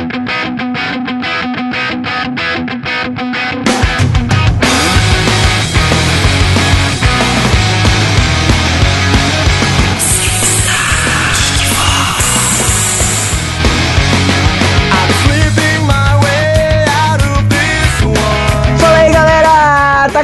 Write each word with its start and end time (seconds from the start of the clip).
Música 0.00 0.59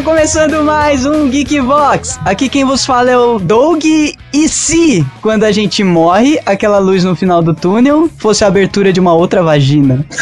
começando 0.06 0.62
mais 0.62 1.04
um 1.04 1.28
Geek 1.28 1.58
Vox. 1.58 2.16
Aqui 2.24 2.48
quem 2.48 2.64
vos 2.64 2.86
fala 2.86 3.10
é 3.10 3.18
o 3.18 3.40
Doug. 3.40 3.82
E 3.84 4.48
se, 4.48 5.04
quando 5.20 5.42
a 5.42 5.50
gente 5.50 5.82
morre, 5.82 6.38
aquela 6.46 6.78
luz 6.78 7.02
no 7.02 7.16
final 7.16 7.42
do 7.42 7.52
túnel 7.52 8.08
fosse 8.16 8.44
a 8.44 8.46
abertura 8.46 8.92
de 8.92 9.00
uma 9.00 9.12
outra 9.12 9.42
vagina? 9.42 10.06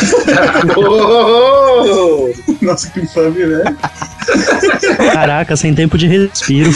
Nossa, 2.63 2.89
que 2.89 3.01
infame, 3.01 3.45
né? 3.45 3.77
Caraca, 5.13 5.55
sem 5.55 5.75
tempo 5.75 5.99
de 5.99 6.07
respiro. 6.07 6.71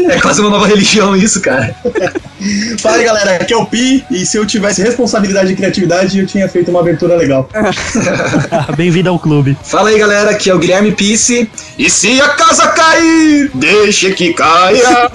É 0.00 0.20
quase 0.20 0.42
uma 0.42 0.50
nova 0.50 0.66
religião 0.66 1.16
isso, 1.16 1.40
cara. 1.40 1.74
Fala 2.78 2.96
aí, 2.96 3.04
galera, 3.04 3.36
aqui 3.36 3.52
é 3.52 3.56
o 3.56 3.64
Pi, 3.64 4.04
e 4.10 4.26
se 4.26 4.36
eu 4.36 4.44
tivesse 4.44 4.82
responsabilidade 4.82 5.52
e 5.52 5.56
criatividade, 5.56 6.18
eu 6.18 6.26
tinha 6.26 6.48
feito 6.48 6.70
uma 6.70 6.80
abertura 6.80 7.16
legal. 7.16 7.48
Bem-vindo 8.76 9.08
ao 9.08 9.18
clube. 9.18 9.56
Fala 9.62 9.90
aí, 9.90 9.98
galera, 9.98 10.30
aqui 10.30 10.50
é 10.50 10.54
o 10.54 10.58
Guilherme 10.58 10.92
Pisse, 10.92 11.48
e 11.78 11.88
se 11.88 12.20
a 12.20 12.30
casa 12.30 12.68
cair, 12.68 13.50
deixa 13.54 14.10
que 14.10 14.34
caia. 14.34 15.10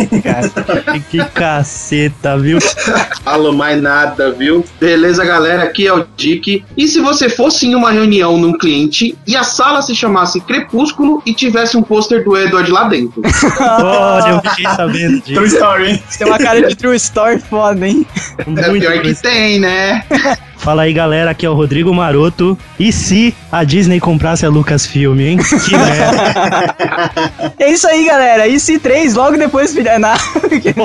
que 1.10 1.24
caceta, 1.32 2.38
viu? 2.38 2.58
Falou 3.24 3.52
mais 3.52 3.80
nada, 3.80 4.30
viu? 4.30 4.64
Beleza, 4.78 5.24
galera, 5.24 5.64
aqui 5.64 5.86
é 5.86 5.92
o 5.92 6.06
Dick, 6.16 6.64
e 6.76 6.88
se 6.88 7.00
você 7.00 7.30
fosse 7.30 7.66
em 7.66 7.74
uma 7.74 7.90
reunião 7.90 8.36
num 8.36 8.56
cliente 8.56 9.16
e 9.26 9.36
a 9.36 9.42
sala 9.42 9.80
se 9.82 9.94
chamasse 9.94 10.40
Crepúsculo 10.40 11.22
e 11.24 11.32
tivesse 11.32 11.76
um 11.76 11.82
pôster 11.82 12.22
do 12.22 12.36
Edward 12.36 12.70
lá 12.70 12.84
dentro? 12.84 13.22
Olha, 13.60 14.30
eu 14.30 14.50
fiquei 14.50 14.64
sabendo 14.64 15.20
disso. 15.20 15.34
True 15.34 15.46
story, 15.46 15.90
hein? 15.90 16.02
Tem 16.18 16.26
uma 16.26 16.38
cara 16.50 16.68
de 16.68 16.76
true 16.76 16.96
story 16.96 17.38
foda, 17.38 17.86
hein? 17.86 18.06
É 18.40 18.72
pior 18.72 19.02
que 19.02 19.14
tem, 19.14 19.60
né? 19.60 20.02
Fala 20.56 20.82
aí, 20.82 20.92
galera, 20.92 21.30
aqui 21.30 21.46
é 21.46 21.50
o 21.50 21.54
Rodrigo 21.54 21.92
Maroto. 21.94 22.58
E 22.78 22.92
se 22.92 23.34
a 23.50 23.64
Disney 23.64 23.98
comprasse 23.98 24.44
a 24.44 24.48
Lucasfilm, 24.48 25.18
hein? 25.18 25.38
Que 25.38 25.76
merda. 25.76 26.74
é 27.58 27.70
isso 27.70 27.86
aí, 27.86 28.04
galera. 28.04 28.46
E 28.46 28.60
se 28.60 28.78
3 28.78 29.14
logo 29.14 29.38
depois 29.38 29.72
filha 29.72 29.98
na 29.98 30.14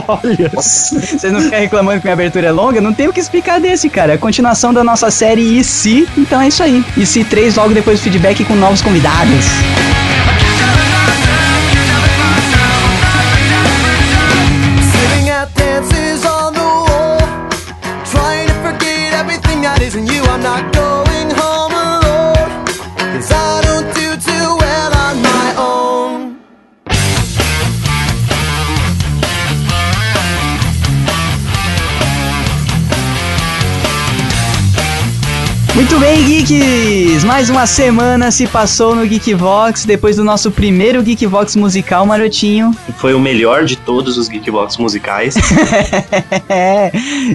Olha. 0.08 0.50
Vocês 0.54 1.32
não 1.32 1.42
ficam 1.42 1.60
reclamando 1.60 2.00
que 2.00 2.06
minha 2.06 2.14
abertura 2.14 2.48
é 2.48 2.52
longa? 2.52 2.80
Não 2.80 2.94
tem 2.94 3.08
o 3.08 3.14
que 3.14 3.20
explicar 3.20 3.60
desse, 3.60 3.90
cara. 3.90 4.14
É 4.14 4.16
a 4.16 4.20
continuação 4.20 4.74
da 4.74 4.84
nossa 4.84 5.12
série 5.12 5.60
E 5.60 5.64
se, 5.64 6.08
então 6.18 6.42
é 6.42 6.48
isso 6.48 6.64
aí. 6.64 6.84
E 6.96 7.06
se 7.06 7.24
3 7.26 7.56
logo 7.56 7.74
depois 7.74 8.00
feedback 8.02 8.46
com 8.46 8.56
novos 8.56 8.82
convidados. 8.82 9.46
Muito 35.96 36.08
bem, 36.08 36.26
geeks! 36.26 37.24
Mais 37.24 37.50
uma 37.50 37.66
semana 37.66 38.30
se 38.30 38.46
passou 38.46 38.94
no 38.94 39.08
Geekvox 39.08 39.86
depois 39.86 40.18
do 40.18 40.26
nosso 40.26 40.52
primeiro 40.52 41.02
Geekvox 41.02 41.56
musical, 41.56 42.06
Marotinho. 42.06 42.76
Foi 42.98 43.14
o 43.14 43.20
melhor 43.20 43.64
de 43.64 43.78
todos 43.78 44.18
os 44.18 44.28
Geekvox 44.28 44.76
musicais. 44.76 45.36
é, 46.50 46.92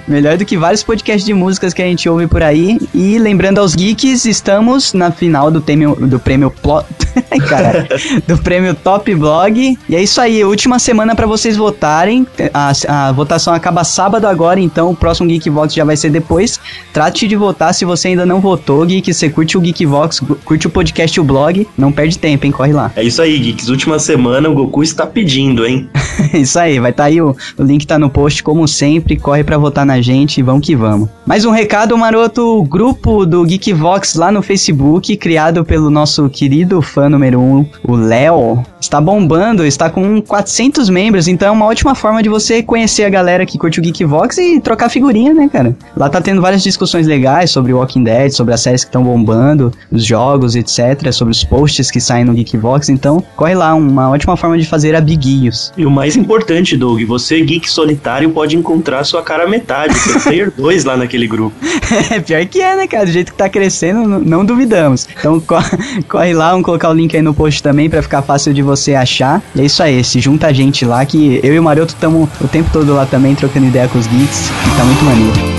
melhor 0.06 0.36
do 0.36 0.44
que 0.44 0.58
vários 0.58 0.82
podcasts 0.82 1.24
de 1.24 1.32
músicas 1.32 1.72
que 1.72 1.80
a 1.80 1.86
gente 1.86 2.06
ouve 2.06 2.26
por 2.26 2.42
aí. 2.42 2.78
E 2.92 3.18
lembrando 3.18 3.60
aos 3.60 3.74
geeks, 3.74 4.26
estamos 4.26 4.92
na 4.92 5.10
final 5.10 5.50
do, 5.50 5.62
prêmio, 5.62 5.94
do 5.94 6.20
prêmio 6.20 6.50
Plot. 6.50 6.86
Do 8.26 8.38
prêmio 8.38 8.74
Top 8.74 9.12
Blog. 9.14 9.78
E 9.88 9.96
é 9.96 10.02
isso 10.02 10.20
aí, 10.20 10.44
última 10.44 10.78
semana 10.78 11.14
para 11.14 11.26
vocês 11.26 11.56
votarem. 11.56 12.26
A, 12.52 12.72
a 12.88 13.12
votação 13.12 13.52
acaba 13.54 13.84
sábado 13.84 14.26
agora, 14.26 14.60
então 14.60 14.90
o 14.90 14.96
próximo 14.96 15.28
Geekvox 15.28 15.74
já 15.74 15.84
vai 15.84 15.96
ser 15.96 16.10
depois. 16.10 16.60
Trate 16.92 17.26
de 17.26 17.36
votar 17.36 17.74
se 17.74 17.84
você 17.84 18.08
ainda 18.08 18.26
não 18.26 18.40
votou, 18.40 18.84
Geek, 18.84 19.12
você 19.12 19.28
curte 19.28 19.56
o 19.56 19.60
Geekvox, 19.60 20.20
curte 20.44 20.66
o 20.66 20.70
podcast 20.70 21.18
e 21.18 21.20
o 21.20 21.24
blog, 21.24 21.66
não 21.76 21.92
perde 21.92 22.18
tempo, 22.18 22.46
hein? 22.46 22.52
Corre 22.52 22.72
lá. 22.72 22.92
É 22.96 23.02
isso 23.02 23.22
aí, 23.22 23.38
Geeks. 23.38 23.68
Última 23.68 23.98
semana 23.98 24.48
o 24.48 24.54
Goku 24.54 24.82
está 24.82 25.06
pedindo, 25.06 25.66
hein? 25.66 25.88
isso 26.34 26.58
aí, 26.58 26.78
vai 26.78 26.90
estar 26.90 27.04
tá 27.04 27.08
aí, 27.08 27.20
o, 27.20 27.36
o 27.58 27.62
link 27.62 27.86
tá 27.86 27.98
no 27.98 28.10
post, 28.10 28.42
como 28.42 28.66
sempre. 28.66 29.16
Corre 29.16 29.44
para 29.44 29.58
votar 29.58 29.86
na 29.86 30.00
gente 30.00 30.38
e 30.38 30.42
vamos 30.42 30.66
que 30.66 30.74
vamos. 30.76 31.08
Mais 31.26 31.44
um 31.44 31.50
recado, 31.50 31.96
maroto: 31.96 32.58
o 32.58 32.62
grupo 32.62 33.24
do 33.24 33.44
Geekvox 33.44 34.14
lá 34.14 34.30
no 34.30 34.42
Facebook, 34.42 35.16
criado 35.16 35.64
pelo 35.64 35.90
nosso 35.90 36.28
querido 36.28 36.82
fã 36.82 36.99
número 37.08 37.40
1, 37.40 37.42
um, 37.42 37.66
o 37.84 37.96
Léo, 37.96 38.62
está 38.80 39.00
bombando, 39.00 39.64
está 39.64 39.88
com 39.90 40.20
400 40.20 40.88
membros, 40.88 41.28
então 41.28 41.48
é 41.48 41.50
uma 41.50 41.66
ótima 41.66 41.94
forma 41.94 42.22
de 42.22 42.28
você 42.28 42.62
conhecer 42.62 43.04
a 43.04 43.08
galera 43.08 43.46
que 43.46 43.58
curte 43.58 43.78
o 43.78 43.82
Geekvox 43.82 44.38
e 44.38 44.60
trocar 44.60 44.88
figurinha, 44.88 45.32
né, 45.32 45.48
cara? 45.52 45.76
Lá 45.96 46.08
tá 46.08 46.20
tendo 46.20 46.40
várias 46.40 46.62
discussões 46.62 47.06
legais 47.06 47.50
sobre 47.50 47.72
Walking 47.72 48.04
Dead 48.04 48.30
sobre 48.32 48.54
as 48.54 48.60
séries 48.60 48.84
que 48.84 48.88
estão 48.88 49.02
bombando, 49.02 49.72
os 49.90 50.04
jogos, 50.04 50.56
etc., 50.56 51.12
sobre 51.12 51.32
os 51.32 51.44
posts 51.44 51.90
que 51.90 52.00
saem 52.00 52.24
no 52.24 52.34
Geekvox. 52.34 52.88
Então, 52.88 53.22
corre 53.36 53.54
lá, 53.54 53.74
uma 53.74 54.10
ótima 54.10 54.36
forma 54.36 54.58
de 54.58 54.66
fazer 54.66 54.94
abiguinhos. 54.94 55.72
E 55.76 55.84
o 55.84 55.90
mais 55.90 56.16
importante, 56.16 56.76
Doug, 56.76 57.02
você, 57.04 57.40
geek 57.40 57.70
solitário, 57.70 58.30
pode 58.30 58.56
encontrar 58.56 59.04
sua 59.04 59.22
cara 59.22 59.48
metade, 59.48 59.94
tem 60.04 60.20
player 60.20 60.52
2 60.56 60.84
lá 60.84 60.96
naquele 60.96 61.26
grupo. 61.26 61.54
é, 62.10 62.20
pior 62.20 62.44
que 62.46 62.60
é, 62.60 62.76
né, 62.76 62.86
cara? 62.86 63.06
Do 63.06 63.12
jeito 63.12 63.32
que 63.32 63.38
tá 63.38 63.48
crescendo, 63.48 64.08
não, 64.08 64.20
não 64.20 64.44
duvidamos. 64.44 65.06
Então, 65.18 65.40
corre, 65.40 65.76
corre 66.08 66.32
lá, 66.32 66.50
vamos 66.50 66.64
colocar 66.64 66.89
o 66.90 66.94
link 66.94 67.16
aí 67.16 67.22
no 67.22 67.34
post 67.34 67.62
também 67.62 67.88
para 67.88 68.02
ficar 68.02 68.22
fácil 68.22 68.52
de 68.52 68.62
você 68.62 68.94
achar. 68.94 69.42
E 69.54 69.60
é 69.60 69.64
isso 69.64 69.82
aí, 69.82 70.02
se 70.04 70.20
junta 70.20 70.46
a 70.46 70.52
gente 70.52 70.84
lá, 70.84 71.04
que 71.04 71.40
eu 71.42 71.54
e 71.54 71.58
o 71.58 71.62
Maroto 71.62 71.94
estamos 71.94 72.28
o 72.40 72.48
tempo 72.48 72.70
todo 72.72 72.92
lá 72.94 73.06
também, 73.06 73.34
trocando 73.34 73.66
ideia 73.66 73.88
com 73.88 73.98
os 73.98 74.06
geeks, 74.06 74.48
e 74.48 74.76
tá 74.76 74.84
muito 74.84 75.04
maneiro. 75.04 75.49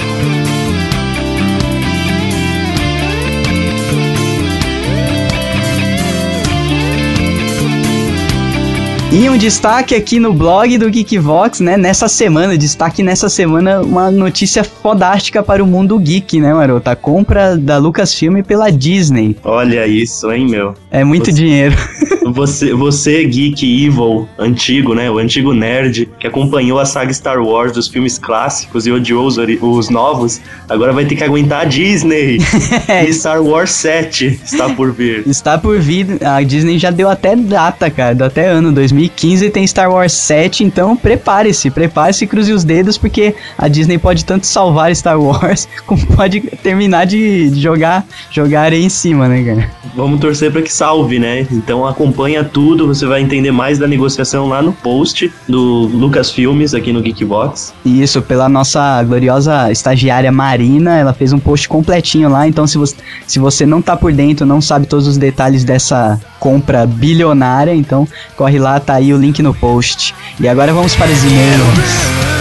E 9.14 9.30
um 9.30 9.36
destaque 9.36 9.94
aqui 9.94 10.22
no 10.22 10.34
blog 10.34 10.78
do 10.78 10.90
Geekvox, 10.90 11.60
né? 11.60 11.76
Nessa 11.76 12.08
semana, 12.08 12.58
destaque 12.58 13.04
nessa 13.04 13.28
semana, 13.28 13.82
uma 13.82 14.10
notícia 14.10 14.64
fodástica 14.64 15.44
para 15.44 15.62
o 15.62 15.68
mundo 15.68 16.00
geek, 16.00 16.40
né, 16.40 16.54
Maroto? 16.54 16.90
A 16.90 16.96
compra 16.96 17.58
da 17.58 17.78
Lucasfilm 17.78 18.42
pela 18.42 18.72
Disney. 18.72 19.36
Olha 19.44 19.86
isso, 19.86 20.32
hein, 20.32 20.48
meu? 20.50 20.76
É 20.90 21.04
muito 21.04 21.26
você, 21.26 21.34
dinheiro. 21.34 21.76
Você, 22.34 22.74
você, 22.74 23.26
geek 23.26 23.86
evil, 23.86 24.30
antigo, 24.38 24.94
né? 24.94 25.12
O 25.12 25.18
antigo 25.18 25.54
nerd 25.54 26.08
que 26.18 26.26
acompanhou 26.26 26.80
a 26.80 26.86
saga 26.86 27.12
Star 27.12 27.44
Wars 27.44 27.74
dos 27.74 27.90
filmes 27.90 28.18
clássicos 28.18 28.88
e 28.88 28.92
odiou 28.92 29.26
os, 29.26 29.38
os 29.38 29.90
novos, 29.90 30.40
agora 30.70 30.94
vai 30.94 31.04
ter 31.04 31.16
que 31.16 31.26
aguentar 31.26 31.64
a 31.64 31.66
Disney. 31.66 32.38
e 33.06 33.12
Star 33.12 33.44
Wars 33.44 33.72
7 33.72 34.40
está 34.46 34.70
por 34.70 34.94
vir. 34.94 35.28
Está 35.28 35.58
por 35.58 35.78
vir. 35.80 36.24
A 36.24 36.42
Disney 36.42 36.80
já 36.80 36.90
deu 36.90 37.10
até 37.10 37.36
data, 37.36 37.90
cara. 37.90 38.16
Deu 38.16 38.28
até 38.28 38.48
ano 38.48 38.72
2000 38.72 39.01
2015 39.02 39.50
tem 39.50 39.66
Star 39.66 39.92
Wars 39.92 40.14
7, 40.14 40.64
então 40.64 40.96
prepare-se, 40.96 41.70
prepare-se 41.72 42.26
e 42.26 42.28
cruze 42.28 42.54
os 42.54 42.64
dedos, 42.64 42.98
porque 42.98 43.36
a 43.58 43.68
Disney 43.68 43.98
pode 43.98 44.26
tanto 44.26 44.46
salvar 44.46 44.96
Star 44.96 45.20
Wars, 45.20 45.68
como 45.88 46.06
pode 46.08 46.42
terminar 46.62 47.06
de, 47.06 47.50
jogar, 47.60 48.06
jogar 48.30 48.72
aí 48.72 48.84
em 48.84 48.90
cima, 48.90 49.28
né, 49.28 49.44
cara? 49.44 49.72
Vamos 49.96 50.20
torcer 50.20 50.52
para 50.52 50.62
que 50.62 50.72
salve, 50.72 51.20
né? 51.20 51.48
Então 51.52 51.86
acompanha 51.86 52.44
tudo, 52.44 52.88
você 52.88 53.06
vai 53.06 53.22
entender 53.22 53.52
mais 53.52 53.80
da 53.80 53.88
negociação 53.88 54.48
lá 54.48 54.62
no 54.62 54.72
post 54.72 55.32
do 55.48 55.88
Lucas 55.88 56.32
Filmes 56.32 56.74
aqui 56.74 56.94
no 56.94 57.02
Geekbox. 57.02 57.74
Isso, 57.86 58.22
pela 58.22 58.48
nossa 58.48 59.02
gloriosa 59.04 59.72
estagiária 59.72 60.32
Marina, 60.32 60.98
ela 60.98 61.14
fez 61.14 61.34
um 61.34 61.40
post 61.40 61.68
completinho 61.68 62.30
lá, 62.30 62.48
então 62.48 62.68
se 62.68 62.78
você, 62.78 62.96
se 63.26 63.40
você 63.40 63.66
não 63.66 63.82
tá 63.82 63.96
por 63.98 64.14
dentro, 64.14 64.46
não 64.46 64.62
sabe 64.62 64.86
todos 64.86 65.08
os 65.08 65.18
detalhes 65.18 65.64
dessa 65.64 66.20
compra 66.40 66.86
bilionária, 66.86 67.74
então 67.74 68.08
corre 68.36 68.58
lá, 68.58 68.80
tá 68.80 68.91
aí 68.94 69.14
o 69.14 69.18
link 69.18 69.42
no 69.42 69.54
post. 69.54 70.14
E 70.40 70.48
agora 70.48 70.74
vamos 70.74 70.96
para 70.96 71.12
os 71.12 71.24
e-mails. 71.24 72.32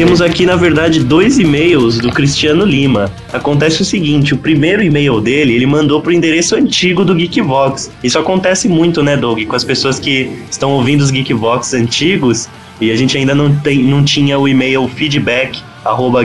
Temos 0.00 0.22
aqui, 0.22 0.46
na 0.46 0.56
verdade, 0.56 1.04
dois 1.04 1.38
e-mails 1.38 1.98
do 1.98 2.08
Cristiano 2.10 2.64
Lima. 2.64 3.12
Acontece 3.34 3.82
o 3.82 3.84
seguinte, 3.84 4.32
o 4.32 4.38
primeiro 4.38 4.82
e-mail 4.82 5.20
dele, 5.20 5.52
ele 5.52 5.66
mandou 5.66 6.00
pro 6.00 6.10
endereço 6.10 6.56
antigo 6.56 7.04
do 7.04 7.14
Geekvox. 7.14 7.90
Isso 8.02 8.18
acontece 8.18 8.66
muito, 8.66 9.02
né, 9.02 9.14
Doug? 9.14 9.44
Com 9.44 9.54
as 9.54 9.62
pessoas 9.62 9.98
que 9.98 10.30
estão 10.50 10.70
ouvindo 10.70 11.02
os 11.02 11.10
Geekvox 11.10 11.74
antigos 11.74 12.48
e 12.80 12.90
a 12.90 12.96
gente 12.96 13.18
ainda 13.18 13.34
não, 13.34 13.54
tem, 13.56 13.82
não 13.82 14.02
tinha 14.02 14.38
o 14.38 14.48
e-mail 14.48 14.88
feedback 14.88 15.62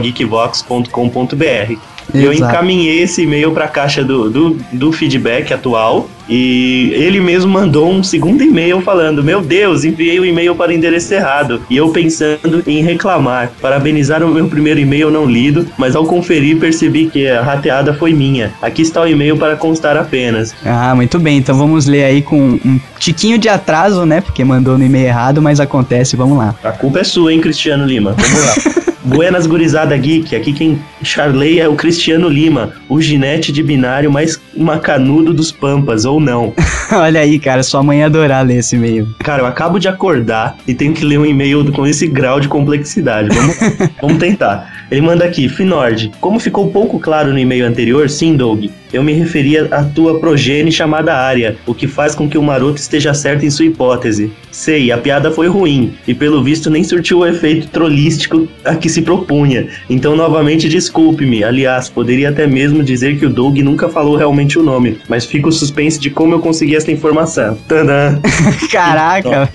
geekvox.com.br. 0.02 1.76
E 2.14 2.24
eu 2.24 2.32
encaminhei 2.32 3.02
esse 3.02 3.24
e-mail 3.24 3.52
para 3.52 3.66
a 3.66 3.68
caixa 3.68 4.04
do, 4.04 4.30
do, 4.30 4.58
do 4.72 4.92
feedback 4.92 5.54
atual 5.54 6.08
e 6.28 6.92
ele 6.94 7.20
mesmo 7.20 7.52
mandou 7.52 7.92
um 7.92 8.04
segundo 8.04 8.44
e-mail 8.44 8.82
falando: 8.82 9.24
Meu 9.24 9.42
Deus, 9.42 9.84
enviei 9.84 10.20
o 10.20 10.26
e-mail 10.26 10.56
para 10.56 10.72
o 10.72 10.74
endereço 10.74 11.14
errado. 11.14 11.62
E 11.70 11.78
eu 11.78 11.90
pensando 11.90 12.64
em 12.66 12.82
reclamar. 12.82 13.52
Parabenizar 13.62 14.24
o 14.24 14.30
meu 14.30 14.48
primeiro 14.48 14.80
e-mail 14.80 15.12
não 15.12 15.26
lido, 15.26 15.68
mas 15.78 15.96
ao 15.96 16.06
conferir 16.06 16.58
percebi 16.58 17.08
que 17.08 17.28
a 17.28 17.42
rateada 17.42 17.94
foi 17.94 18.14
minha. 18.14 18.52
Aqui 18.62 18.82
está 18.82 19.02
o 19.02 19.08
e-mail 19.08 19.38
para 19.38 19.56
constar 19.56 19.98
apenas. 19.98 20.56
Ah, 20.66 20.96
muito 20.96 21.20
bem. 21.20 21.38
Então 21.38 21.56
vamos 21.56 21.86
ler 21.86 22.06
aí 22.06 22.22
com 22.22 22.60
um 22.66 22.80
tiquinho 22.98 23.38
de 23.38 23.48
atraso, 23.48 24.06
né? 24.06 24.22
Porque 24.22 24.44
mandou 24.44 24.78
no 24.78 24.86
e-mail 24.86 25.08
errado, 25.08 25.42
mas 25.42 25.60
acontece. 25.60 26.16
Vamos 26.16 26.38
lá. 26.38 26.56
A 26.64 26.72
culpa 26.72 27.00
é 27.00 27.04
sua, 27.04 27.34
hein, 27.34 27.40
Cristiano 27.40 27.86
Lima? 27.86 28.16
Vamos 28.18 28.46
lá. 28.46 28.86
Buenas 29.06 29.46
gurizada 29.46 29.96
geek, 29.96 30.36
aqui 30.36 30.52
quem 30.52 30.82
charlei 31.04 31.60
é 31.60 31.68
o 31.68 31.76
Cristiano 31.76 32.28
Lima, 32.28 32.74
o 32.90 33.00
ginete 33.00 33.52
de 33.52 33.62
binário 33.62 34.12
mais 34.12 34.42
macanudo 34.58 35.32
dos 35.32 35.52
pampas, 35.52 36.06
ou 36.06 36.20
não. 36.20 36.56
Olha 36.92 37.20
aí, 37.20 37.38
cara. 37.38 37.62
Sua 37.62 37.84
mãe 37.84 38.00
ia 38.00 38.08
adorar 38.08 38.44
ler 38.44 38.58
esse 38.58 38.76
e-mail. 38.76 39.08
Cara, 39.20 39.44
eu 39.44 39.46
acabo 39.46 39.78
de 39.78 39.88
acordar 39.88 40.58
e 40.68 40.74
tenho 40.74 40.92
que 40.92 41.06
ler 41.06 41.20
um 41.20 41.26
e-mail 41.26 41.72
com 41.72 41.86
esse 41.86 42.08
grau 42.08 42.40
de 42.40 42.48
complexidade. 42.48 43.30
Vamos, 43.30 43.58
vamos 44.02 44.18
tentar. 44.18 44.74
Ele 44.90 45.02
manda 45.02 45.24
aqui, 45.24 45.48
Finord, 45.50 46.12
como 46.20 46.40
ficou 46.40 46.72
pouco 46.72 47.00
claro 47.00 47.32
no 47.32 47.38
e-mail 47.38 47.68
anterior, 47.68 48.10
sim, 48.10 48.36
Doug, 48.36 48.66
eu 48.96 49.04
me 49.04 49.14
referia 49.14 49.68
à 49.72 49.84
tua 49.84 50.20
progenie 50.20 50.72
chamada 50.72 51.14
Área, 51.14 51.58
o 51.66 51.74
que 51.74 51.88
faz 51.88 52.16
com 52.16 52.30
que 52.30 52.38
o 52.38 52.44
maroto 52.44 52.80
esteja 52.80 53.14
certo 53.14 53.46
em 53.46 53.50
sua 53.50 53.66
hipótese. 53.66 54.32
Sei, 54.52 54.92
a 54.92 54.98
piada 54.98 55.32
foi 55.32 55.48
ruim, 55.48 55.94
e 56.08 56.14
pelo 56.14 56.42
visto 56.42 56.70
nem 56.70 56.84
surtiu 56.84 57.20
o 57.20 57.28
efeito 57.28 57.68
trollístico 57.68 58.48
a 58.64 58.76
que 58.76 58.88
se 58.88 59.02
propunha. 59.02 59.68
Então, 59.90 60.16
novamente, 60.16 60.70
desculpe-me. 60.70 61.44
Aliás, 61.44 61.90
poderia 61.90 62.30
até 62.30 62.48
mesmo 62.48 62.82
dizer 62.84 63.20
que 63.20 63.26
o 63.26 63.30
Doug 63.30 63.58
nunca 63.58 63.90
falou 63.90 64.16
realmente 64.16 64.58
o 64.58 64.64
nome, 64.64 64.98
mas 65.10 65.26
fico 65.26 65.52
suspense 65.52 66.00
de 66.00 66.10
como 66.10 66.34
eu 66.34 66.40
consegui 66.40 66.76
essa 66.76 66.92
informação. 66.92 67.58
Tadã! 67.68 68.20
Caraca. 68.72 69.52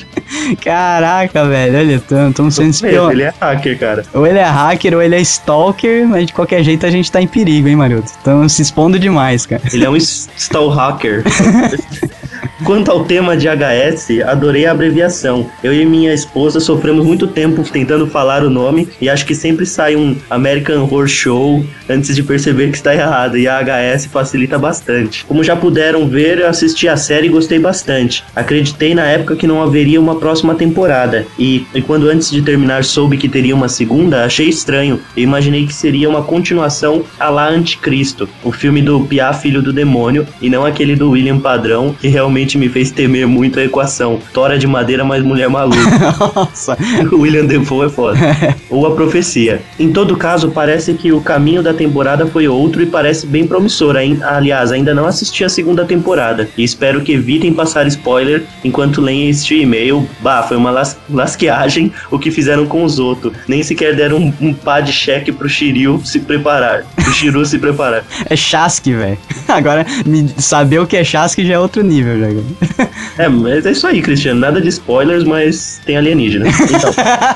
Caraca, 0.63 1.47
velho. 1.47 1.79
Olha, 1.79 2.29
estamos 2.29 2.55
sendo 2.55 2.71
espion... 2.71 3.11
Ele 3.11 3.23
é 3.23 3.35
hacker, 3.41 3.79
cara. 3.79 4.05
Ou 4.13 4.27
ele 4.27 4.39
é 4.39 4.45
hacker 4.45 4.95
ou 4.95 5.03
ele 5.03 5.17
é 5.17 5.21
stalker, 5.21 6.07
mas 6.07 6.27
de 6.27 6.33
qualquer 6.33 6.63
jeito 6.63 6.85
a 6.85 6.91
gente 6.91 7.11
tá 7.11 7.21
em 7.21 7.27
perigo, 7.27 7.69
hein, 7.69 7.77
Maroto? 7.77 8.07
Estamos 8.07 8.53
se 8.53 8.63
expondo 8.63 8.99
demais, 8.99 9.30
cara. 9.49 9.63
Ele 9.73 9.85
é 9.85 9.91
um 9.91 9.97
stalker. 10.37 11.25
Quanto 12.65 12.91
ao 12.91 13.05
tema 13.05 13.37
de 13.37 13.49
HS, 13.49 14.23
adorei 14.27 14.67
a 14.67 14.73
abreviação. 14.73 15.51
Eu 15.65 15.73
e 15.73 15.85
minha 15.87 16.13
esposa 16.13 16.61
sofremos 16.61 17.05
muito 17.05 17.27
tempo 17.27 17.63
tentando 17.63 18.07
falar 18.07 18.45
o 18.45 18.51
nome 18.51 18.89
e 19.01 19.09
acho 19.09 19.25
que 19.25 19.35
sempre 19.35 19.65
sai 19.65 19.97
um 19.97 20.15
American 20.29 20.83
Horror 20.83 21.09
Show 21.09 21.65
antes 21.89 22.15
de 22.15 22.23
perceber 22.23 22.71
que 22.71 22.77
está 22.77 22.95
errado 22.95 23.39
e 23.39 23.49
a 23.49 23.61
HS 23.61 24.07
facilita 24.07 24.59
bastante. 24.59 25.25
Como 25.25 25.43
já 25.43 25.57
puderam 25.57 26.07
ver, 26.07 26.39
eu 26.39 26.49
assisti 26.49 26.87
a 26.87 26.97
série 26.97 27.29
e 27.29 27.31
gostei 27.31 27.59
bastante. 27.59 28.23
Acreditei 28.37 28.95
na 28.95 29.07
época 29.07 29.37
que 29.37 29.47
não 29.47 29.63
haveria 29.63 30.01
uma 30.01 30.17
próxima 30.17 30.55
temporada 30.55 31.27
e, 31.39 31.67
e 31.75 31.81
quando 31.81 32.09
antes 32.09 32.31
de 32.31 32.43
terminar 32.43 32.85
soube 32.85 33.17
que 33.17 33.29
teria 33.29 33.55
uma 33.55 33.69
segunda, 33.69 34.25
achei 34.25 34.49
estranho 34.49 35.01
e 35.17 35.23
imaginei 35.23 35.67
que 35.67 35.75
seria 35.75 36.09
uma 36.09 36.23
continuação 36.23 37.05
a 37.19 37.31
lá 37.31 37.49
Anticristo, 37.49 38.29
o 38.45 38.53
filme 38.53 38.83
do 38.83 39.01
Piá 39.01 39.33
Filho 39.33 39.63
do 39.63 39.73
Demônio 39.73 40.27
e 40.43 40.51
não 40.51 40.67
aquele 40.67 40.95
do 40.95 41.11
William 41.11 41.39
Padrão 41.39 41.95
que 41.99 42.09
realmente 42.09 42.50
me 42.59 42.69
fez 42.69 42.91
temer 42.91 43.27
muito 43.27 43.59
a 43.59 43.65
equação. 43.65 44.21
Tora 44.33 44.59
de 44.59 44.67
madeira 44.67 45.05
mais 45.05 45.23
mulher 45.23 45.49
maluca. 45.49 45.79
Nossa. 46.35 46.77
William 47.13 47.47
Defoe 47.47 47.87
é 47.87 47.89
foda. 47.89 48.19
Ou 48.69 48.87
a 48.87 48.95
profecia. 48.95 49.63
Em 49.79 49.93
todo 49.93 50.17
caso, 50.17 50.51
parece 50.51 50.95
que 50.95 51.13
o 51.13 51.21
caminho 51.21 51.63
da 51.63 51.73
temporada 51.75 52.27
foi 52.27 52.49
outro 52.49 52.83
e 52.83 52.87
parece 52.87 53.27
bem 53.27 53.47
promissor. 53.47 53.97
Aliás, 54.23 54.71
ainda 54.73 54.95
não 54.95 55.07
assisti 55.07 55.45
a 55.45 55.49
segunda 55.49 55.85
temporada. 55.85 56.49
E 56.57 56.63
espero 56.63 57.01
que 57.03 57.13
evitem 57.13 57.53
passar 57.53 57.87
spoiler 57.87 58.45
enquanto 58.65 59.01
leem 59.01 59.29
este 59.29 59.61
e-mail. 59.61 60.09
Bah, 60.21 60.43
foi 60.43 60.57
uma 60.57 60.71
las 60.71 60.97
lasqueagem 61.09 61.93
o 62.11 62.19
que 62.19 62.31
fizeram 62.31 62.67
com 62.67 62.85
os 62.85 62.99
outros. 62.99 63.33
Nem 63.49 63.63
sequer 63.63 63.95
deram 63.95 64.19
um, 64.19 64.33
um 64.41 64.55
pá 64.55 64.81
de 64.81 64.93
cheque 64.93 65.33
pro 65.33 65.49
Shiryu 65.49 66.01
se 66.05 66.21
preparar. 66.21 66.85
Pro 66.95 67.13
Shiru 67.13 67.45
se 67.45 67.59
preparar. 67.59 68.05
É 68.27 68.37
Chasque, 68.37 68.93
velho. 68.93 69.19
Agora, 69.49 69.87
saber 70.39 70.79
o 70.81 70.87
que 70.87 70.97
é 70.97 71.05
Chasque 71.05 71.45
já 71.45 71.55
é 71.55 71.59
outro 71.59 71.83
nível, 71.83 72.19
já. 72.19 72.40
É, 73.19 73.29
mas 73.29 73.67
é 73.67 73.73
isso 73.73 73.87
aí, 73.87 74.01
Cristiano. 74.01 74.41
Nada 74.41 74.61
de 74.61 74.69
spoilers, 74.69 75.25
mas 75.25 75.81
tem 75.85 75.97
alienígena. 75.97 76.47
Então, 76.49 76.93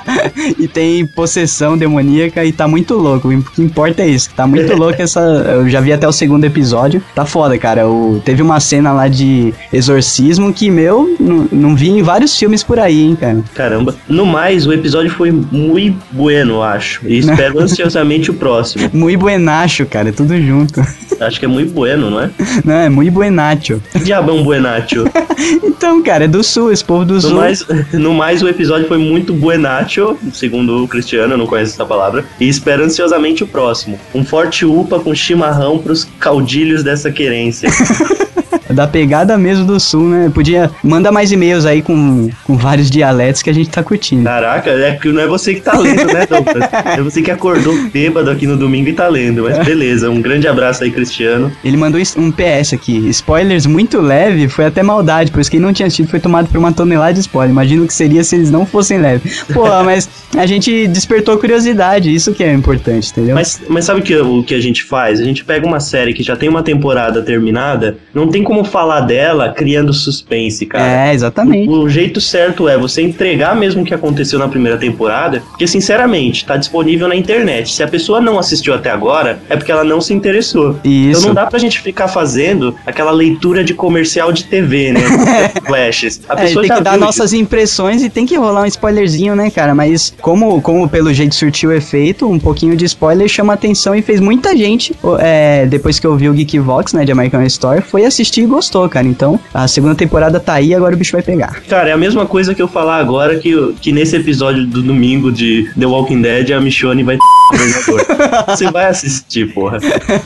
e 0.58 0.68
tem 0.68 1.06
possessão 1.06 1.76
demoníaca 1.76 2.44
e 2.44 2.52
tá 2.52 2.66
muito 2.66 2.94
louco. 2.94 3.28
O 3.28 3.42
que 3.42 3.62
importa 3.62 4.02
é 4.02 4.08
isso. 4.08 4.30
Tá 4.34 4.46
muito 4.46 4.72
louco 4.76 5.00
essa. 5.00 5.20
Eu 5.20 5.68
já 5.68 5.80
vi 5.80 5.92
até 5.92 6.08
o 6.08 6.12
segundo 6.12 6.44
episódio. 6.44 7.02
Tá 7.14 7.24
foda, 7.26 7.56
cara. 7.58 7.88
O... 7.88 8.20
Teve 8.24 8.42
uma 8.42 8.60
cena 8.60 8.92
lá 8.92 9.08
de 9.08 9.52
exorcismo 9.72 10.52
que, 10.52 10.70
meu, 10.70 11.16
não, 11.20 11.74
vi 11.74 11.90
em 11.90 12.02
vários 12.02 12.38
filmes 12.38 12.62
por 12.62 12.78
aí, 12.78 13.02
hein, 13.02 13.16
cara. 13.16 13.42
caramba. 13.54 13.94
No 14.08 14.24
mais, 14.24 14.66
o 14.66 14.72
episódio 14.72 15.10
foi 15.10 15.30
muito 15.30 15.98
bueno, 16.12 16.54
eu 16.54 16.62
acho. 16.62 17.00
E 17.06 17.18
espero 17.18 17.58
ansiosamente 17.62 18.30
o 18.30 18.34
próximo. 18.34 18.88
Muy 18.92 19.16
buenacho, 19.16 19.86
cara. 19.86 20.12
Tudo 20.12 20.36
junto. 20.40 20.80
Acho 21.20 21.38
que 21.38 21.44
é 21.44 21.48
muito 21.48 21.72
bueno, 21.72 22.10
não 22.10 22.20
é? 22.20 22.30
Não, 22.64 22.74
é 22.74 22.88
muy 22.88 23.10
buenacho. 23.10 23.80
Que 23.92 24.00
diabo 24.00 24.30
é 24.30 24.34
buenatio? 25.02 25.24
Então, 25.62 26.02
cara, 26.02 26.24
é 26.24 26.28
do 26.28 26.42
sul. 26.42 26.72
Esse 26.72 26.84
povo 26.84 27.04
do 27.04 27.14
No 27.14 27.20
sul. 27.20 27.34
mais, 27.34 27.66
no 27.92 28.14
mais, 28.14 28.42
o 28.42 28.48
episódio 28.48 28.86
foi 28.88 28.96
muito 28.98 29.34
buenatio, 29.34 30.16
segundo 30.32 30.82
o 30.84 30.88
Cristiano, 30.88 31.34
eu 31.34 31.38
não 31.38 31.46
conheço 31.46 31.74
essa 31.74 31.84
palavra. 31.84 32.24
E 32.40 32.48
espero 32.48 32.84
ansiosamente 32.84 33.44
o 33.44 33.46
próximo. 33.46 33.98
Um 34.14 34.24
forte 34.24 34.64
upa 34.64 34.98
com 35.00 35.14
chimarrão 35.14 35.78
pros 35.78 36.06
caudilhos 36.18 36.82
dessa 36.82 37.10
querência. 37.10 37.68
Da 38.74 38.86
pegada 38.86 39.38
mesmo 39.38 39.64
do 39.64 39.78
sul, 39.78 40.08
né? 40.08 40.30
Podia. 40.34 40.70
Manda 40.82 41.12
mais 41.12 41.30
e-mails 41.30 41.64
aí 41.64 41.82
com, 41.82 42.28
com 42.44 42.56
vários 42.56 42.90
dialetos 42.90 43.42
que 43.42 43.50
a 43.50 43.52
gente 43.52 43.70
tá 43.70 43.82
curtindo. 43.82 44.24
Caraca, 44.24 44.70
é 44.70 44.96
que 44.96 45.12
não 45.12 45.20
é 45.20 45.26
você 45.26 45.54
que 45.54 45.60
tá 45.60 45.78
lendo, 45.78 46.06
né, 46.12 46.26
Douglas? 46.26 46.68
É 46.84 47.00
você 47.02 47.22
que 47.22 47.30
acordou 47.30 47.74
bêbado 47.90 48.30
aqui 48.30 48.46
no 48.46 48.56
domingo 48.56 48.88
e 48.88 48.92
tá 48.92 49.08
lendo. 49.08 49.44
Mas 49.44 49.64
beleza, 49.64 50.10
um 50.10 50.20
grande 50.20 50.48
abraço 50.48 50.84
aí, 50.84 50.90
Cristiano. 50.90 51.52
Ele 51.64 51.76
mandou 51.76 52.00
um 52.16 52.30
PS 52.30 52.72
aqui. 52.72 53.08
Spoilers 53.08 53.66
muito 53.66 54.00
leve, 54.00 54.48
foi 54.48 54.66
até 54.66 54.82
maldade, 54.82 55.30
pois 55.30 55.48
quem 55.48 55.60
não 55.60 55.72
tinha 55.72 55.86
assistido 55.86 56.08
foi 56.08 56.20
tomado 56.20 56.48
por 56.48 56.58
uma 56.58 56.72
tonelada 56.72 57.14
de 57.14 57.20
spoiler. 57.20 57.50
Imagino 57.50 57.86
que 57.86 57.94
seria 57.94 58.24
se 58.24 58.34
eles 58.34 58.50
não 58.50 58.66
fossem 58.66 58.98
leves. 58.98 59.44
Pô, 59.52 59.64
mas 59.84 60.08
a 60.36 60.46
gente 60.46 60.86
despertou 60.88 61.38
curiosidade, 61.38 62.12
isso 62.12 62.32
que 62.32 62.42
é 62.42 62.52
importante, 62.52 63.10
entendeu? 63.10 63.34
Mas, 63.34 63.60
mas 63.68 63.84
sabe 63.84 64.00
o 64.00 64.02
que, 64.02 64.16
o 64.16 64.42
que 64.42 64.54
a 64.54 64.60
gente 64.60 64.82
faz? 64.82 65.20
A 65.20 65.24
gente 65.24 65.44
pega 65.44 65.66
uma 65.66 65.80
série 65.80 66.12
que 66.12 66.22
já 66.22 66.36
tem 66.36 66.48
uma 66.48 66.62
temporada 66.62 67.22
terminada, 67.22 67.96
não 68.12 68.28
tem 68.28 68.42
como 68.42 68.63
falar 68.64 69.00
dela 69.00 69.50
criando 69.52 69.92
suspense, 69.92 70.66
cara. 70.66 71.08
É, 71.08 71.14
exatamente. 71.14 71.68
O 71.68 71.88
jeito 71.88 72.20
certo 72.20 72.68
é 72.68 72.76
você 72.76 73.02
entregar 73.02 73.54
mesmo 73.56 73.82
o 73.82 73.84
que 73.84 73.94
aconteceu 73.94 74.38
na 74.38 74.48
primeira 74.48 74.78
temporada, 74.78 75.42
porque 75.50 75.66
sinceramente, 75.66 76.44
tá 76.44 76.56
disponível 76.56 77.08
na 77.08 77.16
internet. 77.16 77.72
Se 77.72 77.82
a 77.82 77.88
pessoa 77.88 78.20
não 78.20 78.38
assistiu 78.38 78.74
até 78.74 78.90
agora, 78.90 79.38
é 79.48 79.56
porque 79.56 79.70
ela 79.72 79.84
não 79.84 80.00
se 80.00 80.12
interessou. 80.12 80.78
Isso. 80.84 81.20
Então 81.20 81.28
não 81.28 81.34
dá 81.34 81.46
pra 81.46 81.58
gente 81.58 81.80
ficar 81.80 82.08
fazendo 82.08 82.74
aquela 82.86 83.10
leitura 83.10 83.62
de 83.64 83.74
comercial 83.74 84.32
de 84.32 84.44
TV, 84.44 84.92
né? 84.92 85.00
Flashes. 85.66 86.20
A 86.28 86.34
É, 86.34 86.36
pessoa 86.46 86.62
tem 86.62 86.68
já 86.68 86.76
que 86.76 86.82
dar 86.82 86.98
nossas 86.98 87.32
impressões 87.32 88.02
e 88.02 88.10
tem 88.10 88.26
que 88.26 88.36
rolar 88.36 88.62
um 88.62 88.66
spoilerzinho, 88.66 89.34
né, 89.36 89.50
cara? 89.50 89.74
Mas 89.74 90.12
como, 90.20 90.60
como 90.60 90.88
pelo 90.88 91.12
jeito 91.12 91.34
surtiu 91.34 91.72
efeito, 91.72 92.28
um 92.30 92.38
pouquinho 92.38 92.76
de 92.76 92.84
spoiler 92.84 93.28
chama 93.28 93.52
atenção 93.52 93.94
e 93.94 94.02
fez 94.02 94.20
muita 94.20 94.56
gente, 94.56 94.94
é, 95.20 95.66
depois 95.66 95.98
que 95.98 96.06
eu 96.06 96.16
vi 96.16 96.28
o 96.28 96.32
Geekvox, 96.34 96.92
né, 96.92 97.04
de 97.04 97.12
American 97.12 97.42
Story, 97.44 97.80
foi 97.82 98.04
assistir 98.04 98.46
gostou, 98.54 98.88
cara. 98.88 99.06
Então, 99.06 99.38
a 99.52 99.66
segunda 99.68 99.94
temporada 99.94 100.40
tá 100.40 100.54
aí, 100.54 100.74
agora 100.74 100.94
o 100.94 100.98
bicho 100.98 101.12
vai 101.12 101.22
pegar. 101.22 101.60
Cara, 101.68 101.90
é 101.90 101.92
a 101.92 101.96
mesma 101.96 102.26
coisa 102.26 102.54
que 102.54 102.62
eu 102.62 102.68
falar 102.68 102.98
agora 102.98 103.38
que, 103.38 103.74
que 103.80 103.92
nesse 103.92 104.16
episódio 104.16 104.66
do 104.66 104.82
domingo 104.82 105.30
de 105.30 105.70
The 105.78 105.86
Walking 105.86 106.22
Dead 106.22 106.50
a 106.52 106.60
Michonne 106.60 107.02
vai. 107.02 107.18
Você 108.48 108.70
vai 108.70 108.86
assistir, 108.86 109.52
porra. 109.52 109.78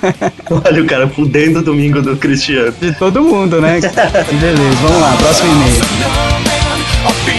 Olha 0.64 0.82
o 0.82 0.86
cara 0.86 1.08
fudendo 1.08 1.60
o 1.60 1.62
domingo 1.62 2.00
do 2.00 2.16
Cristiano. 2.16 2.72
De 2.80 2.92
todo 2.92 3.22
mundo, 3.22 3.60
né? 3.60 3.80
Beleza, 3.80 4.76
vamos 4.82 5.00
lá, 5.00 5.16
próximo 5.16 5.50
e-mail. 5.52 7.37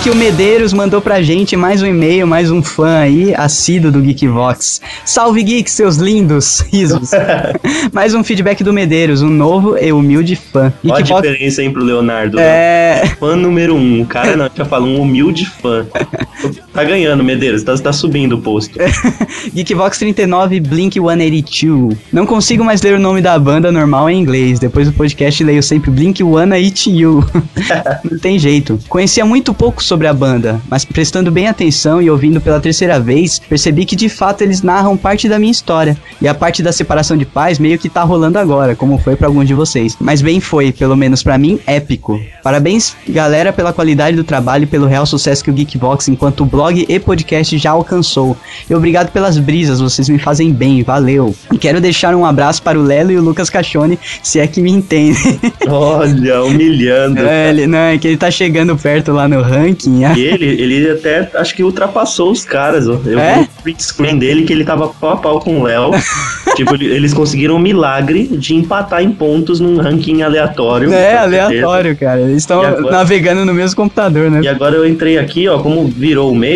Aqui 0.00 0.08
o 0.08 0.14
Medeiros 0.16 0.72
mandou 0.72 0.98
pra 0.98 1.20
gente 1.20 1.54
mais 1.58 1.82
um 1.82 1.86
e-mail, 1.86 2.26
mais 2.26 2.50
um 2.50 2.62
fã 2.62 3.00
aí, 3.00 3.34
assíduo 3.34 3.92
do 3.92 4.00
Geekvox. 4.00 4.80
Salve 5.04 5.42
Geek, 5.42 5.70
seus 5.70 5.96
lindos 5.96 6.60
risos. 6.72 7.10
mais 7.92 8.14
um 8.14 8.24
feedback 8.24 8.64
do 8.64 8.72
Medeiros, 8.72 9.20
um 9.20 9.28
novo 9.28 9.76
e 9.76 9.92
humilde 9.92 10.36
fã. 10.36 10.72
Olha 10.82 10.96
a 10.96 11.00
diferença, 11.02 11.62
hein, 11.62 11.70
pro 11.70 11.84
Leonardo. 11.84 12.38
é... 12.40 13.14
Fã 13.20 13.36
número 13.36 13.74
um. 13.74 14.00
O 14.00 14.06
cara 14.06 14.38
não, 14.38 14.48
já 14.54 14.64
falou 14.64 14.88
um 14.88 15.02
humilde 15.02 15.44
fã. 15.44 15.86
Tá 16.80 16.84
ganhando, 16.84 17.22
Medeiros. 17.22 17.62
Tá, 17.62 17.76
tá 17.76 17.92
subindo 17.92 18.36
o 18.36 18.40
posto. 18.40 18.78
Geekvox 19.52 19.98
39 19.98 20.60
Blink 20.60 20.98
182. 20.98 21.94
Não 22.10 22.24
consigo 22.24 22.64
mais 22.64 22.80
ler 22.80 22.94
o 22.94 22.98
nome 22.98 23.20
da 23.20 23.38
banda 23.38 23.70
normal 23.70 24.08
em 24.08 24.18
inglês. 24.18 24.58
Depois 24.58 24.88
do 24.88 24.94
podcast 24.94 25.44
leio 25.44 25.62
sempre 25.62 25.90
Blink 25.90 26.22
182. 26.24 27.26
Não 28.10 28.18
tem 28.18 28.38
jeito. 28.38 28.80
Conhecia 28.88 29.26
muito 29.26 29.52
pouco 29.52 29.84
sobre 29.84 30.06
a 30.06 30.14
banda, 30.14 30.58
mas 30.70 30.82
prestando 30.82 31.30
bem 31.30 31.48
atenção 31.48 32.00
e 32.00 32.08
ouvindo 32.08 32.40
pela 32.40 32.58
terceira 32.58 32.98
vez, 32.98 33.38
percebi 33.38 33.84
que 33.84 33.94
de 33.94 34.08
fato 34.08 34.40
eles 34.40 34.62
narram 34.62 34.96
parte 34.96 35.28
da 35.28 35.38
minha 35.38 35.52
história. 35.52 35.98
E 36.18 36.26
a 36.26 36.34
parte 36.34 36.62
da 36.62 36.72
separação 36.72 37.14
de 37.14 37.26
pais 37.26 37.58
meio 37.58 37.78
que 37.78 37.90
tá 37.90 38.02
rolando 38.02 38.38
agora, 38.38 38.74
como 38.74 38.96
foi 38.96 39.16
pra 39.16 39.26
alguns 39.26 39.46
de 39.46 39.52
vocês. 39.52 39.98
Mas 40.00 40.22
bem 40.22 40.40
foi, 40.40 40.72
pelo 40.72 40.96
menos 40.96 41.22
pra 41.22 41.36
mim, 41.36 41.60
épico. 41.66 42.18
Parabéns, 42.42 42.96
galera, 43.06 43.52
pela 43.52 43.70
qualidade 43.70 44.16
do 44.16 44.24
trabalho 44.24 44.64
e 44.64 44.66
pelo 44.66 44.86
real 44.86 45.04
sucesso 45.04 45.44
que 45.44 45.50
o 45.50 45.54
Geekvox 45.54 46.08
enquanto 46.08 46.46
blog 46.46 46.69
e 46.72 46.98
podcast 46.98 47.56
já 47.58 47.70
alcançou. 47.70 48.36
E 48.68 48.74
obrigado 48.74 49.10
pelas 49.10 49.38
brisas, 49.38 49.80
vocês 49.80 50.08
me 50.08 50.18
fazem 50.18 50.52
bem, 50.52 50.82
valeu. 50.82 51.34
E 51.52 51.58
quero 51.58 51.80
deixar 51.80 52.14
um 52.14 52.24
abraço 52.24 52.62
para 52.62 52.78
o 52.78 52.82
Lelo 52.82 53.10
e 53.10 53.16
o 53.18 53.22
Lucas 53.22 53.50
Cachone, 53.50 53.98
se 54.22 54.38
é 54.38 54.46
que 54.46 54.60
me 54.60 54.70
entendem. 54.70 55.40
Olha, 55.68 56.42
humilhando. 56.42 57.20
é, 57.20 57.50
ele, 57.50 57.66
não, 57.66 57.78
é 57.78 57.98
que 57.98 58.08
ele 58.08 58.16
tá 58.16 58.30
chegando 58.30 58.76
perto 58.76 59.12
lá 59.12 59.26
no 59.28 59.40
ranking. 59.42 60.02
E 60.16 60.20
ele, 60.20 60.46
ele 60.46 60.90
até 60.90 61.30
acho 61.34 61.54
que 61.54 61.62
ultrapassou 61.62 62.30
os 62.30 62.44
caras, 62.44 62.88
ó. 62.88 62.98
Eu 63.04 63.18
É? 63.18 63.34
vi 63.36 63.40
o 63.42 63.62
print 63.62 63.82
screen 63.82 64.18
dele 64.18 64.42
que 64.44 64.52
ele 64.52 64.64
tava 64.64 64.88
pau 64.88 65.10
a 65.10 65.16
pau 65.16 65.40
com 65.40 65.60
o 65.60 65.62
Léo. 65.64 65.90
tipo, 66.56 66.74
ele- 66.74 66.86
eles 66.86 67.12
conseguiram 67.14 67.56
um 67.56 67.58
milagre 67.58 68.26
de 68.26 68.54
empatar 68.54 69.02
em 69.02 69.10
pontos 69.10 69.60
num 69.60 69.76
ranking 69.80 70.22
aleatório. 70.22 70.92
É, 70.92 71.16
aleatório, 71.18 71.96
cara. 71.96 72.20
Eles 72.20 72.38
estão 72.38 72.62
navegando 72.90 73.44
no 73.44 73.54
mesmo 73.54 73.76
computador, 73.76 74.30
né? 74.30 74.40
E 74.42 74.48
agora 74.48 74.76
eu 74.76 74.86
entrei 74.86 75.18
aqui, 75.18 75.48
ó, 75.48 75.58
como 75.58 75.86
virou 75.86 76.30
o 76.30 76.34
mês, 76.34 76.49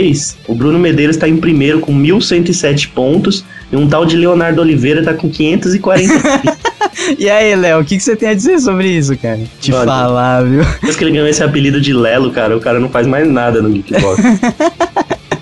o 0.48 0.54
Bruno 0.54 0.78
Medeiros 0.78 1.16
tá 1.16 1.28
em 1.28 1.36
primeiro 1.36 1.80
com 1.80 1.92
1.107 1.92 2.90
pontos 2.94 3.44
e 3.70 3.76
um 3.76 3.88
tal 3.88 4.04
de 4.04 4.16
Leonardo 4.16 4.60
Oliveira 4.60 5.02
tá 5.02 5.14
com 5.14 5.28
540. 5.28 6.14
E 7.18 7.28
aí, 7.28 7.54
Léo, 7.54 7.80
o 7.80 7.84
que, 7.84 7.96
que 7.96 8.02
você 8.02 8.16
tem 8.16 8.30
a 8.30 8.34
dizer 8.34 8.58
sobre 8.60 8.88
isso, 8.88 9.16
cara? 9.18 9.40
Te 9.60 9.72
Olha. 9.72 9.84
falar, 9.84 10.42
viu? 10.44 10.64
Depois 10.64 10.96
que 10.96 11.04
ele 11.04 11.10
ganhou 11.10 11.26
esse 11.26 11.42
apelido 11.42 11.80
de 11.80 11.92
Lelo, 11.92 12.30
cara, 12.30 12.56
o 12.56 12.60
cara 12.60 12.80
não 12.80 12.88
faz 12.88 13.06
mais 13.06 13.28
nada 13.28 13.60
no 13.60 13.68
Geekbox. 13.74 14.22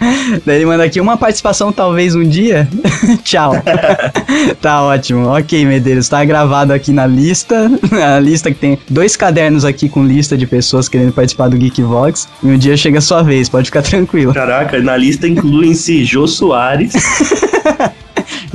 Daí 0.45 0.57
ele 0.57 0.67
manda 0.67 0.85
aqui 0.85 1.01
uma 1.01 1.17
participação 1.17 1.73
talvez 1.73 2.15
um 2.15 2.23
dia. 2.23 2.69
Tchau. 3.23 3.53
tá 4.61 4.83
ótimo. 4.83 5.29
Ok, 5.29 5.65
Medeiros, 5.65 6.09
tá 6.09 6.25
gravado 6.25 6.73
aqui 6.73 6.93
na 6.93 7.07
lista. 7.07 7.71
A 7.93 8.19
lista 8.19 8.51
que 8.51 8.59
tem 8.59 8.79
dois 8.89 9.17
cadernos 9.17 9.65
aqui 9.65 9.89
com 9.89 10.05
lista 10.05 10.37
de 10.37 10.47
pessoas 10.47 10.89
querendo 10.89 11.13
participar 11.13 11.49
do 11.49 11.57
Geekvox. 11.57 12.29
E 12.43 12.47
um 12.47 12.59
dia 12.59 12.77
chega 12.77 12.99
a 12.99 13.03
sua 13.03 13.23
vez, 13.23 13.49
pode 13.49 13.67
ficar 13.67 13.83
tranquilo. 13.83 14.35
Caraca, 14.35 14.81
na 14.81 14.97
lista 14.97 15.27
incluem-se 15.29 16.05
Jô 16.05 16.27
Soares 16.27 16.93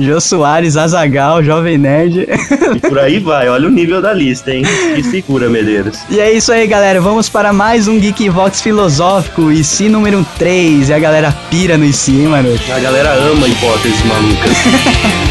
Jô 0.00 0.20
Soares, 0.20 0.76
Azagal, 0.76 1.42
Jovem 1.42 1.76
Nerd. 1.76 2.26
e 2.76 2.80
por 2.80 2.98
aí 2.98 3.18
vai. 3.18 3.48
Olha 3.48 3.66
o 3.68 3.70
nível 3.70 4.00
da 4.00 4.12
lista, 4.12 4.52
hein? 4.52 4.62
Que 4.94 5.02
figura, 5.02 5.48
Medeiros. 5.48 5.98
E 6.08 6.20
é 6.20 6.32
isso 6.32 6.52
aí, 6.52 6.66
galera. 6.66 7.00
Vamos 7.00 7.28
para 7.28 7.52
mais 7.52 7.88
um 7.88 7.98
Geekvox 7.98 8.60
filosófico, 8.62 9.50
e 9.50 9.64
si 9.64 9.88
número 9.88 10.24
3. 10.38 10.88
E 10.88 10.92
a 10.92 10.98
galera 10.98 11.32
pira 11.50 11.76
no 11.76 11.84
IC, 11.84 12.12
hein, 12.12 12.28
mano? 12.28 12.48
A 12.74 12.78
galera 12.78 13.12
ama 13.14 13.48
hipóteses 13.48 14.04
malucas. 14.04 14.56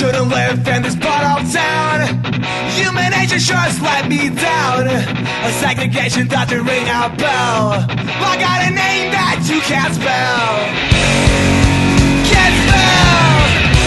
shouldn't 0.00 0.30
live 0.30 0.66
in 0.66 0.82
this 0.82 0.96
bottle 0.96 1.44
town. 1.52 2.00
Human 2.72 3.10
nature 3.10 3.36
just 3.36 3.82
let 3.82 4.08
me 4.08 4.30
down. 4.30 4.88
A 4.88 5.50
segregation 5.60 6.26
doesn't 6.26 6.64
ring 6.64 6.86
a 6.88 7.12
bell. 7.20 7.84
I 8.28 8.32
got 8.40 8.58
a 8.64 8.70
name 8.70 9.12
that 9.12 9.44
you 9.44 9.60
can't 9.60 9.92
spell. 9.92 10.52
Can't 12.32 12.56
spell. 12.64 13.40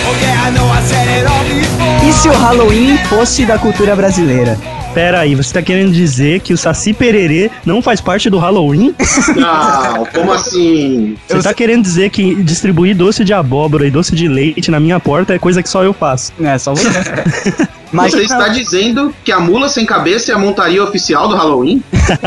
Oh 0.05 0.15
I 0.46 0.51
know 0.55 0.67
I 0.70 0.82
said 0.86 1.08
it 1.17 1.25
all 1.25 1.46
before. 1.50 2.08
E 2.08 2.13
se 2.13 2.29
o 2.29 2.34
Halloween 2.34 2.96
fosse 3.10 3.43
da 3.48 3.58
cultura 3.58 3.96
brasileira? 3.96 4.55
Pera 4.93 5.21
aí, 5.21 5.33
você 5.33 5.51
tá 5.51 5.62
querendo 5.62 5.91
dizer 5.91 6.41
que 6.41 6.53
o 6.53 6.57
Saci 6.57 6.93
Pererê 6.93 7.50
não 7.65 7.81
faz 7.81 8.00
parte 8.00 8.29
do 8.29 8.38
Halloween? 8.38 8.93
Não, 9.35 10.05
como 10.05 10.31
assim? 10.31 11.17
Você 11.27 11.41
tá 11.41 11.53
querendo 11.53 11.81
dizer 11.81 12.12
que 12.12 12.35
distribuir 12.43 12.95
doce 12.95 13.23
de 13.23 13.33
abóbora 13.33 13.88
e 13.88 13.91
doce 13.91 14.13
de 14.13 14.27
leite 14.27 14.69
na 14.69 14.79
minha 14.79 15.00
porta 15.00 15.33
é 15.33 15.39
coisa 15.39 15.63
que 15.63 15.69
só 15.69 15.83
eu 15.83 15.93
faço? 15.93 16.31
É, 16.39 16.59
só 16.59 16.75
você. 16.75 16.89
Mas 17.93 18.12
Você 18.12 18.23
está 18.23 18.47
dizendo 18.47 19.13
que 19.23 19.31
a 19.31 19.39
mula 19.39 19.69
sem 19.69 19.85
cabeça 19.85 20.31
é 20.31 20.35
a 20.35 20.38
montaria 20.38 20.83
oficial 20.83 21.27
do 21.27 21.35
Halloween? 21.35 21.81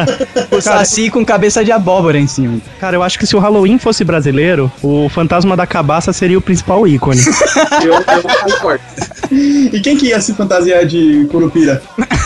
o 0.50 0.61
Saci 0.61 1.11
com 1.11 1.25
cabeça 1.25 1.64
de 1.64 1.73
abóbora 1.73 2.18
em 2.18 2.26
cima. 2.26 2.58
Cara, 2.78 2.96
eu 2.96 3.02
acho 3.02 3.18
que 3.18 3.26
se 3.26 3.35
o 3.35 3.40
Halloween 3.40 3.76
fosse 3.78 4.04
brasileiro, 4.04 4.70
o 4.82 5.08
fantasma 5.08 5.56
da 5.56 5.66
cabaça 5.66 6.12
seria 6.12 6.38
o 6.38 6.40
principal 6.40 6.87
ícone. 6.87 7.20
Eu, 7.82 7.92
eu 7.92 8.52
concordo. 8.52 8.82
E 9.30 9.80
quem 9.80 9.96
que 9.96 10.06
ia 10.06 10.20
se 10.20 10.32
fantasiar 10.35 10.87
de 10.87 11.26
Curupira? 11.30 11.82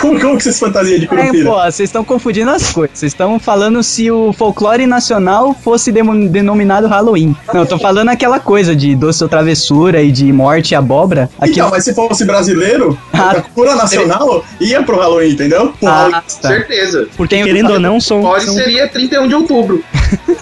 Como, 0.00 0.20
como 0.20 0.36
que 0.36 0.42
você 0.42 0.52
se 0.52 0.58
fantasia 0.60 0.98
de 0.98 1.04
É, 1.06 1.08
Curupira? 1.08 1.50
pô, 1.50 1.56
vocês 1.56 1.88
estão 1.88 2.04
confundindo 2.04 2.50
as 2.50 2.72
coisas. 2.72 2.98
Vocês 2.98 3.12
estão 3.12 3.38
falando 3.38 3.82
se 3.82 4.10
o 4.10 4.32
folclore 4.32 4.86
nacional 4.86 5.54
fosse 5.54 5.90
denominado 5.92 6.86
Halloween. 6.88 7.34
Não, 7.52 7.60
eu 7.60 7.66
tô 7.66 7.78
falando 7.78 8.08
aquela 8.08 8.38
coisa 8.40 8.74
de 8.76 8.94
doce 8.94 9.22
ou 9.22 9.28
travessura 9.30 10.02
e 10.02 10.10
de 10.10 10.30
morte 10.32 10.72
e 10.72 10.74
abóbora. 10.74 11.30
Aqui 11.38 11.52
Então, 11.52 11.70
mas 11.70 11.84
se 11.84 11.94
fosse 11.94 12.24
brasileiro, 12.24 12.87
Ah. 13.12 13.30
a 13.30 13.40
cultura 13.42 13.74
nacional 13.74 14.44
ia 14.60 14.82
pro 14.82 14.98
Halloween, 14.98 15.30
entendeu? 15.30 15.72
Pro 15.78 15.88
Ah, 15.88 15.92
Halloween. 15.92 16.12
tá. 16.12 16.48
Certeza. 16.48 17.08
Porque, 17.16 17.34
Tem 17.36 17.44
querendo 17.44 17.72
ou 17.72 17.80
não, 17.80 18.00
são, 18.00 18.22
Pode 18.22 18.44
são- 18.44 18.54
seria 18.54 18.86
31 18.88 19.26
de 19.28 19.34
outubro. 19.34 19.82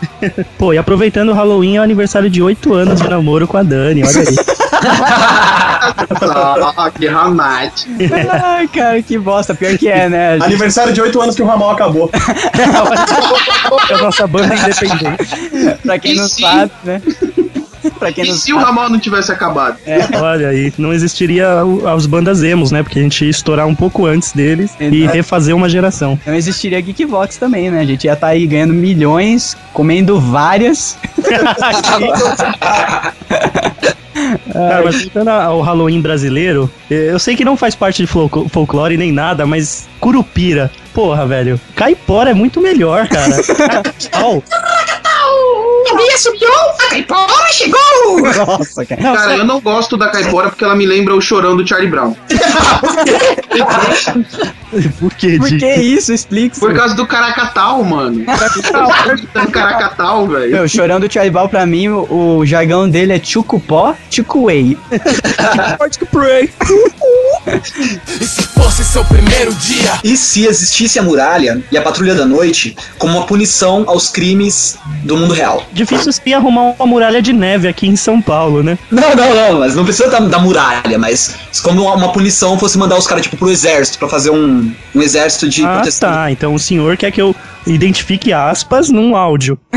Pô, 0.59 0.73
e 0.73 0.79
aproveitando 0.79 1.31
o 1.31 1.35
Halloween, 1.35 1.77
é 1.77 1.81
o 1.81 1.83
aniversário 1.83 2.29
de 2.31 2.43
8 2.43 2.73
anos 2.75 3.01
de 3.01 3.09
namoro 3.09 3.47
com 3.47 3.57
a 3.57 3.63
Dani, 3.63 4.03
olha 4.05 4.21
aí. 4.21 4.37
Ah, 6.77 6.91
que 6.91 7.07
ramate. 7.07 7.87
Ai, 8.43 8.67
cara, 8.69 9.01
que 9.03 9.17
bosta. 9.19 9.55
Pior 9.55 9.77
que 9.79 9.89
é, 9.89 10.09
né? 10.09 10.33
Gente- 10.35 10.45
Aniversário 10.45 10.93
de 10.93 11.01
8 11.01 11.21
anos 11.21 11.37
que 11.37 11.43
o 11.43 11.47
Ramal 11.47 11.71
acabou. 11.71 12.11
É 13.89 13.95
a 13.95 13.99
nossa 14.03 14.27
banda 14.27 14.55
independente. 14.55 15.79
pra 15.83 15.99
quem 15.99 16.13
E 16.13 16.17
não 16.17 16.29
se- 16.29 16.41
sabe, 16.41 16.71
né? 16.85 17.03
pra 17.99 18.13
quem 18.13 18.25
E 18.25 18.29
não 18.29 18.35
se 18.35 18.53
o 18.53 18.59
ramal 18.59 18.89
não 18.91 18.99
tivesse 18.99 19.31
acabado? 19.33 19.77
Olha 20.21 20.49
aí, 20.49 20.73
não 20.79 20.93
existiria 20.93 21.65
o- 21.65 21.87
as 21.89 22.07
bandas 22.07 22.43
emos, 22.43 22.71
né? 22.71 22.83
Porque 22.83 22.99
a 22.99 23.03
gente 23.03 23.25
ia 23.25 23.31
estourar 23.31 23.67
um 23.67 23.75
pouco 23.75 24.07
antes 24.07 24.33
deles 24.33 24.73
e 24.81 25.03
Exato. 25.03 25.15
refazer 25.17 25.55
uma 25.57 25.69
geração. 25.69 26.19
Não 26.27 26.35
existiria 26.35 26.81
Geekvox 26.81 27.37
também, 27.37 27.71
né? 27.71 27.81
A 27.81 27.85
gente 27.85 28.05
ia 28.05 28.13
estar 28.15 28.29
aí 28.29 28.47
ganhando 28.47 28.75
milhões, 28.75 29.57
comendo 29.73 30.21
várias. 30.21 30.97
Cara, 34.53 34.83
mas 34.85 35.03
voltando 35.03 35.29
ao 35.29 35.61
Halloween 35.61 36.01
brasileiro, 36.01 36.71
eu 36.91 37.19
sei 37.19 37.37
que 37.37 37.45
não 37.45 37.57
faz 37.57 37.75
parte 37.75 38.03
de 38.03 38.07
folclo- 38.07 38.49
folclore 38.49 38.97
nem 38.97 39.13
nada, 39.13 39.45
mas 39.47 39.87
Curupira, 40.01 40.71
porra, 40.95 41.27
velho. 41.27 41.61
Caipora 41.75 42.31
é 42.31 42.35
muito 42.35 42.61
melhor, 42.61 43.07
cara. 43.09 43.37
Au. 47.73 48.47
Nossa, 48.47 48.85
cara. 48.85 49.03
Cara, 49.03 49.37
eu 49.37 49.45
não 49.45 49.61
gosto 49.61 49.97
da 49.97 50.09
caipora 50.09 50.49
porque 50.49 50.65
ela 50.65 50.75
me 50.75 50.87
lembra 50.87 51.15
o 51.15 51.21
chorão 51.21 51.57
do 51.57 51.67
Charlie 51.67 51.91
Brown. 51.91 52.15
Por 54.99 55.15
que, 55.15 55.39
Por 55.39 55.49
que 55.49 55.75
isso? 55.77 56.13
Explique. 56.13 56.59
Por 56.59 56.75
causa 56.75 56.95
do 56.95 57.07
caracatal, 57.07 57.83
mano. 57.85 58.25
Caracatal, 58.25 58.89
caracatal, 59.51 60.27
velho. 60.27 60.53
Meu, 60.53 60.69
chorão 60.69 61.01
do 61.01 61.11
Charlie 61.11 61.31
Brown, 61.31 61.49
pra 61.49 61.65
mim, 61.65 61.89
o, 61.89 62.39
o 62.39 62.47
jargão 62.47 62.89
dele 62.89 63.13
é 63.13 63.21
chucupó, 63.23 63.95
chucuei. 64.11 64.77
E 68.21 68.27
se 68.27 68.43
fosse 68.43 68.85
seu 68.85 69.05
primeiro 69.05 69.55
dia? 69.55 70.01
E 70.03 70.17
se 70.17 70.47
existisse 70.47 70.99
a 70.99 71.03
muralha 71.03 71.63
e 71.71 71.79
a 71.79 71.83
patrulha 71.83 72.15
da 72.15 72.25
noite 72.27 72.77
como 72.99 73.17
uma 73.17 73.27
punição 73.27 73.85
aos 73.87 74.09
crimes 74.09 74.77
do 75.05 75.17
mundo 75.17 75.33
real? 75.33 75.65
Difícil 75.73 76.06
Seria 76.13 76.37
arrumar 76.39 76.75
uma 76.79 76.87
muralha 76.87 77.21
de 77.23 77.33
neve 77.33 77.69
aqui 77.69 77.87
em 77.87 77.97
São 77.97 78.21
Paulo, 78.21 78.63
né? 78.63 78.79
Não, 78.91 79.15
não, 79.15 79.35
não, 79.35 79.59
mas 79.61 79.75
não 79.75 79.85
precisa 79.85 80.09
da, 80.11 80.21
da 80.21 80.39
muralha, 80.39 80.99
mas 80.99 81.35
como 81.63 81.83
uma, 81.83 81.95
uma 81.95 82.13
punição 82.13 82.59
fosse 82.59 82.77
mandar 82.79 82.97
os 82.99 83.07
caras, 83.07 83.23
tipo, 83.25 83.37
pro 83.37 83.51
exército, 83.51 83.99
pra 83.99 84.09
fazer 84.09 84.31
um, 84.31 84.71
um 84.95 85.03
exército 85.03 85.49
de 85.49 85.65
Ah, 85.65 85.75
proteção. 85.75 86.11
tá. 86.11 86.31
Então 86.31 86.55
o 86.55 86.59
senhor 86.59 86.97
quer 86.97 87.11
que 87.11 87.21
eu 87.23 87.35
identifique 87.67 88.33
aspas 88.33 88.89
num 88.91 89.17
áudio. 89.17 89.59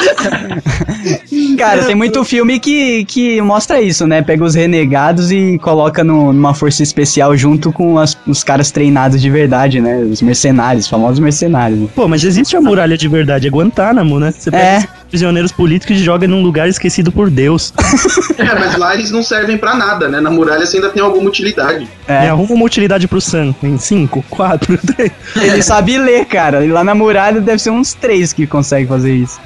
Cara, 1.58 1.84
tem 1.84 1.94
muito 1.94 2.24
filme 2.24 2.58
que, 2.58 3.04
que 3.04 3.40
mostra 3.40 3.80
isso, 3.80 4.06
né? 4.06 4.22
Pega 4.22 4.44
os 4.44 4.54
renegados 4.54 5.30
e 5.30 5.58
coloca 5.58 6.02
no- 6.02 6.32
numa 6.32 6.54
força 6.54 6.82
especial 6.82 7.36
junto 7.36 7.72
com 7.72 7.98
as- 7.98 8.16
os 8.26 8.42
caras 8.42 8.70
treinados 8.70 9.20
de 9.20 9.30
verdade, 9.30 9.80
né? 9.80 9.98
Os 9.98 10.22
mercenários, 10.22 10.84
os 10.84 10.90
famosos 10.90 11.18
mercenários. 11.18 11.90
Pô, 11.94 12.08
mas 12.08 12.24
existe 12.24 12.56
a 12.56 12.60
muralha 12.60 12.96
de 12.96 13.08
verdade, 13.08 13.46
é 13.46 13.50
Guantánamo, 13.50 14.18
né? 14.18 14.32
Você 14.32 14.50
pega 14.50 14.62
É. 14.64 14.88
prisioneiros 15.10 15.52
políticos 15.52 15.96
e 15.98 16.02
joga 16.02 16.26
num 16.26 16.42
lugar 16.42 16.68
esquecido 16.68 17.12
por 17.12 17.28
Deus. 17.30 17.72
É, 18.40 18.58
mas 18.58 18.76
lá 18.76 18.94
eles 18.94 19.10
não 19.10 19.22
servem 19.22 19.58
pra 19.58 19.74
nada, 19.74 20.08
né? 20.08 20.18
Na 20.18 20.30
muralha 20.30 20.64
você 20.64 20.78
ainda 20.78 20.88
tem 20.88 21.02
alguma 21.02 21.28
utilidade. 21.28 21.86
É. 22.08 22.22
Me 22.22 22.28
arruma 22.28 22.54
uma 22.54 22.64
utilidade 22.64 23.06
pro 23.06 23.20
Sam. 23.20 23.54
Em 23.62 23.76
5, 23.76 24.24
4, 24.30 24.78
3. 24.96 25.12
Ele 25.36 25.62
sabe 25.62 25.98
ler, 25.98 26.24
cara. 26.24 26.64
E 26.64 26.68
lá 26.70 26.82
na 26.82 26.94
muralha 26.94 27.38
deve 27.40 27.58
ser 27.58 27.68
uns 27.68 27.92
três 27.92 28.32
que 28.32 28.46
conseguem 28.46 28.86
fazer 28.86 29.12
isso. 29.14 29.38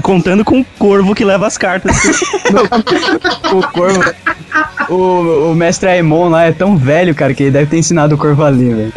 Contando 0.00 0.44
com 0.44 0.60
o 0.60 0.64
corvo 0.78 1.12
que 1.12 1.24
leva 1.24 1.46
as 1.46 1.58
cartas. 1.58 1.96
O 3.52 3.62
corvo. 3.72 4.00
O, 4.88 5.50
o 5.50 5.54
mestre 5.54 5.88
Aemon 5.88 6.28
lá 6.28 6.44
é 6.44 6.52
tão 6.52 6.76
velho, 6.76 7.14
cara, 7.14 7.32
que 7.34 7.42
ele 7.44 7.50
deve 7.52 7.66
ter 7.66 7.78
ensinado 7.78 8.14
o 8.14 8.18
ler, 8.18 8.74
velho. 8.74 8.92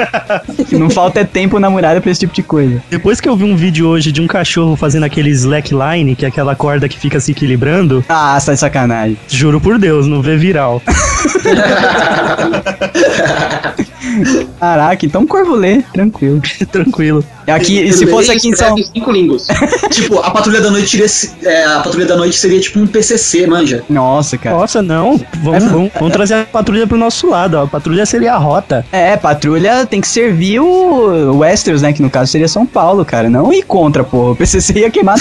Que 0.67 0.77
Não 0.77 0.89
falta 0.89 1.19
é 1.21 1.23
tempo 1.23 1.59
na 1.59 1.69
muralha 1.69 2.01
pra 2.01 2.11
esse 2.11 2.21
tipo 2.21 2.33
de 2.33 2.43
coisa. 2.43 2.81
Depois 2.89 3.19
que 3.21 3.27
eu 3.29 3.35
vi 3.35 3.43
um 3.43 3.55
vídeo 3.55 3.87
hoje 3.87 4.11
de 4.11 4.21
um 4.21 4.27
cachorro 4.27 4.75
fazendo 4.75 5.03
aquele 5.03 5.29
slackline, 5.31 6.15
que 6.15 6.25
é 6.25 6.27
aquela 6.27 6.55
corda 6.55 6.87
que 6.89 6.97
fica 6.99 7.19
se 7.19 7.31
equilibrando, 7.31 8.03
Ah, 8.09 8.39
sai 8.39 8.55
de 8.55 8.59
sacanagem. 8.61 9.17
juro 9.27 9.59
por 9.61 9.77
Deus, 9.79 10.07
não 10.07 10.21
vê 10.21 10.35
viral. 10.37 10.81
Caraca, 14.59 15.05
então 15.05 15.23
o 15.23 15.27
corvo 15.27 15.53
lê, 15.55 15.81
tranquilo. 15.93 16.41
Tranquilo. 16.71 17.23
Aqui, 17.47 17.79
e 17.79 17.93
se 17.93 18.05
fosse 18.07 18.31
aqui 18.31 18.49
em 18.49 18.55
São 18.55 18.75
cinco 18.83 19.11
línguas. 19.11 19.47
Tipo, 19.91 20.19
a 20.19 20.31
patrulha 20.31 20.59
da 20.61 20.69
noite 20.71 20.97
seria, 20.97 21.35
é, 21.49 21.65
a 21.65 21.79
patrulha 21.79 22.05
da 22.05 22.15
noite 22.17 22.35
seria 22.35 22.59
tipo 22.59 22.79
um 22.79 22.87
PCC, 22.87 23.47
manja. 23.47 23.83
Nossa, 23.89 24.37
cara. 24.37 24.55
Nossa, 24.57 24.81
não. 24.81 25.19
Vamos, 25.41 25.63
vamos, 25.77 25.91
vamos 25.93 26.11
trazer 26.13 26.33
a 26.35 26.43
patrulha 26.43 26.85
pro 26.87 26.97
nosso 26.97 27.29
lado. 27.29 27.55
ó. 27.57 27.63
A 27.63 27.67
patrulha 27.67 28.05
seria 28.05 28.33
a 28.33 28.37
rota. 28.37 28.85
É, 28.91 29.15
patrulha 29.17 29.85
tem 29.85 30.01
que 30.01 30.07
servir 30.07 30.59
o 30.59 31.37
Westeros, 31.39 31.81
né? 31.81 31.93
Que 31.93 32.01
no 32.01 32.09
caso 32.09 32.31
seria 32.31 32.47
São 32.47 32.65
Paulo, 32.65 33.03
cara. 33.05 33.29
Não 33.29 33.51
ir 33.53 33.63
contra, 33.63 34.03
pô. 34.03 34.31
O 34.31 34.35
PCC 34.35 34.79
ia 34.79 34.89
queimar. 34.91 35.17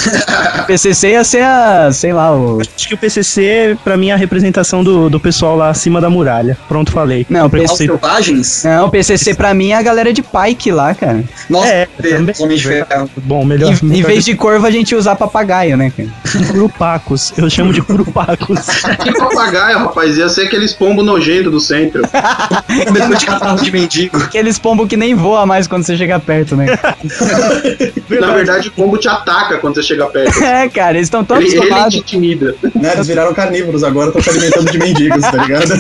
o 0.61 0.67
PCC 0.67 1.11
ia 1.11 1.25
ser 1.25 1.43
a, 1.43 1.91
sei 1.93 2.13
lá, 2.13 2.35
o. 2.35 2.61
Acho 2.61 2.89
que 2.89 2.95
o 2.95 2.99
PCC, 2.99 3.77
pra 3.85 3.97
mim, 3.97 4.09
é 4.09 4.13
a 4.13 4.17
representação 4.17 4.83
do, 4.83 5.09
do 5.11 5.21
pessoal 5.21 5.57
lá 5.57 5.69
acima 5.71 6.01
da 6.01 6.11
muralha. 6.11 6.57
Pronto, 6.69 6.91
falei. 6.93 7.27
Não, 7.29 7.47
o 7.47 7.51
PCC. 7.51 7.87
selvagens? 7.87 8.65
Não, 8.65 8.87
o 8.87 8.91
PCC 8.91 9.35
pra 9.35 9.53
mim 9.55 9.71
é 9.71 9.77
a 9.77 9.83
galera 9.83 10.13
de 10.13 10.23
Pike 10.23 10.71
lá, 10.71 10.95
cara. 10.95 11.23
Nossa, 11.49 11.69
É, 11.69 11.87
também. 12.03 12.35
de 12.57 12.63
ferro. 12.63 13.11
Bom, 13.17 13.45
melhor. 13.45 13.73
Em, 13.83 13.99
em 13.99 14.03
vez 14.03 14.25
de 14.25 14.35
corvo, 14.35 14.67
a 14.67 14.71
gente 14.71 14.95
usar 14.95 15.17
papagaio, 15.17 15.77
né, 15.77 15.93
cara? 15.97 16.09
Curupacos. 16.53 17.33
Eu 17.37 17.49
chamo 17.51 17.73
de 17.73 17.83
curupacos. 17.83 18.67
Que 19.03 19.13
papagaio, 19.13 19.79
rapaz. 19.79 20.17
Ia 20.17 20.29
ser 20.29 20.46
aqueles 20.47 20.73
pombo 20.73 21.03
nojento 21.03 21.51
do 21.51 21.61
centro. 21.61 22.03
Começou 22.87 23.15
de 23.17 23.27
catarro 23.27 23.63
de 23.63 23.71
mendigo. 23.71 24.17
Aqueles 24.17 24.59
pombos 24.59 24.89
que 24.89 24.97
nem 24.97 25.15
voa 25.15 25.45
mais 25.47 25.67
quando 25.67 25.85
você 25.85 25.97
chega 25.97 26.19
perto, 26.19 26.57
né? 26.57 26.67
Na 28.21 28.33
verdade, 28.33 28.69
o 28.69 28.73
pombo 28.73 28.97
te 28.99 29.09
ataca 29.09 29.59
quando 29.59 29.75
você 29.75 29.83
chega 29.83 30.07
perto. 30.07 30.37
É, 30.47 30.69
cara, 30.69 30.97
eles 30.97 31.07
estão 31.07 31.25
tão 31.25 31.37
Ele, 31.39 31.47
ele 31.47 31.53
te 31.55 31.59
acostumados. 31.61 31.95
intimida. 31.97 32.55
Né, 32.75 32.93
eles 32.95 33.07
viraram 33.07 33.35
carnívoros 33.35 33.83
agora, 33.85 34.09
estão 34.09 34.23
se 34.23 34.31
alimentando 34.31 34.71
de 34.71 34.79
mendigos, 34.79 35.21
tá 35.23 35.43
ligado? 35.43 35.73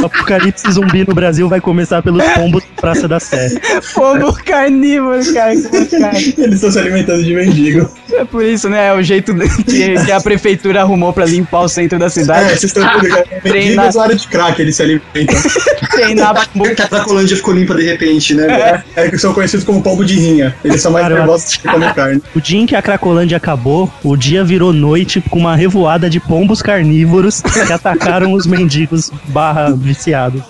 O 0.00 0.06
apocalipse 0.06 0.70
zumbi 0.70 1.04
no 1.06 1.14
Brasil 1.14 1.48
vai 1.48 1.60
começar 1.60 2.02
pelos 2.02 2.22
pombos 2.34 2.62
da 2.62 2.80
Praça 2.80 3.08
da 3.08 3.18
Sé. 3.18 3.50
Pombo 3.94 4.32
carnívoro, 4.44 5.20
cara. 5.32 5.52
Eles 5.52 6.54
estão 6.54 6.70
se 6.70 6.78
alimentando 6.78 7.22
de 7.24 7.34
mendigo. 7.34 7.88
É 8.12 8.24
por 8.24 8.44
isso, 8.44 8.68
né? 8.68 8.88
É 8.88 8.92
o 8.92 9.02
jeito 9.02 9.34
que, 9.64 9.94
que 10.04 10.12
a 10.12 10.20
prefeitura 10.20 10.80
arrumou 10.82 11.12
pra 11.12 11.24
limpar 11.24 11.60
o 11.62 11.68
centro 11.68 11.98
da 11.98 12.06
É, 12.06 12.10
cidade. 12.10 12.48
vocês 12.50 12.64
estão 12.64 13.00
ligado? 13.00 13.24
Treinar. 13.42 13.86
Mendigos 13.86 13.96
área 14.04 14.16
de 14.16 14.26
crack, 14.28 14.60
eles 14.60 14.76
se 14.76 14.82
alimentam. 14.82 15.36
Treinar 15.90 16.48
pombo. 16.48 16.62
Que 16.72 16.82
a 16.82 16.88
Cracolândia 16.88 17.36
ficou 17.36 17.54
limpa 17.54 17.74
de 17.74 17.84
repente, 17.84 18.34
né? 18.34 18.82
É, 18.96 19.10
que 19.10 19.18
são 19.18 19.34
conhecidos 19.34 19.64
como 19.64 19.82
pombo 19.82 20.04
de 20.04 20.14
rinha. 20.14 20.54
Eles 20.64 20.80
são 20.80 20.90
mais 20.90 21.04
Caramba. 21.04 21.20
nervosos 21.20 21.56
que 21.56 21.68
comer 21.68 21.94
carne. 21.94 22.22
O 22.34 22.40
dia 22.40 22.60
em 22.60 22.66
que 22.66 22.74
a 22.74 22.80
Cracolândia 22.80 23.36
acabou, 23.36 23.92
o 24.02 24.16
dia 24.16 24.42
virou 24.42 24.72
noite 24.72 25.20
com 25.20 25.38
uma 25.38 25.54
revoada 25.54 26.08
de 26.08 26.18
pombos 26.18 26.62
carnívoros 26.62 27.42
que 27.42 27.72
atacaram 27.72 28.32
os 28.32 28.46
mendigos 28.46 29.10
barra 29.26 29.72
viciados. 29.72 30.42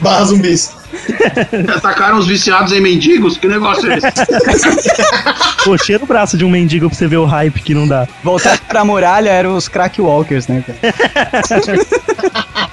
Barra 0.00 0.24
zumbis. 0.24 0.70
Atacaram 1.76 2.18
os 2.18 2.26
viciados 2.26 2.72
em 2.72 2.80
mendigos? 2.80 3.36
Que 3.36 3.48
negócio 3.48 3.90
é 3.90 3.98
esse? 3.98 4.06
Pô, 5.64 5.76
cheira 5.78 6.02
o 6.02 6.06
braço 6.06 6.36
de 6.36 6.44
um 6.44 6.50
mendigo 6.50 6.88
pra 6.88 6.96
você 6.96 7.06
ver 7.06 7.16
o 7.16 7.24
hype 7.24 7.60
que 7.60 7.74
não 7.74 7.86
dá. 7.86 8.06
Voltar 8.22 8.58
pra 8.60 8.84
muralha 8.84 9.30
eram 9.30 9.56
os 9.56 9.68
crack 9.68 10.00
walkers, 10.00 10.46
né, 10.46 10.64
cara? 10.66 10.78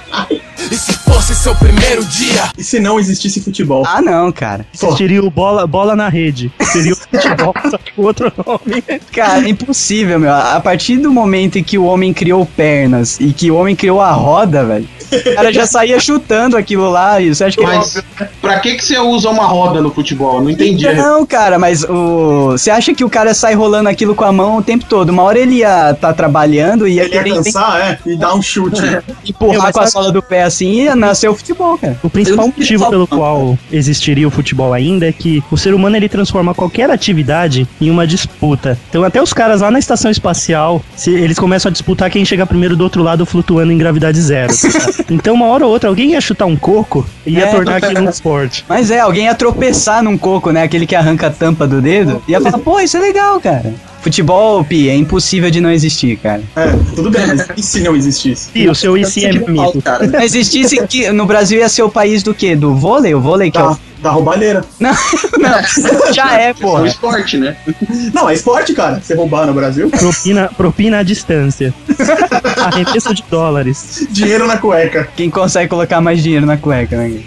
Seu 1.34 1.54
primeiro 1.56 2.02
dia? 2.04 2.50
E 2.56 2.64
se 2.64 2.80
não 2.80 2.98
existisse 2.98 3.38
futebol? 3.40 3.84
Ah, 3.86 4.00
não, 4.00 4.32
cara. 4.32 4.64
Existiria 4.72 5.22
o 5.22 5.30
bola, 5.30 5.66
bola 5.66 5.94
na 5.94 6.08
rede. 6.08 6.50
Seria 6.60 6.94
o 6.94 6.96
futebol, 6.96 7.52
só 7.70 7.76
que 7.76 7.92
com 7.92 8.02
outro 8.02 8.32
nome. 8.46 8.82
Cara, 9.12 9.44
é 9.44 9.50
impossível, 9.50 10.18
meu. 10.18 10.32
A 10.32 10.58
partir 10.60 10.96
do 10.96 11.10
momento 11.12 11.58
em 11.58 11.62
que 11.62 11.76
o 11.76 11.84
homem 11.84 12.14
criou 12.14 12.46
pernas 12.46 13.20
e 13.20 13.32
que 13.32 13.50
o 13.50 13.56
homem 13.56 13.76
criou 13.76 14.00
a 14.00 14.12
roda, 14.12 14.64
velho. 14.64 14.88
O 15.12 15.34
cara 15.34 15.52
já 15.52 15.66
saía 15.66 16.00
chutando 16.00 16.56
aquilo 16.56 16.90
lá. 16.90 17.20
E 17.20 17.34
você 17.34 17.44
acha 17.44 17.56
que 17.56 17.62
Mas 17.62 18.02
pra 18.40 18.60
que, 18.60 18.76
que 18.76 18.84
você 18.84 18.98
usa 18.98 19.28
uma 19.28 19.44
roda 19.44 19.80
no 19.80 19.90
futebol? 19.90 20.40
Não 20.40 20.50
entendi. 20.50 20.90
Não, 20.94 21.26
cara, 21.26 21.58
mas 21.58 21.84
o. 21.84 22.52
Você 22.52 22.70
acha 22.70 22.94
que 22.94 23.04
o 23.04 23.10
cara 23.10 23.34
sai 23.34 23.54
rolando 23.54 23.88
aquilo 23.88 24.14
com 24.14 24.24
a 24.24 24.32
mão 24.32 24.58
o 24.58 24.62
tempo 24.62 24.86
todo? 24.88 25.10
Uma 25.10 25.22
hora 25.22 25.38
ele 25.38 25.56
ia 25.56 25.94
tá 25.94 26.12
trabalhando 26.12 26.88
e 26.88 26.94
ia 26.94 27.04
Ele 27.04 27.14
ia 27.14 27.34
cansar, 27.36 27.80
é, 27.80 27.98
e 28.06 28.16
dar 28.16 28.34
um 28.34 28.42
chute. 28.42 28.82
empurrar 29.24 29.68
Eu, 29.68 29.72
com 29.72 29.80
a 29.80 29.86
sola 29.86 30.10
do 30.10 30.22
pé 30.22 30.42
assim 30.42 30.70
e 30.70 30.82
ia 30.84 30.96
nascer 31.24 31.28
o 31.28 31.34
futebol, 31.34 31.78
cara. 31.78 31.98
O 32.02 32.10
principal 32.10 32.46
não 32.46 32.54
motivo 32.56 32.90
pelo 32.90 33.06
qual 33.06 33.58
existiria 33.72 34.26
o 34.28 34.30
futebol 34.30 34.72
ainda 34.72 35.06
é 35.06 35.12
que 35.12 35.42
o 35.50 35.56
ser 35.56 35.74
humano 35.74 35.96
ele 35.96 36.08
transforma 36.08 36.54
qualquer 36.54 36.90
atividade 36.90 37.66
em 37.80 37.90
uma 37.90 38.06
disputa. 38.06 38.78
Então 38.90 39.04
até 39.04 39.22
os 39.22 39.32
caras 39.32 39.60
lá 39.60 39.70
na 39.70 39.78
estação 39.78 40.10
espacial, 40.10 40.82
se 40.96 41.10
eles 41.10 41.38
começam 41.38 41.68
a 41.68 41.72
disputar 41.72 42.10
quem 42.10 42.24
chega 42.24 42.46
primeiro 42.46 42.76
do 42.76 42.84
outro 42.84 43.02
lado 43.02 43.24
flutuando 43.24 43.72
em 43.72 43.78
gravidade 43.78 44.20
zero. 44.20 44.52
então 45.10 45.34
uma 45.34 45.46
hora 45.46 45.64
ou 45.64 45.72
outra 45.72 45.88
alguém 45.88 46.12
ia 46.12 46.20
chutar 46.20 46.46
um 46.46 46.56
coco 46.56 47.06
e 47.26 47.34
ia 47.34 47.44
É. 47.44 47.50
tornar 47.50 47.76
aquilo 47.76 48.00
um 48.00 48.08
esporte. 48.10 48.64
Mas 48.68 48.90
é, 48.90 49.00
alguém 49.00 49.24
ia 49.24 49.34
tropeçar 49.34 50.02
num 50.02 50.16
coco, 50.18 50.50
né? 50.50 50.62
Aquele 50.62 50.86
que 50.86 50.94
arranca 50.94 51.28
a 51.28 51.30
tampa 51.30 51.66
do 51.66 51.80
dedo. 51.80 52.22
E 52.28 52.32
ia 52.32 52.40
falar, 52.40 52.58
pô, 52.58 52.80
isso 52.80 52.96
é 52.96 53.00
legal, 53.00 53.40
cara. 53.40 53.72
Futebol, 54.00 54.62
Pi, 54.62 54.90
é 54.90 54.94
impossível 54.94 55.50
de 55.50 55.62
não 55.62 55.70
existir, 55.70 56.18
cara. 56.18 56.42
É, 56.54 56.66
tudo 56.94 57.10
bem, 57.10 57.26
mas 57.26 57.48
e 57.56 57.62
se 57.62 57.80
não 57.80 57.96
existisse? 57.96 58.50
E 58.54 58.68
o 58.68 58.74
seu 58.74 58.98
IC 58.98 59.24
é 59.24 59.32
mito. 59.32 59.80
cara. 59.82 60.06
Se 60.06 60.24
existisse 60.26 60.86
que 60.86 61.03
no 61.12 61.26
Brasil 61.26 61.58
ia 61.58 61.68
ser 61.68 61.82
o 61.82 61.90
país 61.90 62.22
do 62.22 62.34
quê? 62.34 62.54
Do 62.56 62.74
vôlei? 62.74 63.14
O 63.14 63.20
vôlei 63.20 63.50
que 63.50 63.58
é 63.58 63.62
o... 63.62 63.76
da 64.04 64.10
roubalheira. 64.10 64.62
Não, 64.78 64.92
não, 65.38 66.12
já 66.12 66.38
é, 66.40 66.50
É 66.50 66.66
um 66.66 66.84
esporte, 66.86 67.36
né? 67.38 67.56
Não, 68.12 68.28
é 68.28 68.34
esporte, 68.34 68.72
cara. 68.74 69.00
Você 69.02 69.14
roubar 69.14 69.46
no 69.46 69.54
Brasil. 69.54 69.88
Propina, 69.90 70.48
propina 70.54 70.98
à 70.98 71.02
distância. 71.02 71.72
Arremesso 72.64 73.14
de 73.14 73.24
dólares. 73.30 74.06
Dinheiro 74.10 74.46
na 74.46 74.58
cueca. 74.58 75.08
Quem 75.16 75.30
consegue 75.30 75.68
colocar 75.68 76.00
mais 76.00 76.22
dinheiro 76.22 76.44
na 76.46 76.56
cueca, 76.56 76.96
né? 76.96 77.20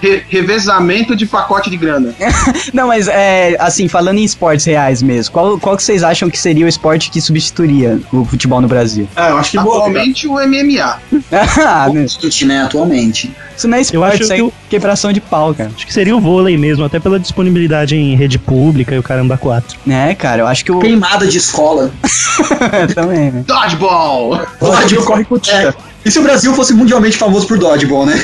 Re- 0.00 0.22
revezamento 0.28 1.14
de 1.14 1.26
pacote 1.26 1.68
de 1.70 1.76
grana. 1.76 2.14
Não, 2.72 2.88
mas 2.88 3.08
é, 3.08 3.56
assim, 3.58 3.88
falando 3.88 4.18
em 4.18 4.24
esportes 4.24 4.64
reais 4.66 5.02
mesmo, 5.02 5.32
qual, 5.32 5.58
qual 5.58 5.76
que 5.76 5.82
vocês 5.82 6.02
acham 6.02 6.30
que 6.30 6.38
seria 6.38 6.64
o 6.64 6.68
esporte 6.68 7.10
que 7.10 7.20
substituiria 7.20 8.00
o 8.12 8.24
futebol 8.24 8.60
no 8.60 8.68
Brasil? 8.68 9.08
É, 9.16 9.30
eu 9.30 9.36
acho 9.38 9.50
que 9.52 9.58
boa. 9.58 9.78
Atualmente 9.78 10.26
o 10.26 10.34
MMA. 10.34 10.98
Ah, 11.66 11.88
né? 11.92 12.06
né, 12.46 12.62
atualmente. 12.62 13.32
isso 13.56 13.66
não 13.68 13.76
é 13.76 13.80
acho 13.80 13.92
esporte, 13.94 14.22
isso 14.22 14.32
é 14.32 14.36
que 14.36 14.42
o- 14.42 14.52
quebração 14.68 15.12
de 15.12 15.20
pau, 15.20 15.54
cara. 15.54 15.70
Acho 15.74 15.86
que 15.86 15.92
seria 15.92 16.05
o 16.12 16.20
vôlei 16.20 16.56
mesmo, 16.56 16.84
até 16.84 16.98
pela 16.98 17.18
disponibilidade 17.18 17.96
em 17.96 18.14
rede 18.14 18.38
pública 18.38 18.94
e 18.94 18.98
o 18.98 19.02
caramba 19.02 19.36
4. 19.36 19.78
É, 19.88 20.14
cara, 20.14 20.42
eu 20.42 20.46
acho 20.46 20.64
que 20.64 20.72
o. 20.72 20.78
Queimada 20.78 21.26
de 21.26 21.38
escola. 21.38 21.90
Também, 22.94 23.30
né? 23.30 23.44
Dodgeball! 23.46 24.46
Dodgeball 24.60 25.06
corre 25.06 25.24
com 25.24 25.38
tinta. 25.38 25.74
E 26.04 26.10
se 26.10 26.20
o 26.20 26.22
Brasil 26.22 26.54
fosse 26.54 26.72
mundialmente 26.72 27.16
famoso 27.16 27.48
por 27.48 27.58
dodgeball, 27.58 28.06
né? 28.06 28.14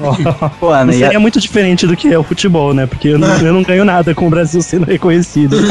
Pô, 0.58 0.74
né? 0.84 0.92
seria 0.94 1.20
muito 1.20 1.38
diferente 1.38 1.86
do 1.86 1.94
que 1.94 2.10
é 2.10 2.18
o 2.18 2.22
futebol, 2.22 2.72
né? 2.72 2.86
Porque 2.86 3.08
eu 3.08 3.18
não, 3.18 3.28
eu 3.36 3.52
não 3.52 3.62
ganho 3.62 3.84
nada 3.84 4.14
com 4.14 4.26
o 4.26 4.30
Brasil 4.30 4.62
sendo 4.62 4.86
reconhecido. 4.86 5.56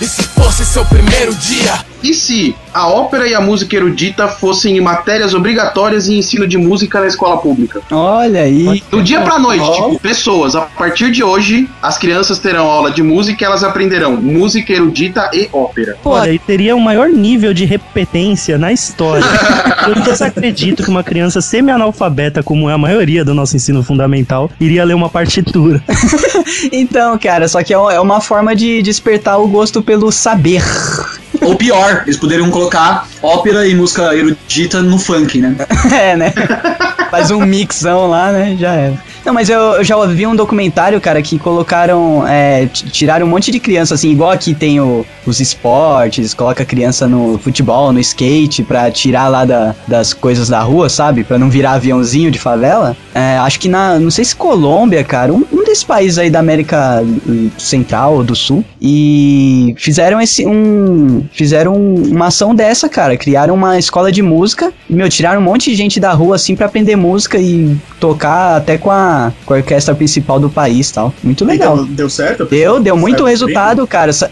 E 0.00 0.06
se 0.06 0.22
fosse 0.24 0.66
seu 0.66 0.84
primeiro 0.84 1.32
dia? 1.34 1.72
E 2.04 2.12
se 2.12 2.54
a 2.74 2.86
ópera 2.86 3.26
e 3.26 3.34
a 3.34 3.40
música 3.40 3.74
erudita 3.74 4.28
fossem 4.28 4.78
matérias 4.78 5.32
obrigatórias 5.32 6.06
em 6.06 6.18
ensino 6.18 6.46
de 6.46 6.58
música 6.58 7.00
na 7.00 7.06
escola 7.06 7.38
pública? 7.38 7.80
Olha 7.90 8.42
aí. 8.42 8.82
Do 8.90 9.02
dia 9.02 9.22
pra 9.22 9.38
noite, 9.38 9.64
tipo, 9.72 9.98
pessoas, 9.98 10.54
a 10.54 10.60
partir 10.60 11.10
de 11.10 11.24
hoje, 11.24 11.66
as 11.80 11.96
crianças 11.96 12.38
terão 12.38 12.66
aula 12.66 12.90
de 12.90 13.02
música 13.02 13.42
e 13.42 13.46
elas 13.46 13.64
aprenderão 13.64 14.16
música 14.16 14.70
erudita 14.70 15.30
e 15.32 15.48
ópera. 15.50 15.96
Pô, 16.02 16.10
Olha, 16.10 16.30
e 16.30 16.38
teria 16.38 16.76
um 16.76 16.80
maior 16.80 17.08
nível 17.08 17.54
de 17.54 17.64
repetência 17.64 18.58
na 18.58 18.70
história. 18.70 19.24
Eu 19.88 20.02
desacredito 20.02 20.82
que 20.82 20.90
uma 20.90 21.02
criança 21.02 21.40
semi-analfabeta, 21.40 22.42
como 22.42 22.68
é 22.68 22.74
a 22.74 22.78
maioria 22.78 23.24
do 23.24 23.32
nosso 23.32 23.56
ensino 23.56 23.82
fundamental, 23.82 24.50
iria 24.60 24.84
ler 24.84 24.94
uma 24.94 25.08
partitura. 25.08 25.82
então, 26.70 27.18
cara, 27.18 27.48
só 27.48 27.62
que 27.62 27.72
é 27.72 27.76
é 27.76 28.00
uma 28.00 28.20
forma 28.20 28.54
de 28.54 28.82
despertar 28.82 29.38
o 29.38 29.48
gosto 29.48 29.82
pelo 29.82 30.10
saber. 30.12 30.62
Ou 31.44 31.56
pior, 31.56 32.02
eles 32.06 32.16
poderiam 32.16 32.50
colocar 32.50 33.06
ópera 33.22 33.66
e 33.66 33.74
música 33.74 34.14
erudita 34.14 34.82
no 34.82 34.98
funk, 34.98 35.40
né? 35.40 35.54
É, 35.92 36.16
né? 36.16 36.32
Faz 37.10 37.30
um 37.30 37.40
mixão 37.40 38.08
lá, 38.08 38.32
né? 38.32 38.56
Já 38.58 38.72
era. 38.72 39.13
Não, 39.24 39.32
mas 39.32 39.48
eu, 39.48 39.58
eu 39.58 39.84
já 39.84 39.96
ouvi 39.96 40.26
um 40.26 40.36
documentário, 40.36 41.00
cara, 41.00 41.22
que 41.22 41.38
colocaram. 41.38 42.24
É, 42.28 42.66
tiraram 42.66 43.26
um 43.26 43.30
monte 43.30 43.50
de 43.50 43.58
criança, 43.58 43.94
assim, 43.94 44.10
igual 44.10 44.30
aqui 44.30 44.54
tem 44.54 44.80
o- 44.80 45.04
os 45.26 45.40
esportes, 45.40 46.34
coloca 46.34 46.62
a 46.62 46.66
criança 46.66 47.08
no 47.08 47.38
futebol, 47.38 47.90
no 47.90 47.98
skate, 48.00 48.62
pra 48.62 48.90
tirar 48.90 49.28
lá 49.28 49.46
da- 49.46 49.74
das 49.88 50.12
coisas 50.12 50.48
da 50.50 50.60
rua, 50.60 50.90
sabe? 50.90 51.24
Pra 51.24 51.38
não 51.38 51.48
virar 51.48 51.72
aviãozinho 51.72 52.30
de 52.30 52.38
favela. 52.38 52.94
É, 53.14 53.38
acho 53.38 53.58
que 53.60 53.68
na. 53.68 53.98
Não 53.98 54.10
sei 54.10 54.24
se 54.26 54.36
Colômbia, 54.36 55.02
cara, 55.02 55.32
um, 55.32 55.42
um 55.50 55.64
desses 55.64 55.84
países 55.84 56.18
aí 56.18 56.28
da 56.28 56.40
América 56.40 57.02
Central 57.56 58.16
ou 58.16 58.24
do 58.24 58.34
Sul. 58.36 58.62
E 58.80 59.74
fizeram 59.78 60.20
esse. 60.20 60.46
um. 60.46 61.24
Fizeram 61.32 61.74
uma 61.74 62.26
ação 62.26 62.54
dessa, 62.54 62.88
cara. 62.90 63.16
Criaram 63.16 63.54
uma 63.54 63.78
escola 63.78 64.12
de 64.12 64.20
música. 64.20 64.70
E, 64.90 64.92
meu, 64.94 65.08
tiraram 65.08 65.40
um 65.40 65.44
monte 65.44 65.70
de 65.70 65.76
gente 65.76 65.98
da 65.98 66.12
rua, 66.12 66.36
assim, 66.36 66.54
pra 66.54 66.66
aprender 66.66 66.94
música 66.96 67.38
e 67.38 67.74
tocar 67.98 68.56
até 68.56 68.76
com 68.76 68.90
a, 68.90 69.13
com 69.46 69.54
a 69.54 69.56
orquestra 69.58 69.94
principal 69.94 70.38
do 70.38 70.48
país 70.50 70.90
e 70.90 70.94
tal. 70.94 71.14
Muito 71.22 71.44
legal. 71.44 71.76
Deu, 71.76 71.86
deu 71.86 72.10
certo? 72.10 72.44
Deu, 72.46 72.80
deu 72.80 72.96
muito 72.96 73.18
Certo, 73.24 73.28
resultado, 73.30 73.86
cara. 73.86 74.12
Sa- 74.12 74.28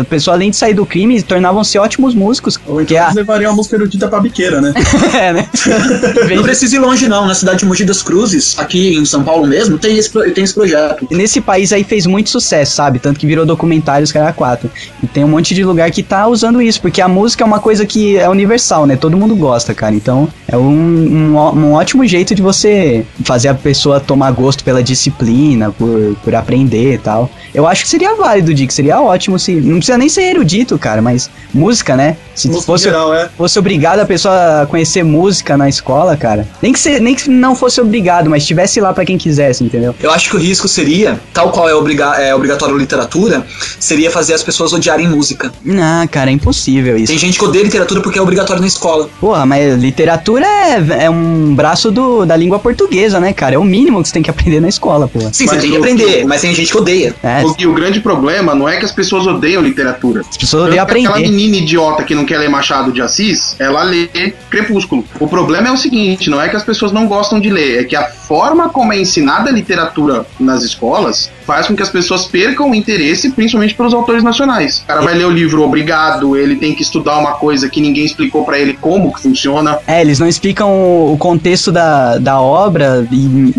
A 0.00 0.04
pessoa, 0.04 0.36
além 0.36 0.50
de 0.50 0.56
sair 0.56 0.74
do 0.74 0.84
crime, 0.86 1.20
tornavam-se 1.22 1.78
ótimos 1.78 2.14
músicos. 2.14 2.58
Ou 2.66 2.76
Porque 2.76 2.94
então 2.94 3.04
a... 3.04 3.06
eles 3.08 3.16
levariam 3.16 3.52
a 3.52 3.54
música 3.54 3.76
erudita 3.76 4.08
pra 4.08 4.20
biqueira, 4.20 4.60
né? 4.60 4.72
é, 5.14 5.32
né? 5.32 5.48
Não 6.36 6.42
precisa 6.42 6.76
ir 6.76 6.78
longe, 6.78 7.08
não. 7.08 7.26
Na 7.26 7.34
cidade 7.34 7.60
de 7.60 7.64
Mogi 7.66 7.84
das 7.84 8.02
Cruzes, 8.02 8.58
aqui 8.58 8.96
em 8.96 9.04
São 9.04 9.22
Paulo 9.22 9.46
mesmo, 9.46 9.78
tem 9.78 9.96
esse, 9.96 10.10
tem 10.32 10.44
esse 10.44 10.54
projeto. 10.54 11.06
Nesse 11.10 11.40
país 11.40 11.72
aí 11.72 11.84
fez 11.84 12.06
muito 12.06 12.30
sucesso, 12.30 12.74
sabe? 12.74 12.98
Tanto 12.98 13.18
que 13.18 13.26
virou 13.26 13.44
documentário 13.46 14.04
os 14.04 14.12
caras 14.12 14.34
quatro. 14.34 14.70
E 15.02 15.06
tem 15.06 15.24
um 15.24 15.28
monte 15.28 15.54
de 15.54 15.64
lugar 15.64 15.90
que 15.90 16.02
tá 16.02 16.26
usando 16.26 16.60
isso, 16.60 16.80
porque 16.80 17.00
a 17.00 17.08
música 17.08 17.42
é 17.42 17.46
uma 17.46 17.60
coisa 17.60 17.84
que 17.86 18.16
é 18.16 18.28
universal, 18.28 18.86
né? 18.86 18.96
Todo 18.96 19.16
mundo 19.16 19.34
gosta, 19.36 19.74
cara. 19.74 19.94
Então 19.94 20.28
é 20.48 20.56
um, 20.56 20.70
um, 20.70 21.36
um 21.36 21.72
ótimo 21.72 22.06
jeito 22.06 22.34
de 22.34 22.42
você 22.42 23.04
fazer 23.24 23.48
a 23.48 23.54
pessoa 23.54 24.00
tomar 24.00 24.25
gosto 24.30 24.64
pela 24.64 24.82
disciplina, 24.82 25.70
por, 25.70 26.16
por 26.22 26.34
aprender 26.34 26.94
e 26.94 26.98
tal. 26.98 27.30
Eu 27.54 27.66
acho 27.66 27.82
que 27.82 27.88
seria 27.88 28.14
válido, 28.14 28.52
Dick. 28.52 28.72
Seria 28.72 29.00
ótimo 29.00 29.38
se. 29.38 29.52
Não 29.54 29.76
precisa 29.76 29.98
nem 29.98 30.08
ser 30.08 30.22
erudito, 30.22 30.78
cara, 30.78 31.00
mas 31.00 31.30
música, 31.52 31.96
né? 31.96 32.16
Se 32.34 32.48
Música 32.48 32.66
fosse, 32.66 32.84
geral, 32.84 33.14
é. 33.14 33.30
fosse 33.36 33.58
obrigado 33.58 34.00
a 34.00 34.04
pessoa 34.04 34.62
a 34.62 34.66
conhecer 34.66 35.02
música 35.02 35.56
na 35.56 35.68
escola, 35.68 36.16
cara. 36.18 36.46
Nem 36.60 36.70
que, 36.70 36.78
se, 36.78 37.00
nem 37.00 37.14
que 37.14 37.30
não 37.30 37.56
fosse 37.56 37.80
obrigado, 37.80 38.28
mas 38.28 38.42
estivesse 38.42 38.78
lá 38.78 38.92
pra 38.92 39.06
quem 39.06 39.16
quisesse, 39.16 39.64
entendeu? 39.64 39.94
Eu 40.00 40.10
acho 40.10 40.28
que 40.28 40.36
o 40.36 40.38
risco 40.38 40.68
seria, 40.68 41.18
tal 41.32 41.50
qual 41.50 41.66
é, 41.66 41.74
obriga 41.74 42.14
é 42.20 42.34
obrigatório 42.34 42.76
literatura, 42.76 43.46
seria 43.80 44.10
fazer 44.10 44.34
as 44.34 44.42
pessoas 44.42 44.74
odiarem 44.74 45.08
música. 45.08 45.50
Ah, 45.80 46.06
cara, 46.10 46.30
é 46.30 46.34
impossível 46.34 46.98
isso. 46.98 47.06
Tem 47.06 47.18
gente 47.18 47.38
que 47.38 47.44
odeia 47.44 47.64
literatura 47.64 48.02
porque 48.02 48.18
é 48.18 48.22
obrigatório 48.22 48.60
na 48.60 48.68
escola. 48.68 49.08
Porra, 49.18 49.46
mas 49.46 49.80
literatura 49.80 50.46
é, 50.46 51.04
é 51.04 51.10
um 51.10 51.54
braço 51.54 51.90
do, 51.90 52.26
da 52.26 52.36
língua 52.36 52.58
portuguesa, 52.58 53.18
né, 53.18 53.32
cara? 53.32 53.54
É 53.54 53.58
o 53.58 53.64
mínimo 53.64 54.02
que 54.02 54.08
você 54.08 54.14
tem 54.16 54.22
que 54.22 54.30
aprender 54.30 54.60
na 54.60 54.68
escola, 54.68 55.06
pô. 55.06 55.20
Sim, 55.32 55.44
Mas 55.46 55.56
você 55.56 55.60
tem 55.60 55.70
que 55.70 55.76
o- 55.76 55.80
aprender, 55.80 56.24
mas 56.24 56.40
tem 56.40 56.54
gente 56.54 56.70
que 56.72 56.78
odeia. 56.78 57.14
É, 57.22 57.44
O- 57.44 57.54
E 57.58 57.66
o 57.66 57.74
grande 57.74 58.00
problema 58.00 58.54
não 58.54 58.66
é 58.68 58.76
que 58.78 58.84
as 58.84 58.92
pessoas 58.92 59.26
odeiam 59.26 59.62
literatura. 59.62 60.22
as 60.28 60.36
pessoas 60.36 60.64
odeiam 60.68 60.86
que 60.86 60.92
Aquela 60.92 61.08
aprender. 61.10 61.28
menina 61.30 61.56
idiota 61.58 62.02
que 62.02 62.14
não 62.14 62.24
quer 62.24 62.38
ler 62.38 62.48
Machado 62.48 62.90
de 62.92 63.02
Assis, 63.02 63.54
ela 63.58 63.82
lê 63.82 64.08
Crepúsculo. 64.48 65.04
O 65.20 65.26
problema 65.28 65.68
é 65.68 65.70
o 65.70 65.76
seguinte, 65.76 66.30
não 66.30 66.40
é 66.40 66.48
que 66.48 66.56
as 66.56 66.62
pessoas 66.64 66.92
não 66.92 67.06
gostam 67.06 67.38
de 67.38 67.50
ler, 67.50 67.80
é 67.80 67.84
que 67.84 67.94
a 67.94 68.04
forma 68.08 68.68
como 68.70 68.92
é 68.92 68.98
ensinada 68.98 69.50
a 69.50 69.52
literatura 69.52 70.24
nas 70.40 70.62
escolas 70.62 71.30
faz 71.46 71.66
com 71.66 71.76
que 71.76 71.82
as 71.82 71.90
pessoas 71.90 72.24
percam 72.24 72.70
o 72.70 72.74
interesse, 72.74 73.30
principalmente 73.30 73.74
pelos 73.74 73.92
autores 73.94 74.22
nacionais. 74.24 74.78
O 74.78 74.86
cara 74.86 75.00
vai 75.02 75.14
ler 75.14 75.26
o 75.26 75.30
livro 75.30 75.62
obrigado, 75.62 76.36
ele 76.36 76.56
tem 76.56 76.74
que 76.74 76.82
estudar 76.82 77.18
uma 77.18 77.32
coisa 77.32 77.68
que 77.68 77.80
ninguém 77.80 78.04
explicou 78.04 78.44
pra 78.44 78.58
ele 78.58 78.72
como 78.80 79.12
que 79.12 79.20
funciona. 79.22 79.78
É, 79.86 80.00
eles 80.00 80.18
não 80.18 80.26
explicam 80.26 80.68
o, 81.12 81.16
contexto 81.18 81.70
da, 81.70 82.18
da 82.18 82.40
obra 82.40 83.06
e 83.12 83.52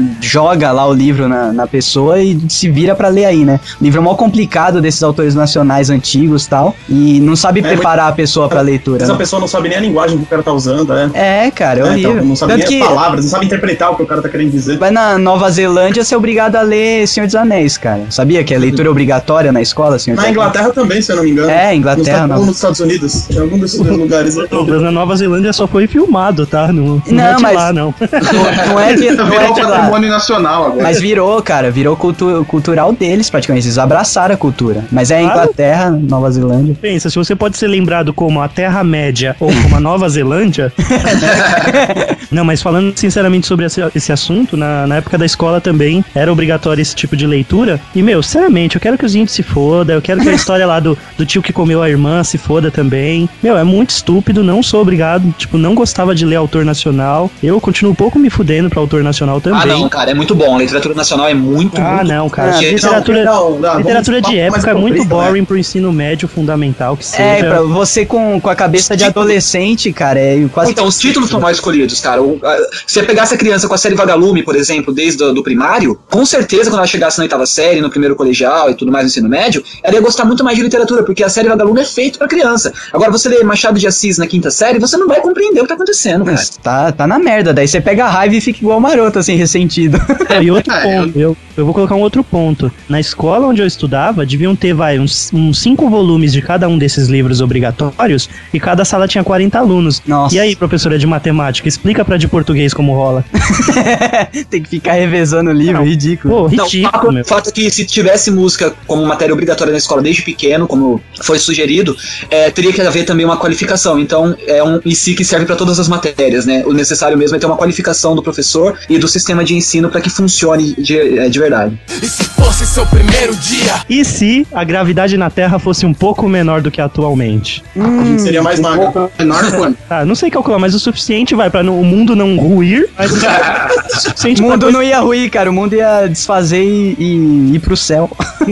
joga 0.48 0.72
lá 0.72 0.88
o 0.88 0.94
livro 0.94 1.28
na, 1.28 1.52
na 1.52 1.68
pessoa 1.68 2.20
e 2.22 2.40
se 2.50 2.70
vira 2.70 2.96
pra 2.96 3.10
ler 3.10 3.26
aí, 3.26 3.44
né? 3.44 3.60
O 3.80 3.84
livro 3.84 4.00
é 4.00 4.04
mó 4.04 4.16
complicado 4.16 4.82
desses 4.82 5.04
autores 5.04 5.36
nacionais 5.36 5.90
antigos 5.90 6.46
e 6.46 6.50
tal, 6.50 6.76
e 6.90 7.20
não 7.20 7.36
sabe 7.36 7.62
muito- 7.62 7.74
preparar 7.76 8.08
a 8.08 8.12
pessoa 8.14 8.48
pra 8.48 8.62
leitura. 8.62 9.04
Essa 9.04 9.12
né? 9.12 9.18
pessoa 9.18 9.40
não 9.42 9.48
sabe 9.48 9.68
nem 9.70 9.78
a 9.78 9.82
linguagem 9.82 10.18
que 10.18 10.24
o 10.24 10.26
cara 10.28 10.42
tá 10.44 10.54
usando, 10.54 10.94
é. 10.94 11.10
É, 11.48 11.52
cara, 11.52 11.80
é 11.80 11.84
É, 11.84 11.86
horrível. 11.90 12.12
então, 12.14 12.26
não 12.26 12.36
sabe 12.36 12.54
Tanto 12.54 12.60
nem 12.70 12.80
que 12.80 12.82
as 12.82 12.88
palavras, 12.88 13.26
não 13.26 13.32
sabe 13.32 13.46
interpretar 13.46 13.92
o 13.92 13.96
que 13.96 14.04
o 14.04 14.08
cara 14.08 14.22
tá 14.22 14.30
querendo 14.30 14.52
dizer. 14.52 14.78
vai 14.78 14.90
na 14.92 15.18
Nova 15.18 15.50
Zelândia 15.52 16.04
ser 16.06 16.16
obrigado 16.16 16.56
a 16.56 16.62
ler 16.62 17.06
Senhor 17.08 17.26
dos 17.26 17.36
Anéis, 17.36 17.78
cara. 17.78 18.06
Sabia 18.10 18.44
que 18.44 18.54
é 18.54 18.58
leitura 18.58 18.90
obrigatória 18.90 19.52
na 19.52 19.62
escola, 19.62 20.00
Senhor 20.00 20.16
dos 20.16 20.24
Na? 20.26 20.32
Inglaterra 20.32 20.70
também, 20.70 21.02
se 21.02 21.12
eu 21.12 21.18
não 21.18 21.24
me 21.24 21.32
engano. 21.32 21.50
É, 21.50 21.76
Inglaterra, 21.76 22.28
Nos 22.28 22.46
nos 22.48 22.56
Estados 22.56 22.80
Unidos. 22.80 23.30
Em 23.30 23.40
algum 23.40 23.60
desses 23.60 23.80
lugares. 23.86 24.38
é. 24.38 24.48
Na 24.82 24.92
Nova 24.92 25.16
Zelândia 25.16 25.52
só 25.52 25.68
foi 25.68 25.88
filmado, 25.88 26.46
tá? 26.46 26.72
Não, 26.72 27.02
não, 27.06 27.24
é 27.26 27.30
Não, 27.32 27.36
de 27.38 27.42
mas- 27.44 27.56
lá, 27.56 27.74
não. 27.74 27.94
Não, 28.00 28.68
não 28.74 28.80
é 28.80 28.94
de, 28.94 29.12
não 29.16 29.28
é 29.34 29.52
de 29.52 29.62
lá. 29.62 29.70
patrimônio 29.78 30.10
nacional 30.10 30.37
agora. 30.46 30.84
Mas 30.84 31.00
virou, 31.00 31.42
cara, 31.42 31.72
virou 31.72 31.96
cultu 31.96 32.46
cultural 32.48 32.94
deles 32.94 33.30
praticamente. 33.30 33.68
Eles 33.68 33.78
abraçaram 33.78 34.36
a 34.36 34.38
cultura. 34.38 34.86
Mas 34.92 35.12
é 35.12 35.22
Claro. 35.22 35.42
Inglaterra, 35.42 35.90
Nova 35.92 36.30
Zelândia. 36.32 36.76
Pensa, 36.80 37.10
se 37.10 37.16
você 37.16 37.36
pode 37.36 37.58
ser 37.58 37.68
lembrado 37.68 38.14
como 38.14 38.42
a 38.42 38.48
Terra-média 38.48 39.36
ou 39.40 39.52
como 39.52 39.76
a 39.76 39.80
Nova 39.80 40.08
Zelândia. 40.10 40.72
Não, 42.32 42.44
mas 42.44 42.62
falando 42.62 42.98
sinceramente 42.98 43.48
sobre 43.48 43.66
esse, 43.66 43.82
esse 43.96 44.12
assunto, 44.12 44.58
na, 44.58 44.86
na 44.88 44.96
época 44.98 45.18
da 45.18 45.26
escola 45.26 45.62
também 45.62 46.04
era 46.14 46.32
obrigatório 46.32 46.82
esse 46.82 46.96
tipo 46.96 47.16
de 47.16 47.26
leitura. 47.26 47.80
E, 47.96 48.02
meu, 48.04 48.22
sinceramente, 48.22 48.76
eu 48.76 48.82
quero 48.82 48.98
que 48.98 49.06
os 49.06 49.16
índios 49.16 49.32
se 49.32 49.44
foda, 49.44 49.94
eu 49.94 50.02
quero 50.02 50.22
que 50.22 50.30
a 50.30 50.34
história 50.36 50.66
lá 50.66 50.80
do, 50.80 50.98
do 51.18 51.26
tio 51.26 51.42
que 51.42 51.54
comeu 51.54 51.82
a 51.82 51.90
irmã 51.90 52.24
se 52.24 52.38
foda 52.38 52.70
também. 52.70 53.30
Meu, 53.42 53.58
é 53.58 53.64
muito 53.64 53.92
estúpido, 53.92 54.44
não 54.44 54.62
sou 54.62 54.82
obrigado. 54.82 55.34
Tipo, 55.38 55.58
não 55.58 55.74
gostava 55.74 56.14
de 56.14 56.26
ler 56.26 56.36
autor 56.36 56.66
nacional. 56.66 57.32
Eu 57.42 57.60
continuo 57.62 57.92
um 57.92 57.96
pouco 57.96 58.20
me 58.20 58.30
fudendo 58.30 58.70
pra 58.70 58.80
autor 58.80 59.04
nacional 59.04 59.40
também. 59.40 59.62
Ah, 59.62 59.66
não, 59.66 59.90
cara, 59.90 60.12
é 60.12 60.14
muito 60.18 60.36
bom. 60.36 60.56
A 60.56 60.60
literatura 60.60 60.94
nacional 60.96 61.28
é 61.30 61.34
muito, 61.34 61.80
Ah, 61.80 61.96
muito 61.98 62.08
não, 62.08 62.30
cara. 62.30 62.56
Ah, 62.58 62.62
literatura 62.62 63.24
não, 63.24 63.52
não, 63.52 63.60
vamos- 63.62 63.78
literatura 63.78 64.22
de 64.22 64.28
vamos 64.28 64.40
época 64.42 64.72
é 64.72 64.74
muito 64.74 65.00
né? 65.00 65.06
boring 65.06 65.46
pro 65.46 65.58
ensino 65.58 65.94
médio 65.94 66.28
fundamental 66.28 66.98
que 66.98 67.06
seja. 67.06 67.24
É, 67.24 67.44
pra 67.44 67.62
você 67.62 68.06
com, 68.06 68.40
com 68.42 68.50
a 68.50 68.56
cabeça 68.56 68.98
de 68.98 69.04
adolescente, 69.04 69.92
cara, 69.94 70.20
é 70.20 70.48
quase. 70.52 70.72
Então, 70.72 70.86
os 70.86 70.98
títulos 70.98 71.30
são 71.30 71.40
mal 71.40 71.52
escolhidos, 71.52 72.00
cara. 72.02 72.22
O- 72.22 72.40
a- 72.44 72.58
se 72.86 72.96
você 72.96 73.04
pegasse 73.04 73.34
a 73.34 73.38
criança 73.38 73.68
com 73.68 73.74
a 73.74 73.78
série 73.78 73.96
Vagalume, 73.96 74.44
por 74.44 74.56
exemplo, 74.56 74.94
desde 74.94 75.24
o 75.24 75.32
do 75.34 75.44
primário, 75.44 75.98
com 76.10 76.26
certeza 76.26 76.70
quando 76.70 76.80
ela 76.80 76.88
chegasse 76.88 77.18
na 77.20 77.24
oitava 77.24 77.46
série, 77.46 77.80
no 77.82 77.90
primeiro 77.90 78.16
colegial 78.16 78.70
e 78.70 78.74
tudo 78.76 78.92
mais 78.92 79.06
no 79.06 79.10
ensino 79.10 79.30
médio, 79.30 79.64
ela 79.84 79.96
ia 79.96 80.02
gostar 80.02 80.26
muito 80.26 80.44
mais 80.44 80.58
de 80.58 80.64
literatura, 80.64 81.04
porque 81.04 81.24
a 81.24 81.30
série 81.30 81.48
Vagalume 81.48 81.82
é 81.82 81.86
feita 81.86 82.18
pra 82.18 82.28
criança. 82.28 82.74
Agora, 82.92 83.12
você 83.12 83.30
lê 83.30 83.44
Machado 83.44 83.80
de 83.80 83.86
Assis 83.88 84.18
na 84.18 84.26
quinta 84.28 84.50
série, 84.50 84.80
você 84.80 84.98
não 84.98 85.08
vai 85.08 85.22
compreender 85.22 85.60
o 85.60 85.64
que 85.64 85.70
tá 85.70 85.76
acontecendo, 85.76 86.26
cara. 86.26 86.38
Mas 86.38 86.50
Tá, 86.58 86.92
tá 86.92 87.06
na 87.08 87.20
merda, 87.20 87.54
daí 87.54 87.68
você 87.68 87.80
pega 87.80 88.06
a 88.06 88.10
raiva 88.10 88.36
e 88.36 88.42
fica 88.42 88.60
igual 88.60 88.80
maroto, 88.80 89.20
assim, 89.20 89.36
ressentido. 89.36 90.00
É, 90.30 90.42
e 90.44 90.52
outro 90.52 90.72
É, 90.74 91.02
ponto, 91.02 91.20
eu, 91.20 91.38
eu 91.56 91.66
vou 91.66 91.74
colocar 91.74 91.96
um 91.96 92.02
outro 92.02 92.24
ponto. 92.24 92.72
Na 92.88 93.00
escola 93.00 93.48
onde 93.48 93.62
eu 93.62 93.68
estudava, 93.68 94.26
deviam 94.26 94.56
ter, 94.56 94.74
vai, 94.74 95.00
uns, 95.00 95.32
uns 95.34 95.60
cinco 95.60 95.90
volumes 95.90 96.32
de 96.34 96.42
cada 96.42 96.68
um 96.68 96.78
desses 96.78 97.08
livros 97.08 97.42
obrigatórios 97.42 98.30
e 98.54 98.60
cada 98.60 98.84
sala 98.86 99.08
tinha 99.08 99.24
40 99.24 99.58
alunos. 99.58 100.02
Nossa. 100.06 100.36
E 100.36 100.40
aí, 100.40 100.56
professora 100.56 100.98
de 100.98 101.08
matemática, 101.08 101.68
explica 101.68 102.04
pra 102.06 102.18
de 102.18 102.28
português 102.28 102.74
como 102.74 102.94
rola. 102.94 103.24
Tem 104.50 104.62
que 104.62 104.70
ficar 104.70 104.94
revezando 104.94 105.50
o 105.50 105.54
livro, 105.54 105.78
Não. 105.78 105.84
ridículo. 105.86 106.34
Pô, 106.34 106.56
Não, 106.56 106.64
o 106.66 106.68
ridículo, 106.68 106.92
fato, 106.92 107.12
meu. 107.12 107.22
o 107.22 107.26
fato 107.26 107.50
é 107.50 107.52
que 107.52 107.70
se 107.70 107.86
tivesse 107.86 108.32
música 108.32 108.74
como 108.86 109.06
matéria 109.06 109.34
obrigatória 109.34 109.72
na 109.72 109.78
escola 109.78 110.02
desde 110.02 110.22
pequeno, 110.22 110.68
como 110.68 111.02
foi 111.22 111.40
sugerido, 111.40 111.96
é, 112.30 112.50
teria 112.52 112.72
que 112.74 112.82
haver 112.82 113.06
também 113.06 113.26
uma 113.26 113.38
qualificação. 113.38 114.00
Então, 114.00 114.36
é 114.46 114.64
um 114.64 114.80
IC 114.86 115.16
que 115.16 115.26
serve 115.26 115.46
para 115.46 115.56
todas 115.56 115.80
as 115.80 115.88
matérias, 115.88 116.46
né? 116.46 116.64
O 116.66 116.74
necessário 116.74 117.18
mesmo 117.18 117.36
é 117.36 117.40
ter 117.40 117.46
uma 117.46 117.58
qualificação 117.58 118.16
do 118.16 118.22
professor 118.24 118.78
e 118.90 118.98
do 118.98 119.08
sistema 119.08 119.44
de 119.44 119.56
ensino 119.56 119.90
para 119.98 120.02
que 120.04 120.10
funcione 120.12 120.76
de, 120.78 120.96
é, 121.18 121.28
de 121.28 121.40
verdade. 121.40 121.76
E 122.04 122.06
se 122.08 122.24
fosse 122.26 122.68
seu 122.68 122.86
primeiro 122.86 123.36
dia? 123.36 123.82
E 123.90 124.06
se 124.06 124.46
a 124.54 124.64
gravidade 124.64 125.18
na 125.18 125.28
Terra 125.32 125.58
fosse 125.58 125.88
um 125.88 125.94
pouco 125.94 126.30
menor 126.30 126.62
do 126.62 126.70
que 126.70 126.80
atualmente? 126.80 127.64
A 127.76 128.04
gente 128.06 128.22
seria 128.22 128.44
mais 128.44 128.60
magra. 128.60 129.10
Menor 129.18 129.52
quanto? 129.52 129.78
Ah, 129.90 130.06
não 130.06 130.14
sei 130.14 130.30
calcular, 130.30 130.60
mas 130.60 130.76
o 130.76 130.80
suficiente 130.80 131.34
vai 131.34 131.50
pra 131.50 131.64
no- 131.64 131.80
o 131.80 131.84
mundo 131.84 132.16
não 132.16 132.38
ruir, 132.38 132.88
mas 132.98 133.12
o 133.12 133.16
O 133.16 133.22
mundo 134.44 134.62
coisa- 134.66 134.72
não 134.72 134.84
ia 134.84 135.00
ruir, 135.00 135.32
cara. 135.32 135.50
O 135.50 135.54
mundo 135.54 135.74
ia 135.74 136.06
desfazer 136.08 136.62
e, 136.64 136.96
e 137.00 137.56
ir 137.56 137.60
pro 137.60 137.76
céu. 137.76 138.10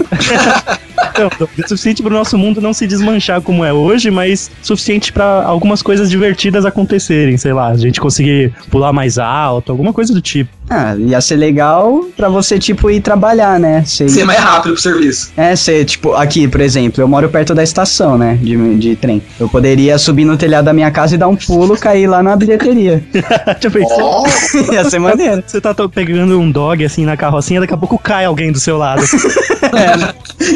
É 1.17 1.67
suficiente 1.67 2.01
pro 2.03 2.13
nosso 2.13 2.38
mundo 2.38 2.60
não 2.60 2.73
se 2.73 2.86
desmanchar 2.86 3.41
como 3.41 3.63
é 3.63 3.71
hoje, 3.71 4.12
mas 4.12 4.51
suficiente 4.62 5.13
pra 5.13 5.43
algumas 5.45 5.81
coisas 5.81 6.10
divertidas 6.10 6.65
acontecerem, 6.65 7.38
sei 7.38 7.53
lá, 7.53 7.69
a 7.69 7.77
gente 7.77 8.01
conseguir 8.01 8.53
pular 8.69 8.91
mais 8.91 9.17
alto, 9.17 9.71
alguma 9.71 9.93
coisa 9.93 10.13
do 10.13 10.21
tipo. 10.21 10.51
Ah, 10.69 10.95
ia 10.97 11.21
ser 11.21 11.36
legal 11.36 12.06
pra 12.17 12.28
você, 12.28 12.58
tipo, 12.58 12.89
ir 12.89 12.99
trabalhar, 12.99 13.60
né? 13.60 13.84
Você 13.86 14.10
Ser 14.10 14.25
mais 14.25 14.39
rápido 14.39 14.73
pro 14.73 14.82
serviço. 14.82 15.32
É, 15.38 15.56
você, 15.56 15.86
tipo, 15.86 16.13
aqui, 16.13 16.47
por 16.47 16.60
exemplo, 16.60 17.01
eu 17.01 17.08
moro 17.08 17.30
perto 17.30 17.54
da 17.54 17.62
estação, 17.63 18.17
né? 18.17 18.38
De, 18.41 18.75
de 18.78 18.95
trem. 18.95 19.21
Eu 19.39 19.47
poderia 19.47 19.97
subir 19.99 20.25
no 20.25 20.36
telhado 20.38 20.65
da 20.65 20.73
minha 20.73 20.89
casa 20.89 21.13
e 21.15 21.17
dar 21.17 21.28
um 21.28 21.36
pulo, 21.36 21.78
cair 21.78 22.08
lá 22.08 22.23
na 22.23 22.36
bilheteria. 22.36 23.04
Já 23.62 23.69
pensou? 23.69 24.25
Ia 24.73 24.89
ser 24.89 24.97
maneiro. 24.99 25.43
Você 25.45 25.62
tá 25.62 25.73
to- 25.73 25.88
pegando 25.88 26.39
um 26.39 26.49
dog 26.49 26.84
assim 26.84 27.06
na 27.06 27.15
carrocinha, 27.15 27.60
daqui 27.62 27.73
a 27.73 27.78
pouco 27.78 27.99
cai 27.99 28.25
alguém 28.25 28.51
do 28.51 28.60
seu 28.60 28.78
lado. 28.78 29.04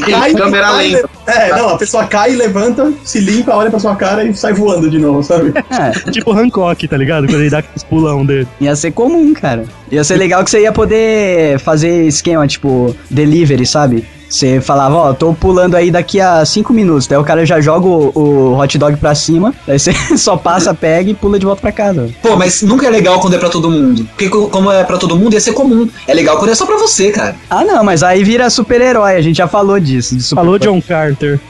Cai, 0.09 0.33
câmera 0.33 0.67
cai, 0.67 0.87
lenta. 0.91 1.09
É, 1.27 1.49
não, 1.55 1.69
a 1.69 1.77
pessoa 1.77 2.05
cai, 2.05 2.35
levanta, 2.35 2.91
se 3.03 3.19
limpa, 3.19 3.55
olha 3.55 3.69
pra 3.69 3.79
sua 3.79 3.95
cara 3.95 4.23
e 4.23 4.33
sai 4.33 4.53
voando 4.53 4.89
de 4.89 4.99
novo, 4.99 5.23
sabe? 5.23 5.53
É, 5.69 6.11
tipo 6.11 6.31
Hancock, 6.31 6.87
tá 6.87 6.97
ligado? 6.97 7.25
Quando 7.27 7.39
ele 7.41 7.49
dá 7.49 7.59
aqueles 7.59 7.83
pulão 7.83 8.25
dele. 8.25 8.47
ia 8.59 8.75
ser 8.75 8.91
comum, 8.91 9.33
cara. 9.33 9.63
Ia 9.91 10.03
ser 10.03 10.15
legal 10.17 10.43
que 10.43 10.51
você 10.51 10.61
ia 10.61 10.71
poder 10.71 11.59
fazer 11.59 12.05
esquema, 12.05 12.47
tipo, 12.47 12.95
delivery, 13.09 13.65
sabe? 13.65 14.05
Você 14.29 14.61
falava, 14.61 14.93
ó, 14.95 15.11
tô 15.13 15.33
pulando 15.33 15.73
aí 15.75 15.89
daqui 15.89 16.21
a 16.21 16.45
5 16.45 16.71
minutos. 16.71 17.07
Daí 17.07 17.17
o 17.17 17.23
cara 17.23 17.43
já 17.47 17.59
joga 17.59 17.87
o, 17.87 18.11
o 18.15 18.55
hot 18.59 18.77
dog 18.77 18.95
pra 18.97 19.15
cima. 19.15 19.51
Daí 19.65 19.79
você 19.79 19.91
só 20.15 20.37
passa, 20.37 20.71
pega 20.71 21.09
e 21.09 21.15
pula 21.15 21.39
de 21.39 21.47
volta 21.47 21.61
pra 21.61 21.71
casa. 21.71 22.11
Pô, 22.21 22.35
mas 22.35 22.61
nunca 22.61 22.85
é 22.85 22.91
legal 22.91 23.19
quando 23.19 23.33
é 23.33 23.39
pra 23.39 23.49
todo 23.49 23.71
mundo. 23.71 24.05
Porque 24.05 24.29
co- 24.29 24.47
como 24.49 24.71
é 24.71 24.83
pra 24.83 24.99
todo 24.99 25.15
mundo, 25.17 25.33
ia 25.33 25.41
ser 25.41 25.53
comum. 25.53 25.89
É 26.07 26.13
legal 26.13 26.37
quando 26.37 26.51
é 26.51 26.55
só 26.55 26.67
pra 26.67 26.77
você, 26.77 27.09
cara. 27.11 27.35
Ah, 27.49 27.63
não, 27.65 27.83
mas 27.83 28.03
aí 28.03 28.23
vira 28.23 28.47
super-herói. 28.51 29.15
A 29.15 29.21
gente 29.21 29.37
já 29.37 29.47
falou 29.47 29.79
disso. 29.79 30.15
de 30.15 30.21
super- 30.21 30.41
Falou 30.43 30.59
John 30.59 30.79
Carter. 30.79 31.39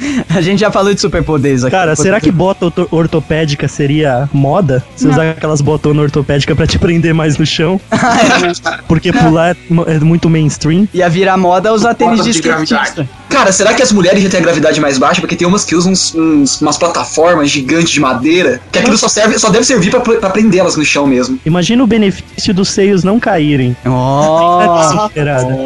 A 0.34 0.40
gente 0.40 0.60
já 0.60 0.70
falou 0.70 0.92
de 0.94 1.00
superpoderes 1.00 1.64
aqui. 1.64 1.70
Cara, 1.70 1.94
será 1.96 2.20
que 2.20 2.30
bota 2.30 2.66
orto- 2.66 2.88
ortopédica 2.90 3.68
seria 3.68 4.28
moda? 4.32 4.82
Você 4.96 5.08
usar 5.08 5.30
aquelas 5.30 5.60
botonas 5.60 6.04
ortopédicas 6.04 6.56
pra 6.56 6.66
te 6.66 6.78
prender 6.78 7.12
mais 7.14 7.36
no 7.38 7.44
chão? 7.46 7.80
Porque 8.88 9.12
pular 9.12 9.50
é 9.54 9.56
é 9.86 9.98
muito 10.00 10.28
mainstream. 10.28 10.86
Ia 10.92 11.08
virar 11.08 11.36
moda 11.36 11.72
usar 11.72 11.94
tênis 11.94 12.24
de 12.24 12.30
skatista. 12.30 13.08
Cara, 13.28 13.52
será 13.52 13.72
que 13.74 13.82
as 13.82 13.92
mulheres 13.92 14.22
já 14.22 14.28
têm 14.28 14.40
a 14.40 14.42
gravidade 14.42 14.80
mais 14.80 14.98
baixa? 14.98 15.20
Porque 15.20 15.36
tem 15.36 15.46
umas 15.46 15.64
que 15.64 15.74
usam 15.76 15.92
uns, 15.92 16.14
uns- 16.14 16.60
umas 16.60 16.76
plataformas 16.76 17.48
gigantes 17.50 17.90
de 17.90 18.00
madeira. 18.00 18.60
Que 18.72 18.78
aquilo 18.80 18.98
só, 18.98 19.08
serve, 19.08 19.38
só 19.38 19.50
deve 19.50 19.64
servir 19.64 19.90
pra, 19.90 20.00
pra 20.00 20.30
prendê-las 20.30 20.76
no 20.76 20.84
chão 20.84 21.06
mesmo. 21.06 21.38
Imagina 21.46 21.82
o 21.84 21.86
benefício 21.86 22.52
dos 22.52 22.68
seios 22.70 23.04
não 23.04 23.20
caírem. 23.20 23.76
Oh. 23.86 25.04
Superada. 25.04 25.56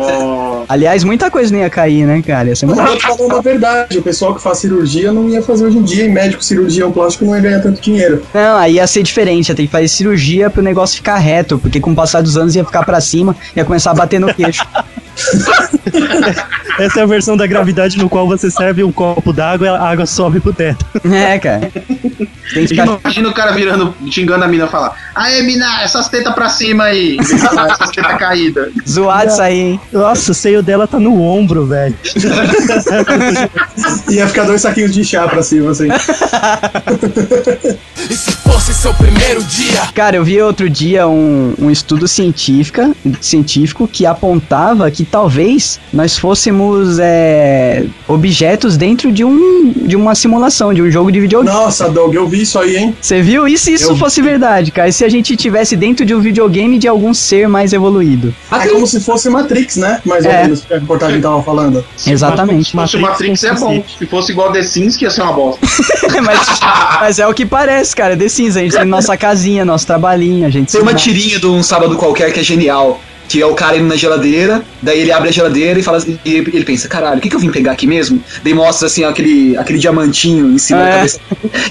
Aliás, 0.68 1.04
muita 1.04 1.30
coisa 1.30 1.52
não 1.52 1.60
ia 1.60 1.68
cair, 1.70 2.06
né, 2.06 2.22
cara? 2.22 2.48
Ia 2.48 2.56
ser 2.56 2.66
muito... 2.66 2.80
Eu 2.80 2.96
te 2.96 3.02
falar 3.06 3.26
uma 3.26 3.42
verdade, 3.42 3.98
o 3.98 4.02
pessoal 4.02 4.23
que 4.32 4.40
faz 4.40 4.58
cirurgia 4.58 5.12
não 5.12 5.28
ia 5.28 5.42
fazer 5.42 5.66
hoje 5.66 5.78
em 5.78 5.82
dia, 5.82 6.04
e 6.04 6.08
médico 6.08 6.42
cirurgião 6.42 6.92
plástico 6.92 7.24
não 7.24 7.34
ia 7.34 7.42
ganhar 7.42 7.60
tanto 7.60 7.80
dinheiro. 7.80 8.22
Não, 8.32 8.56
aí 8.56 8.74
ia 8.74 8.86
ser 8.86 9.02
diferente. 9.02 9.48
Ia 9.48 9.54
ter 9.54 9.66
que 9.66 9.72
fazer 9.72 9.88
cirurgia 9.88 10.48
pro 10.48 10.62
negócio 10.62 10.96
ficar 10.96 11.18
reto. 11.18 11.58
Porque 11.58 11.80
com 11.80 11.92
o 11.92 11.94
passar 11.94 12.22
dos 12.22 12.36
anos 12.36 12.54
ia 12.54 12.64
ficar 12.64 12.84
pra 12.84 13.00
cima, 13.00 13.36
ia 13.54 13.64
começar 13.64 13.90
a 13.90 13.94
bater 13.94 14.20
no 14.20 14.32
queixo. 14.32 14.64
Essa 16.78 17.00
é 17.00 17.02
a 17.02 17.06
versão 17.06 17.36
da 17.36 17.46
gravidade 17.46 17.98
no 17.98 18.08
qual 18.08 18.26
você 18.26 18.50
serve 18.50 18.82
um 18.82 18.90
copo 18.90 19.32
d'água 19.32 19.66
e 19.66 19.70
a 19.70 19.80
água 19.80 20.06
sobe 20.06 20.40
pro 20.40 20.52
teto. 20.52 20.84
é, 21.04 21.38
cara. 21.38 21.70
Tem 22.52 22.62
que 22.62 22.68
ficar... 22.68 22.84
Imagina 22.84 23.28
o 23.28 23.34
cara 23.34 23.52
virando, 23.52 23.94
xingando 24.10 24.44
a 24.44 24.48
mina 24.48 24.66
e 24.66 24.68
falar: 24.68 24.96
Aê, 25.14 25.42
mina, 25.42 25.82
essas 25.82 26.08
tetas 26.08 26.34
pra 26.34 26.48
cima 26.48 26.84
aí. 26.84 27.16
essas 27.20 27.90
tetas 27.90 28.18
caídas. 28.18 28.72
zoado 28.88 29.30
isso 29.30 29.40
aí, 29.40 29.60
hein? 29.60 29.80
Nossa, 29.92 30.32
o 30.32 30.34
seio 30.34 30.62
dela 30.62 30.86
tá 30.86 30.98
no 30.98 31.22
ombro, 31.22 31.66
velho. 31.66 31.94
Ia 34.10 34.26
ficar 34.26 34.44
dois 34.44 34.60
saquinhos 34.60 34.92
de 34.92 35.04
chá 35.04 35.26
pra 35.28 35.42
cima, 35.42 35.70
assim. 35.70 35.88
E 38.10 38.14
se 38.14 38.32
fosse 38.32 38.74
seu 38.74 38.92
primeiro 38.94 39.42
dia? 39.44 39.82
Cara, 39.94 40.16
eu 40.16 40.24
vi 40.24 40.40
outro 40.42 40.68
dia 40.68 41.06
um, 41.06 41.54
um 41.58 41.70
estudo 41.70 42.06
científica, 42.08 42.90
científico 43.20 43.88
que 43.88 44.04
apontava 44.04 44.90
que 44.90 45.03
talvez 45.04 45.78
nós 45.92 46.18
fôssemos 46.18 46.98
é, 47.00 47.84
objetos 48.08 48.76
dentro 48.76 49.12
de, 49.12 49.24
um, 49.24 49.72
de 49.72 49.96
uma 49.96 50.14
simulação, 50.14 50.72
de 50.72 50.82
um 50.82 50.90
jogo 50.90 51.10
de 51.10 51.20
videogame. 51.20 51.56
Nossa, 51.56 51.88
Doug, 51.88 52.14
eu 52.14 52.26
vi 52.28 52.42
isso 52.42 52.58
aí, 52.58 52.76
hein? 52.76 52.96
Você 53.00 53.20
viu? 53.22 53.46
E 53.46 53.56
se 53.58 53.74
isso 53.74 53.92
Eu 53.92 53.96
fosse 53.96 54.20
verdade, 54.22 54.70
cara? 54.70 54.88
E 54.88 54.92
se 54.92 55.04
a 55.04 55.08
gente 55.08 55.36
tivesse 55.36 55.76
dentro 55.76 56.04
de 56.04 56.14
um 56.14 56.20
videogame 56.20 56.78
de 56.78 56.88
algum 56.88 57.12
ser 57.12 57.48
mais 57.48 57.72
evoluído? 57.72 58.34
É 58.50 58.68
como 58.68 58.86
se 58.86 59.00
fosse 59.00 59.28
Matrix, 59.28 59.76
né? 59.76 60.00
Mais 60.04 60.24
ou 60.24 60.30
É. 60.30 60.42
menos, 60.42 60.62
que 60.62 60.72
a 60.72 60.78
reportagem 60.78 61.20
tava 61.20 61.42
falando. 61.42 61.84
Exatamente. 62.06 62.70
Se 62.70 62.72
fosse 62.72 62.96
o 62.96 63.00
Matrix 63.00 63.44
é 63.44 63.54
bom. 63.54 63.84
Se 63.98 64.06
fosse 64.06 64.32
igual 64.32 64.52
The 64.52 64.62
Sims, 64.62 64.96
que 64.96 65.04
ia 65.04 65.10
ser 65.10 65.22
uma 65.22 65.32
bosta. 65.32 65.60
mas, 66.24 66.60
mas 67.00 67.18
é 67.18 67.26
o 67.26 67.34
que 67.34 67.44
parece, 67.44 67.94
cara. 67.94 68.16
The 68.16 68.28
Sims, 68.28 68.56
a 68.56 68.60
gente 68.60 68.76
tem 68.76 68.84
nossa 68.84 69.16
casinha, 69.16 69.64
nosso 69.64 69.86
trabalhinho, 69.86 70.46
a 70.46 70.50
gente 70.50 70.72
Tem 70.72 70.80
uma 70.80 70.94
tirinha 70.94 71.38
de 71.38 71.46
um 71.46 71.62
sábado 71.62 71.96
qualquer 71.96 72.32
que 72.32 72.40
é 72.40 72.42
genial. 72.42 73.00
Que 73.28 73.40
é 73.40 73.46
o 73.46 73.54
cara 73.54 73.76
indo 73.76 73.86
na 73.88 73.96
geladeira, 73.96 74.62
daí 74.82 75.00
ele 75.00 75.10
abre 75.10 75.28
a 75.30 75.32
geladeira 75.32 75.78
e 75.80 75.82
fala 75.82 75.96
assim- 75.98 76.18
e 76.24 76.34
ele 76.34 76.50
ele 76.54 76.64
pensa, 76.64 76.86
caralho, 76.88 77.18
o 77.18 77.20
que, 77.20 77.28
que 77.28 77.34
eu 77.36 77.40
vim 77.40 77.50
pegar 77.50 77.72
aqui 77.72 77.86
mesmo? 77.86 78.22
Daí 78.42 78.52
mostra 78.54 78.86
assim 78.86 79.02
aquele, 79.04 79.56
aquele 79.56 79.78
diamantinho 79.78 80.52
em 80.52 80.58
cima 80.58 80.80
da 80.80 80.88
É. 80.88 80.92
cabeça. 80.96 81.18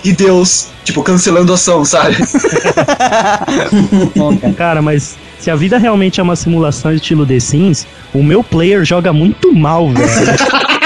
E 0.03 0.11
Deus, 0.11 0.67
tipo, 0.83 1.01
cancelando 1.03 1.51
a 1.51 1.55
ação, 1.55 1.85
sabe? 1.85 2.17
Bom. 4.15 4.37
Cara, 4.55 4.81
mas 4.81 5.15
se 5.39 5.49
a 5.51 5.55
vida 5.55 5.77
realmente 5.77 6.19
é 6.19 6.23
uma 6.23 6.35
simulação 6.35 6.93
estilo 6.93 7.25
The 7.25 7.39
Sims, 7.39 7.85
o 8.13 8.23
meu 8.23 8.43
player 8.43 8.83
joga 8.83 9.13
muito 9.13 9.53
mal, 9.53 9.89
velho. 9.89 10.03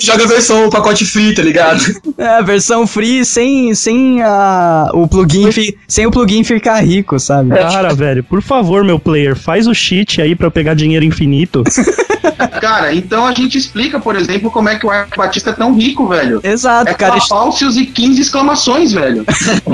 Joga 0.00 0.24
a 0.24 0.26
versão 0.26 0.66
o 0.66 0.70
pacote 0.70 1.04
free, 1.04 1.34
tá 1.34 1.42
ligado? 1.42 1.80
É, 2.20 2.26
a 2.36 2.42
versão 2.42 2.86
free 2.86 3.24
sem, 3.24 3.74
sem 3.74 4.20
a, 4.22 4.90
o 4.92 5.08
plugin 5.08 5.50
fi- 5.50 5.74
sem 5.88 6.06
o 6.06 6.10
plugin 6.10 6.44
ficar 6.44 6.78
rico, 6.84 7.18
sabe? 7.18 7.48
Cara, 7.54 7.94
velho, 7.94 8.22
por 8.22 8.42
favor, 8.42 8.84
meu 8.84 8.98
player, 8.98 9.34
faz 9.34 9.66
o 9.66 9.72
cheat 9.72 10.20
aí 10.20 10.34
pra 10.36 10.46
eu 10.48 10.50
pegar 10.50 10.74
dinheiro 10.74 11.02
infinito. 11.04 11.62
Cara, 12.60 12.94
então 12.94 13.24
a 13.26 13.32
gente 13.32 13.56
explica, 13.56 13.98
por 13.98 14.16
exemplo, 14.16 14.50
como 14.50 14.68
é 14.68 14.78
que 14.78 14.84
o 14.84 14.90
Arco 14.90 15.16
Batista 15.16 15.48
é 15.50 15.52
tão 15.54 15.72
rico, 15.74 16.06
velho. 16.08 16.40
Exato, 16.44 16.90
É 16.90 16.92
o 16.92 16.96
cara, 16.96 17.16
é, 17.16 17.20
falsos 17.22 17.76
e 17.78 17.86
15 17.86 18.20
exclamações, 18.20 18.92
velho. 18.92 19.24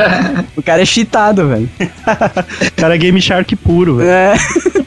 o 0.56 0.62
cara 0.62 0.82
é 0.82 0.84
cheatado, 0.84 1.48
velho. 1.48 1.68
Cara, 2.76 2.94
é 2.94 2.98
Game 2.98 3.20
Shark 3.20 3.56
puro, 3.56 3.96
velho. 3.96 4.08
É. 4.08 4.34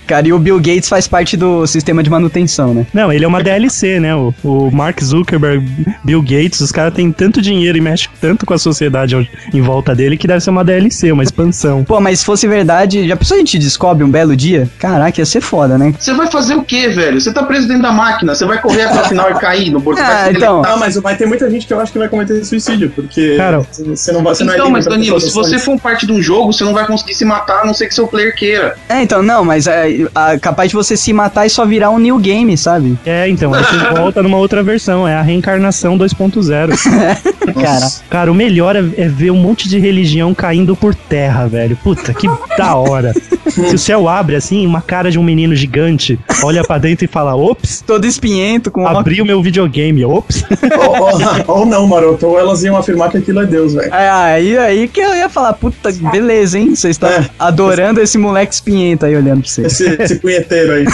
Cara, 0.09 0.27
e 0.27 0.33
o 0.33 0.39
Bill 0.39 0.57
Gates 0.57 0.89
faz 0.89 1.07
parte 1.07 1.37
do 1.37 1.67
sistema 1.67 2.01
de 2.01 2.09
manutenção, 2.09 2.73
né? 2.73 2.87
Não, 2.91 3.13
ele 3.13 3.23
é 3.23 3.27
uma 3.27 3.43
DLC, 3.43 3.99
né? 3.99 4.15
O, 4.15 4.33
o 4.43 4.71
Mark 4.71 4.99
Zuckerberg, 5.03 5.63
Bill 6.03 6.23
Gates, 6.23 6.61
os 6.61 6.71
caras 6.71 6.95
têm 6.95 7.11
tanto 7.11 7.39
dinheiro 7.39 7.77
e 7.77 7.81
mexem 7.81 8.09
tanto 8.19 8.43
com 8.43 8.55
a 8.55 8.57
sociedade 8.57 9.29
em 9.53 9.61
volta 9.61 9.93
dele 9.93 10.17
que 10.17 10.25
deve 10.25 10.41
ser 10.41 10.49
uma 10.49 10.65
DLC, 10.65 11.11
uma 11.11 11.21
expansão. 11.21 11.83
Pô, 11.83 12.01
mas 12.01 12.21
se 12.21 12.25
fosse 12.25 12.47
verdade, 12.47 13.07
já 13.07 13.15
pensou 13.15 13.35
a 13.35 13.37
gente 13.37 13.59
descobre 13.59 14.03
um 14.03 14.09
belo 14.09 14.35
dia? 14.35 14.67
Caraca, 14.79 15.21
ia 15.21 15.25
ser 15.27 15.41
foda, 15.41 15.77
né? 15.77 15.93
Você 15.99 16.11
vai 16.15 16.25
fazer 16.25 16.55
o 16.55 16.63
quê, 16.63 16.89
velho? 16.89 17.21
Você 17.21 17.31
tá 17.31 17.43
preso 17.43 17.67
dentro 17.67 17.83
da 17.83 17.91
máquina, 17.91 18.33
você 18.33 18.45
vai 18.45 18.59
correr 18.59 18.85
até 18.85 19.01
o 19.01 19.05
final 19.05 19.29
e 19.29 19.35
cair 19.35 19.69
no 19.69 19.79
bordo. 19.79 19.99
Ah, 20.09 20.31
então. 20.31 20.63
Ah, 20.65 20.75
mas 20.75 20.95
vai 20.95 21.15
ter 21.15 21.27
muita 21.27 21.47
gente 21.51 21.67
que 21.67 21.73
eu 21.73 21.79
acho 21.79 21.91
que 21.91 21.99
vai 21.99 22.09
cometer 22.09 22.43
suicídio, 22.43 22.89
porque 22.89 23.35
Cara, 23.37 23.59
você 23.59 24.11
não 24.11 24.23
vai 24.23 24.33
você 24.33 24.43
não 24.43 24.53
é 24.53 24.55
Então, 24.55 24.71
mas 24.71 24.85
Danilo, 24.85 25.19
se 25.19 25.31
você 25.31 25.59
for 25.59 25.79
parte 25.79 26.07
de 26.07 26.11
um 26.11 26.21
jogo, 26.21 26.51
você 26.51 26.63
não 26.63 26.73
vai 26.73 26.87
conseguir 26.87 27.13
se 27.13 27.23
matar, 27.23 27.61
a 27.61 27.65
não 27.65 27.73
ser 27.73 27.87
que 27.87 27.93
seu 27.93 28.07
player 28.07 28.33
queira. 28.33 28.75
É, 28.87 29.03
então, 29.03 29.21
não, 29.21 29.43
mas 29.43 29.67
é, 29.67 29.98
a- 30.13 30.37
capaz 30.39 30.69
de 30.69 30.75
você 30.75 30.95
se 30.97 31.11
matar 31.13 31.45
e 31.45 31.49
só 31.49 31.65
virar 31.65 31.89
um 31.89 31.99
new 31.99 32.17
game, 32.17 32.55
sabe? 32.57 32.97
É, 33.05 33.27
então, 33.29 33.53
aí 33.53 33.63
você 33.63 33.77
volta 33.95 34.21
numa 34.23 34.37
outra 34.37 34.61
versão, 34.63 35.07
é 35.07 35.15
a 35.15 35.21
reencarnação 35.21 35.97
2.0. 35.97 36.69
Cara, 37.61 37.87
Cara, 38.09 38.31
o 38.31 38.35
melhor 38.35 38.75
é, 38.75 38.79
é 38.97 39.07
ver 39.07 39.31
um 39.31 39.35
monte 39.37 39.67
de 39.67 39.79
religião 39.79 40.33
caindo 40.33 40.75
por 40.75 40.93
terra, 40.95 41.47
velho. 41.47 41.75
Puta, 41.83 42.13
que 42.13 42.27
da 42.57 42.75
hora. 42.75 43.13
Se 43.49 43.75
o 43.75 43.79
céu 43.79 44.07
abre 44.07 44.35
assim, 44.35 44.65
uma 44.65 44.79
cara 44.81 45.09
de 45.09 45.17
um 45.17 45.23
menino 45.23 45.55
gigante 45.55 46.19
olha 46.43 46.63
pra 46.63 46.77
dentro 46.77 47.03
e 47.05 47.07
fala: 47.07 47.35
Ops, 47.35 47.83
todo 47.85 48.05
espinhento 48.05 48.69
com 48.69 48.87
abri 48.87 49.21
o 49.21 49.25
meu 49.25 49.41
videogame, 49.41 50.05
ops. 50.05 50.45
ou, 50.77 51.01
ou, 51.01 51.59
ou 51.59 51.65
não, 51.65 51.87
maroto, 51.87 52.27
ou 52.27 52.39
elas 52.39 52.63
iam 52.63 52.77
afirmar 52.77 53.09
que 53.09 53.17
aquilo 53.17 53.41
é 53.41 53.45
Deus, 53.45 53.73
velho. 53.73 53.91
É, 53.93 54.09
aí, 54.09 54.57
aí 54.57 54.87
que 54.87 55.01
eu 55.01 55.15
ia 55.15 55.27
falar, 55.29 55.53
puta, 55.53 55.91
beleza, 56.11 56.59
hein? 56.59 56.75
Você 56.75 56.89
está 56.89 57.09
É. 57.09 57.25
adorando 57.39 57.99
esse 57.99 58.17
moleque 58.19 58.53
espinhento 58.53 59.05
aí 59.05 59.15
olhando 59.15 59.41
pra 59.41 59.49
você. 59.49 59.65
Esse, 59.65 59.88
esse 59.99 60.15
punheteiro 60.15 60.73
aí. 60.73 60.85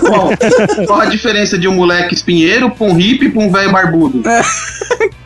Qual, 0.00 0.30
qual 0.86 1.00
a 1.00 1.06
diferença 1.06 1.58
de 1.58 1.68
um 1.68 1.74
moleque 1.74 2.14
espinheiro 2.14 2.70
pra 2.70 2.86
um 2.86 2.94
hippie 2.94 3.26
e 3.26 3.30
pra 3.30 3.42
um 3.42 3.50
velho 3.52 3.72
barbudo? 3.72 4.22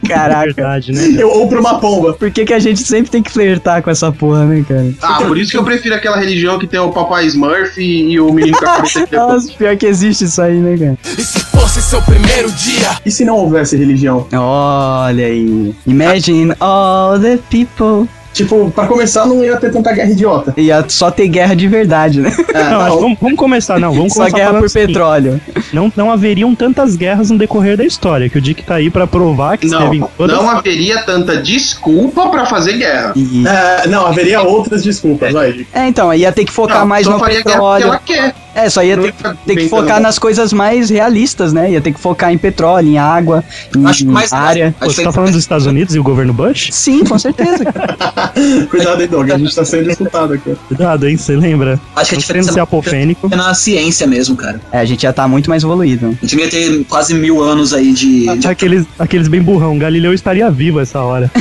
Caraca. 0.06 0.52
Verdade, 0.52 0.92
né? 0.92 1.14
Eu- 1.22 1.28
ou 1.30 1.48
pra 1.48 1.60
uma 1.60 1.78
pomba. 1.78 2.12
Por 2.14 2.30
que, 2.30 2.44
que 2.44 2.52
a 2.52 2.58
gente 2.58 2.80
sempre 2.82 3.10
tem 3.10 3.22
que 3.22 3.30
flertar 3.30 3.82
com 3.82 3.90
essa 3.90 4.10
porra, 4.10 4.44
né, 4.44 4.64
cara? 4.68 4.92
Ah, 5.00 5.22
por 5.22 5.38
isso 5.38 5.50
que 5.50 5.56
eu 5.56 5.64
prefiro 5.64 5.94
aquela 5.94 6.16
religião 6.16 6.58
que 6.58 6.66
tem 6.66 6.80
o 6.80 6.90
papai 6.90 7.26
Smurf 7.26 7.78
e, 7.80 8.12
e 8.12 8.20
o 8.20 8.32
menino 8.32 8.56
com 8.58 8.64
a 8.64 8.76
cabeça 8.76 9.06
Nossa, 9.12 9.52
pior 9.52 9.76
que 9.76 9.86
existe 9.86 10.24
isso 10.24 10.42
aí, 10.42 10.56
né, 10.58 10.76
cara? 10.76 10.98
E 11.16 11.22
se 11.22 11.40
fosse 11.44 11.80
seu 11.80 12.02
primeiro 12.02 12.50
dia? 12.50 12.90
E 13.06 13.10
se 13.10 13.24
não 13.24 13.36
houvesse 13.36 13.76
religião? 13.76 14.26
Olha 14.32 15.26
aí. 15.26 15.74
Imagine 15.86 16.52
all 16.60 17.18
the 17.20 17.38
people 17.48 18.08
Tipo, 18.32 18.70
pra 18.70 18.86
começar, 18.86 19.26
não 19.26 19.44
ia 19.44 19.56
ter 19.58 19.70
tanta 19.70 19.92
guerra 19.92 20.10
idiota. 20.10 20.54
Ia 20.56 20.84
só 20.88 21.10
ter 21.10 21.28
guerra 21.28 21.54
de 21.54 21.68
verdade, 21.68 22.20
né? 22.20 22.34
É, 22.54 22.64
Não, 22.64 22.70
não, 22.88 23.00
vamos, 23.00 23.18
vamos 23.20 23.36
começar, 23.38 23.78
não. 23.78 23.92
Vamos 23.92 24.12
Só 24.14 24.20
começar 24.20 24.36
guerra 24.36 24.54
por 24.54 24.64
assim, 24.66 24.86
petróleo. 24.86 25.40
Não, 25.72 25.92
não 25.94 26.10
haveriam 26.10 26.54
tantas 26.54 26.96
guerras 26.96 27.30
no 27.30 27.36
decorrer 27.38 27.76
da 27.76 27.84
história, 27.84 28.28
que 28.30 28.38
o 28.38 28.40
Dick 28.40 28.62
tá 28.62 28.76
aí 28.76 28.88
pra 28.90 29.06
provar 29.06 29.58
que 29.58 29.66
esteve 29.66 29.98
Não, 29.98 30.08
todas. 30.16 30.36
não 30.36 30.48
haveria 30.48 31.02
tanta 31.02 31.36
desculpa 31.42 32.28
pra 32.28 32.46
fazer 32.46 32.78
guerra. 32.78 33.12
E- 33.16 33.44
é, 33.46 33.86
não, 33.88 34.06
haveria 34.06 34.40
outras 34.42 34.82
desculpas, 34.82 35.32
vai. 35.32 35.66
É, 35.74 35.86
então, 35.86 36.12
ia 36.14 36.32
ter 36.32 36.44
que 36.44 36.52
focar 36.52 36.80
Não, 36.80 36.86
mais 36.86 37.04
só 37.06 37.12
no 37.12 37.18
faria 37.18 37.42
guerra 37.42 37.50
petróleo. 37.50 37.90
porque 37.90 38.12
ela 38.14 38.28
quer. 38.28 38.34
É, 38.54 38.68
só 38.68 38.82
ia 38.82 38.96
ter, 38.96 39.06
ia 39.24 39.36
ter 39.46 39.56
que 39.56 39.68
focar 39.68 39.88
nada. 39.88 40.00
nas 40.00 40.18
coisas 40.18 40.52
mais 40.52 40.90
realistas, 40.90 41.52
né? 41.52 41.70
Ia 41.70 41.80
ter 41.80 41.92
que 41.92 42.00
focar 42.00 42.32
em 42.32 42.38
petróleo, 42.38 42.88
em 42.88 42.98
água, 42.98 43.42
em, 43.76 43.86
Acho 43.86 44.06
mais- 44.06 44.32
área. 44.32 44.74
Pô, 44.78 44.86
você 44.86 45.02
tá 45.02 45.10
falando 45.12 45.30
dos 45.32 45.40
Estados 45.40 45.66
Unidos 45.66 45.94
e 45.94 45.98
o 45.98 46.02
governo 46.02 46.32
Bush? 46.32 46.68
Sim, 46.72 47.04
com 47.04 47.18
certeza. 47.18 47.64
Cuidado 48.70 49.00
aí, 49.00 49.06
Doug, 49.08 49.30
a 49.30 49.38
gente 49.38 49.54
tá 49.54 49.64
sendo 49.64 49.88
disputado 49.88 50.34
aqui. 50.34 50.54
Cuidado, 50.68 51.08
hein? 51.08 51.16
Você 51.16 51.34
lembra? 51.36 51.80
Acho 51.96 52.10
que 52.10 52.16
a 52.16 52.18
diferença 52.18 52.52
ser 52.52 52.60
apofênico. 52.60 53.28
é 53.30 53.36
na 53.36 53.54
ciência 53.54 54.06
mesmo, 54.06 54.36
cara. 54.36 54.60
É, 54.70 54.78
a 54.78 54.84
gente 54.84 55.02
já 55.02 55.12
tá 55.12 55.26
muito 55.26 55.48
mais 55.48 55.62
evoluído. 55.62 56.06
A 56.06 56.10
gente 56.10 56.26
devia 56.36 56.48
ter 56.50 56.84
quase 56.84 57.14
mil 57.14 57.42
anos 57.42 57.72
aí 57.72 57.92
de. 57.92 58.36
de- 58.38 58.46
Aqueles, 58.48 58.84
aqueles 58.98 59.28
bem 59.28 59.40
burrão. 59.42 59.78
Galileu 59.78 60.12
estaria 60.12 60.50
vivo 60.50 60.80
essa 60.80 61.00
hora. 61.00 61.30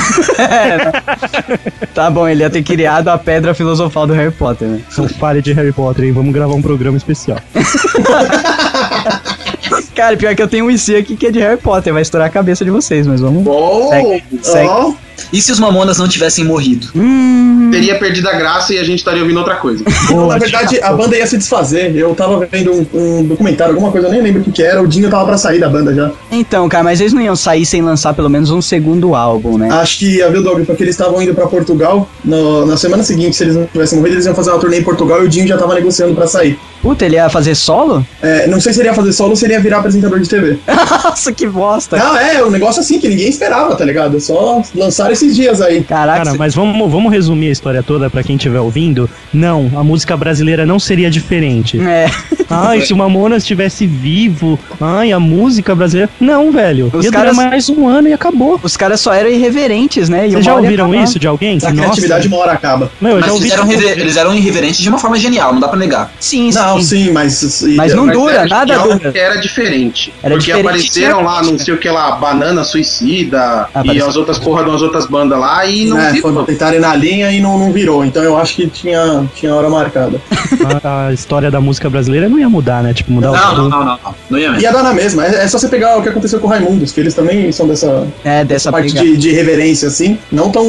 Tá 1.94 2.10
bom, 2.10 2.28
ele 2.28 2.42
ia 2.42 2.50
ter 2.50 2.64
criado 2.64 3.10
a 3.10 3.18
pedra 3.18 3.54
filosofal 3.54 4.08
do 4.08 4.14
Harry 4.14 4.32
Potter, 4.32 4.68
né? 4.68 4.80
Não 4.98 5.08
fale 5.10 5.42
de 5.42 5.52
Harry 5.54 5.72
Potter, 5.74 6.06
hein? 6.06 6.12
Vamos 6.12 6.34
gravar 6.34 6.54
um 6.56 6.62
programa 6.62 6.96
especial. 7.02 7.40
Cara, 10.02 10.18
pior 10.18 10.34
que 10.36 10.42
eu 10.42 10.48
tenho 10.48 10.66
um 10.66 10.72
IC 10.72 10.96
aqui 10.96 11.16
que 11.16 11.28
é 11.28 11.32
de 11.32 11.38
Harry 11.40 11.58
Potter, 11.62 11.94
vai 11.94 12.02
estourar 12.02 12.28
a 12.28 12.32
cabeça 12.32 12.66
de 12.66 12.72
vocês, 12.72 13.06
mas 13.06 13.22
vamos. 13.22 13.44
Bom, 13.44 13.88
Segue, 13.90 14.24
segue. 14.42 14.68
Ó, 14.68 14.94
E 15.32 15.40
se 15.40 15.52
os 15.52 15.60
mamonas 15.60 16.00
não 16.00 16.08
tivessem 16.08 16.44
morrido? 16.44 16.88
Hum, 16.96 17.70
teria 17.72 18.00
perdido 18.00 18.28
a 18.28 18.34
graça 18.34 18.74
e 18.74 18.80
a 18.80 18.84
gente 18.84 18.98
estaria 18.98 19.22
ouvindo 19.22 19.38
outra 19.38 19.58
coisa. 19.58 19.84
na 20.28 20.38
verdade, 20.40 20.80
a 20.82 20.92
banda 20.92 21.16
ia 21.16 21.28
se 21.28 21.38
desfazer. 21.38 21.96
Eu 21.96 22.16
tava 22.16 22.44
vendo 22.52 22.72
um, 22.74 22.86
um 23.20 23.24
documentário, 23.26 23.74
alguma 23.76 23.92
coisa, 23.92 24.08
eu 24.08 24.12
nem 24.12 24.24
lembro 24.24 24.42
o 24.42 24.52
que, 24.52 24.64
era. 24.64 24.82
O 24.82 24.88
Dinho 24.88 25.08
tava 25.08 25.24
pra 25.26 25.38
sair 25.38 25.60
da 25.60 25.70
banda 25.70 25.94
já. 25.94 26.10
então, 26.32 26.68
cara, 26.68 26.84
mas 26.84 27.00
eles 27.00 27.14
não 27.14 27.22
iam 27.22 27.36
sair 27.36 27.64
sem 27.68 27.84
lançar 27.84 28.16
pelo 28.16 28.28
menos 28.30 28.50
um 28.50 28.60
segundo 28.62 29.14
álbum, 29.14 29.60
né? 29.60 29.70
Acho 29.72 30.00
que 30.00 30.16
ia, 30.18 30.32
viu, 30.32 30.42
Doug? 30.42 30.66
Porque 30.66 30.82
eles 30.84 30.96
estavam 30.96 31.22
indo 31.22 31.36
pra 31.36 31.46
Portugal. 31.46 32.10
no- 32.26 32.66
na 32.66 32.76
semana 32.76 33.04
seguinte, 33.04 33.36
se 33.36 33.44
eles 33.44 33.56
não 33.56 33.66
tivessem 33.68 34.00
morrido, 34.00 34.16
eles 34.16 34.26
iam 34.26 34.34
fazer 34.34 34.50
uma 34.50 34.60
turnê 34.60 34.80
em 34.80 34.84
Portugal 34.84 35.22
e 35.22 35.26
o 35.28 35.30
Dinho 35.30 35.46
já 35.48 35.58
tava 35.60 35.76
negociando 35.76 36.16
pra 36.16 36.26
sair. 36.26 36.58
Puta, 36.82 37.06
ele 37.06 37.16
ia 37.16 37.30
fazer 37.30 37.54
solo? 37.54 38.04
É, 38.24 38.48
não 38.48 38.60
sei 38.60 38.74
se 38.74 38.80
ele 38.80 38.90
ia 38.90 38.94
fazer 38.96 39.14
solo 39.14 39.30
ou 39.32 39.36
se 39.36 39.46
ele 39.46 39.54
ia 39.54 39.60
virar 39.60 39.84
apresentador 39.92 40.20
de 40.20 40.30
TV. 40.30 40.58
Nossa, 41.04 41.32
que 41.32 41.48
bosta. 41.48 41.98
Não, 41.98 42.18
é, 42.18 42.44
um 42.44 42.50
negócio 42.50 42.80
assim 42.82 43.00
que 43.00 43.08
ninguém 43.08 43.28
esperava, 43.30 43.76
tá 43.76 43.84
ligado? 43.86 44.20
Só 44.20 44.62
lançaram 44.76 45.12
esses 45.12 45.36
dias 45.36 45.62
aí. 45.62 45.84
Caraca, 45.84 46.24
Cara, 46.26 46.38
mas 46.38 46.56
vamos, 46.56 46.92
vamos 46.92 47.12
resumir 47.12 47.50
a 47.50 47.52
história 47.52 47.84
toda 47.84 48.10
pra 48.10 48.24
quem 48.24 48.36
estiver 48.36 48.60
ouvindo. 48.60 49.10
Não, 49.34 49.70
a 49.76 49.84
música 49.84 50.16
brasileira 50.18 50.66
não 50.66 50.80
seria 50.80 51.10
diferente. 51.10 51.80
é. 51.80 52.10
Ai, 52.54 52.82
se 52.82 52.92
o 52.92 52.98
Mamonas 52.98 53.44
estivesse 53.44 53.88
vivo. 53.88 54.60
Ai, 54.82 55.14
a 55.14 55.20
música 55.22 55.74
brasileira. 55.74 56.10
Não, 56.20 56.52
velho. 56.52 56.92
Os 56.94 57.06
Ia 57.06 57.10
caras- 57.12 57.34
durar 57.34 57.50
mais 57.50 57.70
um 57.70 57.88
ano 57.88 58.10
e 58.10 58.14
acabou. 58.14 58.60
Os 58.62 58.76
caras 58.76 59.00
só 59.00 59.14
eram 59.14 59.30
irreverentes, 59.30 60.10
né? 60.10 60.28
E 60.28 60.32
Vocês 60.32 60.44
já 60.44 60.56
ouviram 60.56 60.88
acabar. 60.92 61.04
isso 61.06 61.18
de 61.18 61.28
alguém? 61.28 61.58
A 61.64 61.68
Que, 61.72 61.78
criatividade 61.78 62.28
uma 62.28 62.38
hora 62.40 62.52
acaba. 62.52 62.92
Meu, 63.00 63.12
eu 63.12 63.18
Mas 63.20 63.28
já 63.28 63.32
ouvi. 63.32 63.46
eles 63.46 63.54
eram, 63.58 63.68
rever- 63.68 64.00
eles 64.00 64.18
eram 64.18 64.36
irreverentes 64.36 64.82
de 64.82 64.90
uma 64.90 64.98
forma 64.98 65.18
genial, 65.18 65.54
não 65.54 65.62
dá 65.62 65.70
pra 65.70 65.80
negar. 65.80 66.12
Sim, 66.20 66.52
Não, 66.52 66.78
sim. 66.82 67.06
sim, 67.06 67.12
mas. 67.14 67.64
Mas 67.78 67.94
não 67.94 68.06
Mas 68.08 68.18
dura, 68.18 68.34
era 68.34 68.48
nada 68.48 68.74
genial 68.74 68.98
dura. 68.98 69.12
Era 69.18 69.36
diferente. 69.38 69.71
Era 70.24 70.36
porque 70.36 70.46
diferente, 70.48 70.68
apareceram 70.68 71.24
lá, 71.24 71.42
não 71.44 71.58
sei 71.58 71.74
o 71.74 71.78
que 71.78 71.90
lá, 71.90 72.12
Banana 72.12 72.64
Suicida 72.64 73.68
e 73.76 73.80
Apareceu. 73.80 74.08
as 74.08 74.16
outras 74.16 74.40
porra 74.40 74.64
de 74.64 74.70
umas 74.70 74.82
outras 74.82 75.06
bandas 75.06 75.40
lá 75.40 75.66
e 75.66 75.86
não 75.86 76.00
É, 76.00 76.12
virou. 76.12 76.34
foi 76.34 76.46
tentarem 76.46 76.80
na 76.80 76.96
linha 76.96 77.32
e 77.32 77.40
não, 77.40 77.58
não 77.58 77.72
virou. 77.72 78.04
Então 78.06 78.24
eu 78.24 78.38
acho 78.38 78.56
que 78.56 78.68
tinha, 78.68 79.26
tinha 79.36 79.54
hora 79.56 79.70
marcada. 79.70 80.20
A, 80.84 81.08
a 81.08 81.14
história 81.14 81.50
da 81.52 81.60
música 81.62 81.90
brasileira 81.90 82.28
não 82.30 82.40
ia 82.40 82.50
mudar, 82.50 82.84
né? 82.84 82.94
Tipo, 82.94 83.12
mudar 83.12 83.32
Não, 83.32 83.54
o 83.54 83.58
não, 83.58 83.70
não, 83.70 83.80
não, 83.80 83.86
não. 84.04 84.16
Não 84.30 84.40
ia 84.40 84.50
mesmo. 84.52 84.64
Ia 84.64 84.72
dar 84.72 84.84
na 84.84 84.94
mesma. 84.94 85.26
É, 85.26 85.44
é 85.44 85.48
só 85.48 85.58
você 85.58 85.68
pegar 85.68 85.98
o 85.98 86.02
que 86.02 86.10
aconteceu 86.10 86.40
com 86.40 86.48
o 86.48 86.50
Raimundos, 86.50 86.92
que 86.92 87.00
eles 87.00 87.14
também 87.14 87.52
são 87.52 87.68
dessa 87.68 88.08
É, 88.24 88.44
dessa 88.44 88.72
parte 88.72 88.94
de, 88.94 89.18
de 89.18 89.32
reverência, 89.32 89.88
assim. 89.88 90.18
Não 90.32 90.50
tão, 90.50 90.66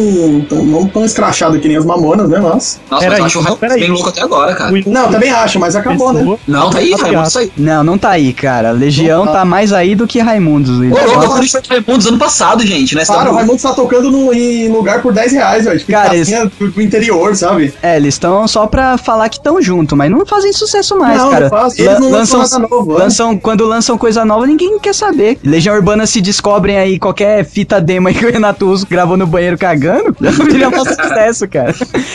tão, 0.49 0.65
não 0.65 0.87
tão 0.87 1.05
escrachado 1.05 1.59
que 1.59 1.69
nem 1.69 1.77
as 1.77 1.85
mamonas, 1.85 2.29
né? 2.29 2.39
Mas. 2.41 2.81
Nossa, 2.91 3.05
Peraí, 3.05 3.21
mas 3.21 3.35
eu 3.35 3.41
acho 3.43 3.53
o 3.55 3.59
bem 3.69 3.91
louco 3.91 4.09
até 4.09 4.23
agora, 4.23 4.55
cara. 4.55 4.73
Não, 4.87 5.11
também 5.11 5.31
acho, 5.31 5.59
mas 5.59 5.75
acabou, 5.77 6.13
né? 6.13 6.37
Não, 6.47 6.71
tá 6.71 6.79
aí, 6.79 6.91
Tá 6.91 6.97
Raimundo, 6.97 7.09
ligado. 7.09 7.29
isso 7.29 7.39
aí. 7.39 7.53
Não, 7.57 7.85
não 7.85 7.99
tá 7.99 8.11
aí, 8.11 8.33
cara. 8.33 8.73
Legião 9.01 9.25
tá. 9.27 9.33
tá 9.33 9.45
mais 9.45 9.73
aí 9.73 9.95
do 9.95 10.07
que 10.07 10.19
Raimundos. 10.21 10.79
Ô, 10.79 10.83
Ele 10.85 10.91
louco, 10.91 11.25
eu 11.25 11.61
o 11.61 11.69
Raimundos 11.69 12.07
ano 12.07 12.19
passado, 12.19 12.65
gente, 12.67 12.95
né? 12.95 13.05
Você 13.05 13.13
Claro, 13.13 13.29
tá 13.29 13.33
o 13.33 13.37
Raimundo 13.37 13.63
tá 13.63 13.73
tocando 13.73 14.11
no, 14.11 14.33
em 14.33 14.69
lugar 14.69 15.01
por 15.03 15.13
10 15.13 15.33
reais, 15.33 15.65
velho. 15.65 15.79
Tipo, 15.79 15.93
Cara, 15.93 16.11
do, 16.59 16.71
do 16.71 16.83
interior, 16.83 17.35
sabe? 17.35 17.73
É, 17.83 17.97
eles 17.97 18.15
estão 18.15 18.47
só 18.47 18.67
pra 18.67 18.97
falar 18.99 19.29
que 19.29 19.37
estão 19.37 19.61
junto, 19.61 19.97
mas 19.97 20.11
não 20.11 20.25
fazem 20.27 20.53
sucesso 20.53 20.97
mais, 20.99 21.19
não, 21.19 21.31
cara. 21.31 21.45
não 21.45 21.51
faz. 21.51 21.79
Eles 21.79 21.99
não 22.01 22.11
lançam 22.11 22.41
lançam, 22.41 22.61
nada 22.61 22.69
novo. 22.75 22.93
né? 22.93 22.99
lançam, 22.99 23.39
quando 23.39 23.65
lançam 23.67 23.97
coisa 23.99 24.25
nova, 24.25 24.47
ninguém 24.47 24.79
quer 24.79 24.95
saber. 24.95 25.39
Legião 25.45 25.75
Urbana 25.75 26.07
se 26.07 26.21
descobrem 26.21 26.79
aí 26.79 26.99
qualquer 26.99 27.45
fita 27.45 27.81
demo 27.81 28.09
aí 28.09 28.15
que 28.15 28.25
o 28.27 28.33
Renato 28.33 28.67
Russo 28.67 28.87
gravou 28.89 29.17
no 29.17 29.27
banheiro 29.27 29.57
cagando, 29.59 30.15
já 30.21 30.31
vira 30.31 30.69
um 30.69 30.85
sucesso, 30.85 31.49
cara. 31.49 31.75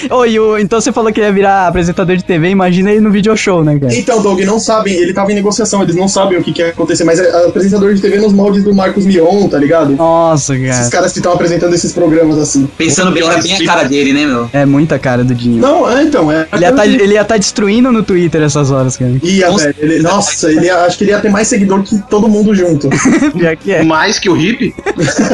Ô, 0.09 0.25
e 0.25 0.39
o- 0.39 0.57
então 0.57 0.79
você 0.79 0.91
falou 0.91 1.11
que 1.11 1.19
ia 1.19 1.31
virar 1.31 1.67
apresentador 1.67 2.15
de 2.15 2.23
TV, 2.23 2.49
imagina 2.49 2.91
ele 2.91 3.01
no 3.01 3.11
video 3.11 3.35
show, 3.35 3.63
né, 3.63 3.77
cara? 3.79 3.93
Então, 3.95 4.21
Doug, 4.21 4.39
não 4.41 4.59
sabem, 4.59 4.93
ele 4.93 5.13
tava 5.13 5.31
em 5.31 5.35
negociação, 5.35 5.81
eles 5.83 5.95
não 5.95 6.07
sabem 6.07 6.37
o 6.37 6.43
que, 6.43 6.51
que 6.53 6.61
ia 6.67 6.73
acontecer, 6.73 7.03
mas 7.03 7.19
é 7.19 7.45
apresentador 7.45 7.93
de 7.93 8.01
TV 8.01 8.17
nos 8.19 8.33
moldes 8.33 8.63
do 8.63 8.73
Marcos 8.73 9.05
Mion, 9.05 9.47
tá 9.47 9.57
ligado? 9.57 9.95
Nossa, 9.95 10.55
Esses 10.55 10.77
cara. 10.77 10.89
caras 10.89 11.11
que 11.13 11.19
estão 11.19 11.33
apresentando 11.33 11.73
esses 11.73 11.91
programas 11.93 12.37
assim. 12.37 12.67
Pensando 12.77 13.11
bem, 13.11 13.23
era 13.27 13.41
bem 13.41 13.55
a 13.55 13.65
cara 13.65 13.83
dele, 13.83 14.13
né, 14.13 14.25
meu? 14.25 14.49
É 14.53 14.65
muita 14.65 14.97
cara 14.99 15.23
do 15.23 15.33
Dinho. 15.35 15.61
Não, 15.61 15.89
é, 15.89 16.03
então, 16.03 16.31
é. 16.31 16.47
Ele 16.53 16.61
ia, 16.63 16.71
tá, 16.73 16.85
ele 16.85 17.13
ia 17.13 17.25
tá 17.25 17.37
destruindo 17.37 17.91
no 17.91 18.03
Twitter 18.03 18.41
essas 18.41 18.71
horas, 18.71 18.97
cara. 18.97 19.11
Ia, 19.23 19.49
Nossa. 19.49 19.63
velho. 19.65 19.75
Ele- 19.79 19.99
nossa, 20.03 20.51
ele 20.51 20.65
ia- 20.65 20.77
acho 20.85 20.97
que 20.97 21.03
ele 21.03 21.11
ia 21.11 21.19
ter 21.19 21.29
mais 21.29 21.47
seguidor 21.47 21.83
que 21.83 21.97
todo 22.09 22.27
mundo 22.27 22.53
junto. 22.55 22.89
Já 23.39 23.55
que 23.55 23.71
é. 23.73 23.83
Mais 23.83 24.19
que 24.19 24.29
o 24.29 24.37
hip? 24.37 24.73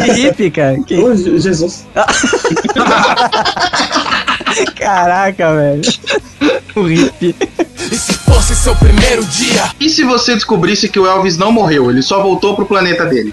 Que 0.03 0.11
hippie, 0.11 0.51
cara. 0.51 0.77
Que... 0.83 0.95
Je- 1.15 1.39
Jesus. 1.39 1.85
Caraca, 4.75 5.55
velho. 5.55 5.81
O 6.75 6.87
hippie. 6.87 7.35
E 7.91 7.95
se 7.95 8.13
fosse 8.13 8.55
seu 8.55 8.75
primeiro 8.75 9.23
dia? 9.25 9.69
E 9.79 9.87
se 9.87 10.03
você 10.03 10.33
descobrisse 10.33 10.89
que 10.89 10.99
o 10.99 11.05
Elvis 11.05 11.37
não 11.37 11.51
morreu, 11.51 11.91
ele 11.91 12.01
só 12.01 12.23
voltou 12.23 12.55
pro 12.55 12.65
planeta 12.65 13.05
dele? 13.05 13.31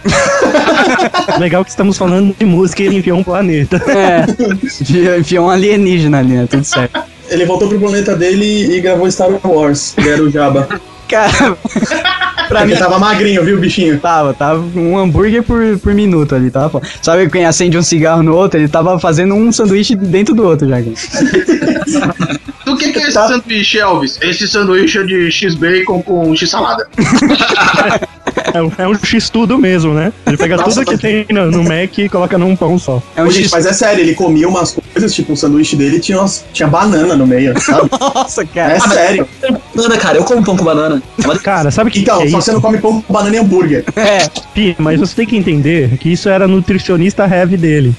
Legal 1.41 1.65
que 1.65 1.71
estamos 1.71 1.97
falando 1.97 2.37
de 2.39 2.45
música 2.45 2.83
e 2.83 2.87
ele 2.87 2.97
enviou 2.99 3.19
um 3.19 3.25
planeta. 3.25 3.83
É. 3.89 5.19
Enfiou 5.19 5.47
um 5.47 5.51
alienígena 5.51 6.19
ali, 6.19 6.35
né? 6.35 6.47
Tudo 6.51 6.65
certo. 6.65 7.03
Ele 7.31 7.47
voltou 7.47 7.67
pro 7.67 7.81
planeta 7.81 8.15
dele 8.15 8.77
e 8.77 8.81
gravou 8.83 9.11
Star 9.11 9.31
Wars. 9.43 9.95
Ele 9.97 10.11
era 10.11 10.23
o 10.23 10.31
Jabba. 10.31 10.69
Cara, 11.11 11.57
pra 12.49 12.65
mim 12.65 12.77
tava 12.77 12.99
magrinho, 12.99 13.45
viu, 13.45 13.59
bichinho? 13.59 13.99
tava, 13.99 14.33
tava 14.33 14.61
um 14.79 14.97
hambúrguer 14.97 15.43
por, 15.43 15.79
por 15.79 15.93
minuto 15.93 16.35
ali, 16.37 16.51
tava. 16.51 16.71
foda. 16.71 16.87
Sabe 17.03 17.29
quem 17.29 17.45
acende 17.45 17.77
um 17.77 17.83
cigarro 17.83 18.23
no 18.23 18.35
outro? 18.35 18.61
Ele 18.61 18.69
tava 18.69 18.99
fazendo 18.99 19.35
um 19.35 19.51
sanduíche 19.51 19.97
dentro 19.97 20.35
do 20.35 20.45
outro 20.45 20.69
já. 20.69 20.77
Do 22.65 22.77
que, 22.77 22.93
que 22.93 22.99
é 23.01 23.03
esse 23.03 23.13
sanduíche, 23.13 23.79
Elvis? 23.79 24.19
Esse 24.23 24.47
sanduíche 24.47 24.99
é 24.99 25.03
de 25.03 25.31
X-Bacon 25.33 26.03
com 26.03 26.37
X-salada. 26.37 26.87
É 28.53 28.63
um, 28.63 28.73
é 28.79 28.89
um 28.89 28.95
X-tudo 28.95 29.59
mesmo, 29.59 29.95
né? 29.95 30.13
Ele 30.27 30.37
pega 30.37 30.57
Nossa, 30.57 30.85
tudo 30.85 30.91
que 30.91 30.99
tem 30.99 31.27
no, 31.31 31.51
no 31.51 31.65
Mac 31.65 31.97
e 31.99 32.09
coloca 32.09 32.37
num 32.37 32.57
pão 32.57 32.79
só. 32.79 33.03
É 33.17 33.23
um 33.23 33.27
Ô, 33.27 33.31
gente, 33.31 33.51
mas 33.51 33.67
é 33.67 33.73
sério, 33.73 34.03
ele 34.03 34.15
comia 34.15 34.49
umas 34.49 34.73
coisas, 34.73 35.15
tipo, 35.15 35.33
o 35.33 35.37
sanduíche 35.37 35.77
dele 35.77 36.01
tinha, 36.01 36.19
umas, 36.19 36.45
tinha 36.53 36.69
banana 36.69 37.17
no 37.17 37.27
meio, 37.27 37.59
sabe? 37.61 37.89
Nossa, 37.99 38.45
cara. 38.45 38.75
É 38.75 38.81
sério. 38.81 39.29
Banana, 39.75 39.97
cara, 39.97 40.19
eu 40.19 40.25
como 40.25 40.45
pão 40.45 40.57
com 40.57 40.65
banana. 40.65 41.03
Cara, 41.43 41.71
sabe 41.71 41.91
o 41.91 41.93
que, 41.93 42.01
Então, 42.01 42.19
que 42.19 42.27
é 42.27 42.31
só 42.31 42.39
isso? 42.39 42.47
você 42.47 42.53
não 42.53 42.61
come 42.61 42.79
pão 42.79 43.01
com 43.01 43.13
banana 43.13 43.37
e 43.37 43.39
hambúrguer. 43.39 43.85
É, 44.01 44.29
Pi, 44.55 44.75
mas 44.79 44.99
você 44.99 45.15
tem 45.15 45.27
que 45.27 45.37
entender 45.37 45.97
que 45.99 46.11
isso 46.11 46.29
era 46.29 46.49
nutricionista 46.49 47.27
heavy 47.27 47.57
dele. 47.57 47.95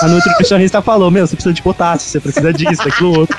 A 0.00 0.08
nutricionista 0.08 0.82
falou, 0.82 1.10
meu, 1.10 1.26
você 1.26 1.36
precisa 1.36 1.52
de 1.52 1.62
potássio, 1.62 2.10
você 2.10 2.20
precisa 2.20 2.52
disso, 2.52 2.82
daquilo 2.84 3.18
outro. 3.18 3.36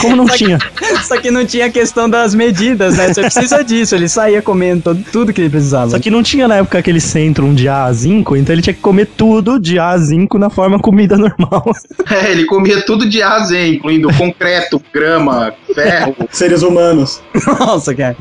Como 0.00 0.16
não 0.16 0.26
tinha, 0.26 0.58
só 1.06 1.20
que 1.20 1.30
não 1.30 1.44
tinha 1.44 1.70
questão 1.70 2.08
das 2.08 2.34
medidas, 2.34 2.96
né? 2.96 3.12
Você 3.12 3.22
precisa 3.22 3.62
disso. 3.62 3.94
Ele 3.94 4.08
saía 4.08 4.42
comendo 4.42 4.82
todo, 4.82 5.04
tudo 5.12 5.32
que 5.32 5.40
ele 5.40 5.50
precisava. 5.50 5.90
só 5.90 5.98
que 5.98 6.10
não 6.10 6.22
tinha 6.22 6.46
na 6.46 6.56
época 6.56 6.78
aquele 6.78 7.00
centro 7.00 7.52
de 7.54 7.68
A 7.68 7.84
a 7.84 7.92
zinco, 7.92 8.36
então 8.36 8.54
ele 8.54 8.62
tinha 8.62 8.74
que 8.74 8.80
comer 8.80 9.06
tudo 9.16 9.58
de 9.58 9.78
A 9.78 9.90
a 9.90 9.98
zinco 9.98 10.38
na 10.38 10.50
forma 10.50 10.78
comida 10.78 11.16
normal. 11.16 11.64
É, 12.08 12.30
ele 12.30 12.44
comia 12.44 12.80
tudo 12.82 13.08
de 13.08 13.20
A 13.20 13.34
a 13.34 13.44
Z, 13.44 13.68
incluindo 13.68 14.08
concreto, 14.14 14.80
grama, 14.92 15.52
ferro. 15.74 16.14
Seres 16.30 16.62
humanos. 16.62 17.20
Nossa, 17.58 17.94
cara. 17.94 18.16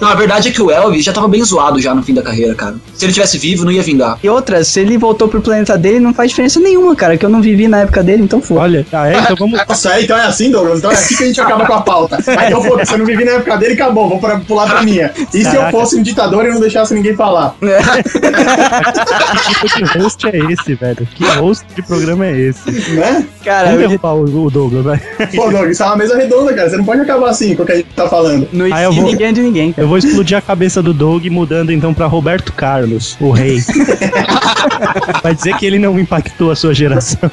Não, 0.00 0.08
a 0.08 0.14
verdade 0.14 0.48
é 0.48 0.52
que 0.52 0.62
o 0.62 0.70
Elvis 0.70 1.04
já 1.04 1.12
tava 1.12 1.28
bem 1.28 1.44
zoado 1.44 1.80
já 1.80 1.94
no 1.94 2.02
fim 2.02 2.14
da 2.14 2.22
carreira, 2.22 2.54
cara. 2.54 2.76
Se 2.94 3.04
ele 3.04 3.12
tivesse 3.12 3.36
vivo, 3.38 3.64
não 3.64 3.72
ia 3.72 3.82
vingar. 3.82 4.18
E 4.22 4.28
outra, 4.28 4.64
se 4.64 4.80
ele 4.80 4.96
voltou 4.96 5.28
pro 5.28 5.40
planeta 5.42 5.76
dele, 5.76 6.00
não 6.00 6.14
faz 6.14 6.30
diferença 6.30 6.58
nenhuma, 6.60 6.96
cara. 6.96 7.16
Que 7.16 7.26
eu 7.26 7.30
não 7.30 7.42
vivi 7.42 7.68
na 7.68 7.80
época 7.80 8.02
dele, 8.02 8.22
então 8.22 8.40
foda. 8.40 8.60
Olha, 8.60 8.86
ah, 8.92 9.08
é, 9.08 9.18
então 9.18 9.36
vamos. 9.36 9.60
Nossa, 9.68 9.94
é, 9.94 10.02
então 10.02 10.16
é 10.16 10.24
assim, 10.24 10.50
Douglas? 10.50 10.80
Então 10.84 10.92
é 10.92 11.02
aqui 11.02 11.16
que 11.16 11.22
a 11.22 11.26
gente 11.26 11.40
acaba 11.40 11.66
com 11.66 11.72
a 11.74 11.80
pauta. 11.80 12.18
Aí 12.26 12.48
então, 12.48 12.62
foda 12.62 12.84
você 12.84 12.96
não 12.96 13.06
vive 13.06 13.24
na 13.24 13.32
época 13.32 13.56
dele, 13.56 13.74
acabou, 13.74 14.08
vou 14.08 14.18
pra, 14.18 14.38
pular 14.40 14.68
pra 14.68 14.82
minha. 14.82 15.10
E 15.32 15.42
se 15.42 15.48
eu 15.48 15.52
Caraca. 15.62 15.70
fosse 15.70 15.96
um 15.96 16.02
ditador 16.02 16.44
e 16.44 16.48
não 16.50 16.60
deixasse 16.60 16.94
ninguém 16.94 17.14
falar? 17.16 17.54
Que 17.60 19.68
tipo 19.68 19.76
de 19.76 19.84
host 19.98 20.26
é 20.28 20.38
esse, 20.52 20.74
velho? 20.74 21.08
Que 21.14 21.24
host 21.24 21.64
de 21.74 21.82
programa 21.82 22.26
é 22.26 22.38
esse? 22.38 22.70
Né? 22.94 23.24
Cara, 23.44 23.68
Vamos 23.68 23.82
eu- 23.82 23.88
derrubar 23.88 24.14
o, 24.14 24.44
o 24.46 24.50
Douglas, 24.50 24.84
vai. 24.84 25.00
Pô, 25.34 25.50
Doug, 25.50 25.70
isso 25.70 25.82
é 25.82 25.86
uma 25.86 25.96
mesa 25.96 26.16
redonda, 26.16 26.52
cara. 26.54 26.70
Você 26.70 26.76
não 26.76 26.84
pode 26.84 27.00
acabar 27.00 27.30
assim 27.30 27.54
com 27.54 27.62
o 27.62 27.66
que 27.66 27.72
a 27.72 27.76
gente 27.76 27.88
tá 27.94 28.08
falando. 28.08 28.48
não 28.52 28.66
Ah, 28.66 28.82
eu 28.82 28.90
existe 28.90 29.00
vou- 29.02 29.10
ninguém 29.10 29.32
de 29.32 29.42
ninguém, 29.42 29.72
cara. 29.72 29.84
Eu 29.84 29.88
vou 29.88 29.98
explodir 29.98 30.36
a 30.36 30.40
cabeça 30.40 30.82
do 30.82 30.92
Doug 30.92 31.24
mudando 31.26 31.72
então 31.72 31.92
pra 31.94 32.06
Roberto 32.06 32.52
Carlos, 32.52 33.16
o 33.20 33.30
rei. 33.30 33.58
Vai 35.22 35.34
dizer 35.34 35.56
que 35.56 35.66
ele 35.66 35.78
não 35.78 35.98
impactou 35.98 36.50
a 36.50 36.56
sua 36.56 36.74
geração. 36.74 37.30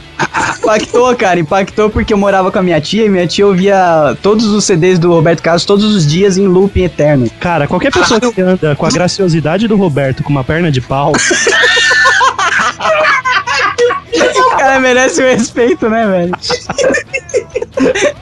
Impactou, 0.60 1.16
cara, 1.16 1.40
impactou 1.40 1.90
porque 1.90 2.14
eu 2.14 2.18
morava 2.18 2.52
com 2.52 2.60
a 2.60 2.64
minha 2.64 2.80
tia 2.80 3.06
e 3.06 3.10
minha 3.10 3.28
tia 3.28 3.41
ouvia 3.44 4.18
todos 4.22 4.46
os 4.48 4.64
CDs 4.64 5.00
do 5.00 5.10
Roberto 5.10 5.42
Carlos 5.42 5.66
todos 5.66 5.86
os 5.86 6.06
dias 6.06 6.38
em 6.38 6.48
looping 6.48 6.84
eterno. 6.84 7.30
Cara, 7.40 7.68
qualquer 7.68 7.92
pessoa 7.92 8.20
que 8.20 8.42
anda 8.42 8.76
com 8.76 8.86
a 8.86 8.90
graciosidade 8.90 9.68
do 9.68 9.76
Roberto 9.76 10.24
com 10.24 10.30
uma 10.30 10.44
perna 10.44 10.72
de 10.72 10.82
pau, 10.82 11.14
O 14.14 14.58
cara 14.58 14.80
merece 14.80 15.22
o 15.22 15.26
respeito, 15.26 15.90
né, 15.90 16.08
velho? 16.08 16.32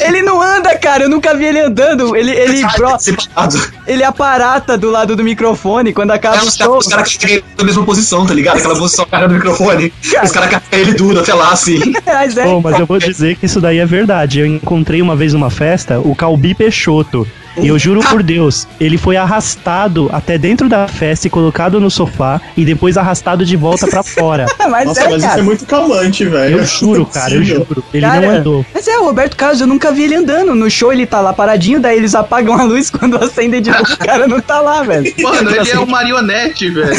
Ele 0.00 0.22
não 0.22 0.40
anda, 0.42 0.76
cara, 0.78 1.04
eu 1.04 1.08
nunca 1.08 1.34
vi 1.34 1.46
ele 1.46 1.60
andando. 1.60 2.14
Ele, 2.16 2.30
ele, 2.32 2.66
pro- 2.74 2.98
Separado. 2.98 3.58
ele 3.86 4.02
aparata 4.04 4.76
do 4.76 4.90
lado 4.90 5.14
do 5.16 5.22
microfone 5.24 5.92
quando 5.92 6.10
acaba 6.10 6.36
É, 6.36 6.40
o 6.42 6.46
os 6.46 6.54
show. 6.56 6.66
caras 6.66 6.86
os 6.86 6.88
cara 6.88 7.02
carregam 7.04 7.36
ele 7.36 7.44
na 7.58 7.64
mesma 7.64 7.84
posição, 7.84 8.26
tá 8.26 8.34
ligado? 8.34 8.58
Aquela 8.58 8.76
posição 8.76 9.04
cara 9.06 9.28
do 9.28 9.34
microfone. 9.34 9.92
Os 10.02 10.30
caras 10.32 10.50
carregam 10.50 10.60
ele 10.72 10.92
duro 10.94 11.20
até 11.20 11.32
lá, 11.34 11.50
assim. 11.52 11.78
Mas 12.06 12.36
é, 12.36 12.44
Pô, 12.44 12.60
mas 12.60 12.78
eu 12.78 12.86
vou 12.86 12.98
dizer 12.98 13.36
que 13.36 13.46
isso 13.46 13.60
daí 13.60 13.78
é 13.78 13.86
verdade. 13.86 14.40
Eu 14.40 14.46
encontrei 14.46 15.00
uma 15.00 15.16
vez 15.16 15.32
numa 15.32 15.50
festa 15.50 15.98
o 16.00 16.14
Calbi 16.14 16.54
Peixoto. 16.54 17.26
E 17.56 17.68
eu 17.68 17.78
juro 17.78 18.00
por 18.00 18.22
Deus, 18.22 18.66
ele 18.78 18.96
foi 18.96 19.16
arrastado 19.16 20.08
até 20.12 20.38
dentro 20.38 20.68
da 20.68 20.86
festa 20.86 21.26
e 21.26 21.30
colocado 21.30 21.80
no 21.80 21.90
sofá 21.90 22.40
e 22.56 22.64
depois 22.64 22.96
arrastado 22.96 23.44
de 23.44 23.56
volta 23.56 23.86
pra 23.86 24.02
fora. 24.02 24.46
mas 24.70 24.86
Nossa, 24.86 25.00
é, 25.00 25.04
mas 25.04 25.16
isso 25.16 25.26
cara. 25.26 25.40
é 25.40 25.42
muito 25.42 25.66
calmante, 25.66 26.24
velho. 26.24 26.58
Eu 26.58 26.64
juro, 26.64 27.06
cara, 27.06 27.34
eu 27.34 27.42
juro. 27.42 27.84
Ele 27.92 28.06
Cara, 28.06 28.20
não 28.20 28.30
andou. 28.36 28.66
Mas 28.72 28.86
é, 28.86 28.98
o 28.98 29.04
Roberto 29.04 29.36
Carlos, 29.36 29.60
eu 29.60 29.66
nunca 29.66 29.90
vi 29.92 30.04
ele 30.04 30.14
andando. 30.14 30.54
No 30.54 30.70
show 30.70 30.92
ele 30.92 31.06
tá 31.06 31.20
lá 31.20 31.32
paradinho, 31.32 31.80
daí 31.80 31.96
eles 31.96 32.14
apagam 32.14 32.54
a 32.54 32.62
luz 32.64 32.88
quando 32.90 33.16
acendem 33.16 33.60
de 33.60 33.70
novo. 33.70 33.92
O 33.92 33.98
cara 33.98 34.26
não 34.26 34.40
tá 34.40 34.60
lá, 34.60 34.82
velho. 34.82 35.12
Mano, 35.20 35.50
ele 35.50 35.70
é 35.70 35.78
um 35.78 35.86
marionete, 35.86 36.70
velho. 36.70 36.90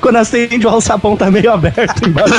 Quando 0.00 0.16
acende 0.16 0.66
o 0.66 0.70
alçapão 0.70 1.16
tá 1.16 1.30
meio 1.30 1.52
aberto 1.52 2.08
embaixo. 2.08 2.34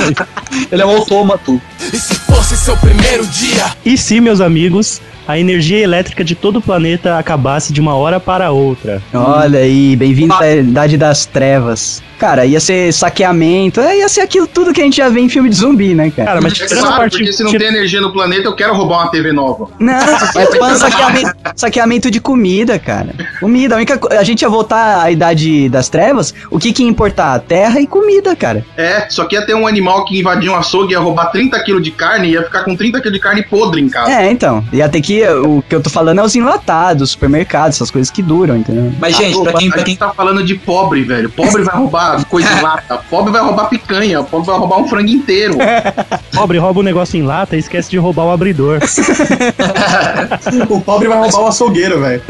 Ele 0.72 0.82
é 0.82 0.86
um 0.86 0.98
autômato. 0.98 1.62
E 1.80 1.98
se 1.98 2.16
fosse 2.16 2.58
seu 2.58 2.76
primeiro 2.78 3.26
dia? 3.28 3.72
E 3.86 3.98
se, 3.98 4.20
meus 4.20 4.42
amigos, 4.42 5.02
a 5.28 5.38
energia 5.40 5.80
elétrica 5.80 6.24
de 6.24 6.36
todo 6.36 6.58
o 6.58 6.62
planeta 6.62 7.18
acabasse 7.18 7.72
de 7.74 7.80
uma 7.82 7.96
hora 7.96 8.20
para 8.20 8.52
outra? 8.52 9.02
Olha 9.14 9.60
aí, 9.60 9.96
bem-vindo 9.96 10.34
à 10.34 10.56
Idade 10.56 10.98
das 10.98 11.26
Trevas. 11.26 12.02
Cara, 12.20 12.46
ia 12.46 12.60
ser 12.60 12.94
saqueamento, 12.94 13.82
é, 13.82 13.98
ia 14.00 14.08
ser 14.08 14.22
aquilo 14.22 14.48
tudo 14.48 14.72
que 14.72 14.80
a 14.80 14.84
gente 14.86 14.96
já 14.98 15.10
vê 15.10 15.20
em 15.20 15.28
filme 15.28 15.50
de 15.50 15.56
zumbi, 15.56 15.94
né, 15.94 16.10
cara? 16.10 16.28
Cara, 16.30 16.42
mas 16.42 16.60
É 16.62 16.68
claro, 16.68 16.96
parte. 16.96 17.18
porque 17.18 17.34
se 17.34 17.44
não 17.44 17.52
tira- 17.52 17.66
tem 17.66 17.76
energia 17.76 18.00
no 18.00 18.14
planeta, 18.14 18.44
eu 18.48 18.56
quero 18.56 18.74
roubar 18.74 19.00
uma 19.04 19.12
TV 19.12 19.34
nova. 19.34 19.68
Não, 19.78 19.94
é 19.94 20.46
falando 20.46 20.78
saqueamento, 20.78 21.32
saqueamento 21.56 22.10
de 22.12 22.22
comida, 22.22 22.80
cara. 22.80 23.14
Comida, 23.42 23.76
a 23.76 23.78
única 23.78 24.00
A 24.18 24.24
gente 24.24 24.42
ia 24.42 24.48
voltar 24.50 25.02
à 25.04 25.12
Idade 25.12 25.68
das 25.68 25.90
Trevas, 25.90 26.34
o 26.50 26.58
que 26.60 26.72
que 26.72 26.84
ia 26.84 26.90
importar? 26.90 27.40
Terra 27.42 27.82
e 27.82 27.88
comida, 27.88 28.34
cara. 28.38 28.64
É, 28.78 29.06
só 29.10 29.26
que 29.26 29.36
ia 29.36 29.46
ter 29.46 29.54
um 29.56 29.68
animal 29.68 30.06
que 30.06 30.18
invadia 30.20 30.50
um 30.52 30.56
açougue, 30.56 30.94
ia 30.94 31.00
roubar 31.00 31.26
30 31.30 31.62
kg 31.64 31.82
de 31.82 31.92
carne 31.92 32.30
e 32.30 32.32
ia 32.34 32.44
ficar 32.44 32.64
com 32.64 32.74
30 32.76 33.02
kg 33.02 33.12
de 33.12 33.20
carne 33.20 33.44
podre 33.44 33.82
em 33.82 33.90
casa. 33.90 34.12
É, 34.12 34.32
então. 34.32 34.64
Ia 34.72 34.88
ter 34.88 35.02
que. 35.02 35.12
O 35.22 35.61
que 35.61 35.76
eu 35.76 35.82
tô 35.82 35.89
falando 35.89 36.20
é 36.20 36.24
os 36.24 36.36
enlatados, 36.36 37.11
supermercados, 37.11 37.78
essas 37.78 37.91
coisas 37.91 38.09
que 38.09 38.22
duram, 38.22 38.57
entendeu? 38.57 38.91
Mas, 38.99 39.16
gente, 39.16 39.41
pra 39.41 39.53
quem, 39.53 39.68
a 39.68 39.72
pra 39.72 39.80
gente 39.80 39.86
quem 39.86 39.95
tá 39.95 40.11
falando 40.14 40.43
de 40.43 40.55
pobre, 40.55 41.03
velho. 41.03 41.30
Pobre 41.30 41.64
vai 41.64 41.76
roubar 41.76 42.26
coisa 42.30 42.49
em 42.51 42.61
lata. 42.61 42.97
Pobre 43.09 43.32
vai 43.32 43.41
roubar 43.41 43.70
picanha. 43.70 44.24
Pobre 44.24 44.47
vai 44.47 44.57
roubar 44.57 44.80
um 44.80 44.88
frango 44.88 45.09
inteiro. 45.09 45.57
Pobre 46.34 46.57
rouba 46.57 46.80
um 46.80 46.84
negócio 46.84 47.18
em 47.18 47.24
lata 47.24 47.55
e 47.55 47.59
esquece 47.59 47.89
de 47.89 47.97
roubar 47.97 48.26
o 48.26 48.32
abridor. 48.32 48.80
O 50.70 50.82
pobre 50.82 51.07
vai 51.07 51.18
roubar 51.18 51.41
o 51.41 51.47
açougueiro, 51.47 51.99
velho. 51.99 52.22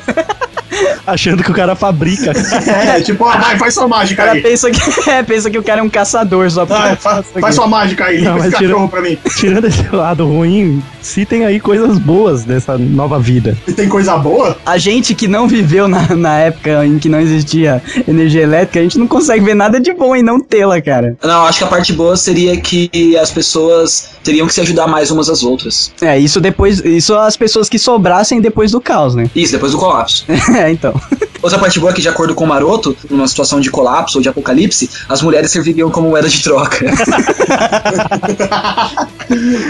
achando 1.06 1.44
que 1.44 1.52
o 1.52 1.54
cara 1.54 1.76
fabrica. 1.76 2.32
É, 2.70 3.02
tipo, 3.02 3.26
ah, 3.26 3.38
vai, 3.38 3.58
faz 3.58 3.74
sua 3.74 3.86
O 3.86 3.90
mágica 3.90 4.24
cara 4.24 4.36
aí. 4.38 4.42
pensa 4.42 4.70
que, 4.72 4.80
é, 5.10 5.24
pensa 5.24 5.50
que 5.50 5.58
o 5.58 5.64
cara 5.64 5.82
é 5.82 5.84
um 5.84 5.90
caçador 5.90 6.50
só 6.52 6.66
pra. 6.66 6.78
Vai, 6.80 6.96
fa- 6.96 7.24
faz 7.24 7.56
sua 7.56 7.68
mágica 7.68 8.06
aí, 8.06 8.22
Não, 8.22 8.34
mas 8.38 8.54
tira- 8.56 8.70
cachorro 8.74 8.90
pra 8.90 9.02
mim. 9.02 9.18
Tirando 9.36 9.66
esse 9.66 9.88
lado 9.96 10.26
ruim, 10.28 10.82
se 11.02 11.26
tem 11.26 11.46
aí 11.46 11.60
coisas 11.60 11.98
boas 11.98 12.44
dessa 12.44 12.78
nova 12.78 13.20
vida. 13.20 13.58
E 13.68 13.74
tem 13.74 13.88
coisa 13.90 14.18
boa? 14.18 14.58
A 14.66 14.78
gente 14.78 15.14
que 15.16 15.28
não 15.28 15.48
viveu 15.48 15.88
na, 15.88 16.16
na 16.16 16.38
época 16.40 16.86
em 16.86 16.98
que 17.00 17.10
não 17.10 17.20
existia 17.20 17.82
energia 18.08 18.42
elétrica, 18.42 18.80
a 18.80 18.84
gente 18.84 18.98
não 18.98 19.08
consegue 19.08 19.44
ver 19.46 19.56
nada 19.56 19.80
de 19.80 19.94
bom 19.94 20.16
em 20.16 20.24
não 20.24 20.40
tê-la, 20.40 20.82
cara. 20.82 21.18
Não, 21.24 21.46
acho 21.46 21.60
que 21.60 21.64
a 21.64 21.68
parte 21.68 21.94
boa 21.94 22.16
seria 22.18 22.56
que 22.60 23.18
as 23.18 23.30
pessoas 23.32 24.10
teriam 24.24 24.48
que 24.48 24.54
se 24.54 24.62
ajudar 24.62 24.88
mais 24.88 25.12
umas 25.12 25.30
às 25.30 25.44
outras. 25.44 25.92
É, 26.02 26.18
isso 26.18 26.40
depois. 26.40 26.80
Isso 26.84 27.16
as 27.16 27.36
pessoas 27.38 27.68
que 27.70 27.78
sobrassem 27.78 28.40
depois 28.42 28.72
do 28.72 28.80
caos, 28.82 29.16
né? 29.16 29.30
Isso, 29.36 29.52
depois 29.54 29.72
do 29.72 29.78
colapso. 29.78 30.26
É, 30.64 30.72
então. 30.72 30.94
Outra 31.44 31.60
parte 31.60 31.78
boa 31.80 31.92
é 31.92 31.94
que, 31.94 32.02
de 32.02 32.08
acordo 32.08 32.34
com 32.34 32.46
o 32.46 32.48
Maroto, 32.48 32.96
numa 33.10 33.28
situação 33.28 33.60
de 33.60 33.70
colapso 33.70 34.18
ou 34.18 34.22
de 34.22 34.30
apocalipse, 34.30 34.90
as 35.10 35.22
mulheres 35.22 35.52
serviriam 35.52 35.90
como 35.92 36.10
moeda 36.10 36.30
de 36.30 36.42
troca. 36.42 36.86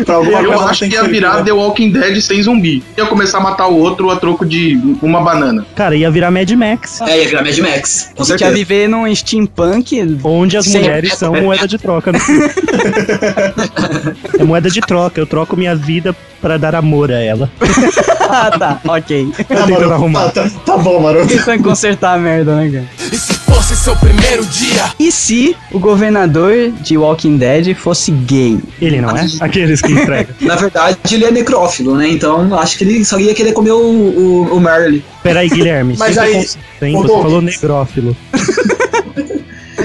Pra 0.06 0.16
alguma 0.16 0.42
Eu 0.42 0.50
coisa 0.52 0.66
acho 0.66 0.86
que 0.88 0.94
ia 0.94 1.04
virar 1.04 1.38
né? 1.38 1.44
The 1.44 1.52
Walking 1.52 1.92
Dead 1.92 2.22
sem 2.22 2.42
zumbi. 2.44 2.84
Ia 2.98 3.06
começar 3.06 3.38
a 3.40 3.42
matar 3.42 3.68
o 3.68 3.78
outro 3.78 4.10
a 4.10 4.16
troco 4.18 4.46
de 4.46 4.80
uma 5.02 5.22
banana. 5.22 5.66
Cara, 5.76 5.96
ia 5.96 6.10
virar 6.12 6.32
Mad 6.32 6.50
Max. 6.52 7.02
é, 7.02 7.22
ia 7.24 7.28
virar 7.28 7.44
Mad 7.44 7.58
Max, 7.60 8.10
com 8.16 8.24
A 8.24 8.26
gente 8.26 8.32
ia 8.42 8.48
certeza. 8.48 8.52
viver 8.54 8.88
num 8.88 9.14
steampunk. 9.16 10.18
Onde 10.24 10.58
as 10.58 10.66
Sim. 10.66 10.80
mulheres 10.80 11.14
são 11.16 11.34
moeda 11.34 11.68
de 11.68 11.78
troca. 11.78 12.12
né? 12.12 12.20
é 14.40 14.44
moeda 14.44 14.70
de 14.70 14.82
troca. 14.82 15.20
Eu 15.20 15.26
troco 15.26 15.56
minha 15.58 15.76
vida 15.76 16.16
pra 16.42 16.58
dar 16.58 16.76
amor 16.76 17.12
a 17.12 17.20
ela. 17.20 17.50
ah, 18.20 18.52
tá, 18.52 18.80
ok. 18.86 19.32
Tentando 19.38 19.72
Maroto, 19.72 19.94
arrumar. 19.94 20.30
Tá, 20.30 20.44
tá, 20.44 20.50
tá 20.66 20.78
bom, 20.78 21.00
Maroto. 21.00 21.34
consertar 21.70 22.16
a 22.16 22.18
merda, 22.18 22.56
né, 22.56 22.70
cara? 22.70 22.86
E 23.12 23.18
se 23.18 23.34
fosse 23.34 23.76
seu 23.76 23.96
primeiro 23.96 24.46
dia? 24.46 24.92
E 25.00 25.12
se 25.12 25.56
o 25.72 25.80
governador 25.80 26.72
de 26.82 26.98
Walking 26.98 27.38
Dead 27.38 27.74
fosse 27.76 28.12
gay? 28.12 28.60
Ele 28.82 29.02
não 29.02 29.16
é? 29.16 29.26
Aqueles 29.40 29.82
que 29.82 29.92
entregam. 29.92 30.36
Na 30.42 30.56
verdade, 30.56 30.98
ele 31.12 31.26
é 31.26 31.32
necrófilo, 31.32 31.96
né? 31.96 32.08
Então, 32.10 32.54
acho 32.60 32.78
que 32.78 32.84
ele 32.84 33.06
só 33.06 33.18
ia 33.20 33.34
querer 33.34 33.54
comer 33.54 33.72
o, 33.72 33.78
o, 33.78 34.58
o 34.58 34.60
Merle. 34.60 35.04
Peraí, 35.22 35.50
Guilherme. 35.50 35.96
Mas 36.00 36.18
aí, 36.18 36.46
Você 36.46 36.58
falou 36.80 37.42
negrófilo. 37.42 38.16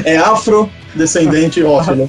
É 0.05 0.17
afrodescendente 0.17 1.63
ófilo. 1.63 2.09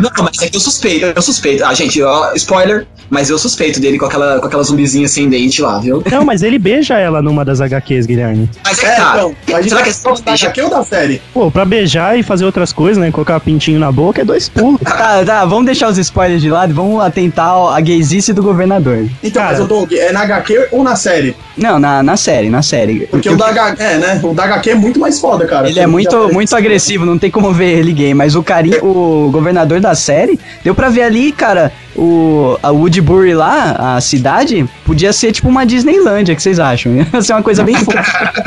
Não, 0.00 0.10
mas 0.24 0.42
é 0.42 0.48
que 0.48 0.56
eu 0.56 0.60
suspeito, 0.60 1.06
eu 1.06 1.22
suspeito. 1.22 1.64
Ah, 1.64 1.72
gente, 1.74 2.02
ó, 2.02 2.32
spoiler, 2.34 2.86
mas 3.10 3.30
eu 3.30 3.38
suspeito 3.38 3.80
dele 3.80 3.98
com 3.98 4.06
aquela, 4.06 4.40
com 4.40 4.46
aquela 4.46 4.62
zumbizinha 4.62 5.06
sem 5.06 5.28
dente 5.28 5.62
lá, 5.62 5.78
viu? 5.78 6.02
Não, 6.10 6.24
mas 6.24 6.42
ele 6.42 6.58
beija 6.58 6.98
ela 6.98 7.22
numa 7.22 7.44
das 7.44 7.60
HQs, 7.60 8.06
Guilherme. 8.06 8.48
Mas 8.64 8.82
é 8.82 8.86
É, 8.86 8.96
tá. 8.96 9.12
então. 9.14 9.34
A 9.56 9.62
gente 9.62 9.70
Será 9.70 9.82
que 9.82 9.90
é 9.90 9.92
só 9.92 10.14
da 10.14 10.32
HQ 10.32 10.62
ou 10.62 10.70
da 10.70 10.82
série? 10.84 11.22
Pô, 11.32 11.50
pra 11.50 11.64
beijar 11.64 12.18
e 12.18 12.22
fazer 12.22 12.44
outras 12.44 12.72
coisas, 12.72 12.98
né? 12.98 13.10
Colocar 13.10 13.38
pintinho 13.40 13.78
na 13.78 13.92
boca 13.92 14.22
é 14.22 14.24
dois 14.24 14.48
pulos. 14.48 14.80
Tá, 14.94 15.24
tá, 15.24 15.44
vamos 15.44 15.66
deixar 15.66 15.88
os 15.88 15.98
spoilers 15.98 16.40
de 16.40 16.48
lado 16.48 16.70
e 16.70 16.72
vamos 16.72 17.02
atentar 17.02 17.50
à 17.74 17.80
gaysice 17.80 18.32
do 18.32 18.42
governador. 18.42 19.06
Então, 19.22 19.42
Cara. 19.42 19.52
mas 19.52 19.60
eu 19.60 19.68
tô. 19.68 19.86
É 19.92 20.12
na 20.12 20.22
HQ 20.22 20.68
ou 20.70 20.82
na 20.82 20.96
série? 20.96 21.36
Não, 21.56 21.78
na, 21.78 22.02
na 22.02 22.16
série, 22.16 22.48
na 22.48 22.62
série. 22.62 23.06
Porque 23.06 23.28
o 23.28 23.36
da 23.36 23.48
HQ. 23.48 23.82
É, 23.82 23.98
né? 23.98 24.20
O 24.22 24.32
da 24.32 24.44
HQ 24.44 24.70
é 24.70 24.74
muito 24.74 24.98
mais 25.00 25.20
foda, 25.20 25.46
cara. 25.46 25.68
Ele 25.68 25.78
é 25.78 25.86
muito, 25.86 26.32
muito 26.32 26.54
agressivo, 26.54 27.04
não 27.04 27.18
tem 27.18 27.30
como 27.30 27.52
ver 27.52 27.78
ele 27.78 27.92
gay, 27.92 28.14
mas 28.14 28.34
o 28.34 28.42
carinho, 28.42 28.84
o 28.84 29.30
governador 29.30 29.43
da 29.52 29.94
série, 29.94 30.38
deu 30.62 30.74
pra 30.74 30.88
ver 30.88 31.02
ali, 31.02 31.32
cara, 31.32 31.72
o 31.96 32.58
a 32.62 32.70
Woodbury 32.70 33.34
lá, 33.34 33.96
a 33.96 34.00
cidade, 34.00 34.66
podia 34.84 35.12
ser 35.12 35.32
tipo 35.32 35.48
uma 35.48 35.64
Disneylândia, 35.64 36.32
o 36.32 36.36
que 36.36 36.42
vocês 36.42 36.58
acham? 36.58 36.94
Ia 37.12 37.22
ser 37.22 37.32
uma 37.32 37.42
coisa 37.42 37.62
bem 37.62 37.76
fofa. 37.76 38.02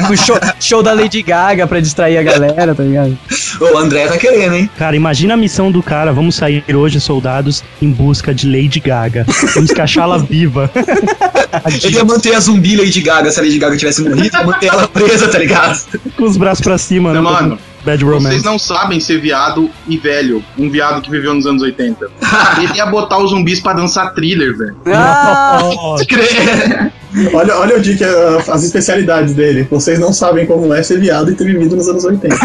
Um 0.10 0.16
show, 0.16 0.38
show 0.60 0.84
da 0.84 0.94
Lady 0.94 1.22
Gaga 1.22 1.68
pra 1.68 1.80
distrair 1.80 2.18
a 2.18 2.24
galera, 2.24 2.76
tá 2.76 2.84
ligado? 2.84 3.18
O 3.60 3.78
André 3.78 4.08
tá 4.08 4.18
querendo, 4.18 4.56
hein? 4.56 4.70
Cara, 4.78 4.96
imagina 4.96 5.34
a 5.34 5.38
missão 5.38 5.72
do 5.72 5.82
cara. 5.82 6.12
Vamos 6.12 6.36
sair 6.36 6.64
hoje, 6.74 7.00
soldados, 7.00 7.64
em 7.82 7.92
busca 7.92 8.34
de 8.34 8.48
Lady 8.48 8.80
Gaga. 8.80 9.26
Vamos 9.54 9.72
cachá-la 9.72 10.18
viva. 10.18 10.70
Ele 11.84 11.96
ia 11.96 12.04
manter 12.04 12.36
a 12.36 12.40
zumbi 12.40 12.76
Lady 12.76 13.02
Gaga 13.02 13.32
se 13.32 13.40
a 13.40 13.44
Lady 13.44 13.58
Gaga 13.58 13.78
tivesse 13.78 14.02
morrido, 14.02 14.36
ia 14.36 14.44
manter 14.44 14.68
ela 14.68 14.88
presa, 14.88 15.28
tá 15.28 15.38
ligado? 15.38 15.80
Com 16.16 16.24
os 16.24 16.38
braços 16.38 16.64
pra 16.64 16.78
cima, 16.78 17.14
né? 17.14 17.22
Mano, 17.22 17.58
Bad 17.88 18.04
Romance. 18.04 18.28
Vocês 18.28 18.44
não 18.44 18.60
sabem 18.60 19.00
ser 19.00 19.20
viado 19.22 19.70
e 19.88 19.98
velho. 19.98 20.44
Um 20.58 20.70
viado 20.70 21.02
que 21.02 21.10
viveu 21.10 21.34
nos 21.34 21.48
anos 21.48 21.62
80. 21.62 22.10
Ele 22.62 22.74
ia 22.76 22.86
botar 22.86 23.18
os 23.18 23.30
zumbis 23.30 23.62
pra 23.62 23.74
dançar 23.74 24.14
thriller, 24.14 24.58
velho. 24.58 24.76
Ah. 24.88 25.60
Olha, 27.34 27.56
olha 27.56 27.78
o 27.78 27.82
Dick, 27.82 28.04
uh, 28.04 28.52
as 28.52 28.64
especialidades 28.64 29.34
dele. 29.34 29.66
Vocês 29.70 29.98
não 29.98 30.12
sabem 30.12 30.46
como 30.46 30.74
é 30.74 30.84
ser 30.84 31.00
viado 31.00 31.32
e 31.32 31.36
ter 31.36 31.46
vivido 31.46 31.76
nos 31.76 31.88
anos 31.88 32.04
80. 32.04 32.36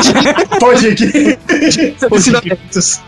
Pô, 0.60 0.72
Dick. 0.74 1.36
Pô, 2.08 2.18
Dick, 2.18 2.56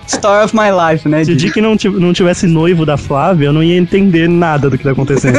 Story 0.06 0.44
of 0.44 0.54
my 0.54 0.70
life, 0.70 1.08
né? 1.08 1.24
Se 1.24 1.32
o 1.32 1.36
Dick? 1.36 1.60
Não 1.60 2.12
tivesse 2.12 2.46
noivo 2.46 2.84
da 2.84 2.96
Flávia, 2.96 3.46
eu 3.46 3.52
não 3.52 3.62
ia 3.62 3.76
entender 3.76 4.28
nada 4.28 4.68
do 4.68 4.76
que 4.76 4.84
tá 4.84 4.90
acontecendo. 4.90 5.38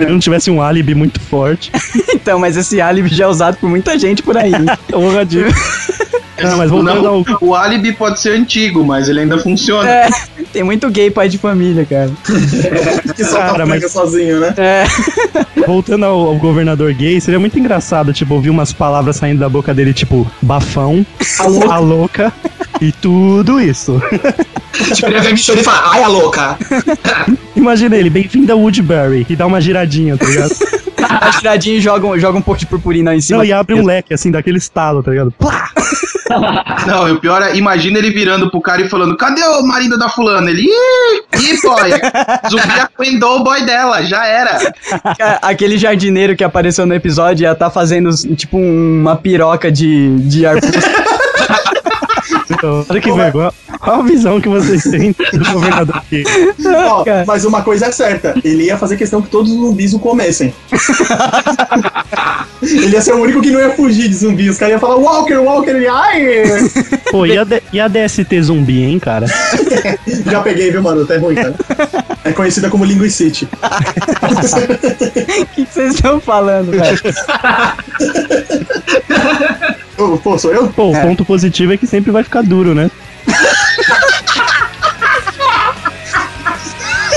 Se 0.00 0.04
ele 0.04 0.12
não 0.12 0.18
tivesse 0.18 0.50
um 0.50 0.62
álibi 0.62 0.94
muito 0.94 1.20
forte. 1.20 1.70
Então, 2.12 2.38
mas 2.38 2.54
esse 2.54 2.80
álibi 2.82 3.08
já 3.08 3.24
é 3.24 3.26
usado 3.28 3.56
por 3.56 3.68
muita 3.70 3.98
gente 3.98 4.22
por 4.22 4.36
aí. 4.36 4.52
Porra, 4.90 5.24
Dick. 5.26 5.48
Não, 6.42 6.56
mas 6.58 6.70
voltando 6.70 7.02
Não, 7.02 7.14
ao. 7.14 7.24
o 7.40 7.54
álibi 7.54 7.92
pode 7.92 8.20
ser 8.20 8.30
antigo, 8.32 8.84
mas 8.84 9.08
ele 9.08 9.20
ainda 9.20 9.38
funciona. 9.38 9.88
É, 9.88 10.08
tem 10.52 10.62
muito 10.62 10.88
gay 10.90 11.10
pai 11.10 11.28
de 11.28 11.38
família, 11.38 11.84
cara. 11.86 12.10
que 13.14 13.24
só 13.24 13.38
Cara, 13.38 13.58
tá 13.58 13.66
mas- 13.66 13.90
sozinho, 13.92 14.40
né? 14.40 14.54
É, 14.56 14.84
Voltando 15.66 16.04
ao, 16.04 16.18
ao 16.28 16.36
governador 16.36 16.92
gay, 16.94 17.20
seria 17.20 17.38
muito 17.40 17.58
engraçado, 17.58 18.12
tipo, 18.12 18.34
ouvir 18.34 18.50
umas 18.50 18.72
palavras 18.72 19.16
saindo 19.16 19.38
da 19.40 19.48
boca 19.48 19.72
dele, 19.74 19.92
tipo, 19.94 20.30
bafão, 20.42 21.04
a 21.70 21.78
louca, 21.78 22.32
e 22.80 22.92
tudo 22.92 23.60
isso. 23.60 24.00
Tipo, 24.94 25.08
ele 25.08 25.20
vai 25.20 25.32
me 25.32 25.38
chorar 25.38 25.60
e 25.60 25.64
falar, 25.64 25.90
ai, 25.92 26.02
a 26.02 26.08
louca. 26.08 26.58
Imagina 27.54 27.96
ele, 27.96 28.08
bem-vindo 28.08 28.52
a 28.52 28.56
Woodbury, 28.56 29.26
e 29.28 29.36
dá 29.36 29.46
uma 29.46 29.60
giradinha, 29.60 30.16
tá 30.16 30.24
ligado? 30.26 30.50
a 30.98 31.30
tiradinha 31.30 31.76
e 31.76 31.80
joga, 31.80 32.06
um- 32.06 32.18
joga 32.18 32.38
um 32.38 32.42
pouco 32.42 32.60
de 32.60 32.66
purpurina 32.66 33.14
em 33.14 33.20
cima. 33.20 33.38
Não, 33.38 33.44
e 33.44 33.52
abre 33.52 33.74
um 33.74 33.84
leque, 33.84 34.14
assim, 34.14 34.30
daquele 34.30 34.58
estalo, 34.58 35.02
tá 35.02 35.10
ligado? 35.10 35.32
Plá! 35.32 35.68
Não, 36.86 37.08
e 37.08 37.12
o 37.12 37.18
pior 37.20 37.42
é, 37.42 37.56
imagina 37.56 37.98
ele 37.98 38.12
virando 38.12 38.48
pro 38.52 38.60
cara 38.60 38.80
e 38.80 38.88
falando: 38.88 39.16
cadê 39.16 39.42
o 39.42 39.62
marido 39.64 39.98
da 39.98 40.08
fulana? 40.08 40.48
Ele, 40.48 40.62
ih, 40.62 41.22
ih, 41.36 41.60
boy, 41.60 41.90
zumbi 42.48 42.80
acuendou 42.80 43.40
o 43.40 43.42
boy 43.42 43.64
dela, 43.66 44.00
já 44.04 44.24
era. 44.24 44.72
Aquele 45.42 45.76
jardineiro 45.76 46.36
que 46.36 46.44
apareceu 46.44 46.86
no 46.86 46.94
episódio 46.94 47.42
ia 47.42 47.54
tá 47.56 47.68
fazendo, 47.68 48.10
tipo, 48.36 48.56
uma 48.58 49.16
piroca 49.16 49.72
de, 49.72 50.16
de 50.20 50.46
ar 50.46 50.60
Então, 52.60 52.84
olha 52.90 53.00
que 53.00 53.10
vergonha. 53.10 53.50
Qual 53.80 54.00
a 54.00 54.02
visão 54.02 54.38
que 54.38 54.48
vocês 54.50 54.82
têm 54.82 55.16
do 55.32 55.52
governador 55.52 56.02
gay? 56.10 56.24
Ó, 56.66 57.04
mas 57.26 57.46
uma 57.46 57.62
coisa 57.62 57.86
é 57.86 57.92
certa, 57.92 58.34
ele 58.44 58.64
ia 58.64 58.76
fazer 58.76 58.98
questão 58.98 59.22
que 59.22 59.30
todos 59.30 59.50
os 59.50 59.56
zumbis 59.58 59.94
o 59.94 59.98
comessem. 59.98 60.52
ele 62.60 62.88
ia 62.90 63.00
ser 63.00 63.14
o 63.14 63.22
único 63.22 63.40
que 63.40 63.50
não 63.50 63.60
ia 63.60 63.70
fugir 63.70 64.08
de 64.08 64.14
zumbi. 64.14 64.50
Os 64.50 64.58
caras 64.58 64.72
iam 64.72 64.80
falar, 64.80 64.96
Walker, 64.96 65.36
Walker, 65.38 65.70
ele, 65.70 65.88
ai! 65.88 66.36
Pô, 67.10 67.24
e 67.24 67.38
a, 67.38 67.44
D- 67.44 67.62
e 67.72 67.80
a 67.80 67.88
DST 67.88 68.42
zumbi, 68.42 68.82
hein, 68.82 68.98
cara? 68.98 69.24
Já 70.30 70.42
peguei, 70.42 70.70
viu, 70.70 70.82
mano? 70.82 71.06
Tá 71.06 71.16
ruim, 71.16 71.36
cara. 71.36 71.54
É 72.24 72.32
conhecida 72.32 72.68
como 72.68 72.84
Linguicity. 72.84 73.48
O 75.40 75.46
que 75.54 75.64
que 75.64 75.72
vocês 75.72 75.94
estão 75.94 76.20
falando, 76.20 76.72
velho? 76.72 76.98
Ô, 80.00 80.16
Pô, 80.16 80.38
sou 80.38 80.50
eu? 80.52 80.68
Pô, 80.68 80.90
o 80.90 81.00
ponto 81.02 81.26
positivo 81.26 81.74
é 81.74 81.76
que 81.76 81.86
sempre 81.86 82.10
vai 82.10 82.24
ficar 82.24 82.42
duro, 82.42 82.74
né? 82.74 82.90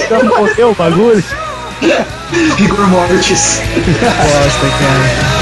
Já 0.10 0.22
morreu 0.22 0.72
o 0.72 0.76
bagulho? 0.76 1.24
Rigor 2.58 2.88
mortis. 2.90 3.62
Bosta, 3.74 4.68
cara. 4.80 5.33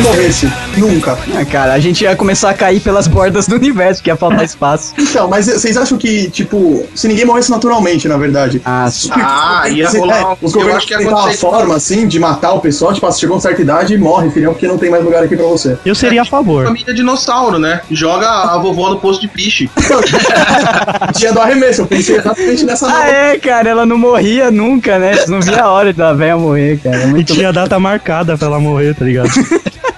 Morresse? 0.00 0.50
Nunca. 0.76 1.18
Ah, 1.36 1.44
cara, 1.44 1.72
a 1.74 1.78
gente 1.78 2.02
ia 2.04 2.14
começar 2.16 2.50
a 2.50 2.54
cair 2.54 2.80
pelas 2.80 3.06
bordas 3.06 3.46
do 3.46 3.56
universo, 3.56 4.02
que 4.02 4.10
ia 4.10 4.16
faltar 4.16 4.44
espaço. 4.44 4.92
Então, 4.98 5.28
mas 5.28 5.46
vocês 5.46 5.76
acham 5.76 5.96
que, 5.98 6.30
tipo, 6.30 6.86
se 6.94 7.06
ninguém 7.08 7.24
morresse 7.24 7.50
naturalmente, 7.50 8.06
na 8.08 8.16
verdade? 8.16 8.60
Ah, 8.64 8.88
sim. 8.90 9.10
Ah, 9.12 9.64
ia 9.68 9.88
Se- 9.90 9.98
rolar. 9.98 10.18
é, 10.20 10.24
um- 10.26 10.32
os 10.42 10.52
eu 10.54 10.60
governos 10.60 10.76
acho 10.76 10.86
que 10.86 10.92
ia 10.94 10.98
têm 10.98 11.08
uma 11.08 11.30
forma, 11.32 11.76
assim, 11.76 12.06
de 12.06 12.18
matar 12.18 12.52
o 12.52 12.60
pessoal, 12.60 12.92
tipo, 12.92 13.10
chegou 13.12 13.36
a 13.36 13.40
certa 13.40 13.60
idade 13.62 13.94
e 13.94 13.98
morre, 13.98 14.30
filhão, 14.30 14.52
porque 14.52 14.66
não 14.66 14.78
tem 14.78 14.90
mais 14.90 15.04
lugar 15.04 15.22
aqui 15.22 15.36
pra 15.36 15.46
você. 15.46 15.76
Eu 15.84 15.94
seria 15.94 16.22
a 16.22 16.24
favor. 16.24 16.64
Família 16.64 16.94
dinossauro, 16.94 17.58
né? 17.58 17.80
Joga 17.90 18.28
a 18.28 18.58
vovó 18.58 18.90
no 18.90 19.00
posto 19.00 19.20
de 19.20 19.28
piche. 19.28 19.68
Dia 21.16 21.32
do 21.32 21.40
arremesso, 21.40 21.82
eu 21.82 21.86
pensei 21.86 22.16
exatamente 22.16 22.64
nessa 22.64 22.86
Ah, 22.90 23.08
é, 23.08 23.38
cara, 23.38 23.68
ela 23.68 23.86
não 23.86 23.98
morria 23.98 24.50
nunca, 24.50 24.98
né? 24.98 25.14
Vocês 25.14 25.28
não 25.28 25.40
via 25.40 25.62
a 25.62 25.70
hora 25.70 25.92
da 25.92 26.12
velha 26.12 26.36
morrer, 26.36 26.78
cara. 26.82 26.96
É 26.96 27.04
E 27.04 27.06
muito 27.08 27.32
tinha 27.32 27.52
data 27.52 27.78
marcada 27.78 28.36
pra 28.36 28.46
ela 28.46 28.60
morrer, 28.60 28.94
tá 28.94 29.04
ligado? 29.04 29.28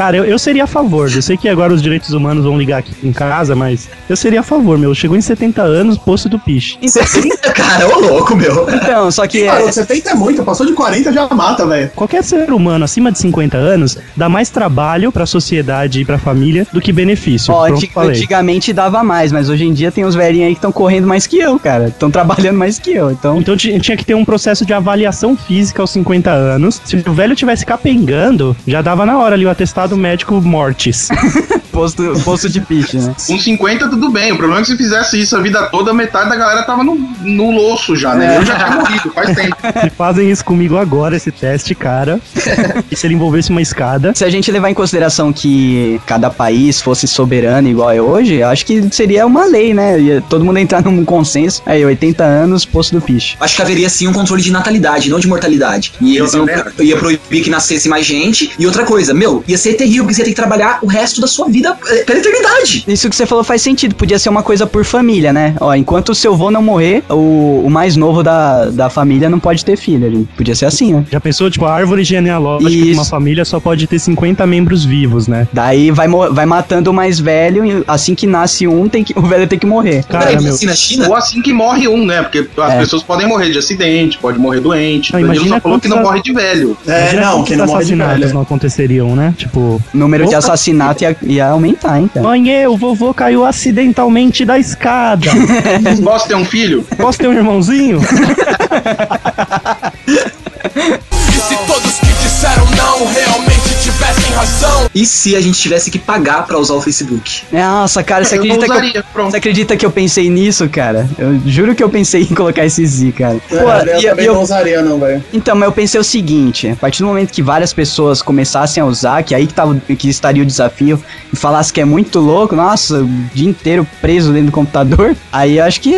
Cara, 0.00 0.16
eu, 0.16 0.24
eu 0.24 0.38
seria 0.38 0.64
a 0.64 0.66
favor. 0.66 1.10
Eu 1.14 1.20
sei 1.20 1.36
que 1.36 1.46
agora 1.46 1.74
os 1.74 1.82
direitos 1.82 2.14
humanos 2.14 2.42
vão 2.42 2.56
ligar 2.56 2.78
aqui 2.78 2.90
em 3.04 3.12
casa, 3.12 3.54
mas 3.54 3.86
eu 4.08 4.16
seria 4.16 4.40
a 4.40 4.42
favor, 4.42 4.78
meu. 4.78 4.94
Chegou 4.94 5.14
em 5.14 5.20
70 5.20 5.60
anos, 5.60 5.98
posto 5.98 6.26
do 6.26 6.38
piche. 6.38 6.78
Cara, 7.54 7.86
ô 7.86 8.00
louco, 8.00 8.34
meu. 8.34 8.66
Então, 8.72 9.10
só 9.10 9.26
que 9.26 9.44
Cara, 9.44 9.62
é, 9.64 9.70
70 9.70 10.10
é 10.10 10.14
muito, 10.14 10.42
passou 10.42 10.64
de 10.64 10.72
40 10.72 11.12
já 11.12 11.28
mata, 11.28 11.66
velho. 11.66 11.90
Qualquer 11.94 12.24
ser 12.24 12.50
humano 12.50 12.82
acima 12.82 13.12
de 13.12 13.18
50 13.18 13.58
anos 13.58 13.98
dá 14.16 14.26
mais 14.26 14.48
trabalho 14.48 15.12
pra 15.12 15.26
sociedade 15.26 16.00
e 16.00 16.04
pra 16.06 16.16
família 16.16 16.66
do 16.72 16.80
que 16.80 16.92
benefício. 16.94 17.52
ó, 17.52 17.66
Pronto, 17.66 17.76
antig- 17.76 17.92
falei. 17.92 18.10
antigamente 18.16 18.72
dava 18.72 19.04
mais, 19.04 19.30
mas 19.30 19.50
hoje 19.50 19.64
em 19.66 19.72
dia 19.74 19.92
tem 19.92 20.06
uns 20.06 20.14
velhinhos 20.14 20.46
aí 20.48 20.54
que 20.54 20.58
estão 20.60 20.72
correndo 20.72 21.06
mais 21.06 21.26
que 21.26 21.36
eu, 21.38 21.58
cara. 21.58 21.88
Estão 21.88 22.10
trabalhando 22.10 22.56
mais 22.56 22.78
que 22.78 22.90
eu, 22.94 23.10
então. 23.10 23.38
Então 23.38 23.54
ti- 23.54 23.78
tinha 23.80 23.98
que 23.98 24.04
ter 24.06 24.14
um 24.14 24.24
processo 24.24 24.64
de 24.64 24.72
avaliação 24.72 25.36
física 25.36 25.82
aos 25.82 25.90
50 25.90 26.30
anos. 26.30 26.80
Se 26.86 26.96
o 27.06 27.12
velho 27.12 27.36
tivesse 27.36 27.66
capengando, 27.66 28.56
já 28.66 28.80
dava 28.80 29.04
na 29.04 29.18
hora 29.18 29.34
ali 29.34 29.44
o 29.44 29.50
atestado 29.50 29.89
médico 29.96 30.40
mortis. 30.40 31.08
Posto, 31.70 32.02
posto 32.24 32.48
de 32.48 32.60
pitch, 32.60 32.94
né? 32.94 33.14
Com 33.26 33.38
50 33.38 33.88
tudo 33.88 34.10
bem. 34.10 34.32
O 34.32 34.36
problema 34.36 34.60
é 34.60 34.62
que 34.62 34.70
se 34.72 34.76
fizesse 34.76 35.20
isso 35.20 35.36
a 35.36 35.40
vida 35.40 35.62
toda, 35.68 35.94
metade 35.94 36.28
da 36.28 36.36
galera 36.36 36.64
tava 36.64 36.82
no, 36.82 36.96
no 36.96 37.50
loço 37.52 37.94
já, 37.94 38.14
né? 38.14 38.38
Eu 38.38 38.44
já 38.44 38.56
tinha 38.56 38.70
morrido, 38.76 39.10
faz 39.12 39.36
tempo. 39.36 39.56
Se 39.80 39.90
fazem 39.96 40.30
isso 40.30 40.44
comigo 40.44 40.76
agora, 40.76 41.16
esse 41.16 41.30
teste, 41.30 41.74
cara. 41.74 42.20
e 42.90 42.96
se 42.96 43.06
ele 43.06 43.14
envolvesse 43.14 43.50
uma 43.50 43.62
escada. 43.62 44.12
Se 44.14 44.24
a 44.24 44.30
gente 44.30 44.50
levar 44.50 44.68
em 44.68 44.74
consideração 44.74 45.32
que 45.32 46.00
cada 46.06 46.28
país 46.28 46.80
fosse 46.80 47.06
soberano 47.06 47.68
igual 47.68 47.92
é 47.92 48.02
hoje, 48.02 48.34
eu 48.36 48.48
acho 48.48 48.66
que 48.66 48.88
seria 48.90 49.24
uma 49.24 49.44
lei, 49.44 49.72
né? 49.72 49.98
Ia 50.00 50.20
todo 50.22 50.44
mundo 50.44 50.58
entrar 50.58 50.82
num 50.82 51.04
consenso. 51.04 51.62
Aí, 51.64 51.84
80 51.84 52.24
anos, 52.24 52.64
posto 52.64 52.96
do 52.96 53.00
pitch. 53.00 53.34
Acho 53.40 53.56
que 53.56 53.62
haveria 53.62 53.88
sim 53.88 54.08
um 54.08 54.12
controle 54.12 54.42
de 54.42 54.50
natalidade, 54.50 55.08
não 55.08 55.20
de 55.20 55.28
mortalidade. 55.28 55.92
E 56.00 56.16
eles 56.16 56.34
iam, 56.34 56.46
ia 56.80 56.96
proibir 56.96 57.44
que 57.44 57.50
nascesse 57.50 57.88
mais 57.88 58.04
gente. 58.04 58.50
E 58.58 58.66
outra 58.66 58.84
coisa, 58.84 59.14
meu, 59.14 59.44
ia 59.46 59.56
ser 59.56 59.74
terrível, 59.80 60.04
porque 60.04 60.14
você 60.14 60.20
ia 60.22 60.24
ter 60.26 60.30
que 60.32 60.36
trabalhar 60.36 60.78
o 60.82 60.86
resto 60.86 61.20
da 61.20 61.26
sua 61.26 61.48
vida 61.48 61.76
eh, 61.88 62.04
pela 62.04 62.18
eternidade. 62.18 62.84
Isso 62.86 63.08
que 63.08 63.16
você 63.16 63.26
falou 63.26 63.42
faz 63.44 63.62
sentido, 63.62 63.94
podia 63.94 64.18
ser 64.18 64.28
uma 64.28 64.42
coisa 64.42 64.66
por 64.66 64.84
família, 64.84 65.32
né? 65.32 65.54
Ó, 65.60 65.74
enquanto 65.74 66.10
o 66.10 66.14
seu 66.14 66.32
avô 66.34 66.50
não 66.50 66.62
morrer, 66.62 67.02
o, 67.08 67.62
o 67.64 67.70
mais 67.70 67.96
novo 67.96 68.22
da, 68.22 68.66
da 68.66 68.90
família 68.90 69.28
não 69.30 69.38
pode 69.40 69.64
ter 69.64 69.76
filho. 69.76 70.26
Podia 70.36 70.54
ser 70.54 70.66
assim, 70.66 70.92
né? 70.92 71.04
Já 71.10 71.20
pensou, 71.20 71.50
tipo, 71.50 71.64
a 71.64 71.72
árvore 71.74 72.04
genealógica 72.04 72.70
de 72.70 72.92
uma 72.92 73.04
família 73.04 73.44
só 73.44 73.58
pode 73.60 73.86
ter 73.86 73.98
50 73.98 74.46
membros 74.46 74.84
vivos, 74.84 75.26
né? 75.28 75.46
Daí 75.52 75.90
vai, 75.90 76.08
vai 76.08 76.46
matando 76.46 76.90
o 76.90 76.94
mais 76.94 77.18
velho, 77.18 77.64
e 77.64 77.84
assim 77.86 78.14
que 78.14 78.26
nasce 78.26 78.66
um, 78.66 78.88
tem 78.88 79.02
que, 79.04 79.12
o 79.18 79.22
velho 79.22 79.46
tem 79.46 79.58
que 79.58 79.66
morrer. 79.66 80.04
Cara, 80.04 80.26
Peraí, 80.26 80.42
meu. 80.42 80.54
assim 80.54 80.66
na 80.66 80.74
China? 80.74 81.08
Ou 81.08 81.14
assim 81.14 81.40
que 81.42 81.52
morre 81.52 81.86
um, 81.88 82.04
né? 82.04 82.22
Porque 82.22 82.46
as 82.60 82.72
É. 82.72 82.78
pessoas 82.78 83.02
podem 83.02 83.26
morrer 83.26 83.50
de 83.50 83.58
acidente, 83.58 84.18
pode 84.18 84.38
morrer 84.38 84.60
doente. 84.60 85.12
Não, 85.12 85.20
Ele 85.20 85.26
imagina 85.26 85.56
só 85.56 85.60
falou 85.60 85.80
que 85.80 85.88
não 85.88 86.02
morre 86.02 86.22
de 86.22 86.32
velho. 86.32 86.76
É, 86.86 87.00
Imagina 87.12 87.22
não, 87.26 87.44
quem 87.44 87.56
não 87.56 87.66
morre 87.66 87.78
de 87.78 87.84
assassinatos 87.92 88.20
velho. 88.20 88.34
não 88.34 88.40
aconteceriam, 88.42 89.14
né? 89.16 89.34
Tipo, 89.36 89.69
O 89.70 89.80
número 89.92 90.26
de 90.26 90.34
assassinato 90.34 91.04
ia, 91.04 91.16
ia 91.22 91.46
aumentar, 91.48 92.00
hein, 92.00 92.10
cara. 92.12 92.26
mãe, 92.26 92.66
o 92.66 92.76
vovô 92.76 93.14
caiu 93.14 93.44
acidentalmente 93.44 94.44
da 94.44 94.58
escada. 94.58 95.30
Posso 96.02 96.28
ter 96.28 96.34
um 96.34 96.44
filho? 96.44 96.84
Posso 96.96 97.18
ter 97.18 97.28
um 97.28 97.32
irmãozinho? 97.32 98.00
E 101.40 101.42
se 101.42 101.56
todos 101.66 101.98
que 102.00 102.06
disseram 102.22 102.66
não 102.76 103.06
realmente 103.06 103.60
tivessem 103.82 104.30
razão? 104.34 104.90
E 104.94 105.06
se 105.06 105.34
a 105.34 105.40
gente 105.40 105.58
tivesse 105.58 105.90
que 105.90 105.98
pagar 105.98 106.44
pra 106.46 106.58
usar 106.58 106.74
o 106.74 106.82
Facebook? 106.82 107.42
Nossa, 107.50 108.02
cara, 108.02 108.24
você 108.24 108.34
acredita, 108.34 108.66
que 108.90 108.98
eu, 108.98 109.04
pronto. 109.12 109.30
você 109.30 109.36
acredita 109.38 109.76
que 109.76 109.86
eu 109.86 109.90
pensei 109.90 110.28
nisso, 110.28 110.68
cara? 110.68 111.08
Eu 111.18 111.40
juro 111.46 111.74
que 111.74 111.82
eu 111.82 111.88
pensei 111.88 112.22
em 112.30 112.34
colocar 112.34 112.64
esse 112.66 112.84
Z, 112.86 113.12
cara. 113.12 113.38
Pô, 113.48 113.56
É, 113.56 113.94
eu 113.94 114.00
e- 114.00 114.02
também 114.06 114.24
e 114.24 114.28
eu- 114.28 114.34
não 114.34 114.42
usaria, 114.42 114.82
não, 114.82 114.98
velho. 115.00 115.24
Então, 115.32 115.54
mas 115.56 115.66
eu 115.66 115.72
pensei 115.72 115.98
o 116.00 116.04
seguinte, 116.04 116.68
a 116.68 116.76
partir 116.76 117.02
do 117.02 117.06
momento 117.06 117.32
que 117.32 117.42
várias 117.42 117.72
pessoas 117.72 118.20
começassem 118.20 118.82
a 118.82 118.86
usar, 118.86 119.22
que 119.22 119.34
aí 119.34 119.46
que, 119.46 119.54
tava, 119.54 119.74
que 119.96 120.08
estaria 120.08 120.42
o 120.42 120.46
desafio, 120.46 121.02
e 121.32 121.36
falasse 121.36 121.72
que 121.72 121.80
é 121.80 121.84
muito 121.86 122.20
louco, 122.20 122.54
nossa, 122.54 122.98
o 123.00 123.06
dia 123.32 123.48
inteiro 123.48 123.86
preso 124.00 124.30
dentro 124.32 124.46
do 124.46 124.52
computador, 124.52 125.16
aí 125.32 125.56
eu 125.58 125.64
acho 125.64 125.80
que 125.80 125.94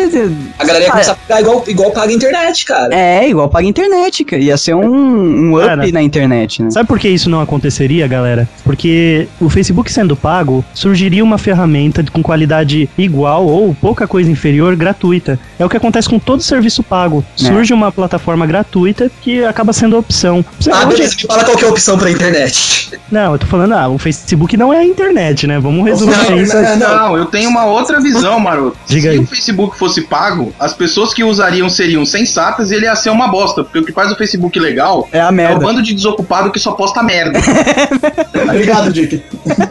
A 0.59 0.63
galera 0.65 0.85
ia 0.85 0.91
começar 0.91 1.11
a 1.11 1.15
pagar 1.15 1.41
igual, 1.41 1.63
igual 1.67 1.91
paga 1.91 2.11
a 2.11 2.13
internet, 2.15 2.65
cara. 2.65 2.95
é 2.95 3.27
igual 3.29 3.49
paga 3.49 3.65
a 3.65 3.69
internet, 3.69 4.23
cara. 4.23 4.41
Ia 4.41 4.57
ser 4.57 4.73
um, 4.75 5.32
um 5.33 5.55
up 5.57 5.65
Cara, 5.65 5.87
na 5.91 6.01
internet, 6.01 6.61
né? 6.61 6.71
Sabe 6.71 6.87
por 6.87 6.99
que 6.99 7.07
isso 7.09 7.29
não 7.29 7.41
aconteceria, 7.41 8.07
galera? 8.07 8.47
Porque 8.63 9.27
o 9.39 9.49
Facebook 9.49 9.91
sendo 9.91 10.15
pago, 10.15 10.63
surgiria 10.73 11.23
uma 11.23 11.37
ferramenta 11.37 12.03
com 12.11 12.21
qualidade 12.21 12.89
igual 12.97 13.45
ou 13.45 13.73
pouca 13.75 14.07
coisa 14.07 14.29
inferior 14.31 14.75
gratuita. 14.75 15.39
É 15.59 15.65
o 15.65 15.69
que 15.69 15.77
acontece 15.77 16.07
com 16.09 16.19
todo 16.19 16.41
serviço 16.43 16.83
pago. 16.83 17.23
É. 17.39 17.43
Surge 17.45 17.73
uma 17.73 17.91
plataforma 17.91 18.45
gratuita 18.45 19.11
que 19.21 19.43
acaba 19.43 19.73
sendo 19.73 19.95
a 19.95 19.99
opção. 19.99 20.43
Você- 20.59 20.71
Ah, 20.71 20.79
hoje- 20.79 20.87
beleza, 20.97 21.15
me 21.15 21.23
fala 21.27 21.43
qual 21.43 21.57
que 21.57 21.63
é 21.63 21.67
a 21.67 21.71
opção 21.71 21.97
pra 21.97 22.09
internet. 22.11 22.91
Não, 23.11 23.33
eu 23.33 23.39
tô 23.39 23.45
falando, 23.47 23.73
ah, 23.73 23.87
o 23.87 23.97
Facebook 23.97 24.55
não 24.57 24.73
é 24.73 24.79
a 24.79 24.85
internet, 24.85 25.45
né? 25.47 25.59
Vamos 25.59 25.85
resumir 25.85 26.15
Não, 26.29 26.37
isso. 26.37 26.55
não, 26.55 26.77
não. 26.77 26.93
Não, 26.95 27.17
eu 27.17 27.25
tenho 27.25 27.49
uma 27.49 27.65
outra 27.65 27.99
visão, 28.01 28.39
maroto. 28.39 28.77
Diga 28.87 29.01
Se 29.01 29.09
aí. 29.09 29.19
o 29.19 29.25
Facebook 29.27 29.77
fosse 29.77 30.01
pago, 30.01 30.53
as 30.59 30.73
pessoas 30.73 31.13
que 31.13 31.23
usariam 31.23 31.69
seriam 31.69 32.05
sensatas 32.05 32.71
e 32.71 32.75
ele 32.75 32.85
ia 32.85 32.95
ser 32.95 33.09
uma 33.09 33.27
bosta. 33.27 33.63
Porque 33.63 33.79
o 33.79 33.83
que 33.85 33.91
faz 33.91 34.11
o 34.11 34.15
Facebook 34.15 34.59
legal 34.59 35.07
É 35.11 35.19
a 35.25 35.27
é 35.27 35.31
o 35.31 35.33
merda. 35.33 35.65
bando 35.65 35.81
de 35.81 35.93
desocupado 35.93 36.51
que 36.51 36.59
só 36.59 36.71
posta 36.73 37.01
merda. 37.03 37.39
Obrigado, 38.49 38.91
Dick. 38.91 39.15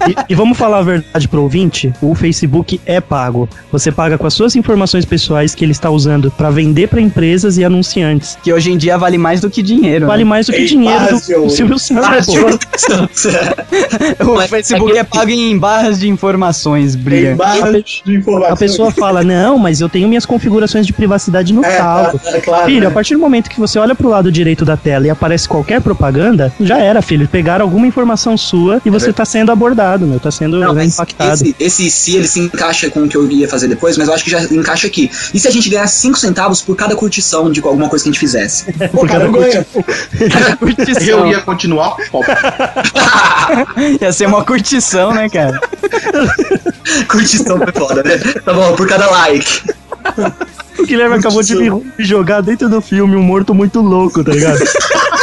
E, 0.08 0.32
e 0.32 0.34
vamos 0.34 0.56
falar 0.58 0.78
a 0.78 0.82
verdade 0.82 1.28
pro 1.28 1.42
ouvinte: 1.42 1.92
o 2.00 2.14
Facebook 2.14 2.80
é 2.86 3.00
pago. 3.00 3.48
Você 3.70 3.90
paga 3.92 4.18
com 4.18 4.26
as 4.26 4.34
suas 4.34 4.56
informações 4.56 5.04
pessoais 5.04 5.54
que 5.54 5.64
ele 5.64 5.72
está 5.72 5.90
usando 5.90 6.30
pra 6.30 6.50
vender 6.50 6.88
pra 6.88 7.00
empresas 7.00 7.56
e 7.58 7.64
anunciantes. 7.64 8.36
Que 8.42 8.52
hoje 8.52 8.70
em 8.72 8.76
dia 8.76 8.96
vale 8.98 9.18
mais 9.18 9.40
do 9.40 9.50
que 9.50 9.62
dinheiro. 9.62 10.06
Vale 10.06 10.24
mais 10.24 10.46
do 10.46 10.52
que 10.52 10.58
Ei, 10.60 10.66
dinheiro 10.66 11.00
do, 11.04 11.10
Fácil. 11.10 11.42
do 11.44 11.50
Silvio 11.50 11.78
Santos. 11.78 12.28
né? 12.34 13.52
O 14.26 14.34
Mas 14.34 14.50
Facebook 14.50 14.90
é 14.90 14.94
que- 14.94 15.00
é 15.00 15.04
pago 15.04 15.30
em 15.30 15.56
barras 15.58 15.98
de 16.00 16.08
informações, 16.08 16.94
Bria. 16.94 17.34
barras 17.34 17.82
de 18.04 18.14
informação. 18.16 18.54
A 18.54 18.56
pessoa 18.56 18.90
fala, 18.90 19.22
não, 19.22 19.58
mas 19.58 19.80
eu 19.80 19.88
tenho 19.88 20.08
minhas 20.08 20.24
configurações 20.26 20.86
de 20.86 20.92
privacidade 20.92 21.52
no 21.52 21.64
É, 21.64 21.76
calo. 21.76 22.20
é, 22.24 22.36
é 22.36 22.40
claro. 22.40 22.66
Filho, 22.66 22.80
né? 22.82 22.86
a 22.86 22.90
partir 22.90 23.14
do 23.14 23.20
momento 23.20 23.48
que 23.50 23.58
você 23.58 23.78
olha 23.78 23.94
pro 23.94 24.08
lado 24.08 24.30
direito 24.30 24.64
da 24.64 24.76
tela 24.76 25.06
e 25.06 25.10
aparece 25.10 25.41
qualquer 25.46 25.80
propaganda, 25.80 26.52
já 26.60 26.78
era, 26.78 27.02
filho. 27.02 27.28
Pegaram 27.28 27.64
alguma 27.64 27.86
informação 27.86 28.36
sua 28.36 28.80
e 28.84 28.90
você 28.90 29.12
tá 29.12 29.24
sendo 29.24 29.52
abordado, 29.52 30.06
meu. 30.06 30.20
Tá 30.20 30.30
sendo 30.30 30.58
Não, 30.58 30.74
mas 30.74 30.94
impactado. 30.94 31.32
esse, 31.34 31.56
esse 31.58 31.90
se 31.90 32.16
ele 32.16 32.28
se 32.28 32.40
encaixa 32.40 32.90
com 32.90 33.04
o 33.04 33.08
que 33.08 33.16
eu 33.16 33.30
ia 33.30 33.48
fazer 33.48 33.68
depois, 33.68 33.96
mas 33.96 34.08
eu 34.08 34.14
acho 34.14 34.24
que 34.24 34.30
já 34.30 34.42
encaixa 34.42 34.86
aqui. 34.86 35.10
E 35.32 35.40
se 35.40 35.48
a 35.48 35.50
gente 35.50 35.68
ganhar 35.68 35.86
5 35.86 36.18
centavos 36.18 36.60
por 36.60 36.76
cada 36.76 36.94
curtição 36.96 37.50
de 37.50 37.60
alguma 37.60 37.88
coisa 37.88 38.04
que 38.04 38.10
a 38.10 38.12
gente 38.12 38.20
fizesse? 38.20 38.72
Pô, 38.92 39.06
cara, 39.06 39.24
eu 39.24 39.32
ganho. 39.32 39.64
curtição. 40.58 41.20
Eu 41.20 41.26
ia 41.26 41.40
continuar. 41.40 41.96
Ia 44.00 44.12
ser 44.12 44.26
uma 44.26 44.44
curtição, 44.44 45.12
né, 45.12 45.28
cara? 45.28 45.60
curtição 47.08 47.58
foi 47.58 47.72
foda, 47.72 48.02
né? 48.02 48.18
Tá 48.44 48.52
bom, 48.52 48.74
por 48.74 48.88
cada 48.88 49.10
like. 49.10 49.62
O 50.78 50.86
Guilherme 50.86 51.16
acabou 51.16 51.42
de 51.42 51.54
me 51.54 51.70
me 51.70 52.04
jogar 52.04 52.40
dentro 52.40 52.68
do 52.68 52.80
filme 52.80 53.16
um 53.16 53.22
morto 53.22 53.54
muito 53.54 53.80
louco, 53.80 54.24
tá 54.24 54.32
ligado? 54.32 54.58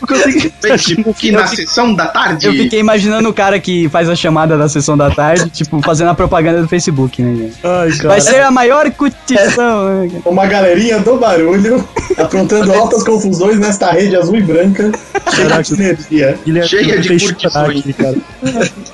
Eu 0.00 0.06
consegui- 0.06 0.52
Facebook 0.60 1.30
na 1.32 1.46
sessão 1.46 1.94
da 1.94 2.06
tarde. 2.06 2.46
Eu 2.46 2.52
fiquei 2.52 2.80
imaginando 2.80 3.28
o 3.28 3.32
cara 3.34 3.58
que 3.60 3.88
faz 3.88 4.08
a 4.08 4.16
chamada 4.16 4.56
da 4.56 4.68
sessão 4.68 4.96
da 4.96 5.10
tarde, 5.10 5.48
tipo, 5.50 5.80
fazendo 5.82 6.08
a 6.10 6.14
propaganda 6.14 6.60
do 6.62 6.68
Facebook, 6.68 7.22
né? 7.22 7.50
Ai. 7.62 7.90
Vai 7.90 8.20
ser 8.20 8.40
a 8.42 8.50
maior 8.50 8.90
curtição, 8.90 9.88
né? 10.02 10.08
cara? 10.08 10.22
Uma 10.26 10.46
galerinha 10.46 10.98
do 11.00 11.16
barulho 11.16 11.86
aprontando 12.16 12.72
altas 12.74 13.02
confusões 13.02 13.58
nesta 13.58 13.90
rede 13.90 14.16
azul 14.16 14.36
e 14.36 14.42
branca. 14.42 14.90
Cheia 15.34 15.62
de 15.62 15.74
energia. 15.74 16.38
Cheia 16.66 17.00
de 17.00 17.08
curtições. 17.20 17.84
cara. 17.96 18.16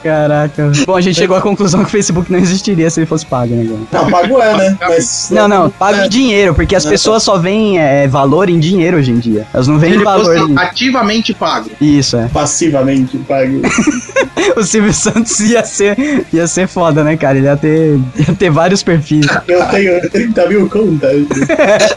Caraca. 0.03 0.73
Bom, 0.87 0.97
a 0.97 1.01
gente 1.01 1.17
chegou 1.17 1.37
à 1.37 1.41
conclusão 1.41 1.81
que 1.81 1.87
o 1.87 1.91
Facebook 1.91 2.31
não 2.31 2.39
existiria 2.39 2.89
se 2.91 3.01
ele 3.01 3.07
fosse 3.07 3.25
pago, 3.27 3.55
né? 3.55 3.65
Não, 3.93 4.11
pago 4.11 4.41
é, 4.41 4.57
né? 4.57 4.77
Mas. 4.81 5.29
Não, 5.31 5.49
não, 5.49 5.71
pago 5.71 6.01
É. 6.01 6.07
em 6.07 6.09
dinheiro, 6.09 6.55
porque 6.55 6.75
as 6.77 6.85
pessoas 6.85 7.23
só 7.23 7.39
veem 7.39 7.79
é, 7.79 8.07
valor 8.07 8.49
em 8.49 8.59
dinheiro 8.59 8.99
hoje 8.99 9.11
em 9.11 9.19
dia. 9.19 9.47
Elas 9.53 9.67
não 9.69 9.79
veem 9.79 9.99
valor 10.03 10.37
em... 10.37 10.55
ativamente 10.65 11.33
pago. 11.35 11.71
Isso, 11.81 12.17
é. 12.17 12.29
Passivamente 12.29 13.17
pago. 13.19 13.61
O 14.57 14.63
Silvio 14.63 14.93
Santos 14.93 15.39
ia 15.41 15.65
ser, 15.65 15.97
ia 16.33 16.47
ser 16.47 16.67
foda, 16.69 17.03
né, 17.03 17.17
cara? 17.17 17.39
Ele 17.39 17.47
ia 17.47 17.57
ter, 17.57 17.99
ia 18.19 18.35
ter 18.37 18.51
vários 18.51 18.83
perfis. 18.83 19.27
Eu 19.49 19.65
tenho 19.67 20.11
30 20.11 20.49
mil 20.49 20.69
contas. 20.69 21.27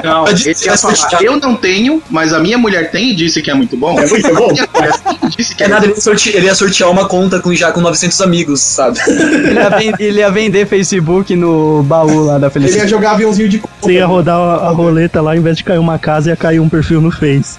Não, 0.03 0.27
ele 0.27 0.53
você 0.55 0.77
falar, 0.77 1.23
eu 1.23 1.39
não 1.39 1.55
tenho, 1.55 2.01
mas 2.09 2.33
a 2.33 2.39
minha 2.39 2.57
mulher 2.57 2.89
tem 2.91 3.11
e 3.11 3.15
disse 3.15 3.41
que 3.41 3.49
é 3.51 3.53
muito 3.53 3.75
bom. 3.75 3.99
É 3.99 4.07
muito 4.07 4.33
bom. 4.33 4.53
E 5.27 5.29
disse 5.37 5.55
que 5.55 5.63
É 5.63 5.65
é 5.65 5.69
nada, 5.69 5.85
ele 5.85 5.93
ia, 5.95 5.99
sorte- 6.01 6.29
ele 6.35 6.45
ia 6.45 6.55
sortear 6.55 6.89
uma 6.89 7.07
conta 7.07 7.39
com, 7.39 7.53
já 7.53 7.71
com 7.71 7.81
900 7.81 8.21
amigos, 8.21 8.61
sabe? 8.61 8.97
Ele 9.07 9.53
ia, 9.59 9.69
ven- 9.69 9.93
ele 9.99 10.19
ia 10.19 10.31
vender 10.31 10.65
Facebook 10.67 11.35
no 11.35 11.83
baú 11.83 12.23
lá 12.23 12.37
da 12.37 12.47
Ele 12.47 12.53
felicidade. 12.53 12.85
ia 12.85 12.89
jogar 12.89 13.11
aviãozinho 13.11 13.49
de 13.49 13.61
Você 13.81 13.93
ia 13.93 14.05
rodar 14.05 14.37
a, 14.37 14.67
a 14.67 14.69
roleta 14.69 15.21
lá, 15.21 15.31
ao 15.31 15.37
invés 15.37 15.57
de 15.57 15.63
cair 15.63 15.79
uma 15.79 15.99
casa, 15.99 16.29
ia 16.29 16.35
cair 16.35 16.59
um 16.59 16.69
perfil 16.69 17.01
no 17.01 17.11
Face. 17.11 17.57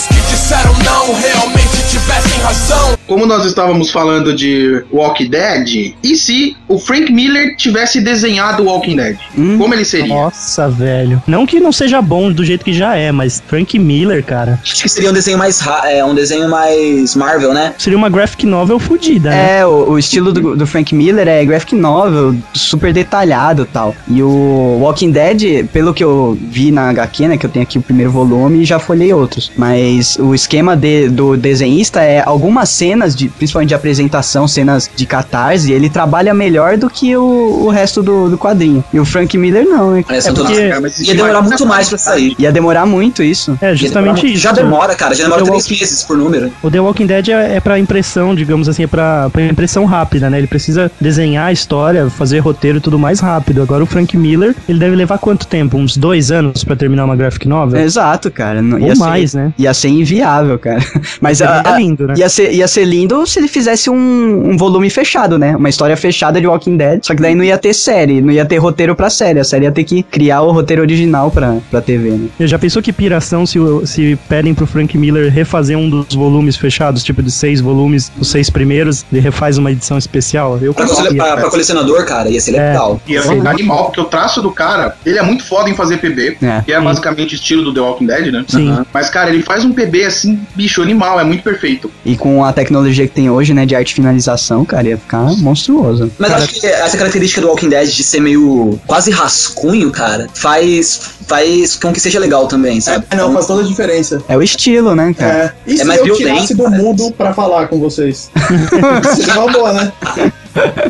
E 0.00 0.02
se 0.02 0.08
todos 0.08 0.14
que 0.14 0.19
disseram 0.50 0.72
não 0.82 1.14
realmente 1.14 1.80
tivessem 1.88 2.40
razão? 2.42 2.98
Como 3.06 3.24
nós 3.24 3.44
estávamos 3.44 3.90
falando 3.90 4.34
de 4.34 4.84
Walking 4.92 5.30
Dead, 5.30 5.94
e 6.02 6.16
se 6.16 6.56
o 6.66 6.76
Frank 6.76 7.12
Miller 7.12 7.56
tivesse 7.56 8.00
desenhado 8.00 8.64
o 8.64 8.66
Walking 8.66 8.96
Dead? 8.96 9.16
Hum? 9.38 9.58
Como 9.58 9.72
ele 9.72 9.84
seria? 9.84 10.08
Nossa, 10.08 10.68
velho. 10.68 11.22
Não 11.24 11.46
que 11.46 11.60
não 11.60 11.70
seja 11.70 12.02
bom 12.02 12.32
do 12.32 12.44
jeito 12.44 12.64
que 12.64 12.72
já 12.72 12.96
é, 12.96 13.12
mas 13.12 13.40
Frank 13.46 13.78
Miller, 13.78 14.24
cara, 14.24 14.58
Acho 14.62 14.82
que 14.82 14.88
seria 14.88 15.10
um 15.10 15.12
desenho 15.12 15.38
mais 15.38 15.60
é, 15.84 16.04
um 16.04 16.14
desenho 16.14 16.48
mais 16.48 17.14
Marvel, 17.14 17.54
né? 17.54 17.74
seria 17.78 17.96
uma 17.96 18.08
graphic 18.08 18.44
novel 18.44 18.80
fodida, 18.80 19.30
né? 19.30 19.58
É, 19.58 19.66
o, 19.66 19.90
o 19.90 19.98
estilo 19.98 20.32
do, 20.32 20.56
do 20.56 20.66
Frank 20.66 20.92
Miller 20.92 21.28
é 21.28 21.44
graphic 21.44 21.76
novel, 21.76 22.34
super 22.54 22.92
detalhado 22.92 23.62
e 23.62 23.66
tal. 23.66 23.94
E 24.08 24.20
o 24.20 24.78
Walking 24.80 25.12
Dead, 25.12 25.66
pelo 25.68 25.94
que 25.94 26.02
eu 26.02 26.36
vi 26.40 26.72
na 26.72 26.90
HQ, 26.90 27.28
né, 27.28 27.36
que 27.38 27.46
eu 27.46 27.50
tenho 27.50 27.62
aqui 27.62 27.78
o 27.78 27.82
primeiro 27.82 28.10
volume, 28.10 28.64
já 28.64 28.80
folhei 28.80 29.12
outros. 29.12 29.52
Mas 29.56 30.16
o 30.18 30.39
esquema 30.40 30.76
de- 30.76 31.08
do 31.08 31.36
desenhista 31.36 32.00
é 32.02 32.22
algumas 32.24 32.68
cenas, 32.68 33.14
de, 33.14 33.28
principalmente 33.28 33.68
de 33.68 33.74
apresentação, 33.74 34.46
cenas 34.48 34.90
de 34.94 35.06
catarse, 35.06 35.72
ele 35.72 35.88
trabalha 35.88 36.32
melhor 36.34 36.76
do 36.76 36.88
que 36.90 37.16
o, 37.16 37.64
o 37.66 37.68
resto 37.68 38.02
do, 38.02 38.28
do 38.30 38.38
quadrinho. 38.38 38.82
E 38.92 38.98
o 38.98 39.04
Frank 39.04 39.36
Miller 39.36 39.64
não, 39.66 39.92
né? 39.92 40.04
É, 40.08 40.32
porque- 40.32 40.70
Ia 41.02 41.14
demorar 41.14 41.42
muito 41.42 41.66
mais 41.66 41.88
pra 41.88 41.98
sair. 41.98 42.34
Ia 42.38 42.52
demorar 42.52 42.86
muito 42.86 43.22
isso. 43.22 43.56
É, 43.60 43.74
justamente 43.74 44.26
isso. 44.26 44.38
Já 44.42 44.52
demora, 44.52 44.94
cara. 44.94 45.14
Já 45.14 45.24
demora 45.24 45.42
The 45.42 45.50
três 45.50 45.64
Walking- 45.64 45.80
meses 45.80 46.02
por 46.02 46.16
número. 46.16 46.50
O 46.62 46.70
The 46.70 46.80
Walking 46.80 47.06
Dead 47.06 47.28
é, 47.28 47.56
é 47.56 47.60
pra 47.60 47.78
impressão, 47.78 48.34
digamos 48.34 48.68
assim, 48.68 48.84
é 48.84 48.86
pra, 48.86 49.28
pra 49.30 49.42
impressão 49.46 49.84
rápida, 49.84 50.28
né? 50.30 50.38
Ele 50.38 50.46
precisa 50.46 50.90
desenhar 51.00 51.46
a 51.48 51.52
história, 51.52 52.08
fazer 52.10 52.38
roteiro 52.38 52.78
e 52.78 52.80
tudo 52.80 52.98
mais 52.98 53.20
rápido. 53.20 53.62
Agora 53.62 53.82
o 53.82 53.86
Frank 53.86 54.16
Miller, 54.16 54.54
ele 54.68 54.78
deve 54.78 54.96
levar 54.96 55.18
quanto 55.18 55.46
tempo? 55.46 55.76
Uns 55.76 55.96
dois 55.96 56.30
anos 56.30 56.64
pra 56.64 56.74
terminar 56.76 57.04
uma 57.04 57.16
graphic 57.16 57.46
novel? 57.48 57.80
Exato, 57.80 58.30
cara. 58.30 58.62
Não- 58.62 58.78
Ou 58.80 58.86
ia 58.86 58.94
ser- 58.94 59.00
mais, 59.00 59.34
né? 59.34 59.52
Ia 59.58 59.74
ser 59.74 59.88
inviável, 60.30 60.58
cara. 60.58 60.80
Mas 61.20 61.42
a, 61.42 61.56
Seria 61.56 61.74
a- 61.74 61.78
lindo, 61.78 62.06
né? 62.06 62.14
Ia 62.16 62.28
ser, 62.28 62.52
ia 62.52 62.68
ser 62.68 62.84
lindo 62.84 63.26
se 63.26 63.38
ele 63.38 63.48
fizesse 63.48 63.90
um, 63.90 64.50
um 64.50 64.56
volume 64.56 64.88
fechado, 64.90 65.38
né? 65.38 65.56
Uma 65.56 65.68
história 65.68 65.96
fechada 65.96 66.40
de 66.40 66.46
Walking 66.46 66.76
Dead. 66.76 67.00
Só 67.04 67.14
que 67.14 67.22
daí 67.22 67.34
não 67.34 67.44
ia 67.44 67.58
ter 67.58 67.74
série, 67.74 68.20
não 68.20 68.32
ia 68.32 68.44
ter 68.44 68.58
roteiro 68.58 68.94
pra 68.94 69.10
série. 69.10 69.40
A 69.40 69.44
série 69.44 69.64
ia 69.64 69.72
ter 69.72 69.84
que 69.84 70.02
criar 70.02 70.42
o 70.42 70.52
roteiro 70.52 70.82
original 70.82 71.30
pra, 71.30 71.56
pra 71.70 71.80
TV, 71.80 72.10
né? 72.10 72.28
Já 72.40 72.58
pensou 72.58 72.82
que 72.82 72.92
piração 72.92 73.44
se, 73.46 73.58
se 73.84 74.18
pedem 74.28 74.54
pro 74.54 74.66
Frank 74.66 74.96
Miller 74.96 75.32
refazer 75.32 75.76
um 75.76 75.88
dos 75.88 76.14
volumes 76.14 76.56
fechados, 76.56 77.02
tipo 77.02 77.22
de 77.22 77.30
seis 77.30 77.60
volumes, 77.60 78.10
os 78.18 78.28
seis 78.30 78.48
primeiros, 78.50 79.04
ele 79.12 79.20
refaz 79.20 79.58
uma 79.58 79.70
edição 79.70 79.98
especial? 79.98 80.58
Eu 80.60 80.74
Pra, 80.74 80.86
conseguia, 80.86 81.22
pra- 81.22 81.36
pra 81.36 81.50
colecionador, 81.50 82.04
cara, 82.04 82.28
ia 82.30 82.40
ser 82.40 82.54
É. 82.54 82.68
legal. 82.68 83.00
Ia 83.06 83.22
ser 83.22 83.46
animal, 83.46 83.86
porque 83.86 84.00
o 84.00 84.04
traço 84.04 84.40
do 84.42 84.50
cara, 84.50 84.94
ele 85.04 85.18
é 85.18 85.22
muito 85.22 85.44
foda 85.44 85.68
em 85.68 85.74
fazer 85.74 85.98
PB, 85.98 86.36
É. 86.42 86.62
que 86.64 86.72
é 86.72 86.80
basicamente 86.80 87.34
estilo 87.34 87.62
do 87.64 87.74
The 87.74 87.80
Walking 87.80 88.06
Dead, 88.06 88.32
né? 88.32 88.44
Sim. 88.48 88.78
Mas, 88.92 89.08
cara, 89.10 89.30
ele 89.30 89.42
faz 89.42 89.64
um 89.64 89.72
PB 89.72 90.09
assim, 90.10 90.38
bicho, 90.54 90.82
animal, 90.82 91.18
é 91.18 91.24
muito 91.24 91.42
perfeito. 91.42 91.90
E 92.04 92.16
com 92.16 92.44
a 92.44 92.52
tecnologia 92.52 93.06
que 93.06 93.14
tem 93.14 93.30
hoje, 93.30 93.54
né, 93.54 93.64
de 93.66 93.74
arte 93.74 93.94
finalização, 93.94 94.64
cara, 94.64 94.88
ia 94.88 94.98
ficar 94.98 95.22
monstruoso. 95.38 96.10
Mas 96.18 96.32
acho 96.32 96.60
que 96.60 96.66
essa 96.66 96.96
característica 96.96 97.40
do 97.40 97.48
Walking 97.48 97.68
Dead 97.68 97.88
de 97.88 98.02
ser 98.02 98.20
meio 98.20 98.78
quase 98.86 99.10
rascunho, 99.10 99.90
cara, 99.90 100.26
faz, 100.34 101.00
faz 101.26 101.76
com 101.76 101.92
que 101.92 102.00
seja 102.00 102.18
legal 102.18 102.46
também, 102.46 102.80
sabe? 102.80 103.04
É, 103.10 103.16
não, 103.16 103.32
faz 103.32 103.46
toda 103.46 103.62
a 103.62 103.66
diferença. 103.66 104.22
É 104.28 104.36
o 104.36 104.42
estilo, 104.42 104.94
né, 104.94 105.14
cara? 105.16 105.54
É. 105.66 105.70
E 105.72 105.76
se 105.76 105.82
É 105.82 105.84
mais 105.84 106.00
eu 106.00 106.06
violento, 106.06 106.26
tirasse 106.28 106.54
do 106.54 106.64
parece. 106.64 106.82
mudo 106.82 107.12
pra 107.12 107.32
falar 107.32 107.68
com 107.68 107.78
vocês? 107.78 108.30
Seria 109.16 109.40
uma 109.40 109.52
boa, 109.52 109.72
né? 109.72 109.92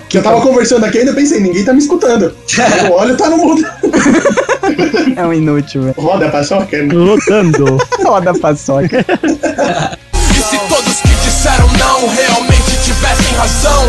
Que 0.09 0.17
eu 0.17 0.23
tava 0.23 0.41
conversando 0.41 0.85
aqui 0.87 0.97
e 0.97 1.01
ainda 1.01 1.13
pensei, 1.13 1.39
ninguém 1.39 1.63
tá 1.63 1.75
me 1.75 1.79
escutando. 1.81 2.35
Eu 2.83 2.93
olho, 2.93 3.15
tá 3.15 3.29
no 3.29 3.37
mudo. 3.37 3.63
É, 5.17 5.27
um 5.27 5.33
inútil, 5.33 5.83
velho. 5.83 5.95
Roda 5.99 6.27
a 6.27 6.31
paçoca. 6.31 6.83
né? 6.83 6.95
Rodando. 6.95 7.79
Roda 8.05 8.31
a 8.31 8.39
paçoca. 8.39 9.05
E 10.31 10.43
se 10.43 10.59
todos 10.69 11.01
que 11.01 11.09
disseram 11.25 11.69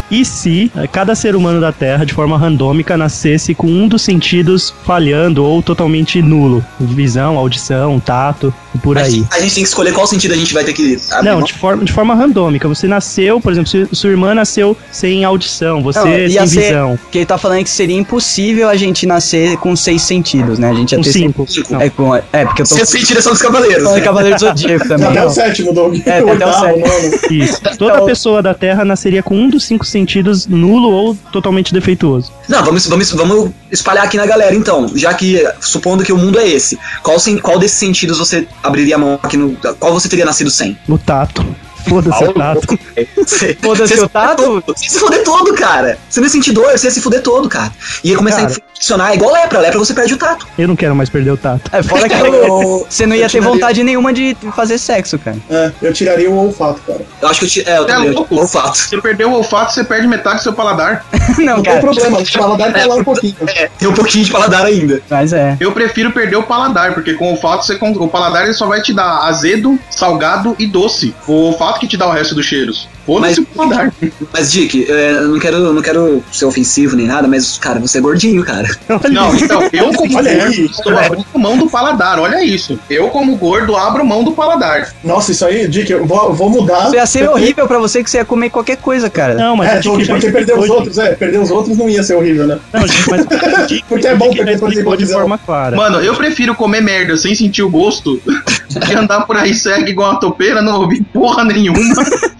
E 0.09 0.25
se 0.25 0.69
cada 0.91 1.15
ser 1.15 1.35
humano 1.37 1.61
da 1.61 1.71
Terra, 1.71 2.05
de 2.05 2.13
forma 2.13 2.37
randômica, 2.37 2.97
nascesse 2.97 3.55
com 3.55 3.67
um 3.67 3.87
dos 3.87 4.01
sentidos 4.01 4.73
falhando 4.85 5.43
ou 5.45 5.61
totalmente 5.63 6.21
nulo? 6.21 6.63
Visão, 6.79 7.37
audição, 7.37 7.97
tato 7.99 8.53
e 8.75 8.77
por 8.77 8.95
Mas 8.95 9.13
aí. 9.13 9.25
A 9.31 9.39
gente 9.39 9.55
tem 9.55 9.63
que 9.63 9.69
escolher 9.69 9.93
qual 9.93 10.05
sentido 10.05 10.33
a 10.33 10.37
gente 10.37 10.53
vai 10.53 10.65
ter 10.65 10.73
que. 10.73 10.99
abrir 11.11 11.29
Não, 11.29 11.41
de 11.41 11.53
forma, 11.53 11.85
de 11.85 11.91
forma 11.93 12.13
randômica. 12.13 12.67
Você 12.67 12.87
nasceu, 12.87 13.39
por 13.39 13.53
exemplo, 13.53 13.69
se 13.69 13.87
sua 13.93 14.09
irmã 14.09 14.33
nasceu 14.33 14.75
sem 14.91 15.23
audição, 15.23 15.81
você 15.81 15.99
Não, 15.99 16.05
sem 16.45 16.47
ser- 16.47 16.61
visão. 16.67 16.97
Porque 17.01 17.19
ele 17.19 17.25
tá 17.25 17.37
falando 17.37 17.63
que 17.63 17.69
seria 17.69 17.95
impossível 17.95 18.67
a 18.69 18.75
gente 18.75 19.05
nascer 19.05 19.55
com 19.57 19.73
seis 19.77 20.01
sentidos, 20.01 20.59
né? 20.59 20.71
A 20.71 20.73
gente 20.73 20.91
ia 20.91 20.97
Com 20.97 21.03
ter 21.03 21.11
cinco. 21.13 21.47
Não. 21.69 21.81
É, 21.81 21.89
com, 21.89 22.15
é, 22.15 22.21
porque 22.45 22.63
eu 22.63 22.67
tô 22.67 22.75
Seu 22.75 22.85
sentido 22.85 23.19
é 23.19 23.21
só 23.21 23.29
dos 23.31 23.41
cavaleiros. 23.41 23.77
falando 23.83 23.93
né? 23.93 23.99
de 23.99 24.05
Cavaleiro 24.05 24.35
do 24.37 24.39
Zodíaco 24.41 24.87
também. 24.89 25.07
Até 25.07 25.25
o 25.25 25.29
sétimo, 25.29 25.73
Doug. 25.73 25.95
É, 26.05 26.19
até 26.19 26.45
o 26.45 26.53
sétimo. 26.53 26.85
Isso. 27.31 27.61
Toda 27.77 27.93
Então- 27.93 28.05
pessoa 28.05 28.41
da 28.41 28.53
Terra 28.53 28.83
nasceria 28.83 29.23
com 29.23 29.35
um 29.37 29.49
dos 29.51 29.63
cinco 29.65 29.85
sentidos 29.85 30.47
nulo 30.47 30.89
ou 30.91 31.15
totalmente 31.31 31.73
defeituoso. 31.73 32.31
Não, 32.47 32.63
vamos, 32.63 32.87
vamos, 32.87 33.11
vamos 33.11 33.51
espalhar 33.71 34.05
aqui 34.05 34.17
na 34.17 34.25
galera 34.25 34.55
então. 34.55 34.87
Já 34.95 35.13
que, 35.13 35.43
supondo 35.59 36.03
que 36.03 36.13
o 36.13 36.17
mundo 36.17 36.39
é 36.39 36.47
esse, 36.47 36.77
qual, 37.03 37.17
qual 37.41 37.59
desses 37.59 37.77
sentidos 37.77 38.17
você 38.17 38.47
abriria 38.63 38.95
a 38.95 38.97
mão 38.97 39.19
aqui 39.21 39.37
no. 39.37 39.55
Qual 39.79 39.93
você 39.93 40.09
teria 40.09 40.25
nascido 40.25 40.49
sem? 40.49 40.77
O 40.87 40.97
tato. 40.97 41.45
Foda-se 41.87 42.23
o 42.23 42.33
tato. 42.33 42.79
Você- 43.25 43.57
Foda-se 43.61 43.99
o 43.99 44.09
tato? 44.09 44.63
se 44.75 44.75
Você 44.75 44.85
ia 44.85 44.89
se 44.91 44.99
fuder 44.99 45.23
todo, 45.23 45.53
cara. 45.53 45.97
Você 46.09 46.19
não 46.19 46.27
ia 46.27 46.31
sentir 46.31 46.51
dor, 46.51 46.71
você 46.71 46.87
ia 46.87 46.91
se 46.91 47.01
fuder 47.01 47.21
todo, 47.21 47.47
cara. 47.49 47.71
Ia 48.03 48.17
começar 48.17 48.37
Cara. 48.41 48.47
a 48.49 48.51
infeccionar, 48.51 49.11
é 49.11 49.15
igual 49.15 49.31
lepra. 49.33 49.59
Lepra 49.59 49.79
você 49.79 49.93
perde 49.93 50.13
o 50.13 50.17
tato. 50.17 50.47
Eu 50.57 50.67
não 50.67 50.75
quero 50.75 50.95
mais 50.95 51.09
perder 51.09 51.31
o 51.31 51.37
tato. 51.37 51.69
É 51.73 51.81
fora 51.83 52.07
que 52.07 52.15
Eu- 52.21 52.85
você 52.89 53.05
não 53.05 53.15
ia 53.15 53.23
ter 53.23 53.31
tiraria- 53.31 53.51
vontade 53.53 53.83
nenhuma 53.83 54.11
de 54.13 54.35
fazer 54.55 54.77
sexo, 54.77 55.17
cara. 55.19 55.37
É, 55.49 55.71
eu 55.81 55.93
tiraria 55.93 56.29
o 56.29 56.35
olfato, 56.37 56.81
cara. 56.85 57.01
Eu 57.21 57.27
acho 57.27 57.39
que 57.39 57.45
eu 57.45 57.49
te, 57.49 57.69
É, 57.69 57.77
eu 57.77 57.87
é 57.87 57.97
louco? 57.97 58.35
o 58.35 58.39
olfato. 58.39 58.77
Você 58.77 59.01
perdeu 59.01 59.29
o 59.29 59.33
olfato, 59.35 59.73
você 59.73 59.83
perde 59.83 60.07
metade 60.07 60.37
do 60.37 60.43
seu 60.43 60.53
paladar. 60.53 61.05
Não, 61.37 61.45
Não 61.45 61.55
tem 61.55 61.63
cara. 61.63 61.79
problema, 61.79 62.19
o 62.19 62.31
paladar 62.31 62.73
tá 62.73 62.85
lá 62.85 62.95
um 62.95 63.03
pouquinho. 63.03 63.35
É, 63.47 63.69
tem 63.77 63.87
um 63.87 63.93
pouquinho 63.93 64.25
de 64.25 64.31
paladar 64.31 64.65
ainda. 64.65 65.01
Mas 65.09 65.33
é. 65.33 65.57
Eu 65.59 65.71
prefiro 65.71 66.11
perder 66.11 66.35
o 66.37 66.43
paladar, 66.43 66.93
porque 66.93 67.13
com 67.13 67.25
o 67.25 67.31
olfato 67.31 67.65
você 67.65 67.77
o 67.81 68.07
paladar 68.07 68.43
ele 68.43 68.53
só 68.53 68.67
vai 68.67 68.81
te 68.81 68.93
dar 68.93 69.23
azedo, 69.27 69.77
salgado 69.89 70.55
e 70.59 70.65
doce. 70.67 71.13
O 71.27 71.33
olfato 71.33 71.70
que 71.79 71.87
te 71.87 71.97
dá 71.97 72.07
o 72.07 72.13
resto 72.13 72.35
dos 72.35 72.45
cheiros. 72.45 72.87
Mas- 73.07 73.37
o 73.37 73.45
paladar. 73.45 73.93
Mas, 74.33 74.51
Dick, 74.51 74.85
é, 74.89 75.11
eu 75.13 75.27
não 75.29 75.39
quero, 75.39 75.73
não 75.73 75.81
quero 75.81 76.23
ser 76.31 76.45
ofensivo 76.45 76.95
nem 76.95 77.07
nada, 77.07 77.27
mas, 77.27 77.57
cara, 77.57 77.79
você 77.79 77.97
é 77.97 78.01
gordinho, 78.01 78.43
cara. 78.43 78.69
Não, 79.11 79.35
então, 79.35 79.61
eu 79.73 79.91
como 79.93 80.11
gordo 80.13 80.49
estou 80.65 80.97
abrindo 80.97 81.25
mão 81.35 81.57
do 81.57 81.69
paladar, 81.69 82.19
olha 82.19 82.43
isso. 82.43 82.79
Eu 82.89 83.09
como 83.09 83.35
gordo 83.35 83.75
abro 83.75 84.05
mão 84.05 84.23
do 84.23 84.31
paladar. 84.31 84.93
Nossa, 85.03 85.31
isso 85.31 85.45
aí, 85.45 85.67
Dick, 85.67 85.91
eu 85.91 86.05
vou, 86.05 86.33
vou 86.33 86.49
mudar. 86.49 86.85
Isso 86.87 86.95
ia 86.95 87.05
ser 87.05 87.29
horrível 87.29 87.67
pra 87.67 87.79
você 87.79 88.03
que 88.03 88.09
você 88.09 88.17
ia 88.17 88.25
comer 88.25 88.49
qualquer 88.49 88.77
coisa, 88.77 89.09
cara. 89.09 89.33
Não, 89.35 89.55
mas 89.55 89.69
É, 89.69 89.75
Dick 89.79 89.89
porque, 89.89 90.05
já 90.05 90.13
porque 90.13 90.31
perder 90.31 90.57
os 90.57 90.69
outros, 90.69 90.97
é, 90.97 91.13
perder 91.15 91.39
os 91.39 91.51
outros 91.51 91.77
não 91.77 91.89
ia 91.89 92.03
ser 92.03 92.15
horrível, 92.15 92.47
né? 92.47 92.59
Não, 92.73 92.87
gente, 92.87 93.09
mas 93.09 93.25
Dick, 93.67 93.83
Porque 93.87 94.07
é 94.07 94.15
bom 94.15 94.29
Dick 94.29 94.37
perder, 94.43 94.53
exemplo, 94.63 94.97
de 94.97 95.07
forma 95.07 95.37
clara. 95.37 95.75
Mano, 95.75 95.99
eu 95.99 96.15
prefiro 96.15 96.53
comer 96.55 96.81
merda 96.81 97.17
sem 97.17 97.33
sentir 97.35 97.63
o 97.63 97.69
gosto 97.69 98.21
do 98.69 98.79
que 98.79 98.93
andar 98.93 99.21
por 99.21 99.37
aí 99.37 99.53
cego 99.53 99.87
igual 99.87 100.11
uma 100.11 100.19
topeira, 100.19 100.61
não 100.61 100.81
ouvir 100.81 101.01
porra 101.13 101.43
nenhuma. 101.43 101.79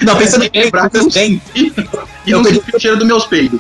Não, 0.01 0.16
pensa 0.16 0.38
pensa 0.54 1.08
bem. 1.16 1.41
E 2.26 2.32
não 2.32 2.43
sentir 2.43 2.76
o 2.76 2.80
cheiro 2.80 2.97
dos 2.97 3.07
meus 3.07 3.26
peidos. 3.26 3.59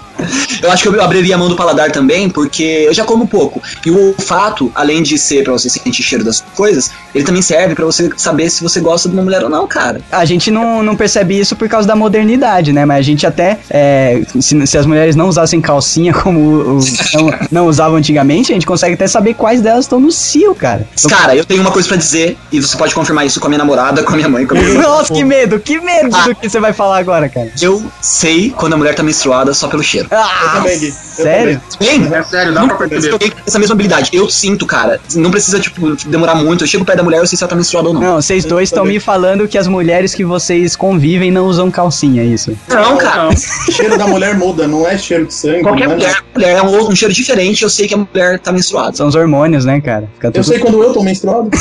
Eu 0.61 0.71
acho 0.71 0.83
que 0.83 0.89
eu 0.89 1.01
abriria 1.01 1.35
a 1.35 1.37
mão 1.37 1.49
do 1.49 1.55
paladar 1.55 1.91
também, 1.91 2.29
porque 2.29 2.63
eu 2.63 2.93
já 2.93 3.03
como 3.03 3.27
pouco. 3.27 3.61
E 3.85 3.89
o 3.91 4.09
olfato, 4.09 4.71
além 4.75 5.01
de 5.01 5.17
ser 5.17 5.43
pra 5.43 5.53
você 5.53 5.69
sentir 5.69 6.03
cheiro 6.03 6.23
das 6.23 6.41
coisas, 6.55 6.91
ele 7.15 7.23
também 7.23 7.41
serve 7.41 7.73
pra 7.75 7.85
você 7.85 8.09
saber 8.17 8.49
se 8.49 8.61
você 8.63 8.79
gosta 8.79 9.09
de 9.09 9.15
uma 9.15 9.23
mulher 9.23 9.43
ou 9.43 9.49
não, 9.49 9.67
cara. 9.67 10.01
A 10.11 10.23
gente 10.25 10.51
não, 10.51 10.83
não 10.83 10.95
percebe 10.95 11.39
isso 11.39 11.55
por 11.55 11.67
causa 11.67 11.87
da 11.87 11.95
modernidade, 11.95 12.71
né? 12.71 12.85
Mas 12.85 12.99
a 12.99 13.01
gente 13.01 13.25
até. 13.25 13.57
é, 13.69 14.21
se, 14.39 14.67
se 14.67 14.77
as 14.77 14.85
mulheres 14.85 15.15
não 15.15 15.27
usassem 15.27 15.59
calcinha 15.61 16.13
como 16.13 16.39
o- 16.39 16.77
o- 16.77 16.81
não, 17.13 17.39
não 17.51 17.67
usavam 17.67 17.97
antigamente, 17.97 18.51
a 18.51 18.53
gente 18.55 18.65
consegue 18.65 18.93
até 18.93 19.07
saber 19.07 19.33
quais 19.33 19.61
delas 19.61 19.85
estão 19.85 19.99
no 19.99 20.11
cio, 20.11 20.53
cara. 20.53 20.87
Cara, 21.09 21.35
eu 21.35 21.43
tenho 21.45 21.61
uma 21.61 21.71
coisa 21.71 21.87
pra 21.87 21.97
dizer, 21.97 22.37
e 22.51 22.61
você 22.61 22.77
pode 22.77 22.93
confirmar 22.93 23.25
isso 23.25 23.39
com 23.39 23.47
a 23.47 23.49
minha 23.49 23.59
namorada, 23.59 24.03
com 24.03 24.13
a 24.13 24.15
minha 24.15 24.29
mãe, 24.29 24.45
com 24.45 24.55
a 24.55 24.61
minha. 24.61 24.81
Nossa, 24.81 25.13
que 25.13 25.23
medo, 25.23 25.59
que 25.59 25.79
medo 25.79 26.15
Ah. 26.15 26.27
do 26.27 26.35
que 26.35 26.49
você 26.49 26.59
vai 26.59 26.73
falar 26.73 26.97
agora, 26.99 27.27
cara. 27.29 27.51
Eu 27.61 27.83
sei 28.01 28.50
quando 28.55 28.73
a 28.73 28.77
mulher 28.77 28.93
tá 28.95 29.03
menstruada 29.03 29.53
só 29.53 29.67
pelo 29.67 29.83
cheiro. 29.83 30.07
Ah, 30.11 30.51
também, 30.55 30.79
Gui, 30.79 30.87
eu 30.87 30.93
sério? 30.93 31.61
Bem, 31.79 32.13
É 32.13 32.23
sério, 32.23 32.53
dá 32.53 32.61
não 32.61 32.67
pra 32.67 32.87
perceber. 32.87 33.33
essa 33.45 33.57
mesma 33.59 33.73
habilidade. 33.73 34.09
Eu 34.13 34.29
sinto, 34.29 34.65
cara. 34.65 34.99
Não 35.15 35.31
precisa, 35.31 35.59
tipo, 35.59 35.95
demorar 36.07 36.35
muito. 36.35 36.63
Eu 36.63 36.67
chego 36.67 36.83
perto 36.85 36.97
da 36.97 37.03
mulher, 37.03 37.19
eu 37.19 37.27
sei 37.27 37.37
se 37.37 37.43
ela 37.43 37.49
tá 37.49 37.55
menstruada 37.55 37.87
ou 37.89 37.93
não. 37.93 38.01
Não, 38.01 38.15
vocês 38.21 38.45
dois 38.45 38.69
estão 38.69 38.85
me 38.85 38.99
falando 38.99 39.47
que 39.47 39.57
as 39.57 39.67
mulheres 39.67 40.13
que 40.15 40.23
vocês 40.25 40.75
convivem 40.75 41.31
não 41.31 41.45
usam 41.45 41.69
calcinha, 41.71 42.21
é 42.21 42.25
isso. 42.25 42.55
Não, 42.67 42.97
cara. 42.97 43.29
O 43.67 43.71
cheiro 43.71 43.97
da 43.97 44.07
mulher 44.07 44.35
muda, 44.37 44.67
não 44.67 44.87
é 44.87 44.97
cheiro 44.97 45.25
de 45.25 45.33
sangue. 45.33 45.61
Qualquer 45.63 45.87
não 45.87 45.93
é 45.93 45.97
mulher, 45.97 46.23
mulher 46.33 46.57
é 46.57 46.61
um, 46.61 46.89
um 46.91 46.95
cheiro 46.95 47.13
diferente, 47.13 47.63
eu 47.63 47.69
sei 47.69 47.87
que 47.87 47.93
a 47.93 47.97
mulher 47.97 48.39
tá 48.39 48.51
menstruada. 48.51 48.95
São 48.95 49.07
os 49.07 49.15
hormônios, 49.15 49.65
né, 49.65 49.79
cara? 49.81 50.09
Fica 50.15 50.27
Eu 50.27 50.31
tudo- 50.31 50.43
sei 50.45 50.59
quando 50.59 50.81
eu 50.81 50.93
tô 50.93 51.03
menstruado. 51.03 51.49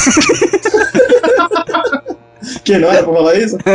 que 2.65 2.79
não 2.79 2.91
era 2.91 3.03
pra 3.03 3.13
falar 3.13 3.35
isso? 3.37 3.57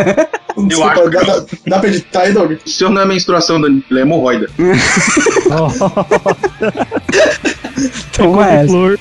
Desculpa, 0.58 0.92
acho 0.94 1.04
que 1.04 1.10
dá, 1.10 1.22
dá, 1.24 1.46
dá 1.68 1.80
pra 1.80 1.90
editar 1.90 2.22
aí, 2.22 2.34
Doug? 2.34 2.54
O 2.66 2.70
seu 2.70 2.90
não 2.90 3.02
é 3.02 3.06
menstruação, 3.06 3.60
Danilo, 3.60 3.84
é 3.92 4.00
hemorroida. 4.02 4.48
Toma 8.16 8.48
essa. 8.50 8.68
Flor. 8.68 9.00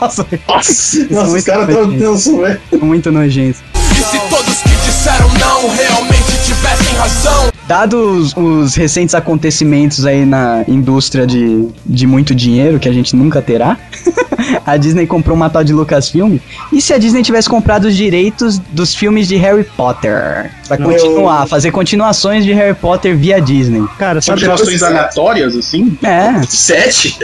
Nossa, 0.00 0.26
Nossa, 0.48 0.98
os 1.22 1.28
muito 1.30 1.46
caras 1.46 1.66
tão 1.74 1.86
nojento. 1.86 2.04
tensos, 2.04 2.36
velho. 2.36 2.60
muito 2.82 3.12
nojento. 3.12 3.58
E 3.92 4.02
se 4.02 4.18
todos 4.28 4.58
que 4.62 4.68
disseram 4.86 5.28
não 5.38 5.68
realmente 5.70 6.32
tivessem 6.44 6.94
razão? 6.96 7.49
Dados 7.70 8.34
os 8.36 8.74
recentes 8.74 9.14
acontecimentos 9.14 10.04
aí 10.04 10.26
na 10.26 10.64
indústria 10.66 11.24
de, 11.24 11.68
de 11.86 12.04
muito 12.04 12.34
dinheiro, 12.34 12.80
que 12.80 12.88
a 12.88 12.92
gente 12.92 13.14
nunca 13.14 13.40
terá, 13.40 13.78
a 14.66 14.76
Disney 14.76 15.06
comprou 15.06 15.36
uma 15.36 15.48
tal 15.48 15.62
de 15.62 15.72
Lucasfilm. 15.72 16.38
E 16.72 16.82
se 16.82 16.92
a 16.92 16.98
Disney 16.98 17.22
tivesse 17.22 17.48
comprado 17.48 17.84
os 17.84 17.94
direitos 17.94 18.58
dos 18.58 18.92
filmes 18.92 19.28
de 19.28 19.36
Harry 19.36 19.62
Potter? 19.62 20.50
Pra 20.66 20.78
Não. 20.78 20.90
continuar, 20.90 21.46
fazer 21.46 21.70
continuações 21.70 22.44
de 22.44 22.52
Harry 22.52 22.74
Potter 22.74 23.16
via 23.16 23.40
Disney. 23.40 23.86
Cara, 23.96 24.20
sabe, 24.20 24.40
Continuações 24.40 24.82
aleatórias, 24.82 25.54
assim? 25.54 25.96
É, 26.02 26.42
Sete? 26.48 27.20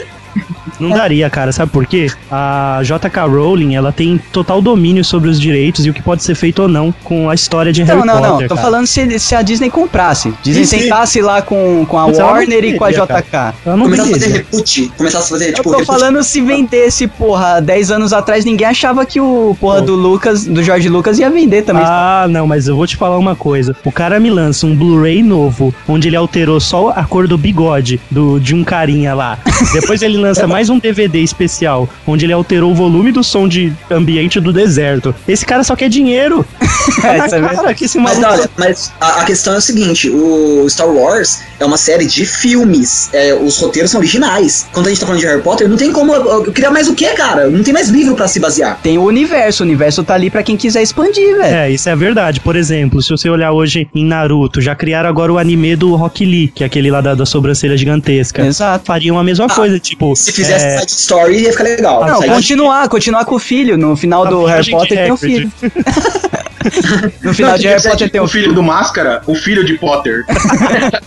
Não 0.79 0.91
daria, 0.91 1.29
cara. 1.31 1.53
Sabe 1.53 1.71
por 1.71 1.87
quê? 1.87 2.11
A 2.31 2.81
JK 2.83 3.21
Rowling, 3.29 3.75
ela 3.75 3.93
tem 3.93 4.19
total 4.33 4.61
domínio 4.61 5.05
sobre 5.05 5.29
os 5.29 5.41
direitos 5.41 5.87
e 5.87 5.91
o 5.91 5.95
que 5.95 6.03
pode 6.03 6.23
ser 6.23 6.35
feito 6.35 6.63
ou 6.63 6.69
não 6.69 6.93
com 7.05 7.29
a 7.31 7.35
história 7.35 7.73
de 7.73 7.83
Harry 7.83 7.99
não, 7.99 8.07
não, 8.07 8.15
Potter. 8.15 8.31
não. 8.31 8.49
Tô 8.49 8.55
cara. 8.55 8.61
falando 8.61 8.87
se, 8.87 9.19
se 9.19 9.35
a 9.35 9.43
Disney 9.43 9.71
comprasse. 9.71 10.33
Disney 10.43 10.65
Sim, 10.65 10.77
sim. 10.79 10.83
sentasse 10.85 11.21
lá 11.21 11.43
com, 11.43 11.85
com 11.87 11.99
a 11.99 12.07
Mas 12.07 12.19
não 12.19 12.27
Warner 12.27 12.65
e 12.65 12.79
com 12.79 12.85
a 12.85 12.91
JK. 12.91 13.55
Ela 13.65 13.77
não 13.77 13.85
Começasse 13.85 14.11
a 14.11 14.13
fazer 14.13 14.29
reboot. 14.33 14.93
Começasse 14.97 15.25
a 15.27 15.29
fazer, 15.29 15.49
Eu 15.51 15.55
tipo, 15.55 15.71
tô 15.71 15.79
reboot. 15.79 15.87
falando 15.87 16.23
se 16.23 16.41
vendesse, 16.41 17.07
porra, 17.07 17.61
10 17.61 17.91
anos 17.91 18.13
atrás 18.13 18.45
ninguém 18.45 18.67
achava 18.67 19.05
que 19.07 19.21
o 19.21 19.57
porra 19.61 19.81
Pô. 19.81 19.87
do 19.87 19.95
Lucas, 19.95 20.45
do 20.45 20.63
Jorge 20.63 20.89
Lucas 20.89 21.19
ia 21.19 21.31
vender 21.31 21.63
também. 21.63 21.83
Ah, 21.85 22.27
não, 22.29 22.47
mas 22.47 22.69
eu 22.69 22.77
vou 22.77 22.87
te 22.87 22.97
falar 22.97 23.19
uma 23.19 23.35
coisa. 23.35 23.75
O 23.85 23.93
cara 23.93 24.19
me 24.21 24.31
lança 24.31 24.67
um 24.67 24.75
Blu-ray 24.77 25.23
novo, 25.23 25.75
onde 25.89 26.09
ele 26.09 26.17
alterou 26.17 26.61
só 26.61 26.91
a 26.91 27.05
cor 27.05 27.27
do 27.27 27.39
bigode 27.39 28.01
do, 28.11 28.39
de 28.39 28.55
um 28.55 28.63
carinha 28.65 29.15
lá. 29.15 29.39
Depois 29.73 30.03
ele 30.03 30.19
lança 30.27 30.47
mais 30.47 30.69
um 30.71 30.79
DVD 30.79 31.21
especial, 31.21 31.89
onde 32.07 32.25
ele 32.27 32.33
alterou 32.33 32.71
o 32.73 32.75
volume 32.75 33.13
do 33.13 33.23
som 33.23 33.47
de 33.49 33.73
ambiente 33.91 34.41
do 34.41 34.53
deserto. 34.53 35.15
Esse 35.27 35.45
cara 35.47 35.63
só 35.65 35.75
quer 35.77 35.89
dinheiro. 35.89 36.45
É, 37.03 37.17
é 37.19 37.41
cara, 37.41 37.75
que 37.75 37.85
esse 37.85 37.99
Mas, 37.99 38.19
maluco... 38.19 38.41
olha, 38.41 38.51
mas 38.57 38.93
a, 39.01 39.21
a 39.21 39.25
questão 39.25 39.55
é 39.55 39.59
o 39.59 39.61
seguinte: 39.61 40.09
o 40.09 40.67
Star 40.69 40.89
Wars 40.89 41.43
é 41.61 41.65
uma 41.65 41.77
série 41.77 42.07
de 42.07 42.25
filmes. 42.25 43.11
é, 43.13 43.35
os 43.35 43.59
roteiros 43.59 43.91
são 43.91 43.99
originais. 44.01 44.67
Quando 44.73 44.87
a 44.87 44.89
gente 44.91 45.01
tá 45.01 45.07
falando 45.07 45.21
de 45.21 45.27
Harry 45.27 45.43
Potter, 45.43 45.69
não 45.69 45.77
tem 45.77 45.93
como 45.93 46.15
eu, 46.15 46.45
eu 46.45 46.53
criar 46.53 46.71
mais 46.71 46.89
o 46.89 46.95
que, 46.95 47.07
cara? 47.15 47.51
Não 47.51 47.63
tem 47.63 47.75
mais 47.75 47.89
livro 47.89 48.15
pra 48.15 48.29
se 48.29 48.39
basear. 48.41 48.79
Tem 48.83 48.99
o 48.99 49.03
universo, 49.05 49.63
o 49.63 49.67
universo 49.67 50.05
tá 50.05 50.15
ali 50.15 50.31
pra 50.31 50.43
quem 50.45 50.57
quiser 50.57 50.81
expandir, 50.83 51.37
velho. 51.37 51.55
É, 51.57 51.71
isso 51.71 51.89
é 51.89 51.97
verdade. 51.97 52.41
Por 52.41 52.55
exemplo, 52.57 53.03
se 53.03 53.11
você 53.11 53.29
olhar 53.29 53.53
hoje 53.53 53.89
em 53.95 54.05
Naruto, 54.05 54.61
já 54.61 54.75
criaram 54.75 55.09
agora 55.09 55.33
o 55.33 55.39
anime 55.39 55.75
do 55.77 55.95
Rock 55.97 56.25
Lee, 56.25 56.49
que 56.55 56.63
é 56.63 56.67
aquele 56.67 56.91
lá 56.91 57.01
da, 57.01 57.15
da 57.17 57.27
sobrancelha 57.27 57.77
gigantesca. 57.77 58.45
Exato. 58.47 58.85
Fariam 58.87 59.19
a 59.19 59.25
mesma 59.25 59.47
Ah, 59.47 59.55
coisa, 59.55 59.79
tipo. 59.79 60.06
Se 60.15 60.33
fizesse 60.33 60.67
é, 60.67 60.79
side 60.79 60.93
story, 60.93 61.43
ia 61.43 61.53
ficar 61.53 61.65
legal. 61.65 62.05
Não, 62.05 62.23
continuar, 62.23 62.89
continuar 62.89 63.25
com 63.25 63.35
o 63.35 63.39
filho. 63.39 63.77
No 63.77 63.97
final 63.97 64.27
A 64.27 64.31
do 64.31 64.45
Harry 64.45 64.71
Potter 64.71 64.99
tem 64.99 65.13
o 65.13 65.17
filho. 65.17 65.51
No 67.23 67.35
final 67.35 67.53
Não, 67.53 67.59
de 67.59 67.67
Harry 67.69 67.81
ser 67.81 67.91
Potter 67.91 68.11
tem 68.11 68.21
o 68.21 68.27
filho 68.29 68.53
do 68.53 68.63
Máscara, 68.63 69.23
o 69.27 69.35
filho 69.35 69.65
de 69.65 69.75
Potter. 69.79 70.25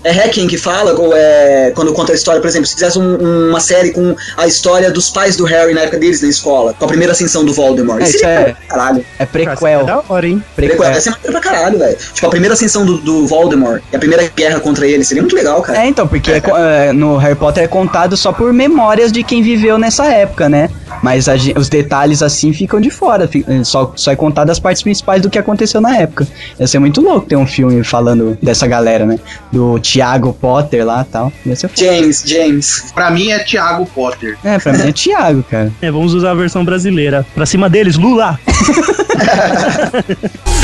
É 0.03 0.11
Hacking 0.11 0.47
que 0.47 0.57
fala, 0.57 0.93
ou 0.93 1.13
é, 1.15 1.71
quando 1.75 1.93
conta 1.93 2.13
a 2.13 2.15
história, 2.15 2.39
por 2.41 2.47
exemplo, 2.47 2.65
se 2.67 2.73
fizesse 2.73 2.97
um- 2.97 3.49
uma 3.49 3.59
série 3.59 3.91
com 3.91 4.15
a 4.37 4.47
história 4.47 4.89
dos 4.89 5.09
pais 5.09 5.35
do 5.35 5.43
Harry 5.43 5.73
na 5.73 5.81
época 5.81 5.97
deles 5.97 6.21
na 6.21 6.29
escola, 6.29 6.73
com 6.73 6.85
a 6.85 6.87
primeira 6.87 7.11
ascensão 7.13 7.43
do 7.43 7.53
Voldemort. 7.53 8.01
É, 8.01 8.05
Isso 8.05 8.25
é- 8.25 8.43
pra 8.43 8.55
caralho. 8.67 8.97
É 8.97 9.01
isso 9.01 9.15
é 9.19 9.25
prequel. 9.25 9.85
da 9.85 10.01
hora, 10.07 10.27
hein? 10.27 10.43
Prequel. 10.55 10.77
Prequel. 10.77 10.97
Essa 10.97 11.09
é 11.09 11.11
maneira 11.11 11.31
pra 11.33 11.41
caralho, 11.41 11.77
velho. 11.79 11.97
Tipo, 12.13 12.27
a 12.27 12.29
primeira 12.29 12.53
ascensão 12.53 12.85
do, 12.85 12.97
do 12.97 13.27
Voldemort 13.27 13.81
e 13.91 13.95
a 13.95 13.99
primeira 13.99 14.27
guerra 14.35 14.59
contra 14.59 14.87
ele. 14.87 15.03
Seria 15.03 15.21
muito 15.21 15.35
legal, 15.35 15.61
cara. 15.61 15.79
É, 15.79 15.87
então, 15.87 16.07
porque 16.07 16.31
é 16.31 16.41
é, 16.87 16.93
no 16.93 17.17
Harry 17.17 17.35
Potter 17.35 17.63
é 17.63 17.67
contado 17.67 18.15
só 18.15 18.31
por 18.31 18.53
memórias 18.53 19.11
de 19.11 19.21
quem 19.23 19.41
viveu 19.43 19.77
nessa 19.77 20.05
época, 20.05 20.47
né? 20.47 20.69
Mas 21.03 21.27
a 21.29 21.33
os 21.55 21.69
detalhes 21.69 22.21
assim 22.23 22.51
ficam 22.53 22.79
de 22.81 22.89
fora. 22.89 23.29
Só, 23.63 23.91
só 23.95 24.11
é 24.11 24.15
contado 24.15 24.49
as 24.49 24.59
partes 24.59 24.81
principais 24.81 25.21
do 25.21 25.29
que 25.29 25.37
aconteceu 25.37 25.48
na 25.81 25.97
época. 25.97 26.27
Ia 26.59 26.67
ser 26.67 26.79
muito 26.79 27.01
louco 27.01 27.27
ter 27.27 27.35
um 27.35 27.47
filme 27.47 27.83
falando 27.83 28.37
dessa 28.41 28.67
galera, 28.67 29.05
né? 29.05 29.19
Do 29.51 29.79
Thiago 29.79 30.33
Potter 30.33 30.85
lá 30.85 31.05
e 31.07 31.11
tal. 31.11 31.33
Ia 31.45 31.55
ser 31.55 31.67
foda. 31.67 31.81
James, 31.81 32.23
James. 32.25 32.91
Pra 32.93 33.09
mim 33.11 33.31
é 33.31 33.39
Thiago 33.39 33.85
Potter. 33.87 34.37
É, 34.43 34.57
pra 34.59 34.73
mim 34.73 34.87
é 34.89 34.91
Thiago, 34.93 35.43
cara. 35.43 35.71
É, 35.81 35.91
vamos 35.91 36.13
usar 36.13 36.31
a 36.31 36.35
versão 36.35 36.63
brasileira. 36.65 37.25
Pra 37.33 37.45
cima 37.45 37.69
deles, 37.69 37.95
Lula! 37.97 38.39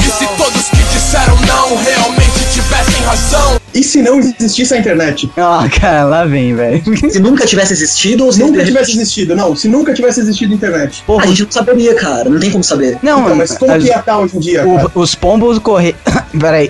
E 0.05 0.09
se 0.11 0.27
todos 0.37 0.69
que 0.69 0.83
disseram 0.93 1.35
não 1.47 1.75
realmente 1.77 2.24
tivessem 2.65 3.03
razão? 3.03 3.59
E 3.73 3.83
se 3.83 4.01
não 4.01 4.19
existisse 4.19 4.73
a 4.73 4.77
internet? 4.77 5.29
Ah, 5.37 5.67
cara, 5.79 6.03
lá 6.05 6.25
vem, 6.25 6.55
velho. 6.55 6.81
Se 7.11 7.19
nunca 7.19 7.45
tivesse 7.45 7.73
existido 7.73 8.25
ou 8.25 8.31
se 8.31 8.39
Nunca 8.39 8.63
tivesse 8.63 8.91
existido, 8.91 9.35
não. 9.35 9.55
Se 9.55 9.67
nunca 9.67 9.93
tivesse 9.93 10.21
existido 10.21 10.53
a 10.53 10.55
internet. 10.55 11.03
A 11.21 11.25
gente 11.27 11.43
não 11.43 11.51
saberia, 11.51 11.93
cara. 11.95 12.29
Não 12.29 12.39
tem 12.39 12.51
como 12.51 12.63
saber. 12.63 12.97
Não, 13.03 13.21
Então, 13.23 13.35
mas 13.35 13.57
como 13.57 13.71
as- 13.73 13.83
que 13.83 13.89
ia 13.89 13.99
estar 13.99 14.17
hoje 14.19 14.37
em 14.37 14.39
dia, 14.39 14.63
cara? 14.63 14.91
o- 14.95 14.99
os 15.01 15.13
pombos 15.13 15.59
correr. 15.59 15.95
Peraí. 16.39 16.69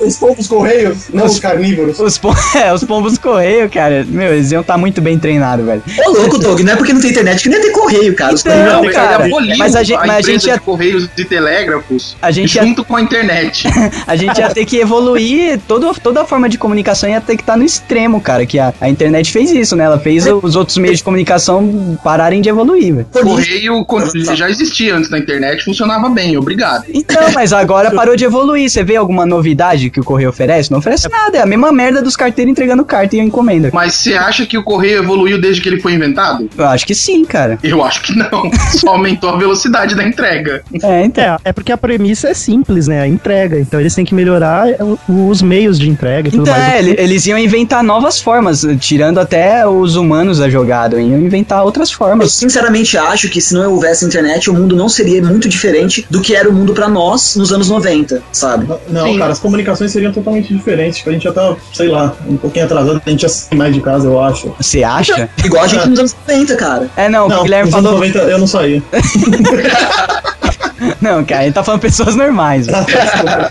Os 0.00 0.16
povos 0.16 0.46
correios, 0.48 1.08
não 1.12 1.26
os 1.26 1.38
carnívoros. 1.38 1.98
Os, 2.00 2.18
pom... 2.18 2.34
é, 2.56 2.72
os 2.72 2.82
pombos 2.84 3.16
correio, 3.18 3.70
cara. 3.70 4.04
Meu, 4.08 4.32
eles 4.34 4.50
iam 4.50 4.60
estar 4.62 4.76
muito 4.76 5.00
bem 5.00 5.18
treinados, 5.18 5.64
velho. 5.64 5.82
Ô, 6.06 6.10
louco, 6.10 6.38
Doug, 6.38 6.60
não 6.60 6.72
é 6.72 6.76
porque 6.76 6.92
não 6.92 7.00
tem 7.00 7.10
internet 7.10 7.42
que 7.42 7.48
nem 7.48 7.58
ia 7.58 7.64
ter 7.66 7.70
correio, 7.72 8.14
cara. 8.14 8.34
Os 8.34 8.40
Então, 8.40 8.52
correios- 8.52 8.72
não, 8.74 8.84
mas 8.84 8.94
cara, 8.94 9.24
aboliu 9.24 9.56
mas 9.56 9.76
a 9.76 9.82
gente- 9.82 10.06
mas 10.06 10.10
a 10.16 10.20
gente 10.30 10.46
ia- 10.46 10.54
de 10.54 10.60
correios 10.60 11.08
e 11.16 11.24
telégrafos 11.24 12.16
A 12.20 12.30
gente 12.30 12.54
ia- 12.56 12.62
junto 12.64 12.84
com 12.84 12.96
a 12.96 13.00
internet. 13.02 13.64
A 14.06 14.16
gente 14.16 14.38
ia 14.38 14.48
ter 14.50 14.64
que 14.64 14.78
evoluir, 14.78 15.60
todo, 15.66 15.94
toda 16.02 16.22
a 16.22 16.24
forma 16.24 16.48
de 16.48 16.58
comunicação 16.58 17.08
ia 17.08 17.20
ter 17.20 17.36
que 17.36 17.42
estar 17.42 17.56
no 17.56 17.64
extremo, 17.64 18.20
cara. 18.20 18.44
Que 18.46 18.58
a, 18.58 18.72
a 18.80 18.88
internet 18.88 19.30
fez 19.30 19.50
isso, 19.50 19.76
né? 19.76 19.84
Ela 19.84 19.98
fez 19.98 20.26
os 20.26 20.56
outros 20.56 20.78
meios 20.78 20.98
de 20.98 21.04
comunicação 21.04 21.98
pararem 22.02 22.40
de 22.40 22.48
evoluir, 22.48 22.94
velho. 22.94 23.06
Correio 23.12 23.84
já 24.34 24.48
existia 24.48 24.96
antes 24.96 25.10
da 25.10 25.18
internet, 25.18 25.64
funcionava 25.64 26.08
bem, 26.08 26.36
obrigado. 26.36 26.84
Então, 26.92 27.30
mas 27.34 27.52
agora 27.52 27.90
parou 27.90 28.16
de 28.16 28.24
evoluir. 28.24 28.68
Você 28.68 28.82
vê 28.82 28.96
alguma 28.96 29.26
novidade 29.26 29.90
que 29.90 30.00
o 30.00 30.04
correio 30.04 30.30
oferece? 30.30 30.70
Não 30.70 30.78
oferece 30.78 31.08
nada. 31.08 31.38
É 31.38 31.42
a 31.42 31.46
mesma 31.46 31.72
merda 31.72 32.02
dos 32.02 32.16
carteiros 32.16 32.50
entregando 32.50 32.84
carta 32.84 33.16
e 33.16 33.20
encomenda. 33.20 33.70
Mas 33.72 33.94
você 33.94 34.14
acha 34.14 34.46
que 34.46 34.56
o 34.56 34.62
correio 34.62 34.98
evoluiu 34.98 35.40
desde 35.40 35.60
que 35.60 35.68
ele 35.68 35.80
foi 35.80 35.92
inventado? 35.92 36.48
Eu 36.56 36.66
acho 36.66 36.86
que 36.86 36.94
sim, 36.94 37.24
cara. 37.24 37.58
Eu 37.62 37.84
acho 37.84 38.02
que 38.02 38.16
não. 38.16 38.50
Só 38.72 38.90
aumentou 38.90 39.30
a 39.30 39.36
velocidade 39.36 39.94
da 39.94 40.04
entrega. 40.04 40.62
É, 40.82 41.04
então. 41.04 41.24
É, 41.24 41.50
é 41.50 41.52
porque 41.52 41.72
a 41.72 41.76
premissa 41.76 42.28
é 42.28 42.34
simples, 42.34 42.86
né? 42.86 43.00
A 43.00 43.06
entrega. 43.06 43.58
Então 43.70 43.78
eles 43.78 43.94
têm 43.94 44.04
que 44.04 44.12
melhorar 44.12 44.66
o- 44.80 45.28
os 45.28 45.40
meios 45.40 45.78
de 45.78 45.88
entrega 45.88 46.26
e 46.26 46.32
tudo 46.32 46.42
Então, 46.42 46.52
mais. 46.52 46.74
é, 46.74 46.78
ele- 46.80 46.96
eles 46.98 47.24
iam 47.26 47.38
inventar 47.38 47.84
novas 47.84 48.20
formas, 48.20 48.66
tirando 48.80 49.18
até 49.20 49.64
os 49.64 49.94
humanos 49.94 50.38
da 50.40 50.50
jogada, 50.50 51.00
iam 51.00 51.20
inventar 51.20 51.64
outras 51.64 51.88
Eu 51.92 51.96
formas. 51.96 52.32
sinceramente 52.32 52.98
acho 52.98 53.28
que 53.28 53.40
se 53.40 53.54
não 53.54 53.70
houvesse 53.70 54.04
internet, 54.04 54.50
o 54.50 54.54
mundo 54.54 54.74
não 54.74 54.88
seria 54.88 55.22
muito 55.22 55.48
diferente 55.48 56.04
do 56.10 56.20
que 56.20 56.34
era 56.34 56.48
o 56.50 56.52
mundo 56.52 56.74
pra 56.74 56.88
nós 56.88 57.36
nos 57.36 57.52
anos 57.52 57.68
90, 57.68 58.20
sabe? 58.32 58.66
Não, 58.88 59.06
Sim. 59.06 59.18
cara, 59.18 59.30
as 59.32 59.38
comunicações 59.38 59.92
seriam 59.92 60.12
totalmente 60.12 60.52
diferentes. 60.52 60.98
Tipo, 60.98 61.10
a 61.10 61.12
gente 61.12 61.22
já 61.22 61.32
tá, 61.32 61.54
sei 61.72 61.86
lá, 61.86 62.12
um 62.28 62.36
pouquinho 62.36 62.64
atrasado, 62.64 63.00
a 63.06 63.10
gente 63.10 63.22
já 63.22 63.28
sai 63.28 63.56
mais 63.56 63.72
de 63.72 63.80
casa, 63.80 64.08
eu 64.08 64.20
acho. 64.20 64.52
Você 64.60 64.82
acha? 64.82 65.30
Igual 65.44 65.62
a 65.62 65.68
gente 65.68 65.88
nos 65.88 65.98
anos 66.00 66.16
90, 66.26 66.56
cara. 66.56 66.90
É, 66.96 67.08
não, 67.08 67.26
o 67.26 67.28
Não, 67.28 67.42
Guilherme 67.44 67.70
nos 67.70 67.74
anos 67.78 67.86
falou. 67.90 68.00
90 68.00 68.18
eu 68.30 68.38
não 68.40 68.48
saía. 68.48 68.82
Não, 71.00 71.24
cara, 71.24 71.44
ele 71.44 71.52
tá 71.52 71.62
falando 71.62 71.80
pessoas 71.80 72.16
normais. 72.16 72.66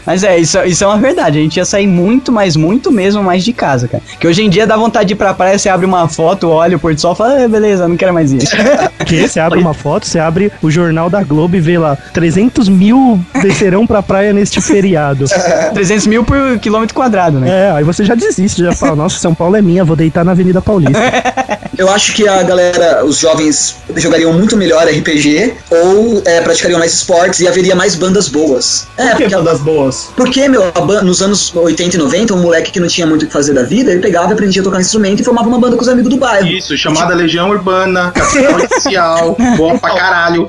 Mas 0.06 0.24
é, 0.24 0.38
isso, 0.38 0.60
isso 0.64 0.84
é 0.84 0.88
uma 0.88 0.98
verdade. 0.98 1.40
A 1.40 1.42
gente 1.42 1.58
ia 1.58 1.66
sair 1.66 1.88
muito, 1.88 2.32
mas 2.32 2.56
muito 2.56 2.92
mesmo 2.92 3.24
mais 3.24 3.44
de 3.44 3.54
casa, 3.54 3.88
cara. 3.88 4.04
Que 4.20 4.28
hoje 4.28 4.44
em 4.44 4.50
dia 4.50 4.66
dá 4.66 4.76
vontade 4.76 5.08
de 5.08 5.14
ir 5.14 5.18
pra 5.18 5.34
praia, 5.34 5.58
você 5.58 5.70
abre 5.70 5.86
uma 5.86 6.08
foto, 6.08 6.50
olha 6.50 6.78
o 6.78 6.80
pôr 6.80 6.94
do 6.94 7.02
sol 7.02 7.14
e 7.14 7.16
fala, 7.16 7.44
ah, 7.44 7.48
beleza, 7.48 7.88
não 7.88 7.98
quero 7.98 8.14
mais 8.14 8.32
ir. 8.32 8.40
Porque 8.98 9.26
você 9.28 9.40
abre 9.40 9.60
uma 9.60 9.74
foto, 9.74 10.06
você 10.06 10.20
abre 10.20 10.52
o 10.62 10.72
jornal 10.72 11.10
da 11.10 11.24
Globo 11.24 11.56
e 11.56 11.62
vê 11.62 11.78
lá, 11.78 11.98
300 12.14 12.68
mil 12.70 13.20
descerão 13.42 13.86
pra 13.86 14.02
praia 14.02 14.34
neste 14.34 14.62
feriado. 14.62 15.26
300 15.74 16.08
mil 16.08 16.24
por 16.24 16.60
quilômetro 16.60 16.96
quadrado, 16.96 17.40
né? 17.40 17.50
É, 17.50 17.72
aí 17.72 17.84
você 17.84 18.04
já 18.04 18.16
desiste, 18.16 18.62
já 18.62 18.72
fala, 18.72 18.96
nossa, 18.96 19.20
São 19.20 19.34
Paulo 19.34 19.56
é 19.56 19.62
minha, 19.62 19.84
vou 19.84 19.96
deitar 19.96 20.26
na 20.26 20.32
Avenida 20.32 20.62
Paulista. 20.62 21.00
Eu 21.78 21.90
acho 21.90 22.14
que 22.14 22.28
a 22.28 22.44
galera, 22.44 23.06
os 23.06 23.20
jovens 23.20 23.78
jogariam 23.96 24.34
muito 24.34 24.58
melhor 24.58 24.86
RPG 24.86 25.54
ou 25.70 26.22
é, 26.26 26.42
praticariam 26.42 26.80
mais 26.80 27.04
esportes 27.20 27.40
e 27.42 27.48
haveria 27.48 27.76
mais 27.76 27.96
bandas 27.96 28.28
boas. 28.30 28.88
É, 28.98 29.10
Por 29.10 29.18
que 29.18 29.24
porque, 29.30 29.42
das 29.44 29.60
boas? 29.60 30.10
porque 30.16 30.48
meu, 30.48 30.72
a 30.74 30.82
ban- 30.82 31.02
nos 31.02 31.22
anos 31.22 31.54
80 31.56 31.96
e 31.96 32.00
90, 32.00 32.34
um 32.34 32.42
moleque 32.42 32.72
que 32.72 32.80
não 32.80 32.88
tinha 32.88 33.06
muito 33.06 33.24
o 33.24 33.28
que 33.28 33.34
fazer 33.34 33.54
da 33.54 33.64
vida, 33.64 33.92
ele 33.92 34.00
pegava 34.02 34.30
e 34.30 34.34
aprendia 34.34 34.62
a 34.62 34.66
tocar 34.66 34.80
instrumento 34.80 35.22
e 35.22 35.24
formava 35.24 35.48
uma 35.48 35.60
banda 35.60 35.76
com 35.76 35.82
os 35.82 35.90
amigos 35.90 36.10
do 36.10 36.18
bairro. 36.18 36.48
Isso, 36.48 36.78
chamada 36.78 37.14
Legião 37.14 37.50
Urbana, 37.50 38.12
Capital 38.12 38.60
Inicial, 38.60 39.38
bom 39.58 39.78
pra 39.78 39.96
caralho. 39.96 40.44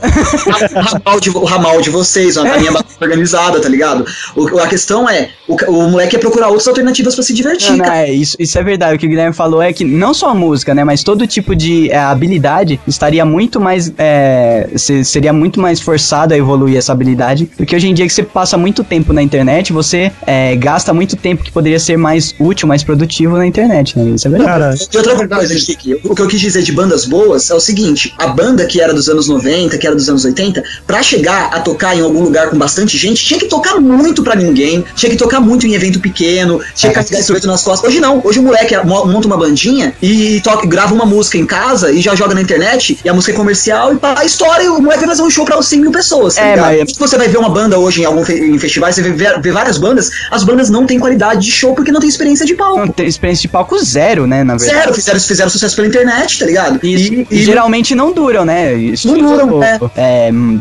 o 0.74 0.80
ramal 0.80 1.20
de, 1.20 1.30
o 1.30 1.44
ramal 1.44 1.80
de 1.80 1.90
vocês, 1.90 2.36
a 2.36 2.44
minha 2.44 2.72
banda 2.72 2.84
organizada, 3.00 3.60
tá 3.60 3.68
ligado? 3.68 4.04
O- 4.36 4.58
a 4.60 4.66
questão 4.68 5.08
é, 5.08 5.30
o, 5.48 5.56
o 5.70 5.90
moleque 5.90 6.16
ia 6.16 6.20
procurar 6.20 6.48
outras 6.48 6.68
alternativas 6.68 7.14
pra 7.14 7.24
se 7.24 7.32
divertir, 7.32 7.70
Não, 7.70 7.78
não, 7.78 7.92
é, 7.92 8.10
isso, 8.12 8.36
isso 8.38 8.58
é 8.58 8.62
verdade. 8.62 8.96
O 8.96 8.98
que 8.98 9.06
o 9.06 9.08
Guilherme 9.08 9.34
falou 9.34 9.60
é 9.62 9.72
que 9.72 9.84
não 9.84 10.12
só 10.14 10.30
a 10.30 10.34
música, 10.34 10.74
né? 10.74 10.84
Mas 10.84 11.02
todo 11.02 11.26
tipo 11.26 11.54
de 11.56 11.90
é, 11.90 11.98
habilidade 11.98 12.80
estaria 12.86 13.24
muito 13.24 13.60
mais. 13.60 13.92
é, 13.98 14.68
se- 14.76 15.04
seria 15.04 15.32
muito 15.32 15.60
mais 15.60 15.80
forçado 15.80 16.34
a 16.34 16.36
evoluir 16.36 16.59
essa 16.68 16.92
habilidade. 16.92 17.50
Porque 17.56 17.74
hoje 17.74 17.88
em 17.88 17.94
dia 17.94 18.06
que 18.06 18.12
você 18.12 18.22
passa 18.22 18.56
muito 18.56 18.82
tempo 18.84 19.12
na 19.12 19.22
internet, 19.22 19.72
você 19.72 20.11
é, 20.26 20.54
gasta 20.56 20.92
muito 20.92 21.16
tempo 21.16 21.42
que 21.42 21.50
poderia 21.52 21.78
ser 21.78 21.96
mais 21.96 22.34
útil, 22.38 22.66
mais 22.68 22.82
produtivo 22.82 23.36
na 23.36 23.46
internet, 23.46 23.98
né? 23.98 24.11
Isso 24.14 24.26
é 24.26 24.30
verdade. 24.30 24.50
Cara, 24.50 24.74
E 24.92 24.96
outra 24.96 25.28
coisa, 25.28 25.54
Kiki, 25.54 26.00
o 26.04 26.14
que 26.14 26.22
eu 26.22 26.26
quis 26.28 26.40
dizer 26.40 26.62
de 26.62 26.72
bandas 26.72 27.04
boas 27.06 27.50
é 27.50 27.54
o 27.54 27.61
seguinte: 27.61 28.14
a 28.18 28.26
banda 28.28 28.66
que 28.66 28.80
era 28.80 28.92
dos 28.94 29.08
anos 29.08 29.28
90, 29.28 29.76
que 29.78 29.86
era 29.86 29.94
dos 29.96 30.08
anos 30.08 30.24
80, 30.24 30.62
pra 30.86 31.02
chegar 31.02 31.50
a 31.52 31.61
tocar 31.61 31.96
em 31.96 32.00
algum 32.00 32.22
lugar 32.22 32.50
com 32.50 32.58
bastante 32.58 32.96
gente, 32.96 33.24
tinha 33.24 33.38
que 33.38 33.46
tocar 33.46 33.80
muito 33.80 34.22
pra 34.22 34.34
ninguém, 34.34 34.84
tinha 34.94 35.11
que 35.11 35.16
tocar 35.16 35.40
muito 35.40 35.66
em 35.66 35.74
evento 35.74 36.00
pequeno, 36.00 36.61
tinha 36.74 36.92
que 36.92 36.98
É. 36.98 37.02
carregar 37.02 37.46
nas 37.46 37.62
costas. 37.62 37.88
Hoje 37.90 38.00
não, 38.00 38.20
hoje 38.24 38.38
o 38.38 38.42
moleque 38.42 38.76
mo- 38.84 39.06
monta 39.06 39.26
uma 39.26 39.36
bandinha 39.36 39.92
e 40.02 40.40
toca, 40.42 40.66
grava 40.66 40.94
uma 40.94 41.06
música 41.06 41.38
em 41.38 41.46
casa 41.46 41.90
e 41.92 42.00
já 42.00 42.14
joga 42.14 42.34
na 42.34 42.40
internet, 42.42 42.98
e 43.04 43.08
a 43.08 43.14
música 43.14 43.32
é 43.32 43.36
comercial 43.36 43.92
e 43.94 43.96
pá, 43.96 44.24
estoura 44.24 44.62
e 44.62 44.68
o 44.68 44.80
moleque 44.80 45.00
vai 45.00 45.08
fazer 45.08 45.22
um 45.22 45.30
show 45.30 45.44
pra 45.44 45.61
100 45.61 45.80
mil 45.80 45.90
pessoas. 45.92 46.34
tá 46.34 46.49
É, 46.53 46.61
mas- 46.61 46.92
Se 46.92 46.98
você 46.98 47.16
vai 47.16 47.28
ver 47.28 47.38
uma 47.38 47.48
banda 47.51 47.78
hoje 47.78 48.03
em 48.03 48.05
algum 48.05 48.24
fe 48.24 48.34
em 48.34 48.59
festivais, 48.59 48.94
você 48.94 49.03
vê, 49.03 49.38
vê 49.40 49.53
várias 49.53 49.78
bandas, 49.78 50.11
as 50.30 50.42
bandas 50.44 50.70
não 50.70 50.86
têm 50.86 50.98
qualidade 50.98 51.40
de 51.46 51.51
show 51.53 51.74
porque 51.74 51.90
não 51.92 52.01
tem 52.01 52.09
experiência 52.09 52.44
de 52.46 52.55
palco. 52.55 52.78
Não, 52.80 52.88
tem 52.88 53.07
experiência 53.07 53.42
de 53.42 53.48
palco 53.48 53.78
zero, 53.78 54.26
né? 54.26 54.42
Na 54.44 54.57
verdade. 54.57 54.78
Zero, 54.80 54.94
fizeram, 54.94 55.20
fizeram 55.20 55.51
sucesso 55.51 55.76
pela 55.76 55.88
internet, 55.88 56.38
tá 56.38 56.46
ligado? 56.46 56.80
E, 56.82 56.94
e, 56.94 57.26
e- 57.30 57.44
geralmente 57.44 57.94
não 57.94 58.12
duram, 58.12 58.44
né? 58.44 58.74
Isso 58.74 59.09
Não 59.09 59.18
duram, 59.18 59.62
é. 59.62 59.78
é, 59.96 60.30
hum, 60.32 60.61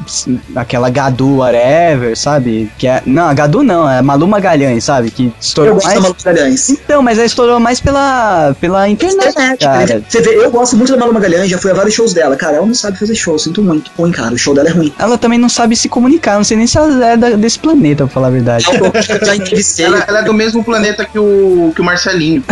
aquela 0.56 0.90
Gadu 0.90 1.38
whatever, 1.38 2.18
sabe? 2.18 2.72
Que 2.78 2.88
é, 2.88 3.02
não, 3.06 3.28
a 3.28 3.34
Gadu 3.34 3.64
não, 3.64 3.90
é 3.90 4.00
a 4.00 4.04
Malu 4.04 4.28
Magalhães, 4.28 4.84
sabe? 4.84 5.12
Que 5.12 5.26
eu 5.26 5.34
estourou 5.40 5.74
gosto 5.76 5.86
da 5.88 5.92
mais. 5.94 6.02
Malu 6.04 6.16
Magalhães. 6.26 6.70
Então, 6.70 7.02
mas 7.02 7.18
ela 7.18 7.26
estourou 7.28 7.60
mais 7.60 7.80
pela, 7.80 8.56
pela 8.60 8.88
internet, 8.90 9.30
Internet, 9.30 9.60
cara. 9.64 10.04
Você 10.08 10.22
vê, 10.22 10.36
eu 10.36 10.52
gosto 10.52 10.76
muito 10.76 10.92
da 10.92 10.98
Malu 10.98 11.14
Magalhães, 11.14 11.50
já 11.50 11.58
fui 11.58 11.72
a 11.72 11.74
vários 11.74 11.94
shows 11.94 12.14
dela. 12.14 12.36
Cara, 12.36 12.58
ela 12.58 12.66
não 12.66 12.74
sabe 12.74 12.98
fazer 12.98 13.16
show, 13.16 13.38
sinto 13.38 13.62
muito. 13.62 13.92
Ruim, 13.98 14.12
cara, 14.12 14.34
o 14.34 14.38
show 14.38 14.54
dela 14.54 14.70
é 14.70 14.72
ruim. 14.72 14.94
Ela 14.98 15.18
também 15.18 15.38
não 15.40 15.50
sabe 15.50 15.69
se 15.76 15.90
comunicar, 15.90 16.36
não 16.36 16.44
sei 16.44 16.58
nem 16.58 16.68
se 16.68 16.78
ela 16.78 17.06
é 17.06 17.18
da- 17.18 17.30
desse 17.32 17.60
planeta, 17.60 18.06
pra 18.06 18.14
falar 18.14 18.28
a 18.28 18.32
verdade. 18.32 18.66
Eu 18.70 19.26
já 19.26 19.36
entrevistei, 19.36 19.86
Ela, 19.86 20.04
ela 20.08 20.20
é 20.20 20.24
do 20.24 20.34
mesmo 20.34 20.64
planeta 20.64 21.06
que 21.06 21.18
o, 21.20 21.72
que 21.76 21.82
o 21.82 21.84
Marcelinho. 21.84 22.44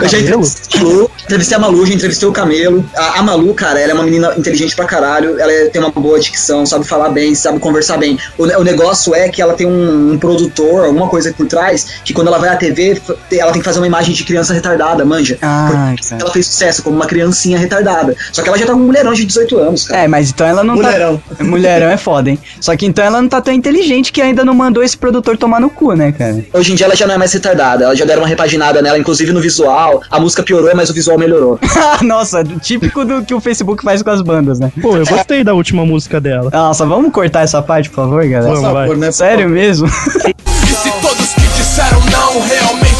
eu 0.00 0.08
já 0.08 0.18
entrevistei 0.18 0.76
a 0.76 0.80
Malu, 0.80 1.10
entrevistei 1.24 1.56
a 1.56 1.60
Malu, 1.60 1.86
já 1.86 1.94
entrevistei 1.94 2.28
o 2.28 2.32
Camelo. 2.32 2.84
A, 2.96 3.20
a 3.20 3.22
Malu, 3.22 3.54
cara, 3.54 3.80
ela 3.80 3.92
é 3.92 3.94
uma 3.94 4.04
menina 4.04 4.32
inteligente 4.36 4.74
pra 4.76 4.84
caralho, 4.84 5.38
ela 5.40 5.52
é- 5.52 5.66
tem 5.66 5.80
uma 5.82 5.90
boa 5.90 6.18
dicção, 6.18 6.64
sabe 6.66 6.86
falar 6.86 7.10
bem, 7.10 7.34
sabe 7.34 7.58
conversar 7.58 7.96
bem. 7.98 8.18
O, 8.36 8.44
o 8.44 8.64
negócio 8.64 9.14
é 9.14 9.28
que 9.28 9.40
ela 9.42 9.54
tem 9.54 9.66
um, 9.66 10.12
um 10.12 10.18
produtor, 10.18 10.84
alguma 10.86 11.08
coisa 11.08 11.32
por 11.32 11.46
trás, 11.46 11.86
que 12.04 12.12
quando 12.12 12.28
ela 12.28 12.38
vai 12.38 12.48
à 12.50 12.56
TV, 12.56 13.00
ela 13.32 13.52
tem 13.52 13.60
que 13.60 13.64
fazer 13.64 13.78
uma 13.78 13.86
imagem 13.86 14.14
de 14.14 14.24
criança 14.24 14.52
retardada, 14.52 15.04
manja. 15.04 15.38
Ah, 15.42 15.94
ela 16.18 16.30
fez 16.32 16.46
sucesso 16.46 16.82
como 16.82 16.96
uma 16.96 17.06
criancinha 17.06 17.58
retardada. 17.58 18.14
Só 18.32 18.42
que 18.42 18.48
ela 18.48 18.58
já 18.58 18.66
tá 18.66 18.72
com 18.72 18.80
um 18.80 18.86
mulherão 18.86 19.12
de 19.12 19.24
18 19.24 19.58
anos, 19.58 19.86
cara. 19.88 20.02
É, 20.02 20.08
mas 20.08 20.30
então 20.30 20.46
ela 20.46 20.64
não 20.64 20.74
Mulherão. 20.76 20.97
tá. 20.97 20.97
Mulherão 21.40 21.88
é 21.88 21.96
foda, 21.96 22.30
hein? 22.30 22.38
Só 22.60 22.76
que 22.76 22.86
então 22.86 23.04
ela 23.04 23.20
não 23.20 23.28
tá 23.28 23.40
tão 23.40 23.52
inteligente 23.54 24.12
que 24.12 24.20
ainda 24.20 24.44
não 24.44 24.54
mandou 24.54 24.82
esse 24.82 24.96
produtor 24.96 25.36
tomar 25.36 25.60
no 25.60 25.70
cu, 25.70 25.94
né, 25.94 26.12
cara? 26.12 26.44
Hoje 26.52 26.72
em 26.72 26.74
dia 26.74 26.86
ela 26.86 26.96
já 26.96 27.06
não 27.06 27.14
é 27.14 27.18
mais 27.18 27.32
retardada, 27.32 27.84
ela 27.84 27.96
já 27.96 28.04
deram 28.04 28.22
uma 28.22 28.28
repaginada 28.28 28.82
nela, 28.82 28.98
inclusive 28.98 29.32
no 29.32 29.40
visual. 29.40 30.02
A 30.10 30.20
música 30.20 30.42
piorou, 30.42 30.70
mas 30.74 30.90
o 30.90 30.94
visual 30.94 31.18
melhorou. 31.18 31.58
Nossa, 32.02 32.44
típico 32.44 33.04
do 33.04 33.22
que 33.22 33.34
o 33.34 33.40
Facebook 33.40 33.82
faz 33.82 34.02
com 34.02 34.10
as 34.10 34.22
bandas, 34.22 34.58
né? 34.58 34.72
pô, 34.80 34.96
eu 34.96 35.06
gostei 35.06 35.44
da 35.44 35.54
última 35.54 35.84
música 35.84 36.20
dela. 36.20 36.50
Nossa, 36.52 36.86
vamos 36.86 37.12
cortar 37.12 37.42
essa 37.42 37.62
parte, 37.62 37.88
por 37.90 37.96
favor, 37.96 38.26
galera? 38.26 38.54
Vamos, 38.54 38.72
vai. 38.72 38.88
Né? 38.96 39.12
Sério 39.12 39.48
mesmo? 39.48 39.86
E 39.86 40.72
se 40.72 40.90
todos 41.00 41.34
que 41.34 41.40
disseram 41.56 42.00
não 42.10 42.40
realmente 42.40 42.97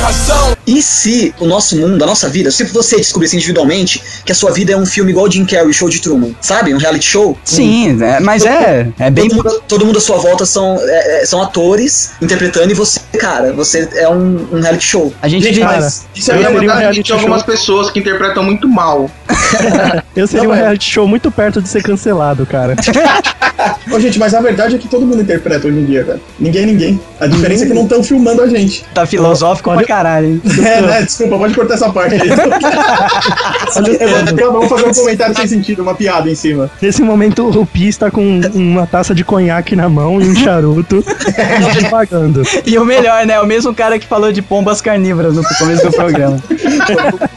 razão. 0.00 0.56
E 0.66 0.82
se 0.82 1.34
o 1.40 1.46
nosso 1.46 1.76
mundo, 1.76 2.02
a 2.02 2.06
nossa 2.06 2.28
vida, 2.28 2.50
se 2.50 2.64
você 2.64 2.96
descobrisse 2.96 3.36
individualmente 3.36 4.02
que 4.24 4.32
a 4.32 4.34
sua 4.34 4.50
vida 4.52 4.72
é 4.72 4.76
um 4.76 4.86
filme 4.86 5.10
igual 5.10 5.26
o 5.26 5.30
Jim 5.30 5.44
Carrey, 5.44 5.72
Show 5.72 5.88
de 5.88 6.00
Truman, 6.00 6.34
sabe? 6.40 6.74
Um 6.74 6.78
reality 6.78 7.04
show? 7.06 7.36
Sim, 7.44 8.02
é, 8.02 8.20
mas 8.20 8.44
é, 8.44 8.88
é 8.98 9.10
bem. 9.10 9.28
Todo 9.28 9.36
mundo, 9.36 9.62
todo 9.68 9.86
mundo 9.86 9.98
à 9.98 10.00
sua 10.00 10.18
volta 10.18 10.46
são, 10.46 10.76
é, 10.80 11.22
é, 11.22 11.26
são 11.26 11.42
atores 11.42 12.12
interpretando 12.22 12.70
e 12.70 12.74
você, 12.74 13.00
cara, 13.18 13.52
você 13.52 13.88
é 13.94 14.08
um, 14.08 14.48
um 14.52 14.60
reality 14.60 14.84
show. 14.84 15.12
A 15.20 15.28
gente 15.28 15.44
Gente, 15.44 15.54
diz- 15.54 15.64
mas 15.64 16.06
isso 16.14 16.30
eu 16.30 16.36
aí 16.36 16.40
é 16.40 16.44
seria 16.44 16.56
um 16.56 16.60
verdade, 16.60 16.80
reality 16.80 17.02
tem 17.02 17.16
algumas 17.16 17.42
pessoas 17.42 17.90
que 17.90 17.98
interpretam 17.98 18.42
muito 18.42 18.68
mal. 18.68 19.10
Eu 20.14 20.26
seria 20.26 20.42
Não, 20.44 20.50
um 20.50 20.54
é. 20.54 20.58
reality 20.58 20.90
show 20.90 21.06
muito 21.06 21.30
perto 21.30 21.62
de 21.62 21.68
ser 21.68 21.82
cancelado, 21.82 22.44
cara. 22.44 22.74
Ô, 23.92 23.98
gente, 24.00 24.18
mas 24.18 24.34
a 24.34 24.40
verdade 24.40 24.76
é 24.76 24.78
que 24.78 24.88
todo 24.88 25.04
mundo 25.06 25.22
interpreta 25.22 25.66
hoje 25.68 25.78
em 25.78 25.84
dia, 25.84 26.04
cara. 26.04 26.20
Ninguém 26.38 26.62
é 26.62 26.66
ninguém. 26.66 27.00
A 27.18 27.26
diferença 27.26 27.64
é 27.64 27.66
que 27.66 27.74
não 27.74 27.82
estão 27.84 28.02
filmando 28.02 28.42
a 28.42 28.46
gente. 28.46 28.84
tá 28.94 29.04
filosófico 29.06 29.70
Olha- 29.70 29.78
pra 29.80 29.86
caralho, 29.88 30.26
hein? 30.26 30.42
É, 30.64 30.80
né? 30.82 31.02
Desculpa, 31.02 31.38
pode 31.38 31.54
cortar 31.54 31.74
essa 31.74 31.90
parte 31.90 32.14
aí. 32.14 32.20
É, 34.00 34.44
Vamos 34.50 34.68
fazer 34.68 34.86
um 34.88 34.92
comentário 34.92 35.36
sem 35.36 35.46
sentido, 35.46 35.82
uma 35.82 35.94
piada 35.94 36.28
em 36.30 36.34
cima. 36.34 36.70
Nesse 36.80 37.02
momento, 37.02 37.48
o 37.48 37.64
Pi 37.66 37.88
está 37.88 38.10
com 38.10 38.40
uma 38.54 38.86
taça 38.86 39.14
de 39.14 39.24
conhaque 39.24 39.76
na 39.76 39.88
mão 39.88 40.20
e 40.20 40.28
um 40.28 40.34
charuto 40.34 41.04
pagando. 41.90 42.42
E 42.66 42.76
o 42.78 42.84
melhor, 42.84 43.24
né? 43.26 43.40
O 43.40 43.46
mesmo 43.46 43.74
cara 43.74 43.98
que 43.98 44.06
falou 44.06 44.32
de 44.32 44.42
pombas 44.42 44.80
carnívoras 44.80 45.34
no 45.34 45.42
começo 45.58 45.84
do 45.84 45.92
programa. 45.92 46.38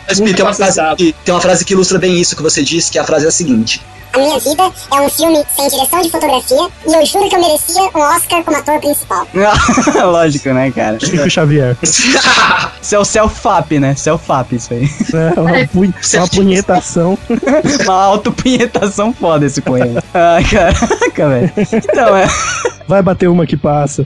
Mas, 0.07 0.19
Pi, 0.19 0.33
tem, 0.33 0.43
uma 0.45 0.53
frase 0.53 0.79
que, 0.97 1.15
tem 1.23 1.33
uma 1.33 1.41
frase 1.41 1.63
que 1.65 1.73
ilustra 1.73 1.99
bem 1.99 2.19
isso 2.19 2.35
que 2.35 2.41
você 2.43 2.63
disse, 2.63 2.91
que 2.91 2.97
a 2.99 3.03
frase 3.03 3.25
é 3.25 3.29
a 3.29 3.31
seguinte. 3.31 3.81
A 4.13 4.17
minha 4.19 4.39
vida 4.39 4.71
é 4.91 5.01
um 5.01 5.09
filme 5.09 5.43
sem 5.55 5.67
direção 5.69 6.01
de 6.01 6.11
fotografia 6.11 6.67
e 6.87 6.93
eu 6.93 7.05
juro 7.05 7.27
que 7.29 7.35
eu 7.35 7.41
merecia 7.41 7.81
um 7.81 7.99
Oscar 7.99 8.43
como 8.43 8.57
ator 8.57 8.79
principal. 8.79 9.27
Lógico, 10.11 10.49
né, 10.49 10.71
cara? 10.71 10.99
Chico 10.99 11.29
Xavier. 11.29 11.75
Isso 12.81 12.95
é 12.95 12.99
o 12.99 13.05
self-fap, 13.05 13.79
né? 13.79 13.95
Self-fap, 13.95 14.53
isso 14.55 14.73
aí. 14.73 14.89
É, 15.13 15.39
uma, 15.39 15.67
pu- 15.67 15.93
uma 16.17 16.27
punhetação. 16.27 17.17
Uma 17.85 17.93
autopunhetação 18.03 19.13
foda 19.13 19.45
esse 19.45 19.61
poema. 19.61 20.03
Ai, 20.13 20.43
caraca, 20.43 21.29
velho. 21.29 21.51
Então, 21.71 22.17
é. 22.17 22.27
Vai 22.85 23.01
bater 23.01 23.29
uma 23.29 23.45
que 23.47 23.55
passa. 23.55 24.05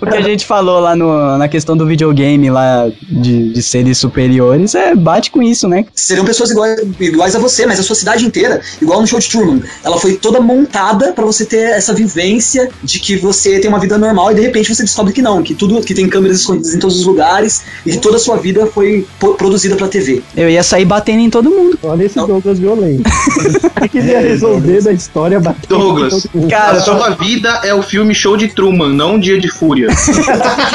O 0.00 0.06
que 0.06 0.16
a 0.16 0.22
gente 0.22 0.46
falou 0.46 0.80
lá 0.80 0.96
no, 0.96 1.36
na 1.36 1.46
questão 1.46 1.76
do 1.76 1.84
videogame 1.86 2.48
lá 2.50 2.88
de, 3.02 3.52
de 3.52 3.62
seres 3.62 3.98
superiores, 3.98 4.74
é, 4.74 4.94
bate 4.94 5.30
com 5.30 5.42
isso, 5.42 5.68
né? 5.68 5.84
Seriam 5.94 6.24
pessoas 6.24 6.50
iguais, 6.50 6.80
iguais 6.98 7.36
a 7.36 7.38
você, 7.38 7.66
mas 7.66 7.78
a 7.78 7.82
sua 7.82 7.94
cidade 7.94 8.24
inteira, 8.24 8.62
igual 8.80 9.02
no 9.02 9.06
show 9.12 9.20
de 9.20 9.28
Truman. 9.28 9.60
Ela 9.84 9.98
foi 9.98 10.14
toda 10.14 10.40
montada 10.40 11.12
pra 11.12 11.24
você 11.24 11.44
ter 11.44 11.70
essa 11.70 11.92
vivência 11.92 12.68
de 12.82 12.98
que 12.98 13.16
você 13.16 13.58
tem 13.58 13.68
uma 13.68 13.78
vida 13.78 13.98
normal 13.98 14.32
e 14.32 14.34
de 14.36 14.40
repente 14.40 14.74
você 14.74 14.82
descobre 14.82 15.12
que 15.12 15.20
não, 15.22 15.42
que 15.42 15.54
tudo 15.54 15.80
que 15.82 15.94
tem 15.94 16.08
câmeras 16.08 16.40
escondidas 16.40 16.74
em 16.74 16.78
todos 16.78 16.98
os 16.98 17.04
lugares 17.04 17.62
e 17.84 17.92
que 17.92 17.98
toda 17.98 18.16
a 18.16 18.20
sua 18.20 18.36
vida 18.36 18.66
foi 18.66 19.06
produzida 19.18 19.76
pra 19.76 19.88
TV. 19.88 20.22
Eu 20.36 20.48
ia 20.48 20.62
sair 20.62 20.84
batendo 20.84 21.20
em 21.20 21.30
todo 21.30 21.50
mundo. 21.50 21.78
Olha 21.82 22.04
esse 22.04 22.14
Douglas 22.16 22.58
violento. 22.58 23.02
Que 23.90 23.98
ele 23.98 24.12
ia 24.12 24.20
resolver 24.20 24.80
da 24.80 24.92
história 24.92 25.40
batendo 25.40 25.66
Douglas. 25.68 26.12
em 26.14 26.20
todo 26.20 26.30
mundo? 26.34 26.50
Cara, 26.50 26.78
a 26.78 26.80
sua 26.80 27.10
vida 27.10 27.60
é 27.64 27.74
o 27.74 27.82
filme 27.82 28.14
Show 28.14 28.36
de 28.36 28.48
Truman, 28.48 28.90
não 28.90 29.18
Dia 29.18 29.38
de 29.40 29.48
Fúria. 29.48 29.88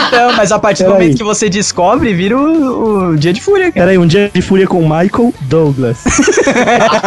Então, 0.08 0.34
mas 0.36 0.52
a 0.52 0.60
partir 0.60 0.84
do 0.84 0.92
Peraí. 0.92 1.04
momento 1.04 1.18
que 1.18 1.24
você 1.24 1.50
descobre, 1.50 2.14
vira 2.14 2.38
o, 2.38 3.10
o 3.12 3.18
dia 3.18 3.34
de 3.34 3.42
fúria, 3.42 3.66
cara. 3.66 3.74
Pera 3.74 3.92
aí, 3.92 3.98
um 3.98 4.08
dia 4.08 4.30
de 4.34 4.42
fúria 4.42 4.68
com 4.68 4.82
Michael 4.82 5.34
Douglas. 5.42 5.98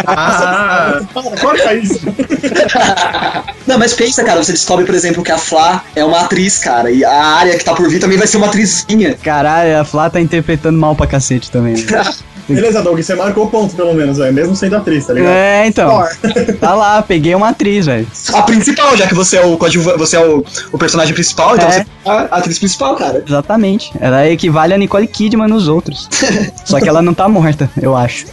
Ah, 0.07 1.01
Corta 1.41 1.75
isso. 1.75 2.01
Não, 3.67 3.79
mas 3.79 3.93
pensa, 3.93 4.25
cara, 4.25 4.43
você 4.43 4.53
descobre, 4.53 4.85
por 4.85 4.95
exemplo, 4.95 5.23
que 5.23 5.31
a 5.31 5.39
Flá 5.39 5.85
é 5.95 6.05
uma 6.05 6.21
atriz, 6.21 6.59
cara, 6.59 6.91
e 6.91 7.05
a 7.05 7.25
área 7.25 7.57
que 7.57 7.65
tá 7.65 7.75
por 7.75 7.89
vir 7.89 8.01
também 8.01 8.19
vai 8.19 8.27
ser 8.27 8.37
uma 8.39 8.47
atrizinha. 8.47 9.17
Caralho, 9.23 9.81
a 9.81 9.85
Flá 9.85 10.11
tá 10.11 10.21
interpretando 10.21 10.79
mal 10.79 10.95
pra 10.95 11.07
cacete 11.07 11.51
também. 11.51 11.75
Né? 11.75 12.03
Beleza, 12.49 12.83
Doug, 12.83 12.99
você 13.01 13.15
marcou 13.15 13.45
o 13.45 13.49
ponto, 13.49 13.77
pelo 13.77 13.95
menos, 13.95 14.19
velho. 14.19 14.35
Mesmo 14.35 14.57
sendo 14.57 14.75
atriz, 14.77 15.07
tá 15.07 15.13
ligado? 15.13 15.33
É, 15.33 15.67
então. 15.69 16.05
Tá 16.61 16.75
lá, 16.75 17.01
peguei 17.01 17.33
uma 17.33 17.51
atriz, 17.51 17.87
velho. 17.87 18.07
A 18.33 18.43
principal, 18.43 18.97
já 18.97 19.07
que 19.07 19.15
você 19.15 19.37
é 19.37 19.45
o 19.47 19.57
você 19.97 20.17
é 20.17 20.21
o, 20.27 20.45
o 20.73 20.79
personagem 20.79 21.15
principal, 21.15 21.55
então 21.55 21.69
É. 21.69 21.73
você 21.73 21.81
é 21.81 22.11
a 22.11 22.23
atriz 22.39 22.59
principal, 22.59 22.97
cara. 22.97 23.23
Exatamente. 23.25 23.93
Ela 24.01 24.29
equivale 24.29 24.75
a 24.75 24.79
Nicole 24.79 25.07
Kidman 25.07 25.47
nos 25.47 25.69
outros. 25.69 26.09
Só 26.65 26.81
que 26.81 26.89
ela 26.89 27.01
não 27.01 27.15
tá 27.15 27.29
morta, 27.29 27.71
eu 27.81 27.97
acho. 27.97 28.27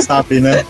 Sabe, 0.00 0.40
né? 0.40 0.64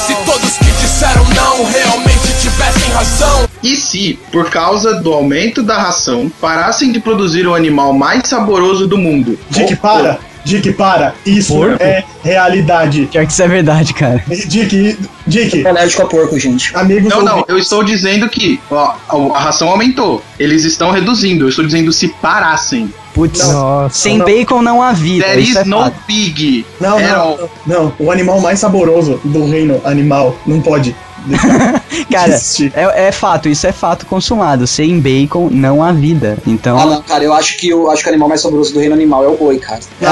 E 0.00 0.02
se 0.02 0.14
todos 0.24 0.56
que 0.56 0.64
disseram 0.80 1.24
não 1.34 1.64
realmente 1.66 2.32
tivessem 2.40 2.90
razão? 2.92 3.46
e 3.62 3.76
se, 3.76 4.18
por 4.32 4.48
causa 4.48 4.94
do 4.94 5.12
aumento 5.12 5.62
da 5.62 5.76
ração, 5.76 6.32
parassem 6.40 6.90
de 6.90 6.98
produzir 6.98 7.46
o 7.46 7.54
animal 7.54 7.92
mais 7.92 8.26
saboroso 8.26 8.88
do 8.88 8.96
mundo? 8.96 9.38
Dick, 9.50 9.76
para! 9.76 10.18
Dick, 10.44 10.72
para! 10.72 11.14
Isso 11.24 11.54
Porco? 11.54 11.82
é 11.82 12.04
realidade. 12.22 13.08
Pior 13.10 13.26
que 13.26 13.32
isso 13.32 13.42
é 13.42 13.48
verdade, 13.48 13.94
cara. 13.94 14.22
Dick, 14.26 14.98
Dick, 15.26 15.64
É 15.66 15.68
alérgico 15.68 16.02
a 16.02 16.06
porco, 16.06 16.38
gente. 16.38 16.76
amigos 16.76 17.10
Não, 17.10 17.22
não, 17.22 17.30
ouvintes, 17.32 17.48
eu 17.48 17.58
estou 17.58 17.84
dizendo 17.84 18.28
que 18.28 18.60
ó, 18.70 18.94
a, 19.34 19.38
ração 19.38 19.68
aumentou. 19.68 20.22
Eles 20.38 20.64
estão 20.64 20.90
reduzindo. 20.90 21.44
Eu 21.44 21.48
estou 21.48 21.64
dizendo 21.64 21.92
se 21.92 22.08
parassem. 22.08 22.92
Putz, 23.12 23.42
sem 23.90 24.18
não. 24.18 24.24
bacon 24.24 24.62
não 24.62 24.80
há 24.80 24.92
vida. 24.92 25.24
There 25.24 25.42
Isso 25.42 25.50
is 25.50 25.56
é 25.56 25.64
no 25.64 25.78
fato. 25.80 25.96
pig. 26.06 26.64
Não, 26.80 26.98
não, 27.00 27.08
não, 27.08 27.50
não. 27.66 27.92
O 27.98 28.10
animal 28.10 28.40
mais 28.40 28.60
saboroso 28.60 29.20
do 29.24 29.46
reino 29.46 29.80
animal 29.84 30.36
não 30.46 30.60
pode. 30.60 30.94
Cara, 32.10 32.40
é, 32.74 33.08
é 33.08 33.12
fato, 33.12 33.48
isso 33.48 33.66
é 33.66 33.72
fato 33.72 34.06
consumado. 34.06 34.66
Sem 34.66 35.00
bacon 35.00 35.48
não 35.50 35.82
há 35.82 35.92
vida. 35.92 36.38
Então. 36.46 36.78
Ah, 36.78 36.86
não, 36.86 37.02
cara, 37.02 37.24
eu 37.24 37.32
acho 37.32 37.56
que 37.56 37.68
eu 37.68 37.90
acho 37.90 38.02
que 38.02 38.08
o 38.08 38.12
animal 38.12 38.28
mais 38.28 38.40
saboroso 38.40 38.72
do 38.72 38.78
reino 38.80 38.94
animal 38.94 39.24
é 39.24 39.28
o 39.28 39.36
boi, 39.36 39.58
cara. 39.58 39.80
Ah, 40.02 40.06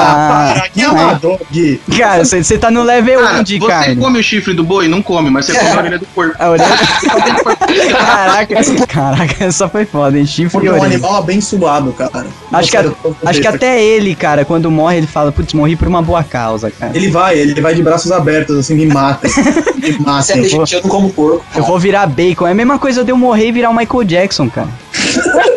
Ah, 0.49 0.53
para, 0.59 0.69
que 0.69 0.81
amador, 0.81 1.39
Gui. 1.51 1.81
Cara, 1.97 2.23
você 2.25 2.43
você 2.43 2.57
tá 2.57 2.69
no 2.71 2.83
level 2.83 3.19
Cara, 3.21 3.39
1 3.39 3.43
de 3.43 3.59
você 3.59 3.67
carne. 3.67 3.95
come 3.97 4.19
o 4.19 4.23
chifre 4.23 4.53
do 4.53 4.63
boi? 4.63 4.87
Não 4.87 5.01
come, 5.01 5.29
mas 5.29 5.45
você 5.45 5.53
come 5.57 5.69
a 5.71 5.77
orelha 5.77 5.99
do 5.99 6.05
porco. 6.07 6.35
A 6.39 6.49
orelha. 6.49 6.67
Caraca, 7.89 8.55
caraca, 8.87 9.43
essa 9.45 9.67
foi 9.69 9.85
foda, 9.85 10.17
hein? 10.17 10.25
Chifre 10.25 10.51
Porque 10.51 10.67
e 10.67 10.69
é 10.69 10.71
um 10.73 10.75
orelha. 10.79 10.93
animal 10.95 11.15
abençoado, 11.17 11.91
cara. 11.93 12.27
Acho 12.51 12.71
que, 12.71 12.77
a- 12.77 12.91
acho 13.25 13.41
que 13.41 13.47
até 13.47 13.81
ele, 13.81 14.15
cara, 14.15 14.43
quando 14.45 14.69
morre, 14.71 14.97
ele 14.97 15.07
fala, 15.07 15.31
putz, 15.31 15.53
morri 15.53 15.75
por 15.75 15.87
uma 15.87 16.01
boa 16.01 16.23
causa, 16.23 16.69
cara. 16.71 16.91
Ele 16.95 17.09
vai, 17.09 17.37
ele 17.37 17.59
vai 17.61 17.73
de 17.75 17.81
braços 17.83 18.11
abertos, 18.11 18.57
assim, 18.57 18.75
me 18.75 18.85
mata. 18.87 19.27
me 19.27 19.99
mata. 19.99 20.37
Eu 20.37 20.59
não 20.59 20.89
como 20.99 21.09
porco. 21.09 21.45
Eu 21.55 21.63
vou 21.63 21.79
virar 21.79 22.05
bacon. 22.05 22.45
É 22.47 22.51
a 22.51 22.55
mesma 22.55 22.77
coisa 22.77 23.03
de 23.03 23.11
eu 23.11 23.17
morrer 23.17 23.47
e 23.47 23.51
virar 23.51 23.69
o 23.69 23.75
Michael 23.75 24.03
Jackson, 24.03 24.49
cara. 24.49 24.67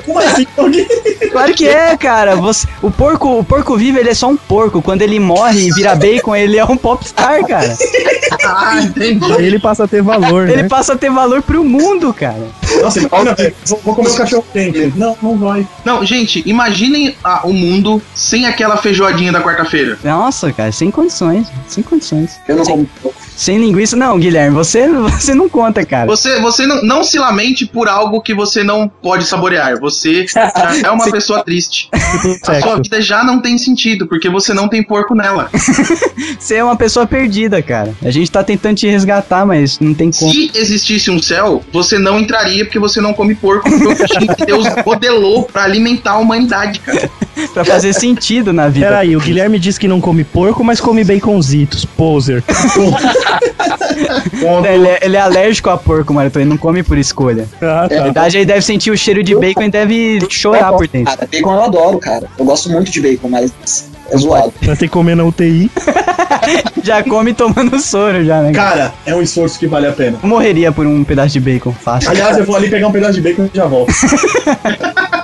Como 0.04 0.18
assim? 0.18 0.46
Claro 1.30 1.54
que 1.54 1.66
é, 1.66 1.96
cara. 1.96 2.36
Você, 2.36 2.66
o 2.82 2.90
porco, 2.90 3.38
o 3.38 3.44
porco 3.44 3.76
vivo, 3.76 3.98
ele 3.98 4.10
é 4.10 4.14
só 4.14 4.28
um 4.28 4.36
porco. 4.36 4.82
Quando 4.82 5.02
ele 5.02 5.18
morre 5.18 5.68
e 5.68 5.72
vira 5.72 5.94
bacon, 5.94 6.36
ele 6.36 6.58
é 6.58 6.64
um 6.64 6.76
popstar, 6.76 7.44
cara. 7.46 7.76
Ah, 8.44 8.80
entendi. 8.82 9.32
Ele 9.32 9.58
passa 9.58 9.84
a 9.84 9.88
ter 9.88 10.02
valor, 10.02 10.48
Ele 10.48 10.62
né? 10.62 10.68
passa 10.68 10.94
a 10.94 10.96
ter 10.96 11.10
valor 11.10 11.42
pro 11.42 11.64
mundo, 11.64 12.12
cara. 12.12 12.46
Nossa, 12.82 13.00
imagina, 13.00 13.34
velho. 13.34 13.54
Vou, 13.66 13.80
vou 13.84 13.94
comer 13.94 14.10
um 14.10 14.14
cachorro 14.14 14.44
quente. 14.52 14.92
Não, 14.96 15.16
não 15.22 15.38
vai. 15.38 15.66
Não, 15.84 16.04
gente, 16.04 16.42
imaginem 16.46 17.14
ah, 17.22 17.42
o 17.44 17.52
mundo 17.52 18.02
sem 18.14 18.46
aquela 18.46 18.76
feijoadinha 18.76 19.32
da 19.32 19.42
quarta-feira. 19.42 19.98
Nossa, 20.02 20.52
cara, 20.52 20.72
sem 20.72 20.90
condições. 20.90 21.48
Sem 21.68 21.82
condições. 21.82 22.40
Eu 22.48 22.56
não 22.56 22.64
sem, 22.64 22.88
como 23.02 23.14
sem 23.36 23.58
linguiça. 23.58 23.96
Não, 23.96 24.18
Guilherme, 24.18 24.54
você, 24.54 24.88
você 25.18 25.34
não 25.34 25.48
conta, 25.48 25.84
cara. 25.84 26.06
Você, 26.06 26.40
você 26.40 26.66
não, 26.66 26.82
não 26.82 27.02
se 27.02 27.18
lamente 27.18 27.66
por 27.66 27.88
algo 27.88 28.20
que 28.20 28.34
você 28.34 28.62
não 28.62 28.88
pode 28.88 29.24
saborear. 29.42 29.78
Você 29.80 30.26
já 30.26 30.52
é 30.84 30.90
uma 30.90 31.04
pessoa 31.10 31.42
triste. 31.42 31.88
A 32.46 32.60
sua 32.60 32.76
vida 32.76 33.00
já 33.00 33.24
não 33.24 33.40
tem 33.40 33.58
sentido, 33.58 34.06
porque 34.06 34.28
você 34.28 34.54
não 34.54 34.68
tem 34.68 34.82
porco 34.82 35.14
nela. 35.14 35.50
Você 36.38 36.56
é 36.56 36.64
uma 36.64 36.76
pessoa 36.76 37.06
perdida, 37.06 37.62
cara. 37.62 37.94
A 38.04 38.10
gente 38.10 38.30
tá 38.30 38.42
tentando 38.42 38.76
te 38.76 38.86
resgatar, 38.88 39.46
mas 39.46 39.78
não 39.78 39.94
tem 39.94 40.10
como. 40.10 40.32
Se 40.32 40.50
existisse 40.54 41.10
um 41.10 41.20
céu, 41.22 41.62
você 41.72 41.98
não 41.98 42.18
entraria 42.18 42.64
porque 42.64 42.78
você 42.78 43.00
não 43.00 43.12
come 43.12 43.34
porco, 43.34 43.68
porque 43.70 44.44
Deus 44.44 44.66
modelou 44.84 45.44
pra 45.44 45.64
alimentar 45.64 46.12
a 46.12 46.18
humanidade, 46.18 46.80
cara. 46.80 47.08
Pra 47.54 47.64
fazer 47.64 47.92
sentido 47.92 48.52
na 48.52 48.68
vida. 48.68 48.86
Peraí, 48.86 49.16
o 49.16 49.20
Guilherme 49.20 49.58
disse 49.58 49.78
que 49.78 49.88
não 49.88 50.00
come 50.00 50.24
porco, 50.24 50.62
mas 50.64 50.80
come 50.80 51.04
baconzitos. 51.04 51.84
Poser. 51.84 52.42
Ele 54.72 54.88
é, 54.88 54.98
ele 55.02 55.16
é 55.16 55.20
alérgico 55.20 55.70
a 55.70 55.76
porco, 55.76 56.12
Maratão. 56.12 56.42
Ele 56.42 56.50
não 56.50 56.56
come 56.56 56.82
por 56.82 56.98
escolha. 56.98 57.48
Ah, 57.60 57.82
Na 57.82 57.88
tá. 57.88 58.02
verdade, 58.04 58.38
ele 58.38 58.46
deve 58.46 58.62
sentir 58.62 58.90
o 58.90 58.96
cheiro 58.96 59.22
de 59.22 59.31
bacon 59.38 59.62
e 59.62 59.70
deve 59.70 60.18
chorar 60.28 60.72
por 60.72 60.86
dentro. 60.86 61.14
Cara, 61.14 61.28
bacon 61.30 61.54
eu 61.54 61.62
adoro, 61.62 61.98
cara. 61.98 62.28
Eu 62.38 62.44
gosto 62.44 62.70
muito 62.70 62.90
de 62.90 63.00
bacon, 63.00 63.28
mas 63.28 63.52
é 64.10 64.16
zoado. 64.16 64.52
Vai 64.62 64.76
ter 64.76 64.86
que 64.86 64.92
comer 64.92 65.16
na 65.16 65.24
UTI. 65.24 65.70
Já 66.82 67.02
come 67.02 67.32
tomando 67.32 67.78
soro, 67.78 68.24
já, 68.24 68.42
né? 68.42 68.52
Cara, 68.52 68.92
é 69.06 69.14
um 69.14 69.22
esforço 69.22 69.58
que 69.58 69.66
vale 69.66 69.86
a 69.86 69.92
pena. 69.92 70.18
Eu 70.20 70.28
morreria 70.28 70.72
por 70.72 70.86
um 70.86 71.04
pedaço 71.04 71.32
de 71.34 71.40
bacon, 71.40 71.72
fácil. 71.72 72.10
Aliás, 72.10 72.36
eu 72.36 72.44
vou 72.44 72.56
ali 72.56 72.68
pegar 72.68 72.88
um 72.88 72.92
pedaço 72.92 73.14
de 73.14 73.20
bacon 73.20 73.48
e 73.52 73.56
já 73.56 73.66
volto. 73.66 73.92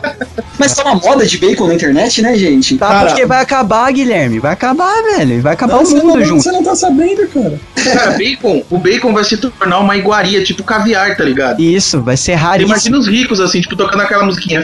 Mas 0.59 0.75
tá 0.75 0.83
uma 0.85 0.97
moda 0.97 1.25
de 1.25 1.39
bacon 1.39 1.67
na 1.69 1.75
internet, 1.75 2.21
né, 2.21 2.37
gente? 2.37 2.77
Tá, 2.77 2.89
Cara- 2.89 3.07
porque 3.07 3.25
vai 3.27 3.41
acabar, 3.41 3.93
Guilherme. 3.93 4.39
Vai 4.41 4.53
acabar, 4.53 4.93
velho. 5.17 5.41
Vai 5.41 5.53
acabar 5.53 5.75
Não, 5.75 5.83
o 5.83 5.87
você, 5.87 5.95
mundo 5.97 6.17
não, 6.19 6.25
junto. 6.25 6.43
você 6.43 6.51
não 6.53 6.63
tá 6.65 6.75
sabendo, 6.75 7.27
cara. 7.29 7.61
Cara, 7.85 8.11
bacon, 8.19 8.63
o 8.71 8.79
bacon 8.79 9.13
vai 9.13 9.23
se 9.25 9.37
tornar 9.37 9.79
uma 9.79 9.97
iguaria, 9.97 10.43
tipo 10.43 10.65
caviar, 10.65 11.17
tá 11.17 11.23
ligado? 11.25 11.61
Isso, 11.61 12.01
vai 12.03 12.17
ser 12.17 12.35
raríssimo. 12.35 12.73
Imagina 12.73 12.99
os 12.99 13.07
ricos, 13.07 13.41
assim, 13.41 13.61
tipo, 13.61 13.77
tocando 13.77 14.01
aquela 14.03 14.25
musiquinha. 14.25 14.61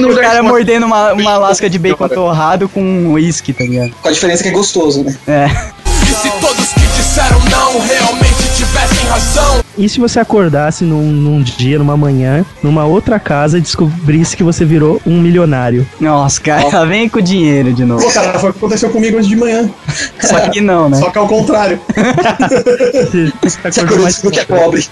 O 0.00 0.14
cara 0.16 0.40
uma- 0.42 0.50
mordendo 0.50 0.86
uma, 0.86 1.12
uma 1.12 1.38
lasca 1.38 1.68
de 1.70 1.78
bacon 1.78 2.08
torrado 2.08 2.68
com 2.68 3.12
uísque, 3.12 3.52
tá 3.52 3.64
ligado? 3.64 3.92
Com 4.02 4.08
a 4.08 4.12
diferença 4.12 4.42
que 4.42 4.48
é 4.48 4.52
gostoso, 4.52 5.04
né? 5.04 5.16
É. 5.26 5.46
E 6.02 6.14
se 6.14 6.30
todos 6.40 6.72
que 6.72 6.80
disseram 6.96 7.38
não 7.50 7.78
realmente 7.80 8.42
tivessem 8.56 9.06
razão? 9.08 9.60
E 9.78 9.88
se 9.88 10.00
você 10.00 10.18
acordasse 10.18 10.82
num, 10.82 11.04
num 11.04 11.40
dia, 11.40 11.78
numa 11.78 11.96
manhã, 11.96 12.44
numa 12.60 12.84
outra 12.84 13.20
casa 13.20 13.58
e 13.58 13.60
descobrisse 13.60 14.36
que 14.36 14.42
você 14.42 14.64
virou 14.64 15.00
um 15.06 15.20
milionário? 15.20 15.86
Nossa, 16.00 16.40
cara, 16.40 16.82
vem 16.84 17.08
com 17.08 17.20
o 17.20 17.22
dinheiro 17.22 17.72
de 17.72 17.84
novo. 17.84 18.02
Pô, 18.02 18.10
cara, 18.10 18.36
foi 18.40 18.50
o 18.50 18.52
que 18.52 18.58
aconteceu 18.58 18.90
comigo 18.90 19.18
hoje 19.18 19.28
de 19.28 19.36
manhã. 19.36 19.70
Só 20.20 20.40
que 20.48 20.60
não, 20.60 20.88
né? 20.88 20.98
Só 20.98 21.10
que 21.10 21.18
ao 21.18 21.28
contrário. 21.28 21.80
Você, 22.90 23.32
você 23.40 23.58
Você 23.70 23.80
acordou 23.80 24.02
mais 24.02 24.20
do 24.20 24.30
que 24.32 24.40
é 24.40 24.44
pobre. 24.44 24.88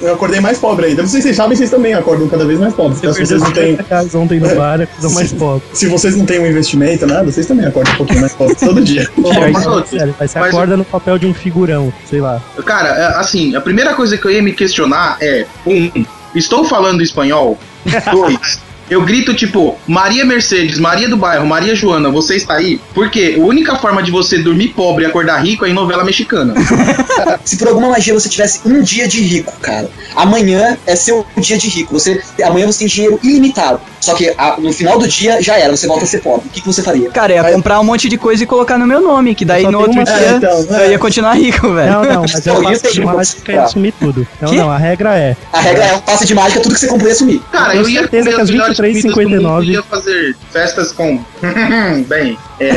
Eu 0.00 0.14
acordei 0.14 0.40
mais 0.40 0.58
pobre 0.58 0.86
ainda. 0.86 1.02
Não 1.02 1.08
sei 1.08 1.20
se 1.20 1.24
vocês 1.28 1.36
sabem, 1.36 1.56
vocês 1.56 1.70
também 1.70 1.92
acordam 1.94 2.26
cada 2.28 2.44
vez 2.44 2.58
mais 2.58 2.72
pobres. 2.72 3.00
Você 3.00 3.12
Se 3.12 3.26
vocês 3.26 3.40
não 3.42 3.52
têm, 3.52 3.70
50 3.72 3.88
reais 3.88 4.14
ontem 4.14 4.40
no 4.40 4.54
bar, 4.54 4.80
acordou 4.80 5.10
mais 5.12 5.32
pobre. 5.32 5.62
se 5.74 5.86
vocês 5.86 6.16
não 6.16 6.24
têm 6.24 6.40
um 6.40 6.46
investimento, 6.46 7.06
nada, 7.06 7.30
vocês 7.30 7.46
também 7.46 7.66
acordam 7.66 7.92
um 7.92 7.96
pouquinho 7.96 8.20
mais 8.20 8.32
pobres 8.32 8.58
todo 8.58 8.82
dia. 8.82 9.08
Pô, 9.20 9.30
mas 9.32 9.88
sério, 9.88 10.14
mas 10.18 10.30
você 10.30 10.38
mas- 10.38 10.48
acorda 10.54 10.76
no 10.76 10.84
papel 10.84 11.18
de 11.18 11.26
um 11.26 11.34
figurão, 11.34 11.92
sei 12.08 12.20
lá. 12.20 12.40
Cara, 12.64 12.88
é, 12.88 13.04
assim, 13.18 13.54
a 13.54 13.60
primeira 13.60 13.94
coisa 13.94 14.16
que 14.16 14.24
eu 14.24 14.30
ia 14.30 14.42
me 14.42 14.52
questionar 14.52 15.18
é: 15.20 15.44
um, 15.66 15.90
estou 16.34 16.64
falando 16.64 17.02
espanhol? 17.02 17.58
Dois, 18.10 18.58
eu 18.90 19.04
grito 19.04 19.32
tipo, 19.32 19.78
Maria 19.86 20.24
Mercedes, 20.24 20.78
Maria 20.78 21.08
do 21.08 21.16
Bairro, 21.16 21.46
Maria 21.46 21.76
Joana, 21.76 22.10
você 22.10 22.34
está 22.34 22.54
aí? 22.54 22.80
Porque 22.92 23.36
a 23.38 23.40
única 23.40 23.76
forma 23.76 24.02
de 24.02 24.10
você 24.10 24.38
dormir 24.38 24.70
pobre 24.70 25.04
e 25.04 25.06
acordar 25.06 25.38
rico 25.38 25.64
é 25.64 25.70
em 25.70 25.72
novela 25.72 26.02
mexicana. 26.02 26.54
Se 27.44 27.56
por 27.56 27.68
alguma 27.68 27.88
magia 27.88 28.12
você 28.12 28.28
tivesse 28.28 28.60
um 28.66 28.82
dia 28.82 29.06
de 29.06 29.20
rico, 29.22 29.52
cara, 29.60 29.88
amanhã 30.16 30.76
é 30.86 30.96
seu 30.96 31.24
dia 31.36 31.56
de 31.56 31.68
rico. 31.68 31.92
Você, 31.94 32.20
amanhã 32.42 32.66
você 32.66 32.80
tem 32.80 32.88
dinheiro 32.88 33.20
ilimitado. 33.22 33.80
Só 34.00 34.14
que 34.14 34.32
a- 34.36 34.56
no 34.58 34.72
final 34.72 34.98
do 34.98 35.06
dia 35.06 35.42
já 35.42 35.58
era, 35.58 35.76
você 35.76 35.86
volta 35.86 36.04
a 36.04 36.06
ser 36.06 36.20
pobre. 36.20 36.46
O 36.46 36.50
que, 36.50 36.60
que 36.60 36.66
você 36.66 36.82
faria? 36.82 37.10
Cara, 37.10 37.32
ia 37.34 37.44
comprar 37.52 37.78
um 37.80 37.84
monte 37.84 38.08
de 38.08 38.16
coisa 38.16 38.42
e 38.42 38.46
colocar 38.46 38.78
no 38.78 38.86
meu 38.86 39.00
nome, 39.00 39.34
que 39.34 39.44
daí 39.44 39.64
no 39.64 39.78
outro 39.78 39.92
uma- 39.92 40.04
dia 40.04 40.14
É, 40.14 40.32
então, 40.36 40.66
é. 40.78 40.86
eu 40.86 40.90
ia 40.92 40.98
continuar 40.98 41.34
rico, 41.34 41.72
velho. 41.74 41.92
Não, 41.92 42.02
não, 42.04 42.20
mas 42.22 42.46
eu 42.46 42.54
aí, 42.54 42.58
uma 42.60 42.64
vou 42.64 43.16
mágica 43.18 43.38
e 43.38 43.44
comprar. 43.44 43.64
assumir 43.64 43.92
tudo. 44.00 44.26
Não, 44.40 44.48
Quê? 44.50 44.56
não, 44.56 44.70
a 44.70 44.78
regra 44.78 45.16
é. 45.18 45.36
A 45.52 45.60
regra 45.60 45.84
é 45.84 45.94
um 45.94 46.00
passe 46.00 46.24
de 46.26 46.34
mágica, 46.34 46.60
tudo 46.62 46.74
que 46.74 46.80
você 46.80 46.86
comprou 46.88 47.08
e 47.08 47.12
assumir. 47.12 47.42
Cara, 47.52 47.74
Eu 47.76 47.82
eu 47.82 47.88
ia 47.88 48.08
comer 48.08 48.22
que 48.22 48.28
as 48.30 48.38
às 48.40 48.50
melhores 48.50 48.76
comidas 48.78 49.02
do 49.02 49.08
23h59 49.10 49.42
mundo, 49.42 49.64
ia 49.64 49.82
fazer 49.82 50.36
festas 50.50 50.92
com... 50.92 51.20
Bem, 52.08 52.38
é, 52.58 52.70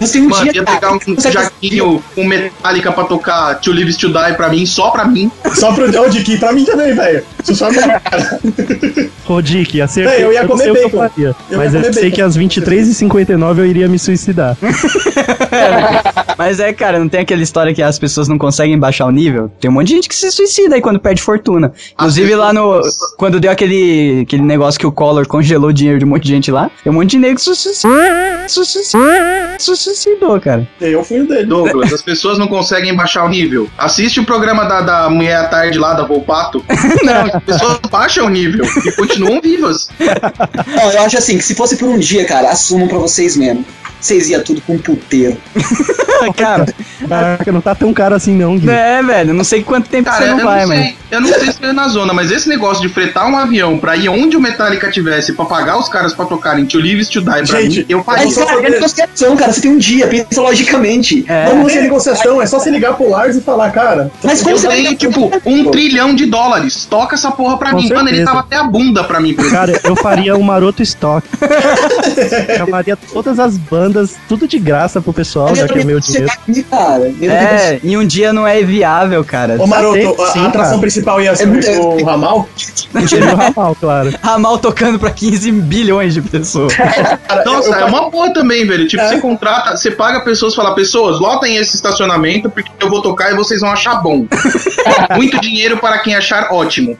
Você 0.00 0.18
um 0.20 0.28
mano, 0.28 0.42
dia, 0.44 0.52
ia 0.56 0.64
pegar 0.64 0.92
um 0.92 0.98
Você- 0.98 1.30
jaquinho 1.32 2.02
com 2.14 2.24
metálica 2.24 2.90
pra 2.92 3.04
tocar 3.04 3.54
To 3.60 3.72
Live 3.72 3.94
To 3.96 4.08
Die 4.12 4.34
pra 4.36 4.48
mim, 4.48 4.66
só 4.66 4.90
pra 4.90 5.04
mim. 5.04 5.30
Só 5.54 5.72
pro 5.72 5.86
Ô, 6.00 6.08
Dick, 6.08 6.36
pra 6.38 6.52
mim 6.52 6.64
também, 6.64 6.94
velho. 6.94 7.24
Isso 7.42 7.54
só 7.56 7.70
me 7.70 7.76
cara. 8.00 8.40
Rodic, 9.24 9.80
acertei. 9.80 10.15
É, 10.16 10.24
eu 10.24 10.32
ia 10.32 10.46
comer 10.46 10.70
o 10.70 10.74
que 10.74 10.80
eu 10.80 10.90
bacon. 10.90 10.98
faria, 10.98 11.36
Eu 11.50 11.58
mas 11.58 11.74
eu 11.74 11.82
sei 11.92 12.04
bacon. 12.04 12.14
que 12.16 12.22
às 12.22 12.36
23h59 12.38 13.58
eu 13.58 13.66
iria 13.66 13.88
me 13.88 13.98
suicidar. 13.98 14.56
Mas 16.38 16.60
é, 16.60 16.70
cara, 16.72 16.98
não 16.98 17.08
tem 17.08 17.20
aquela 17.20 17.42
história 17.42 17.72
que 17.74 17.82
as 17.82 17.98
pessoas 17.98 18.28
não 18.28 18.36
conseguem 18.36 18.78
baixar 18.78 19.06
o 19.06 19.10
nível? 19.10 19.50
Tem 19.58 19.70
um 19.70 19.74
monte 19.74 19.88
de 19.88 19.94
gente 19.94 20.08
que 20.08 20.14
se 20.14 20.30
suicida 20.30 20.74
aí 20.74 20.82
quando 20.82 21.00
perde 21.00 21.22
fortuna. 21.22 21.72
Inclusive 21.94 22.34
lá 22.34 22.52
no. 22.52 22.80
Quando 23.16 23.40
deu 23.40 23.50
aquele, 23.50 24.20
aquele 24.22 24.42
negócio 24.42 24.78
que 24.78 24.86
o 24.86 24.92
Collor 24.92 25.26
congelou 25.26 25.70
o 25.70 25.72
dinheiro 25.72 25.98
de 25.98 26.04
um 26.04 26.08
monte 26.08 26.24
de 26.24 26.28
gente 26.28 26.50
lá, 26.50 26.70
tem 26.84 26.92
um 26.92 26.94
monte 26.96 27.12
de 27.12 27.18
negro 27.18 27.36
que 27.36 27.40
se 27.42 27.54
suicidou, 27.54 27.96
se 29.58 29.76
suicidou, 29.76 30.40
cara. 30.40 30.68
Eu 30.80 31.02
fui 31.02 31.20
o 31.20 31.26
dele. 31.26 31.46
Douglas, 31.46 31.92
as 31.92 32.02
pessoas 32.02 32.38
não 32.38 32.48
conseguem 32.48 32.94
baixar 32.94 33.24
o 33.24 33.28
nível. 33.28 33.68
Assiste 33.78 34.20
o 34.20 34.24
programa 34.24 34.64
da, 34.66 34.80
da 34.82 35.10
Mulher 35.10 35.36
à 35.36 35.44
Tarde 35.48 35.78
lá, 35.78 35.94
da 35.94 36.04
Volpato. 36.04 36.62
Não, 37.02 37.22
as 37.34 37.42
pessoas 37.44 37.78
baixam 37.90 38.26
o 38.26 38.28
nível 38.28 38.64
e 38.84 38.92
continuam 38.92 39.40
vivas. 39.40 39.88
Não, 40.76 40.90
eu 40.92 41.02
acho 41.02 41.18
assim, 41.18 41.38
que 41.38 41.44
se 41.44 41.54
fosse 41.54 41.76
por 41.76 41.88
um 41.88 41.98
dia, 41.98 42.24
cara, 42.24 42.50
assumam 42.50 42.88
pra 42.88 42.98
vocês 42.98 43.36
mesmo. 43.36 43.64
Vocês 44.00 44.28
iam 44.28 44.42
tudo 44.42 44.60
com 44.60 44.74
um 44.74 44.78
puteiro. 44.78 45.36
cara, 46.36 46.66
Caraca, 47.08 47.52
não 47.52 47.60
tá 47.60 47.74
tão 47.74 47.92
caro 47.92 48.14
assim 48.14 48.32
não, 48.34 48.58
Gui. 48.58 48.68
é, 48.70 49.02
velho, 49.02 49.34
não 49.34 49.44
sei 49.44 49.62
quanto 49.62 49.88
tempo 49.88 50.04
Cara, 50.08 50.22
você 50.24 50.30
não 50.30 50.36
não, 50.38 50.44
vai, 50.44 50.66
mano. 50.66 50.92
eu 51.10 51.20
não 51.20 51.28
sei 51.28 51.52
se 51.52 51.64
é 51.64 51.72
na 51.72 51.88
zona, 51.88 52.12
mas 52.12 52.30
esse 52.30 52.48
negócio 52.48 52.80
de 52.82 52.88
fretar 52.92 53.26
um 53.28 53.36
avião 53.36 53.78
pra 53.78 53.96
ir 53.96 54.08
onde 54.08 54.36
o 54.36 54.40
Metallica 54.40 54.90
tivesse 54.90 55.32
pra 55.32 55.44
pagar 55.44 55.78
os 55.78 55.88
caras 55.88 56.14
pra 56.14 56.24
tocarem 56.24 56.64
To 56.66 56.78
Live 56.78 57.04
To 57.06 57.20
Die 57.20 57.24
pra 57.24 57.44
Gente, 57.44 57.78
mim, 57.80 57.86
eu 57.88 58.02
Mas, 58.06 58.16
faria. 58.18 58.32
só 58.32 58.46
cara, 58.46 58.66
é 58.66 58.70
negociação, 58.70 59.36
cara. 59.36 59.52
Você 59.52 59.60
tem 59.62 59.70
um 59.70 59.78
dia, 59.78 60.06
pensa 60.06 60.40
logicamente. 60.40 61.24
É. 61.28 61.46
Vamos 61.46 61.64
fazer 61.72 61.82
negociação, 61.82 62.40
é 62.42 62.46
só 62.46 62.58
se 62.58 62.70
ligar 62.70 62.94
pro 62.94 63.10
Lars 63.10 63.36
e 63.36 63.40
falar, 63.40 63.70
cara. 63.70 64.10
Mas 64.22 64.42
como 64.42 64.56
você 64.58 64.66
vai- 64.68 64.94
tipo, 64.94 65.30
um 65.44 65.70
trilhão 65.70 66.14
de 66.14 66.26
dólares. 66.26 66.86
Toca 66.88 67.14
essa 67.14 67.30
porra 67.30 67.58
pra 67.58 67.70
Com 67.72 67.76
mim. 67.78 67.88
Mano, 67.88 68.08
ele 68.08 68.18
certeza. 68.18 68.26
tava 68.26 68.40
até 68.40 68.56
a 68.56 68.64
bunda 68.64 69.04
pra 69.04 69.20
mim. 69.20 69.34
por 69.34 69.44
exemplo. 69.44 69.58
Cara, 69.58 69.80
eu 69.84 69.95
faria 69.96 70.36
um 70.36 70.42
maroto 70.42 70.82
estoque. 70.82 71.28
Chamaria 72.56 72.96
todas 73.12 73.38
as 73.38 73.56
bandas, 73.56 74.14
tudo 74.28 74.46
de 74.46 74.58
graça 74.58 75.00
pro 75.00 75.12
pessoal, 75.12 75.54
já 75.54 75.66
que 75.68 75.78
é 75.78 75.84
meu 75.84 76.00
dinheiro. 76.00 76.30
aqui, 76.30 76.62
cara. 76.64 77.12
Eu 77.20 77.30
É, 77.30 77.80
em 77.82 77.96
um 77.96 78.06
dia 78.06 78.32
não 78.32 78.46
é 78.46 78.62
viável, 78.62 79.24
cara. 79.24 79.56
Ô 79.58 79.66
Maroto, 79.66 79.98
Sim, 80.32 80.40
a, 80.40 80.42
a 80.44 80.46
atração 80.48 80.70
cara. 80.72 80.80
principal 80.80 81.20
ia 81.20 81.34
ser 81.34 81.44
É 81.44 81.46
muito- 81.46 81.70
o 81.70 82.04
ramal? 82.04 82.48
Dinheiro 83.06 83.30
no 83.30 83.36
ramal, 83.36 83.76
claro. 83.78 84.14
Ramal 84.22 84.58
tocando 84.58 84.98
pra 84.98 85.10
15 85.10 85.50
bilhões 85.52 86.14
de 86.14 86.22
pessoas. 86.22 86.72
Nossa, 87.44 87.68
eu- 87.70 87.74
é 87.74 87.84
uma 87.84 88.10
boa 88.10 88.32
também, 88.32 88.66
velho. 88.66 88.86
Tipo, 88.86 89.02
É. 89.02 89.08
você 89.08 89.18
contrata, 89.20 89.76
você 89.76 89.90
paga 89.90 90.20
pessoas, 90.20 90.54
fala, 90.54 90.74
pessoas, 90.74 91.18
lotem 91.20 91.56
esse 91.56 91.76
estacionamento 91.76 92.48
porque 92.50 92.70
eu 92.80 92.88
vou 92.88 93.02
tocar 93.02 93.32
e 93.32 93.34
vocês 93.34 93.60
vão 93.60 93.70
achar 93.70 93.96
bom. 94.02 94.26
Muito 95.16 95.40
dinheiro 95.40 95.76
para 95.78 95.98
quem 95.98 96.14
achar 96.14 96.48
ótimo. 96.52 96.96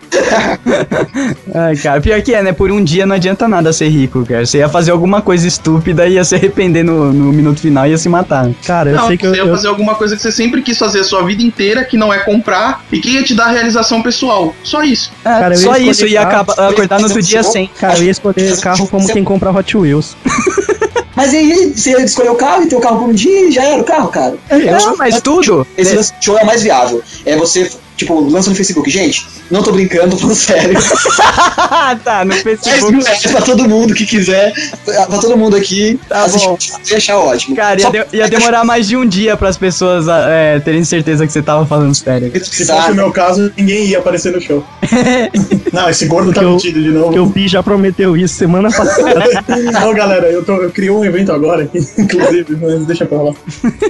Ai, 1.54 1.76
cara, 1.76 2.00
pior 2.00 2.20
que 2.22 2.34
é, 2.34 2.42
né? 2.42 2.52
Por 2.52 2.70
um 2.70 2.82
dia 2.86 3.04
não 3.04 3.14
adianta 3.16 3.46
nada 3.46 3.72
ser 3.72 3.88
rico, 3.88 4.24
cara. 4.24 4.46
Você 4.46 4.58
ia 4.58 4.68
fazer 4.68 4.90
alguma 4.92 5.20
coisa 5.20 5.46
estúpida, 5.46 6.06
ia 6.08 6.24
se 6.24 6.34
arrepender 6.34 6.82
no, 6.84 7.12
no 7.12 7.32
minuto 7.32 7.60
final 7.60 7.86
e 7.86 7.90
ia 7.90 7.98
se 7.98 8.08
matar. 8.08 8.48
Cara, 8.64 8.90
eu 8.90 8.96
não, 8.96 9.08
sei 9.08 9.16
que 9.18 9.26
eu, 9.26 9.30
você 9.30 9.36
ia 9.36 9.42
eu- 9.44 9.54
fazer 9.54 9.68
alguma 9.68 9.94
coisa 9.96 10.16
que 10.16 10.22
você 10.22 10.32
sempre 10.32 10.62
quis 10.62 10.78
fazer 10.78 11.00
a 11.00 11.04
sua 11.04 11.22
vida 11.24 11.42
inteira, 11.42 11.84
que 11.84 11.96
não 11.96 12.12
é 12.14 12.18
comprar, 12.20 12.84
e 12.90 13.00
que 13.00 13.10
ia 13.10 13.22
te 13.22 13.34
dar 13.34 13.48
realização 13.48 14.00
pessoal. 14.02 14.54
Só 14.62 14.82
isso. 14.82 15.10
É, 15.24 15.28
Cara, 15.28 15.54
eu 15.54 15.58
só 15.58 15.76
isso, 15.76 16.06
ia 16.06 16.22
acaba- 16.22 16.52
acordar 16.68 16.98
no 17.00 17.04
outro 17.06 17.20
dia 17.20 17.42
sem. 17.42 17.68
Cara, 17.78 17.98
eu 17.98 18.04
ia 18.04 18.10
escolher 18.12 18.58
carro 18.60 18.86
como 18.88 19.06
quem 19.12 19.24
compra 19.24 19.50
Hot 19.50 19.76
Wheels. 19.76 20.16
Mas 21.16 21.32
aí 21.32 21.72
você 21.74 21.92
escolheu 22.02 22.32
o 22.34 22.36
carro 22.36 22.62
e 22.62 22.66
ter 22.68 22.76
o 22.76 22.80
carro 22.80 22.98
por 22.98 23.08
um 23.08 23.12
dia 23.12 23.48
e 23.48 23.50
já 23.50 23.64
era 23.64 23.80
o 23.80 23.84
carro, 23.84 24.08
cara. 24.08 24.34
Não, 24.50 24.96
mas 24.98 25.18
tudo. 25.22 25.66
Esse 25.76 25.96
de 25.96 26.24
show 26.24 26.36
é 26.38 26.42
o 26.42 26.46
mais 26.46 26.62
viável. 26.62 27.02
É 27.24 27.34
você, 27.36 27.70
tipo, 27.96 28.20
lança 28.28 28.50
no 28.50 28.56
Facebook. 28.56 28.90
Gente, 28.90 29.26
não 29.50 29.62
tô 29.62 29.72
brincando, 29.72 30.10
tô 30.10 30.18
falando 30.18 30.36
sério. 30.36 30.78
Tá, 32.04 32.24
no 32.24 32.30
10 32.30 32.42
Facebook. 32.42 32.92
mil 32.92 33.04
reais 33.04 33.22
pra 33.22 33.40
todo 33.40 33.68
mundo 33.68 33.94
que 33.94 34.04
quiser. 34.06 34.52
Pra 34.84 35.18
todo 35.18 35.36
mundo 35.36 35.56
aqui. 35.56 35.98
Tá 36.08 36.24
assistir, 36.24 36.46
bom. 36.48 36.58
ia 36.90 36.96
achar 36.96 37.18
ótimo. 37.18 37.56
Cara, 37.56 37.80
ia, 37.80 37.90
de- 37.90 38.16
ia 38.16 38.28
demorar 38.28 38.64
mais 38.64 38.86
de 38.86 38.96
um 38.96 39.06
dia 39.06 39.36
pras 39.36 39.56
pessoas 39.56 40.08
ah, 40.08 40.26
é, 40.28 40.60
terem 40.60 40.84
certeza 40.84 41.26
que 41.26 41.32
você 41.32 41.42
tava 41.42 41.64
falando 41.66 41.94
sério. 41.94 42.30
Se 42.44 42.66
fosse 42.66 42.90
o 42.90 42.94
meu 42.94 43.10
caso, 43.12 43.52
ninguém 43.56 43.86
ia 43.86 43.98
aparecer 43.98 44.32
no 44.32 44.40
show. 44.40 44.64
Não, 45.72 45.88
esse 45.88 46.06
gordo 46.06 46.32
tá 46.32 46.42
metido 46.42 46.82
de 46.82 46.90
Porque 46.90 47.18
o 47.18 47.22
novo. 47.22 47.32
Pi 47.32 47.48
já 47.48 47.62
prometeu 47.62 48.16
isso 48.16 48.34
semana 48.34 48.70
passada. 48.70 49.24
Não, 49.72 49.94
galera, 49.94 50.26
eu, 50.30 50.44
tô, 50.44 50.54
eu 50.62 50.70
criei 50.70 50.90
um 50.90 51.04
evento 51.04 51.32
agora 51.32 51.64
aqui, 51.64 51.78
inclusive, 51.98 52.56
mas 52.60 52.86
deixa 52.86 53.04
pra 53.06 53.20
lá. 53.22 53.32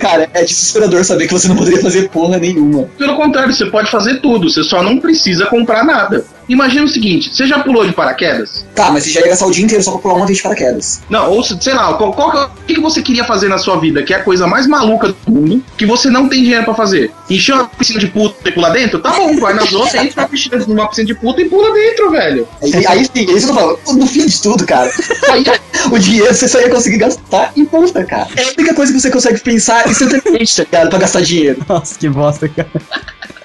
Cara, 0.00 0.28
é 0.32 0.44
desesperador 0.44 1.04
saber 1.04 1.26
que 1.26 1.32
você 1.32 1.48
não 1.48 1.56
poderia 1.56 1.80
fazer 1.80 2.08
porra 2.08 2.38
nenhuma. 2.38 2.88
Pelo 2.98 3.16
contrário, 3.16 3.54
você 3.54 3.66
pode 3.66 3.90
fazer 3.90 3.95
tudo, 4.20 4.48
você 4.50 4.62
só 4.62 4.82
não 4.82 4.98
precisa 4.98 5.46
comprar 5.46 5.84
nada. 5.84 6.24
Imagina 6.48 6.84
o 6.84 6.88
seguinte, 6.88 7.34
você 7.34 7.44
já 7.44 7.58
pulou 7.58 7.84
de 7.84 7.92
paraquedas? 7.92 8.64
Tá, 8.72 8.92
mas 8.92 9.02
você 9.02 9.10
já 9.10 9.20
ia 9.20 9.28
gastar 9.30 9.46
o 9.46 9.50
dia 9.50 9.64
inteiro 9.64 9.82
só 9.82 9.90
pra 9.92 10.00
pular 10.00 10.14
uma 10.14 10.26
vez 10.26 10.36
de 10.36 10.42
paraquedas. 10.44 11.00
Não, 11.10 11.28
ou 11.32 11.42
se- 11.42 11.56
sei 11.60 11.74
lá, 11.74 11.92
qual, 11.94 12.12
qual 12.12 12.30
que 12.30 12.36
é- 12.36 12.40
o 12.44 12.50
que, 12.68 12.74
que 12.76 12.80
você 12.80 13.02
queria 13.02 13.24
fazer 13.24 13.48
na 13.48 13.58
sua 13.58 13.80
vida, 13.80 14.00
que 14.04 14.14
é 14.14 14.18
a 14.18 14.22
coisa 14.22 14.46
mais 14.46 14.64
maluca 14.68 15.08
do 15.08 15.32
mundo, 15.32 15.64
que 15.76 15.84
você 15.84 16.08
não 16.08 16.28
tem 16.28 16.42
dinheiro 16.44 16.64
pra 16.64 16.72
fazer? 16.74 17.10
Encher 17.28 17.52
uma 17.54 17.64
piscina 17.66 17.98
de 17.98 18.06
puta 18.06 18.48
e 18.48 18.52
pular 18.52 18.68
dentro? 18.70 19.00
Tá 19.00 19.10
bom, 19.14 19.36
vai 19.40 19.54
nas 19.54 19.72
outras, 19.72 19.94
entra 20.04 20.22
na 20.22 20.28
piscina, 20.28 20.64
numa 20.68 20.86
piscina 20.88 21.06
de 21.08 21.14
puta 21.16 21.40
e 21.42 21.48
pula 21.48 21.72
dentro, 21.74 22.10
velho. 22.12 22.46
Aí, 22.62 22.86
aí 22.86 23.04
sim, 23.04 23.10
é 23.28 23.32
isso 23.32 23.46
que 23.46 23.52
eu 23.52 23.54
tô 23.56 23.76
falando. 23.82 23.98
No 23.98 24.06
fim 24.06 24.26
de 24.26 24.40
tudo, 24.40 24.64
cara, 24.64 24.88
ia- 25.44 25.60
o 25.90 25.98
dinheiro 25.98 26.32
você 26.32 26.46
só 26.46 26.60
ia 26.60 26.70
conseguir 26.70 26.98
gastar 26.98 27.50
em 27.56 27.64
puta, 27.64 28.04
cara. 28.04 28.28
É 28.36 28.42
a 28.44 28.48
única 28.56 28.72
coisa 28.72 28.92
que 28.92 29.00
você 29.00 29.10
consegue 29.10 29.40
pensar 29.40 29.88
instantaneamente, 29.90 30.54
tá 30.54 30.62
ligado? 30.62 30.90
Pra 30.90 30.98
gastar 31.00 31.22
dinheiro. 31.22 31.58
Nossa, 31.68 31.98
que 31.98 32.08
bosta, 32.08 32.48
cara. 32.48 32.70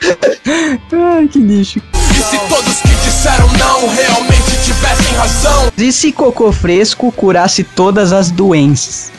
Ai, 0.91 1.27
que 1.27 1.39
lixo. 1.39 1.81
E 2.11 2.23
se 2.23 2.37
todos 2.49 2.81
que 2.81 2.89
disseram 2.89 3.47
não 3.53 3.87
realmente 3.89 4.63
tivessem 4.63 5.15
razão? 5.15 5.71
E 5.77 5.91
se 5.91 6.11
cocô 6.11 6.51
fresco 6.51 7.11
curasse 7.11 7.63
todas 7.63 8.11
as 8.11 8.31
doenças? 8.31 9.11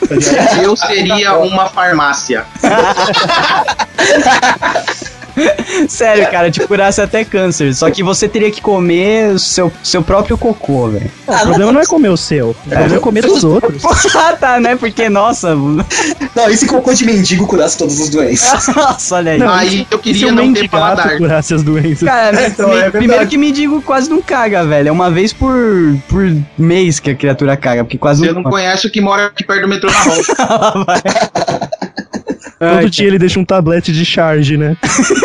Eu 0.63 0.77
seria 0.77 1.39
uma 1.39 1.69
farmácia. 1.69 2.45
Sério, 5.89 6.31
cara, 6.31 6.51
te 6.51 6.61
curasse 6.67 7.01
até 7.01 7.25
câncer. 7.25 7.75
Só 7.75 7.91
que 7.91 8.03
você 8.03 8.29
teria 8.29 8.51
que 8.51 8.61
comer 8.61 9.35
o 9.35 9.39
seu, 9.39 9.73
seu 9.83 10.03
próprio 10.03 10.37
cocô, 10.39 10.89
velho. 10.89 11.11
O 11.27 11.33
problema 11.43 11.73
não 11.73 11.81
é 11.81 11.87
comer 11.87 12.09
o 12.11 12.17
seu, 12.17 12.51
o 12.51 12.55
problema 12.55 12.97
é 12.97 12.99
comer 12.99 13.23
dos 13.23 13.43
outros. 13.45 13.83
Ah, 14.15 14.37
tá, 14.37 14.61
né? 14.61 14.77
Porque, 14.77 15.09
nossa. 15.09 15.55
Não, 15.55 16.49
e 16.51 16.57
se 16.57 16.67
cocô 16.67 16.93
de 16.93 17.05
mendigo 17.05 17.47
curasse 17.47 17.77
todas 17.79 18.01
as 18.01 18.09
doenças? 18.09 18.69
Nossa, 18.75 19.17
olha 19.17 19.33
aí. 19.33 19.39
Não, 19.39 19.49
Aí 19.53 19.87
eu 19.91 19.99
E 19.99 20.03
se 20.03 20.03
queria 20.21 20.29
o 20.29 20.33
não 20.33 20.53
ter 20.53 20.69
paladar. 20.69 21.17
curasse 21.17 21.55
as 21.55 21.63
doenças? 21.63 22.03
Cara, 22.09 22.41
É, 22.43 22.47
então, 22.49 22.69
me- 22.69 22.77
é 22.77 22.91
primeiro 22.91 23.27
que 23.27 23.37
mendigo 23.37 23.81
quase 23.83 24.09
não 24.11 24.21
caga, 24.23 24.65
velho. 24.65 24.89
É 24.89 24.93
uma 24.93 25.11
vez 25.11 25.33
por, 25.33 25.53
por 26.09 26.37
mês 26.59 27.01
que 27.01 27.11
a 27.11 27.15
criatura 27.15 27.57
caga, 27.57 27.85
porque 27.85 27.99
quase 27.99 28.25
Você 28.27 28.33
não 28.33 28.43
conhece 28.43 28.87
o 28.87 28.91
que 28.91 29.01
mora 29.01 29.27
aqui 29.27 29.45
perto 29.45 29.63
do 29.63 29.69
metrô 29.69 29.91
na 29.91 29.99
rua. 29.99 31.72
Ai, 32.63 32.83
Todo 32.83 32.91
dia 32.91 33.07
ele 33.09 33.19
deixa 33.19 33.41
um 33.41 33.45
tablete 33.45 33.93
de 33.93 34.05
charge, 34.05 34.57
né? 34.57 34.77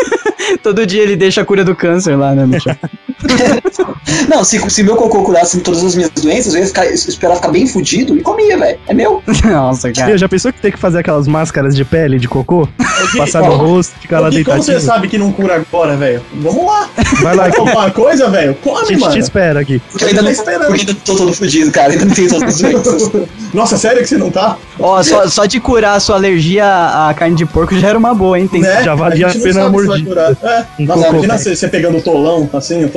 Todo 0.60 0.84
dia 0.84 1.02
ele 1.02 1.14
deixa 1.14 1.40
a 1.40 1.44
cura 1.44 1.64
do 1.64 1.72
câncer 1.72 2.16
lá, 2.16 2.34
né, 2.34 2.44
bicho? 2.44 2.68
Não, 4.28 4.44
se, 4.44 4.58
se 4.70 4.82
meu 4.82 4.96
cocô 4.96 5.22
curasse 5.22 5.60
todas 5.60 5.82
as 5.84 5.94
minhas 5.94 6.10
doenças, 6.10 6.54
eu 6.54 6.60
ia 6.60 6.66
ficar, 6.66 6.86
esperar 6.86 7.36
ficar 7.36 7.48
bem 7.48 7.66
fudido 7.66 8.16
e 8.16 8.20
comia, 8.22 8.58
velho. 8.58 8.78
É 8.86 8.94
meu. 8.94 9.22
Nossa, 9.44 9.92
cara. 9.92 10.12
Você 10.12 10.18
já 10.18 10.28
pensou 10.28 10.52
que 10.52 10.60
tem 10.60 10.70
que 10.72 10.78
fazer 10.78 10.98
aquelas 10.98 11.26
máscaras 11.26 11.74
de 11.74 11.84
pele, 11.84 12.18
de 12.18 12.28
cocô? 12.28 12.68
Passar 13.16 13.42
no 13.42 13.56
rosto, 13.56 13.94
ficar 14.00 14.20
lá 14.20 14.28
E 14.28 14.44
como 14.44 14.62
você 14.62 14.72
deitadinho? 14.72 14.80
sabe 14.80 15.08
que 15.08 15.18
não 15.18 15.32
cura 15.32 15.56
agora, 15.56 15.96
velho? 15.96 16.22
Vamos 16.34 16.64
lá. 16.66 16.88
Vai 17.22 17.34
lá, 17.36 17.44
Quer 17.44 17.52
que 17.52 17.60
alguma 17.60 17.90
coisa, 17.90 18.28
velho? 18.28 18.52
a 18.52 18.54
Come, 18.54 18.86
gente 18.88 19.00
mano. 19.00 19.12
te 19.12 19.18
espera 19.18 19.60
aqui. 19.60 19.80
Porque 19.90 20.04
eu 20.04 20.08
ainda 20.08 20.22
não, 20.22 20.30
esperando. 20.30 20.66
porque 20.66 20.82
eu 20.82 20.88
ainda 20.88 20.94
tô 21.04 21.16
todo 21.16 21.32
fudido, 21.32 21.70
cara. 21.70 21.92
Ainda 21.92 22.04
não 22.04 22.14
tenho 22.14 22.28
todas 22.28 22.54
as 22.54 22.60
doenças. 22.60 23.10
Nossa, 23.54 23.78
sério 23.78 24.02
que 24.02 24.08
você 24.08 24.18
não 24.18 24.30
tá? 24.30 24.56
Ó, 24.78 25.02
só, 25.02 25.26
só 25.28 25.46
de 25.46 25.58
curar 25.60 25.96
a 25.96 26.00
sua 26.00 26.16
alergia 26.16 26.64
à 26.66 27.14
carne 27.14 27.36
de 27.36 27.46
porco 27.46 27.76
já 27.78 27.88
era 27.88 27.98
uma 27.98 28.14
boa, 28.14 28.38
hein? 28.38 28.46
Tem 28.48 28.60
Né? 28.60 28.82
Já 28.82 28.94
valia 28.94 29.26
a 29.26 29.30
gente 29.30 29.38
não 29.44 29.52
pena 29.52 29.64
a 29.64 29.70
mordida. 29.70 30.08
curar. 30.08 30.32
É. 30.42 30.64
Um 30.80 30.84
Nossa, 30.86 31.00
cocô. 31.02 31.12
imagina 31.24 31.38
você, 31.38 31.56
você 31.56 31.68
pegando 31.68 31.98
o 31.98 32.02
tolão, 32.02 32.48
assim, 32.52 32.84
o 32.84 32.88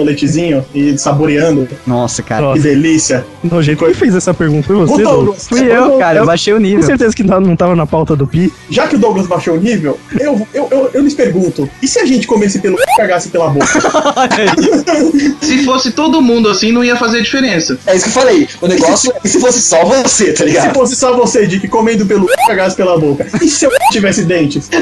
e 0.73 0.97
saboreando. 0.97 1.67
Nossa, 1.85 2.21
cara. 2.23 2.41
Nossa. 2.41 2.57
Que 2.61 2.67
delícia. 2.67 3.25
Nojento. 3.43 3.85
Quem 3.85 3.93
fez 3.93 4.15
essa 4.15 4.33
pergunta? 4.33 4.67
Foi 4.67 4.75
você, 4.75 4.93
O 4.93 4.97
Douglas? 4.97 5.15
Douglas, 5.15 5.47
Fui 5.47 5.61
eu, 5.71 5.97
cara. 5.97 6.17
Eu 6.19 6.23
eu- 6.23 6.25
baixei 6.27 6.53
o 6.53 6.57
Com 6.57 6.61
nível. 6.63 6.83
certeza 6.83 7.15
que 7.15 7.23
não 7.23 7.55
tava 7.55 7.75
na 7.75 7.85
pauta 7.85 8.15
do 8.15 8.27
Pi. 8.27 8.51
Já 8.69 8.87
que 8.87 8.95
o 8.95 8.99
Douglas 8.99 9.27
baixou 9.27 9.55
o 9.55 9.59
nível, 9.59 9.99
eu, 10.19 10.47
eu, 10.53 10.67
eu, 10.71 10.89
eu 10.93 11.01
lhes 11.01 11.13
pergunto: 11.13 11.69
e 11.81 11.87
se 11.87 11.99
a 11.99 12.05
gente 12.05 12.27
comesse 12.27 12.59
pelo 12.59 12.77
c... 12.77 12.83
e 12.83 12.97
cagasse 12.97 13.29
pela 13.29 13.49
boca? 13.49 13.65
Se 15.41 15.63
fosse 15.65 15.91
todo 15.91 16.21
mundo 16.21 16.49
assim, 16.49 16.71
não 16.71 16.83
ia 16.83 16.95
fazer 16.95 17.21
diferença. 17.21 17.77
É 17.85 17.95
isso 17.95 18.05
que 18.05 18.09
eu 18.09 18.13
falei. 18.21 18.47
O 18.61 18.67
negócio 18.67 19.11
é 19.23 19.27
se 19.27 19.39
fosse 19.39 19.61
só 19.61 19.83
você, 19.85 20.31
tá 20.31 20.37
se 20.37 20.45
ligado? 20.45 20.73
fosse 20.73 20.95
só 20.95 21.15
você, 21.15 21.45
Dick, 21.45 21.67
comendo 21.67 22.05
pelo 22.05 22.27
c... 22.27 22.33
e 22.33 22.47
cagasse 22.47 22.75
pela 22.75 22.97
boca? 22.99 23.27
E 23.41 23.47
se 23.47 23.65
eu 23.65 23.71
tivesse 23.91 24.23
dentes? 24.23 24.69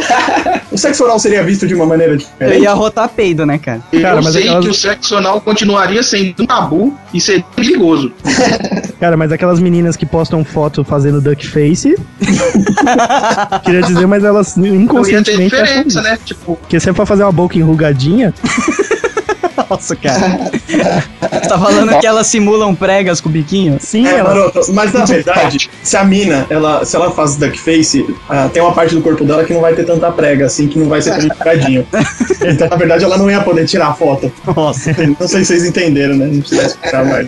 O 0.72 0.78
sexo 0.78 1.04
oral 1.04 1.18
seria 1.18 1.44
visto 1.44 1.66
de 1.68 1.74
uma 1.74 1.86
maneira 1.86 2.14
Eu 2.14 2.18
diferente? 2.18 2.62
ia 2.62 2.74
rotar 2.74 3.10
peido, 3.10 3.44
né, 3.44 3.58
cara? 3.58 3.82
Cara, 4.02 4.18
eu 4.20 4.24
mas 4.24 4.34
sei 4.34 4.44
aquelas- 4.44 4.66
que 4.66 4.70
o 4.70 4.74
sexo 4.74 5.19
continuaria 5.42 6.02
sendo 6.04 6.44
um 6.44 6.46
tabu 6.46 6.98
e 7.14 7.20
seria 7.20 7.44
perigoso. 7.56 8.12
Cara, 9.00 9.16
mas 9.16 9.32
aquelas 9.32 9.60
meninas 9.60 9.96
que 9.96 10.06
postam 10.06 10.44
foto 10.44 10.84
fazendo 10.84 11.22
duck 11.22 11.48
face. 11.48 11.96
Queria 13.64 13.82
dizer, 13.82 14.06
mas 14.06 14.24
elas 14.24 14.58
Não 14.58 14.66
ia 14.66 14.72
ter 14.72 14.78
inconscientemente 14.78 15.56
diferença, 15.56 16.02
né? 16.02 16.18
Tipo, 16.26 16.56
Porque 16.58 16.80
se 16.80 16.90
é 16.90 16.94
pra 16.94 17.06
fazer 17.06 17.24
uma 17.24 17.32
boca 17.32 17.58
enrugadinha, 17.58 18.34
Nossa, 19.70 19.96
cara. 19.96 20.52
Você 20.68 21.48
tá 21.48 21.58
falando 21.60 22.00
que 22.00 22.06
elas 22.08 22.28
simulam 22.28 22.76
pregas 22.76 23.20
com 23.22 23.30
o 23.30 23.32
biquinho? 23.32 23.78
sim, 23.80 24.06
É, 24.08 24.20
elas. 24.20 24.36
maroto, 24.36 24.74
mas 24.74 24.94
na 24.94 25.06
verdade, 25.06 25.70
se 25.84 25.98
a 25.98 26.04
mina, 26.04 26.46
ela, 26.50 26.86
se 26.86 26.96
ela 26.96 27.12
faz 27.12 27.36
duckface, 27.36 28.06
ah, 28.30 28.50
tem 28.52 28.62
uma 28.62 28.74
parte 28.74 28.96
do 28.96 29.02
corpo 29.02 29.24
dela 29.24 29.44
que 29.44 29.54
não 29.54 29.62
vai 29.62 29.74
ter 29.74 29.86
tanta 29.86 30.12
prega, 30.12 30.46
assim, 30.46 30.68
que 30.68 30.78
não 30.78 30.88
vai 30.88 31.02
ser 31.02 31.12
tão 31.12 31.26
enxugadinho. 31.26 31.86
Então, 32.42 32.68
na 32.70 32.76
verdade, 32.76 33.04
ela 33.04 33.18
não 33.18 33.30
ia 33.30 33.42
poder 33.42 33.66
tirar 33.68 33.88
a 33.88 33.94
foto. 33.94 34.32
Nossa. 34.56 34.96
Não 35.20 35.28
sei 35.28 35.40
se 35.42 35.48
vocês 35.48 35.66
entenderam, 35.66 36.16
né? 36.16 36.26
Não 36.28 36.40
precisa 36.40 36.64
explicar 36.68 37.06
mais. 37.06 37.28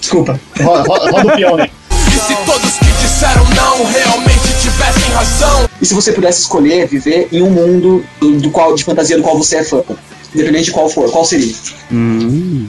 Desculpa. 0.00 0.38
Roda, 0.60 0.82
roda, 0.88 1.10
roda 1.10 1.28
o 1.32 1.36
peão 1.36 1.56
aí. 1.56 1.70
E 1.90 2.18
se 2.18 2.34
todos 2.46 2.78
que 2.78 2.84
disseram 3.02 3.44
não 3.56 3.84
realmente 3.84 4.48
tivessem 4.62 5.12
razão? 5.12 5.68
E 5.80 5.86
se 5.86 5.94
você 5.94 6.12
pudesse 6.12 6.42
escolher 6.42 6.86
viver 6.86 7.28
em 7.32 7.42
um 7.42 7.50
mundo 7.50 8.04
do, 8.20 8.32
do 8.40 8.50
qual, 8.50 8.74
de 8.74 8.84
fantasia 8.84 9.16
do 9.16 9.22
qual 9.22 9.36
você 9.36 9.56
é 9.56 9.64
fã? 9.64 9.82
Independente 10.34 10.64
de 10.64 10.70
qual 10.72 10.88
for, 10.88 11.10
qual 11.10 11.24
seria? 11.24 11.54
Hum, 11.92 12.66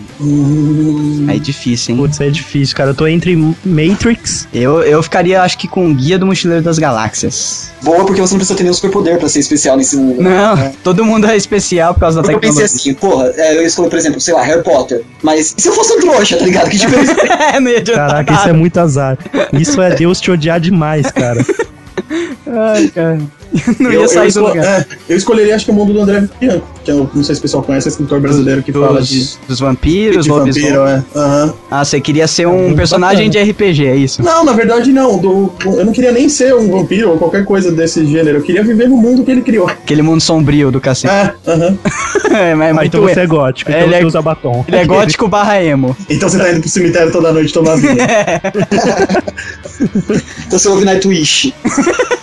aí 1.27 1.39
difícil, 1.39 1.95
hein? 1.95 2.01
Putz, 2.01 2.21
é 2.21 2.29
difícil, 2.29 2.75
cara. 2.75 2.91
Eu 2.91 2.95
tô 2.95 3.07
entre 3.07 3.35
Matrix. 3.65 4.47
Eu, 4.53 4.81
eu 4.83 5.01
ficaria, 5.01 5.41
acho 5.41 5.57
que 5.57 5.67
com 5.67 5.89
o 5.89 5.93
Guia 5.93 6.19
do 6.19 6.25
Mochileiro 6.27 6.63
das 6.63 6.77
Galáxias. 6.77 7.71
Boa, 7.81 8.05
porque 8.05 8.21
você 8.21 8.33
não 8.33 8.39
precisa 8.39 8.55
ter 8.55 8.63
nenhum 8.63 8.73
superpoder 8.73 9.17
pra 9.17 9.27
ser 9.29 9.39
especial 9.39 9.77
nesse 9.77 9.95
mundo. 9.95 10.21
Não, 10.21 10.71
todo 10.83 11.03
mundo 11.03 11.27
é 11.27 11.35
especial 11.35 11.93
por 11.93 12.01
causa 12.01 12.21
da 12.21 12.23
Porque 12.23 12.35
eu 12.35 12.39
pensei 12.39 12.63
tecnologia. 12.67 12.91
assim, 12.91 12.93
porra, 12.93 13.33
é, 13.35 13.57
eu 13.57 13.61
ia 13.61 13.67
escolher, 13.67 13.89
por 13.89 13.97
exemplo, 13.99 14.21
sei 14.21 14.33
lá, 14.33 14.43
Harry 14.43 14.63
Potter. 14.63 15.01
Mas 15.23 15.55
e 15.57 15.61
se 15.61 15.67
eu 15.69 15.73
fosse 15.73 15.93
um 15.93 15.99
trouxa, 15.99 16.37
tá 16.37 16.45
ligado? 16.45 16.69
Que 16.69 16.77
diferença 16.77 17.15
É, 17.55 17.59
não 17.59 17.71
ia 17.71 17.77
adiantar 17.79 18.09
Caraca, 18.09 18.33
isso 18.33 18.43
é 18.43 18.47
nada. 18.47 18.59
muito 18.59 18.79
azar. 18.79 19.17
Isso 19.53 19.81
é 19.81 19.95
Deus 19.95 20.21
te 20.21 20.29
odiar 20.31 20.59
demais, 20.59 21.09
cara. 21.11 21.43
Ai, 22.47 22.87
cara. 22.89 23.19
Não 23.79 23.91
eu, 23.91 24.01
ia 24.01 24.07
sair 24.07 24.35
eu, 24.35 24.47
lugar. 24.47 24.63
é, 24.65 24.85
eu 25.09 25.17
escolheria, 25.17 25.55
acho 25.55 25.65
que 25.65 25.71
o 25.71 25.73
mundo 25.73 25.93
do 25.93 26.01
André 26.01 26.27
Bianco, 26.39 26.67
que 26.85 26.91
eu 26.91 27.09
não 27.13 27.23
sei 27.23 27.35
se 27.35 27.39
o 27.39 27.41
pessoal 27.41 27.63
conhece, 27.63 27.87
é 27.87 27.91
escritor 27.91 28.19
brasileiro 28.21 28.61
que 28.63 28.71
fala 28.71 29.01
de, 29.01 29.17
Dos, 29.19 29.39
dos 29.47 29.59
vampiros, 29.59 30.23
de 30.25 30.29
vampiro, 30.31 30.85
é. 30.85 31.03
Aham. 31.15 31.53
Ah, 31.69 31.83
você 31.83 31.99
queria 31.99 32.27
ser 32.27 32.47
um 32.47 32.65
muito 32.65 32.75
personagem 32.77 33.27
bacana. 33.27 33.45
de 33.45 33.51
RPG, 33.51 33.85
é 33.87 33.95
isso? 33.95 34.21
Não, 34.23 34.45
na 34.45 34.53
verdade 34.53 34.91
não. 34.91 35.17
Do, 35.17 35.51
eu 35.65 35.83
não 35.85 35.91
queria 35.91 36.11
nem 36.11 36.29
ser 36.29 36.53
um 36.55 36.69
vampiro 36.69 37.09
ou 37.11 37.17
qualquer 37.17 37.43
coisa 37.43 37.71
desse 37.71 38.05
gênero. 38.05 38.37
Eu 38.37 38.41
queria 38.43 38.63
viver 38.63 38.87
no 38.87 38.95
mundo 38.97 39.23
que 39.23 39.31
ele 39.31 39.41
criou. 39.41 39.67
Aquele 39.67 40.01
mundo 40.03 40.21
sombrio 40.21 40.71
do 40.71 40.79
cacete. 40.79 41.13
É, 41.13 41.33
aham. 41.51 41.77
É, 42.35 42.53
mas 42.55 42.69
é 42.69 42.73
muito 42.73 42.87
então 42.87 43.01
você 43.01 43.19
é 43.21 43.27
gótico, 43.27 43.71
então 43.71 43.83
Ele 43.83 43.95
é- 43.95 43.99
você 43.99 44.05
usa 44.07 44.21
batom. 44.21 44.65
Ele 44.67 44.77
é 44.77 44.83
gótico 44.85 45.27
barra 45.27 45.63
emo. 45.63 45.95
Então 46.09 46.27
você 46.27 46.37
tá 46.37 46.51
indo 46.51 46.59
pro 46.59 46.69
cemitério 46.69 47.09
toda 47.11 47.31
noite 47.31 47.53
tomar 47.53 47.75
vinho. 47.77 47.95
Então 50.47 50.59
você 50.59 50.67
ouve 50.69 50.85
Nightwish. 50.85 51.53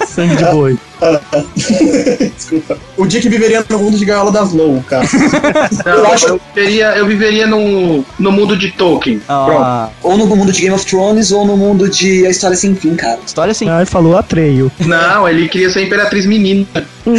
Sangue 0.08 0.36
de 0.36 0.44
boi. 0.46 0.78
Desculpa. 2.36 2.78
O 2.96 3.06
Dick 3.06 3.28
viveria 3.28 3.64
no 3.68 3.78
mundo 3.78 3.96
de 3.98 4.04
gaiola 4.04 4.30
das 4.30 4.52
Low, 4.52 4.82
cara. 4.88 5.04
não, 5.84 5.92
Eu 5.92 5.98
eu, 5.98 6.06
acho- 6.12 6.40
viveria, 6.54 6.86
eu 6.96 7.06
viveria 7.06 7.46
no, 7.46 8.04
no 8.18 8.32
mundo 8.32 8.56
de 8.56 8.70
Tolkien. 8.70 9.18
Pronto. 9.20 9.52
Ah, 9.62 9.88
Ou 10.02 10.16
no 10.16 10.26
mundo 10.26 10.52
de 10.52 10.60
Game 10.60 10.74
of 10.74 10.84
Thrones, 10.86 11.32
ou 11.32 11.46
no 11.46 11.56
mundo 11.56 11.88
de 11.88 12.26
A 12.26 12.30
História 12.30 12.56
Sem 12.56 12.74
Fim, 12.74 12.94
cara. 12.94 13.18
história 13.26 13.50
assim. 13.52 13.68
Ah, 13.68 13.78
ele 13.78 13.86
falou 13.86 14.16
Atreio. 14.16 14.70
Não, 14.80 15.28
ele 15.28 15.48
queria 15.48 15.70
ser 15.70 15.82
imperatriz 15.82 16.26
menina. 16.26 16.66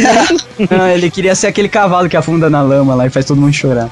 Não, 0.70 0.88
ele 0.88 1.10
queria 1.10 1.34
ser 1.34 1.48
aquele 1.48 1.68
cavalo 1.68 2.08
que 2.08 2.16
afunda 2.16 2.48
na 2.48 2.62
lama 2.62 2.94
lá 2.94 3.06
e 3.06 3.10
faz 3.10 3.26
todo 3.26 3.38
mundo 3.40 3.52
chorar. 3.52 3.90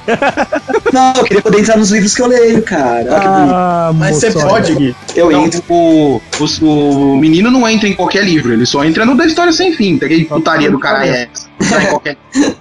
Não, 0.91 1.13
eu 1.17 1.23
queria 1.23 1.41
poder 1.41 1.59
entrar 1.59 1.77
nos 1.77 1.91
livros 1.91 2.15
que 2.15 2.21
eu 2.21 2.27
leio, 2.27 2.61
cara. 2.63 3.03
Que 3.03 3.27
bonito. 3.27 3.53
Ah, 3.53 3.91
Mas 3.93 4.15
você 4.15 4.31
pode, 4.31 4.73
Gui. 4.75 4.95
Eu 5.15 5.29
Então, 5.31 5.45
entro. 5.45 5.63
o, 5.69 6.21
o, 6.61 7.11
o 7.13 7.17
menino 7.17 7.51
não 7.51 7.67
entra 7.67 7.87
em 7.87 7.93
qualquer 7.93 8.23
livro, 8.23 8.53
ele 8.53 8.65
só 8.65 8.83
entra 8.83 9.05
no 9.05 9.15
da 9.15 9.25
história 9.25 9.51
sem 9.51 9.73
fim. 9.75 9.82
Peguei 9.97 10.25
putaria 10.25 10.71
do 10.71 10.79
cara 10.79 11.05
é 11.05 11.29
essa. 11.31 11.49
Qualquer- 11.89 12.17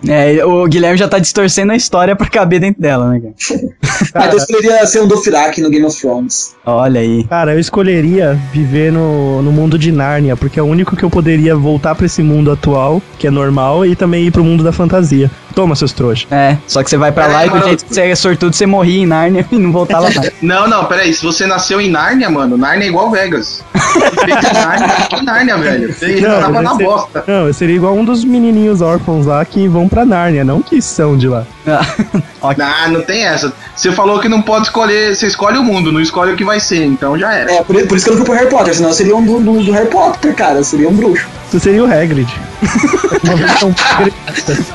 É, 0.08 0.44
o 0.44 0.66
Guilherme 0.66 0.98
já 0.98 1.08
tá 1.08 1.18
distorcendo 1.18 1.72
a 1.72 1.76
história 1.76 2.14
pra 2.16 2.28
caber 2.28 2.60
dentro 2.60 2.80
dela, 2.80 3.08
né, 3.10 3.20
cara? 3.20 3.72
Ah, 4.14 4.26
então 4.26 4.32
eu 4.32 4.36
escolheria 4.38 4.86
ser 4.86 5.00
um 5.00 5.06
Dothraki 5.06 5.60
no 5.62 5.70
Game 5.70 5.86
of 5.86 5.98
Thrones. 5.98 6.54
Olha 6.66 7.00
aí. 7.00 7.24
Cara, 7.24 7.52
eu 7.54 7.58
escolheria 7.60 8.38
viver 8.52 8.90
no, 8.92 9.40
no 9.42 9.52
mundo 9.52 9.78
de 9.78 9.92
Nárnia, 9.92 10.36
porque 10.36 10.58
é 10.58 10.62
o 10.62 10.66
único 10.66 10.96
que 10.96 11.04
eu 11.04 11.08
poderia 11.10 11.54
voltar 11.54 11.94
pra 11.94 12.04
esse 12.06 12.22
mundo 12.22 12.50
atual, 12.50 13.00
que 13.18 13.26
é 13.26 13.30
normal, 13.30 13.86
e 13.86 13.94
também 13.94 14.26
ir 14.26 14.30
pro 14.30 14.42
mundo 14.44 14.62
da 14.64 14.72
fantasia. 14.72 15.30
Toma, 15.54 15.76
seus 15.76 15.92
trouxas. 15.92 16.26
É, 16.32 16.56
só 16.66 16.82
que 16.82 16.90
você 16.90 16.96
vai 16.96 17.12
pra 17.12 17.26
lá 17.26 17.42
É, 17.42 17.46
e 17.46 17.48
do 17.48 17.54
mano. 17.54 17.66
jeito 17.68 17.84
que 17.84 17.94
você 17.94 18.00
é 18.02 18.14
sortudo, 18.14 18.54
você 18.56 18.66
morria 18.66 19.02
em 19.02 19.06
Nárnia 19.06 19.46
e 19.52 19.56
não 19.58 19.70
voltava 19.70 20.10
mais. 20.10 20.32
Não, 20.42 20.66
não, 20.68 20.84
peraí. 20.86 21.14
Se 21.14 21.22
você 21.22 21.46
nasceu 21.46 21.80
em 21.80 21.88
Nárnia, 21.90 22.28
mano, 22.28 22.56
Nárnia 22.58 22.86
é 22.86 22.88
igual 22.88 23.10
Vegas. 23.10 23.62
Feito 23.72 24.46
em 24.46 24.52
Nárnia, 24.54 24.86
é 25.12 25.16
em 25.20 25.24
Nárnia, 25.24 25.56
velho. 25.58 25.94
Você 25.94 26.20
Não, 26.20 26.40
tava 26.40 26.62
na 26.62 26.70
você- 26.74 26.84
bosta. 26.84 27.24
Não, 27.28 27.46
eu 27.46 27.54
seria 27.54 27.76
igual 27.76 27.94
um 27.94 28.04
dos 28.04 28.24
menininhos 28.24 28.82
órfãos 28.92 29.26
lá 29.26 29.44
que 29.44 29.66
vão 29.68 29.88
pra 29.88 30.04
Nárnia, 30.04 30.44
não 30.44 30.60
que 30.62 30.80
são 30.82 31.16
de 31.16 31.28
lá. 31.28 31.44
Ah, 32.44 32.88
não 32.88 33.02
tem 33.02 33.24
essa. 33.24 33.52
Você 33.76 33.92
falou 33.92 34.18
que 34.18 34.28
não 34.28 34.42
pode 34.42 34.64
escolher. 34.66 35.14
Você 35.14 35.28
escolhe 35.28 35.56
o 35.58 35.62
mundo, 35.62 35.92
não 35.92 36.00
escolhe 36.00 36.32
o 36.32 36.36
que 36.36 36.42
vai 36.44 36.58
ser. 36.58 36.84
Então 36.84 37.16
já 37.16 37.32
era. 37.32 37.52
É, 37.52 37.62
por, 37.62 37.80
por 37.86 37.96
isso 37.96 38.04
que 38.04 38.10
eu 38.10 38.16
não 38.16 38.24
fui 38.24 38.24
pro 38.26 38.34
Harry 38.34 38.50
Potter, 38.50 38.74
senão 38.74 38.88
eu 38.90 38.94
seria 38.94 39.14
um 39.16 39.24
do, 39.24 39.38
do- 39.38 39.62
do 39.62 39.70
Harry 39.70 39.86
Potter, 39.86 40.34
cara. 40.34 40.56
Eu 40.56 40.64
seria 40.64 40.88
um 40.88 40.92
bruxo. 40.92 41.24
Você 41.48 41.60
seria 41.60 41.84
o 41.84 41.86
Hagrid. 41.86 42.28
Uma 43.22 43.36
versão. 43.36 43.72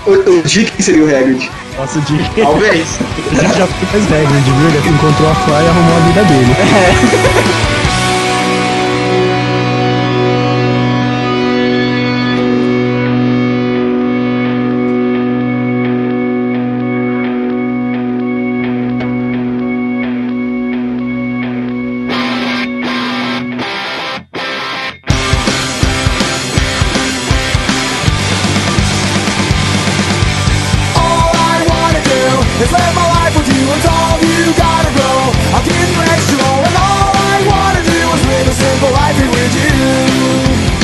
O, 0.05 0.11
o 0.11 0.41
Dick 0.43 0.81
seria 0.81 1.03
o 1.03 1.07
Hagrid. 1.09 1.51
Nossa, 1.77 1.99
o 1.99 2.01
Dick, 2.03 2.41
Talvez. 2.41 2.87
o 3.01 3.35
Dick 3.35 3.57
já 3.57 3.67
foi 3.67 3.99
mais 3.99 4.13
Hagrid, 4.13 4.43
viu? 4.45 4.69
Ele 4.69 4.89
encontrou 4.89 5.29
a 5.29 5.35
Fly 5.35 5.53
e 5.53 5.67
arrumou 5.67 5.97
a 5.97 5.99
vida 6.07 6.23
dele. 6.23 6.55
All 6.57 7.86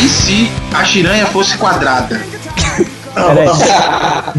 E 0.03 0.09
se 0.09 0.51
a 0.73 0.83
tiranha 0.83 1.25
fosse 1.27 1.57
quadrada? 1.57 2.21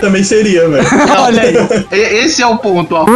Também 0.00 0.22
seria, 0.22 0.68
velho. 0.68 0.86
Olha 1.18 1.42
aí. 1.42 1.56
Esse 1.90 2.42
é 2.42 2.46
o 2.46 2.56
ponto, 2.56 2.94
ó. 2.94 3.06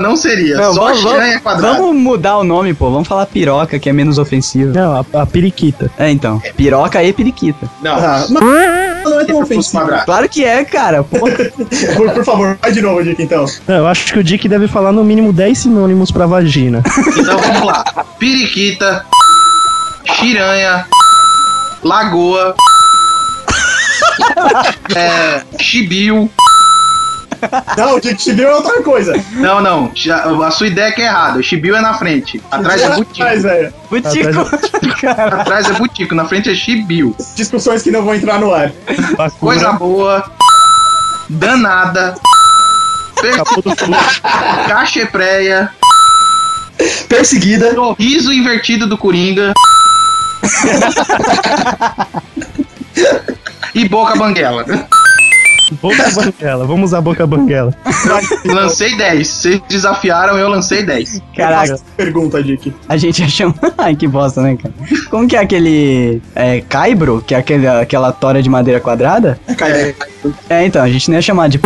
Não 0.00 0.16
seria, 0.16 0.56
não, 0.56 0.74
só 0.74 0.92
vamos, 0.92 1.06
a 1.06 1.28
é 1.28 1.38
quadrada. 1.38 1.76
Vamos 1.76 1.96
mudar 1.96 2.38
o 2.38 2.44
nome, 2.44 2.72
pô. 2.72 2.90
Vamos 2.90 3.06
falar 3.06 3.26
piroca, 3.26 3.78
que 3.78 3.88
é 3.88 3.92
menos 3.92 4.18
ofensivo. 4.18 4.72
Não, 4.72 4.96
a, 4.96 5.22
a 5.22 5.26
periquita. 5.26 5.90
É, 5.98 6.10
então. 6.10 6.40
Piroca 6.56 7.02
e 7.02 7.12
periquita. 7.12 7.68
Não. 7.82 7.92
Ah, 7.92 8.26
mas 8.30 8.89
não 9.10 9.20
é 9.20 9.24
tão 9.24 9.42
ofensivo. 9.42 9.86
Claro 10.04 10.28
que 10.28 10.44
é, 10.44 10.64
cara. 10.64 11.02
Por, 11.10 11.30
por 12.14 12.24
favor, 12.24 12.58
vai 12.60 12.72
de 12.72 12.80
novo, 12.80 13.02
Dick, 13.02 13.22
então. 13.22 13.44
Não, 13.66 13.76
eu 13.76 13.86
acho 13.86 14.12
que 14.12 14.18
o 14.18 14.24
Dick 14.24 14.48
deve 14.48 14.68
falar 14.68 14.92
no 14.92 15.04
mínimo 15.04 15.32
10 15.32 15.58
sinônimos 15.58 16.10
pra 16.10 16.26
vagina. 16.26 16.82
Então 17.16 17.38
vamos 17.38 17.66
lá. 17.66 17.84
Periquita, 18.18 19.04
Shiranha, 20.04 20.86
Lagoa, 21.82 22.54
é, 24.94 25.42
Chibio. 25.60 26.30
Não, 27.76 27.96
o 27.96 28.00
Chibiu 28.18 28.48
é 28.48 28.54
outra 28.54 28.82
coisa. 28.82 29.12
Não, 29.32 29.60
não. 29.60 29.90
já- 29.94 30.24
A 30.24 30.50
sua 30.50 30.66
ideia 30.66 30.88
é 30.88 30.92
que 30.92 31.02
é 31.02 31.06
errada. 31.06 31.38
O 31.38 31.42
Chibio 31.42 31.74
é 31.74 31.80
na 31.80 31.94
frente. 31.94 32.42
Atrás 32.50 32.82
é 32.82 32.88
Butico. 32.90 33.22
Atrás, 33.22 33.42
velho. 33.42 33.72
Butico. 33.90 35.06
Atrás 35.40 35.70
é 35.70 35.72
Butico. 35.72 36.14
Na 36.14 36.24
frente 36.26 36.50
é 36.50 36.54
Chibio. 36.54 37.14
Discussões 37.34 37.82
que 37.82 37.90
não 37.90 38.04
vão 38.04 38.14
entrar 38.14 38.38
no 38.38 38.52
ar. 38.52 38.70
Coisa 39.38 39.72
boa. 39.72 40.30
Danada. 41.28 42.14
Cachepreia. 44.68 45.70
Perseguida. 47.08 47.74
Sorriso 47.74 48.32
invertido 48.32 48.86
do 48.86 48.98
Coringa. 48.98 49.52
e 53.74 53.88
Boca 53.88 54.16
Banguela. 54.16 54.64
Boca 55.80 56.10
banguela. 56.14 56.66
Vamos 56.66 56.90
usar 56.90 57.00
boca 57.00 57.26
banguela. 57.26 57.74
Lancei 58.44 58.96
10. 58.96 59.26
Vocês 59.28 59.60
desafiaram, 59.68 60.36
eu 60.36 60.48
lancei 60.48 60.82
10. 60.84 61.22
Caraca, 61.36 61.78
Pergunta, 61.96 62.42
Dick. 62.42 62.74
a 62.88 62.96
gente 62.96 63.22
achou. 63.22 63.54
Ai, 63.78 63.94
que 63.94 64.06
bosta, 64.08 64.42
né, 64.42 64.56
cara? 64.56 64.74
Como 65.10 65.28
que 65.28 65.36
é 65.36 65.40
aquele. 65.40 66.22
É, 66.34 66.60
caibro? 66.62 67.22
Que 67.26 67.34
é 67.34 67.38
aquele, 67.38 67.66
aquela 67.66 68.12
tora 68.12 68.42
de 68.42 68.48
madeira 68.48 68.80
quadrada? 68.80 69.38
É, 69.48 69.94
É, 70.48 70.66
então, 70.66 70.82
a 70.82 70.88
gente 70.88 71.08
não 71.08 71.16
ia 71.16 71.22
chamar 71.22 71.48
de. 71.48 71.60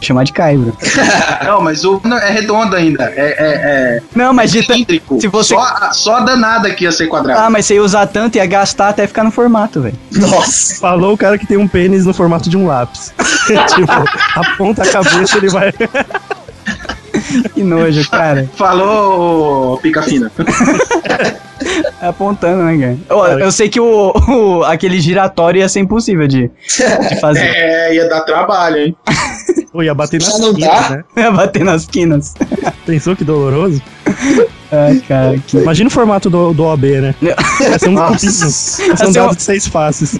chamar 0.00 0.24
de 0.24 0.32
caibro. 0.32 0.76
Não, 1.44 1.60
mas 1.60 1.84
o 1.84 2.00
é 2.22 2.30
redondo 2.30 2.74
ainda. 2.76 3.04
É, 3.04 3.10
é, 3.16 3.36
é 3.38 4.02
Não, 4.14 4.32
mas 4.32 4.50
de. 4.52 4.62
cilíndrico. 4.62 5.20
se 5.20 5.28
você- 5.28 5.54
Só, 5.54 5.60
a- 5.60 5.92
só 5.92 6.20
danada 6.20 6.70
que 6.74 6.84
ia 6.84 6.92
ser 6.92 7.06
quadrada. 7.08 7.42
Ah, 7.42 7.50
mas 7.50 7.66
você 7.66 7.74
ia 7.74 7.82
usar 7.82 8.06
tanto, 8.06 8.36
ia 8.36 8.46
gastar 8.46 8.88
até 8.88 9.06
ficar 9.06 9.24
no 9.24 9.30
formato, 9.30 9.80
velho. 9.82 9.96
Nossa. 10.12 10.76
Falou 10.80 11.12
o 11.14 11.18
cara 11.18 11.36
que 11.36 11.46
tem 11.46 11.56
um 11.56 11.68
pênis 11.68 12.06
no 12.06 12.14
formato 12.14 12.48
de 12.48 12.56
um 12.56 12.66
lápis. 12.66 13.12
tipo, 13.74 13.92
aponta 14.40 14.82
a 14.82 14.86
cabeça 14.90 15.36
ele 15.36 15.48
vai. 15.48 15.72
Que 17.54 17.62
nojo, 17.62 18.08
cara. 18.10 18.48
Falou, 18.56 19.76
pica 19.78 20.02
fina. 20.02 20.32
Apontando, 22.00 22.62
né, 22.64 22.96
cara? 23.08 23.20
Cara. 23.28 23.40
eu 23.44 23.52
sei 23.52 23.68
que 23.68 23.80
o, 23.80 24.12
o- 24.28 24.64
aquele 24.64 25.00
giratório 25.00 25.60
ia 25.60 25.68
ser 25.68 25.80
impossível 25.80 26.26
de, 26.26 26.50
de 27.08 27.20
fazer. 27.20 27.42
É, 27.54 27.94
ia 27.94 28.08
dar 28.08 28.20
trabalho, 28.22 28.76
hein? 28.78 28.96
Pô, 29.72 29.82
ia 29.82 29.94
bater 29.94 30.20
Já 30.20 30.28
nas 30.32 30.40
não 30.40 30.54
quinas, 30.54 30.70
dá? 30.88 30.90
né? 30.90 31.04
Ia 31.22 31.30
bater 31.30 31.64
nas 31.64 31.86
quinas. 31.86 32.34
Pensou 32.84 33.16
que 33.16 33.24
doloroso? 33.24 33.80
Ai, 34.70 35.02
cara, 35.08 35.38
que. 35.46 35.56
Imagina 35.56 35.88
o 35.88 35.90
formato 35.90 36.28
do, 36.28 36.52
do 36.52 36.64
OB, 36.64 36.84
né? 37.00 37.14
Ia 37.22 37.78
ser 37.78 37.88
um 37.88 37.94
cubinho. 37.96 38.32
Ia 38.32 38.96
ser 38.96 39.06
um 39.06 39.12
dado 39.12 39.36
de 39.36 39.42
seis 39.42 39.66
faces. 39.66 40.18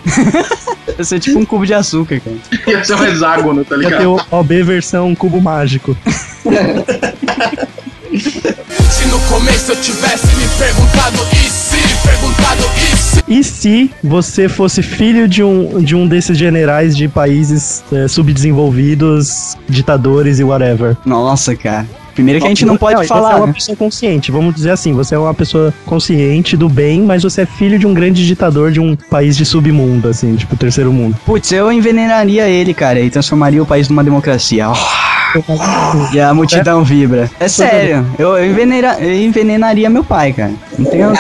Ia 0.99 1.05
ser 1.05 1.21
tipo 1.21 1.39
um 1.39 1.45
cubo 1.45 1.67
de 1.67 1.75
açúcar, 1.75 2.19
cara. 2.21 2.37
Ia 2.67 2.83
ser 2.85 2.95
um 2.95 3.05
hexágono, 3.05 3.63
tá 3.65 3.77
Ia 3.77 3.83
ter 3.83 3.89
ligado? 3.99 4.17
o 4.31 4.37
OB 4.39 4.63
versão 4.63 5.15
cubo 5.15 5.39
mágico. 5.41 5.95
Se 8.19 9.07
no 9.07 9.19
começo 9.21 9.73
eu 9.73 9.77
tivesse 9.77 10.27
me 10.37 10.47
perguntado 10.59 11.17
e 11.33 11.49
se, 11.49 12.07
perguntado 12.07 12.63
e 12.77 12.97
se. 12.97 13.23
E 13.29 13.45
se 13.45 13.91
você 14.03 14.49
fosse 14.49 14.83
filho 14.83 15.27
de 15.27 15.43
um, 15.43 15.83
de 15.83 15.97
um 15.97 16.07
desses 16.07 16.37
generais 16.37 16.97
de 16.97 17.09
países 17.09 17.83
eh, 17.93 18.07
subdesenvolvidos, 18.09 19.57
ditadores 19.69 20.39
e 20.39 20.45
whatever? 20.45 20.97
Nossa, 21.07 21.57
cara. 21.57 21.87
Primeiro 22.15 22.41
que 22.41 22.47
a 22.47 22.49
gente 22.49 22.67
não 22.67 22.77
pode 22.77 22.97
Você 22.97 23.05
é 23.05 23.07
falar, 23.07 23.37
uma 23.37 23.47
né? 23.47 23.53
pessoa 23.55 23.75
consciente, 23.75 24.31
vamos 24.31 24.55
dizer 24.55 24.71
assim, 24.71 24.93
você 24.93 25.15
é 25.15 25.19
uma 25.19 25.33
pessoa 25.33 25.73
consciente 25.87 26.57
do 26.57 26.69
bem, 26.69 27.01
mas 27.01 27.23
você 27.23 27.43
é 27.43 27.47
filho 27.47 27.79
de 27.79 27.87
um 27.87 27.95
grande 27.95 28.27
ditador 28.27 28.71
de 28.71 28.81
um 28.81 28.95
país 28.95 29.35
de 29.35 29.47
submundo, 29.47 30.09
assim, 30.09 30.37
tipo 30.37 30.55
terceiro 30.55 30.93
mundo. 30.93 31.17
Putz, 31.25 31.51
eu 31.53 31.73
envenenaria 31.73 32.47
ele, 32.49 32.75
cara, 32.75 33.01
e 33.01 33.09
transformaria 33.09 33.63
o 33.63 33.67
país 33.67 33.89
numa 33.89 34.05
democracia. 34.05 34.69
Oh, 34.69 34.75
e 36.13 36.21
a 36.21 36.33
multidão 36.35 36.85
vibra. 36.85 37.31
É 37.41 37.49
sério, 37.49 38.07
eu, 38.19 38.37
eu, 38.37 38.47
envenera- 38.51 38.99
eu 39.01 39.13
envenenaria 39.15 39.89
meu 39.91 40.05
pai, 40.05 40.33
cara. 40.33 40.53
Não 40.79 40.91
tem 40.91 41.03
Ah, 41.03 41.13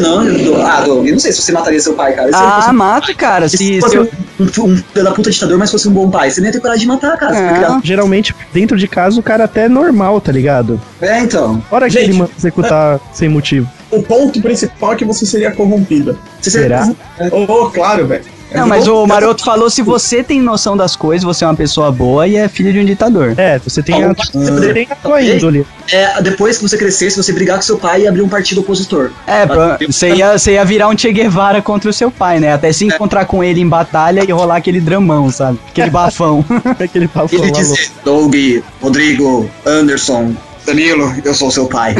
não. 0.00 0.24
Eu- 0.28 0.66
Ah, 0.66 0.80
Doug, 0.80 1.06
eu 1.06 1.12
não 1.12 1.18
sei 1.18 1.32
se 1.32 1.42
você 1.42 1.52
mataria 1.52 1.80
seu 1.80 1.94
pai, 1.94 2.12
cara. 2.14 2.28
Se 2.28 2.34
ele 2.36 2.44
Ah, 2.46 2.62
fosse- 2.62 2.72
mato, 2.74 3.16
cara. 3.16 3.48
se 3.48 3.56
Se, 3.56 3.80
fosse 3.80 3.90
se 3.92 3.96
eu... 3.96 4.08
um, 4.40 4.44
um, 4.44 4.72
um 4.72 4.76
filho 4.76 5.04
da 5.04 5.12
puta 5.12 5.30
ditador, 5.30 5.58
mas 5.58 5.70
fosse 5.70 5.88
um 5.88 5.92
bom 5.92 6.10
pai, 6.10 6.30
você 6.30 6.40
nem 6.40 6.48
ia 6.48 6.52
ter 6.52 6.60
coragem 6.60 6.82
de 6.82 6.86
matar, 6.88 7.16
cara. 7.16 7.34
Criado- 7.54 7.80
Geralmente, 7.84 8.34
dentro 8.52 8.76
de 8.76 8.88
casa, 8.88 9.18
o 9.18 9.22
cara 9.22 9.44
até 9.44 9.64
é 9.64 9.68
normal, 9.68 10.20
tá 10.20 10.32
ligado? 10.32 10.80
É, 11.00 11.20
então. 11.20 11.62
Fora 11.68 11.86
que 11.86 11.92
Gente, 11.92 12.04
ele 12.10 12.18
manda 12.18 12.30
executar 12.36 13.00
sem 13.12 13.28
motivo. 13.28 13.68
O 13.94 14.02
ponto 14.02 14.40
principal 14.40 14.92
é 14.92 14.96
que 14.96 15.04
você 15.04 15.24
seria 15.24 15.50
corrompido. 15.52 16.18
Você 16.40 16.50
Será? 16.50 16.92
Oh, 17.30 17.70
claro, 17.70 18.06
velho. 18.06 18.24
Não, 18.54 18.68
mas 18.68 18.86
o 18.86 19.04
Maroto 19.04 19.44
falou: 19.44 19.68
se 19.68 19.82
você 19.82 20.22
tem 20.22 20.40
noção 20.40 20.76
das 20.76 20.94
coisas, 20.94 21.24
você 21.24 21.44
é 21.44 21.48
uma 21.48 21.56
pessoa 21.56 21.90
boa 21.90 22.26
e 22.26 22.36
é 22.36 22.48
filho 22.48 22.72
de 22.72 22.78
um 22.78 22.84
ditador. 22.84 23.34
É, 23.36 23.58
você 23.58 23.82
tem 23.82 24.04
a, 24.04 24.14
você 24.14 24.72
tem 24.72 24.86
a 24.88 24.94
tua 24.94 25.20
índole. 25.20 25.66
É, 25.90 26.22
depois 26.22 26.56
que 26.56 26.62
você 26.62 26.78
crescesse, 26.78 27.16
você 27.16 27.32
brigar 27.32 27.56
com 27.56 27.62
seu 27.62 27.76
pai 27.76 28.02
e 28.02 28.06
abrir 28.06 28.22
um 28.22 28.28
partido 28.28 28.60
opositor. 28.60 29.10
É, 29.26 29.44
você 29.86 30.14
ia, 30.14 30.38
você 30.38 30.52
ia 30.52 30.64
virar 30.64 30.88
um 30.88 30.96
Che 30.96 31.12
Guevara 31.12 31.60
contra 31.60 31.90
o 31.90 31.92
seu 31.92 32.10
pai, 32.10 32.38
né? 32.38 32.52
Até 32.52 32.72
se 32.72 32.84
encontrar 32.84 33.24
com 33.24 33.42
ele 33.42 33.60
em 33.60 33.68
batalha 33.68 34.24
e 34.26 34.30
rolar 34.30 34.56
aquele 34.56 34.80
dramão, 34.80 35.30
sabe? 35.30 35.58
Aquele 35.68 35.90
bafão. 35.90 36.44
Aquele 36.78 37.08
papo 37.08 37.34
Ele 37.34 37.50
dizer, 37.50 37.90
Doug, 38.04 38.34
Rodrigo, 38.80 39.50
Anderson, 39.66 40.34
Danilo, 40.66 41.14
eu 41.24 41.34
sou 41.34 41.50
seu 41.50 41.66
pai. 41.66 41.94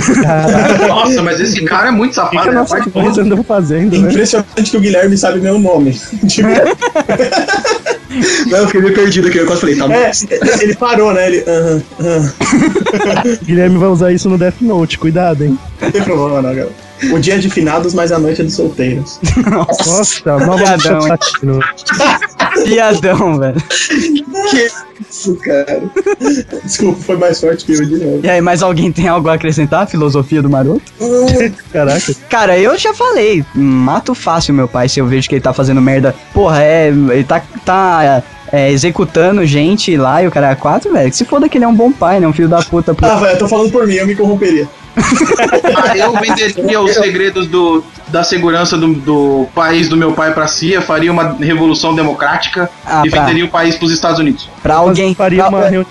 Nossa, 0.89 1.23
mas 1.23 1.41
esse 1.41 1.63
cara 1.65 1.89
é 1.89 1.91
muito 1.91 2.19
O 2.19 2.29
que, 2.29 2.31
que 2.31 2.37
safado. 2.37 2.49
a 2.49 2.53
né? 2.53 3.05
nossa 3.05 3.21
andam 3.21 3.45
fazendo, 3.45 3.99
né? 3.99 4.11
Impressionante 4.11 4.71
que 4.71 4.77
o 4.77 4.81
Guilherme 4.81 5.17
sabe 5.17 5.41
meu 5.41 5.59
nome. 5.59 5.95
Tipo, 6.27 6.49
Não, 8.49 8.59
eu 8.59 8.67
fiquei 8.67 8.81
meio 8.81 8.95
perdido 8.95 9.29
aqui, 9.29 9.39
eu 9.39 9.47
quase 9.47 9.61
falei, 9.61 9.77
tá 9.77 9.87
é, 9.93 10.11
ele 10.63 10.75
parou, 10.77 11.13
né? 11.13 11.27
Ele. 11.27 11.45
aham, 11.49 11.83
aham. 12.01 12.33
Guilherme 13.43 13.79
vai 13.79 13.89
usar 13.89 14.13
isso 14.13 14.29
no 14.29 14.39
Death 14.39 14.61
Note, 14.61 14.99
cuidado, 14.99 15.45
hein? 15.45 15.59
Não 15.81 15.91
tem 15.91 16.03
problema, 16.03 16.43
não, 16.43 16.55
galera. 16.55 16.71
O 17.13 17.19
dia 17.19 17.35
é 17.35 17.39
de 17.39 17.51
finados, 17.51 17.93
mas 17.93 18.13
a 18.13 18.19
noite 18.19 18.41
é 18.41 18.45
dos 18.45 18.55
solteiros. 18.55 19.19
Nossa, 19.51 20.39
nova 20.39 20.65
Piadão, 22.65 23.39
velho. 23.39 23.63
Que 24.51 24.71
isso, 25.09 25.37
cara. 25.37 25.83
Desculpa, 26.63 27.01
foi 27.03 27.17
mais 27.17 27.41
forte 27.41 27.65
que 27.65 27.73
eu 27.73 27.85
de 27.85 28.05
novo. 28.05 28.21
E 28.23 28.29
aí, 28.29 28.41
mais 28.41 28.63
alguém 28.63 28.93
tem 28.93 29.09
algo 29.09 29.29
a 29.29 29.35
acrescentar? 29.35 29.83
à 29.83 29.87
Filosofia 29.87 30.43
do 30.43 30.51
Maroto? 30.51 30.83
Caraca. 31.73 32.15
Cara, 32.29 32.59
eu 32.59 32.77
já 32.79 32.95
falei, 32.95 33.45
mato 33.55 34.15
fácil 34.15 34.55
meu 34.55 34.69
pai 34.69 34.89
se 34.89 35.01
eu 35.01 35.07
vejo 35.07 35.29
que 35.29 35.35
ele 35.35 35.43
tá 35.43 35.53
fazendo 35.53 35.81
merda. 35.81 36.15
Porra, 36.33 36.63
é. 36.63 36.89
Ele 36.89 37.25
tá. 37.25 37.43
tá 37.65 38.23
é, 38.53 38.71
executando 38.71 39.45
gente 39.45 39.97
lá 39.97 40.23
e 40.23 40.29
o 40.29 40.31
cara 40.31 40.51
é 40.51 40.55
quatro, 40.55 40.93
velho. 40.93 41.13
Se 41.13 41.25
foda 41.25 41.49
que 41.49 41.59
ele 41.59 41.65
é 41.65 41.69
um 41.69 41.75
bom 41.75 41.91
pai, 41.91 42.21
né? 42.21 42.29
Um 42.29 42.33
filho 42.33 42.49
da 42.49 42.63
puta. 42.63 42.95
Ah, 43.03 43.17
velho, 43.17 43.33
eu 43.33 43.39
tô 43.39 43.49
falando 43.49 43.73
por 43.73 43.85
mim, 43.85 43.95
eu 43.95 44.07
me 44.07 44.15
corromperia. 44.15 44.69
Ah, 44.97 45.97
eu 45.97 46.13
venderia 46.13 46.81
os 46.81 46.95
segredos 46.95 47.47
do, 47.47 47.85
da 48.09 48.23
segurança 48.23 48.77
do, 48.77 48.95
do 48.95 49.47
país 49.55 49.89
do 49.89 49.97
meu 49.97 50.13
pai 50.13 50.33
pra 50.33 50.47
CIA, 50.47 50.81
faria 50.81 51.11
uma 51.11 51.37
revolução 51.41 51.95
democrática 51.95 52.71
Ah, 52.87 53.03
e 53.05 53.11
pra- 53.11 53.21
venderia 53.23 53.45
o 53.45 53.49
país 53.49 53.77
pros 53.77 53.91
Estados 53.93 54.19
Unidos. 54.19 54.49
Pra 54.63 54.77
alguém. 54.77 55.15
Faria 55.15 55.41
pra- 55.45 55.49
uma 55.49 55.61
reunião. 55.69 55.87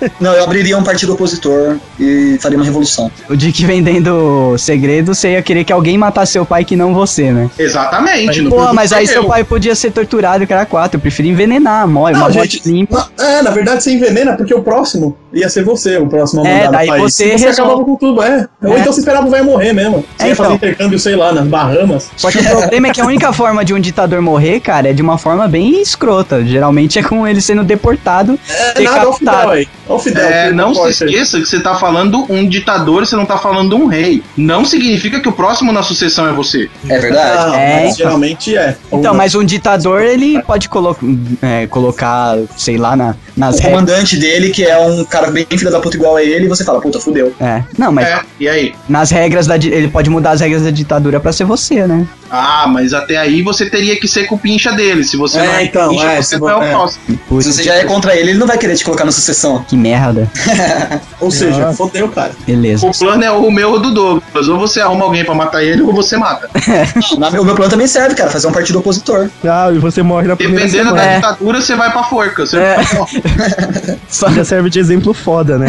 Não, 0.20 0.32
eu 0.32 0.44
abriria 0.44 0.76
um 0.78 0.82
partido 0.82 1.12
opositor 1.14 1.76
e 1.98 2.38
faria 2.40 2.56
uma 2.58 2.64
revolução. 2.64 3.10
O 3.28 3.36
Dick 3.36 3.64
vendendo 3.64 4.54
segredo, 4.58 5.14
você 5.14 5.32
ia 5.32 5.42
querer 5.42 5.64
que 5.64 5.72
alguém 5.72 5.96
matasse 5.98 6.32
seu 6.32 6.44
pai 6.46 6.64
que 6.64 6.76
não 6.76 6.92
você, 6.94 7.30
né? 7.32 7.50
Exatamente. 7.58 8.40
no 8.42 8.50
Pô, 8.50 8.72
mas 8.72 8.92
aí 8.92 9.06
seu. 9.06 9.20
seu 9.22 9.24
pai 9.28 9.44
podia 9.44 9.74
ser 9.74 9.90
torturado, 9.92 10.46
cara 10.46 10.66
quatro. 10.66 10.96
Eu 10.96 11.00
prefiro 11.00 11.28
envenenar, 11.28 11.86
morre, 11.88 12.12
uma 12.14 12.28
Não, 12.28 12.34
morte 12.34 12.56
gente, 12.56 12.68
limpa. 12.70 13.08
na- 13.18 13.24
é, 13.24 13.42
na 13.42 13.50
verdade 13.50 13.82
você 13.82 13.92
envenena, 13.92 14.36
porque 14.36 14.54
o 14.54 14.62
próximo 14.62 15.16
ia 15.32 15.48
ser 15.48 15.64
você, 15.64 15.96
o 15.98 16.06
próximo 16.06 16.44
a 16.44 16.48
É, 16.48 16.70
daí 16.70 16.86
você 16.88 17.36
você 17.38 17.46
resolve. 17.46 17.60
acabava 17.72 17.84
com 17.84 17.96
tudo, 17.96 18.22
é. 18.22 18.46
Ou 18.64 18.76
É. 18.76 18.80
então 18.80 18.92
você 18.92 19.00
esperava 19.00 19.26
o 19.26 19.30
velho 19.30 19.44
morrer 19.44 19.72
mesmo. 19.72 20.04
Você 20.16 20.24
É, 20.24 20.28
ia 20.28 20.36
fazer 20.36 20.54
então. 20.54 20.56
intercâmbio, 20.68 20.98
sei 20.98 21.16
lá, 21.16 21.32
nas 21.32 21.46
Bahamas. 21.46 22.10
Só 22.16 22.30
que 22.30 22.38
o 22.38 22.44
problema 22.44 22.88
é 22.88 22.90
que 22.92 23.00
a 23.00 23.06
única 23.06 23.32
forma 23.32 23.64
de 23.64 23.74
um 23.74 23.80
ditador 23.80 24.20
morrer, 24.22 24.60
cara, 24.60 24.90
é 24.90 24.92
de 24.92 25.02
uma 25.02 25.18
forma 25.18 25.46
bem 25.48 25.80
escrota. 25.80 26.44
Geralmente 26.44 26.98
é 26.98 27.02
com 27.02 27.26
ele 27.26 27.40
sendo 27.40 27.62
deportado, 27.64 28.38
É 28.48 28.80
nada 28.82 29.06
ao 29.06 29.12
final 29.12 29.34
decapitado. 29.34 29.50
aí. 29.52 29.68
O 29.88 29.98
Fidel. 29.98 30.26
É, 30.26 30.52
não 30.52 30.74
se 30.74 30.88
esqueça 31.04 31.38
que 31.38 31.46
você 31.46 31.60
tá 31.60 31.74
falando 31.76 32.26
um 32.28 32.48
ditador, 32.48 33.06
você 33.06 33.14
não 33.16 33.24
tá 33.26 33.38
falando 33.38 33.76
um 33.76 33.86
rei. 33.86 34.22
Não 34.36 34.64
significa 34.64 35.20
que 35.20 35.28
o 35.28 35.32
próximo 35.32 35.72
na 35.72 35.82
sucessão 35.82 36.26
é 36.28 36.32
você. 36.32 36.68
É 36.88 36.98
verdade? 36.98 37.46
Não, 37.46 37.54
É, 37.54 37.84
mas 37.84 37.96
geralmente 37.96 38.56
é. 38.56 38.76
Então, 38.92 39.14
mas 39.14 39.34
um 39.34 39.44
ditador, 39.44 40.02
ele 40.02 40.42
pode 40.42 40.68
colo 40.68 40.96
é, 41.42 41.66
colocar, 41.68 42.36
sei 42.56 42.76
lá, 42.76 42.96
na, 42.96 43.14
nas 43.36 43.56
O 43.56 43.58
regras. 43.58 43.72
comandante 43.80 44.16
dele, 44.16 44.50
que 44.50 44.64
é 44.64 44.76
um 44.78 45.04
cara 45.04 45.30
bem 45.30 45.46
filho 45.48 45.70
da 45.70 45.80
puta 45.80 45.96
igual 45.96 46.16
a 46.16 46.22
ele, 46.22 46.46
e 46.46 46.48
você 46.48 46.64
fala, 46.64 46.80
puta, 46.80 46.98
fudeu. 47.00 47.32
É. 47.40 47.62
Não, 47.78 47.92
mas 47.92 48.06
É, 48.08 48.20
e 48.40 48.48
aí? 48.48 48.74
nas 48.88 49.10
regras 49.10 49.46
da. 49.46 49.56
Ele 49.56 49.88
pode 49.88 50.10
mudar 50.10 50.32
as 50.32 50.40
regras 50.40 50.62
da 50.62 50.70
ditadura 50.70 51.20
pra 51.20 51.32
ser 51.32 51.44
você, 51.44 51.86
né? 51.86 52.06
Ah, 52.30 52.66
mas 52.68 52.92
até 52.92 53.16
aí 53.16 53.40
você 53.42 53.70
teria 53.70 53.94
que 53.98 54.08
ser 54.08 54.24
cupincha 54.26 54.72
dele. 54.72 55.04
Se 55.04 55.16
você 55.16 55.38
É, 55.38 55.46
não 55.46 55.54
é 55.54 55.64
então, 55.64 55.88
cupincha, 55.88 56.06
é, 56.12 56.16
você 56.22 56.34
se 56.34 56.40
não 56.40 56.50
é 56.50 56.56
o 56.56 56.60
próximo. 56.70 57.02
Se 57.40 57.52
você 57.52 57.62
já 57.62 57.74
é 57.74 57.84
contra 57.84 58.16
ele, 58.16 58.30
ele 58.30 58.38
não 58.38 58.46
vai 58.48 58.58
querer 58.58 58.74
te 58.76 58.84
colocar 58.84 59.04
na 59.04 59.12
sucessão. 59.12 59.64
Que 59.76 59.82
merda. 59.82 60.30
Ou 61.20 61.30
seja, 61.30 61.72
fodeu, 61.72 62.08
cara. 62.08 62.32
Beleza. 62.46 62.86
O 62.86 62.92
plano 62.98 63.22
é 63.22 63.30
o 63.30 63.50
meu 63.50 63.72
ou 63.72 63.78
do 63.80 63.92
Douglas. 63.92 64.48
Ou 64.48 64.58
você 64.58 64.80
arruma 64.80 65.04
alguém 65.04 65.24
pra 65.24 65.34
matar 65.34 65.62
ele, 65.62 65.82
ou 65.82 65.92
você 65.92 66.16
mata. 66.16 66.48
Na- 67.18 67.28
o 67.40 67.44
meu 67.44 67.54
plano 67.54 67.70
também 67.70 67.86
serve, 67.86 68.14
cara, 68.14 68.30
fazer 68.30 68.46
um 68.46 68.52
partido 68.52 68.78
opositor. 68.78 69.28
Ah, 69.44 69.70
e 69.72 69.78
você 69.78 70.02
morre 70.02 70.28
na 70.28 70.36
primeira 70.36 70.64
Dependendo 70.66 70.90
semana. 70.90 71.06
da 71.06 71.12
É. 71.12 71.16
ditadura, 71.16 71.60
você 71.60 71.74
vai 71.74 71.90
pra 71.90 72.04
forca. 72.04 72.44
Você 72.46 72.58
É. 72.58 72.76
Só 74.08 74.30
já 74.30 74.44
serve 74.44 74.68
de 74.70 74.78
exemplo 74.78 75.12
foda, 75.14 75.58
né? 75.58 75.66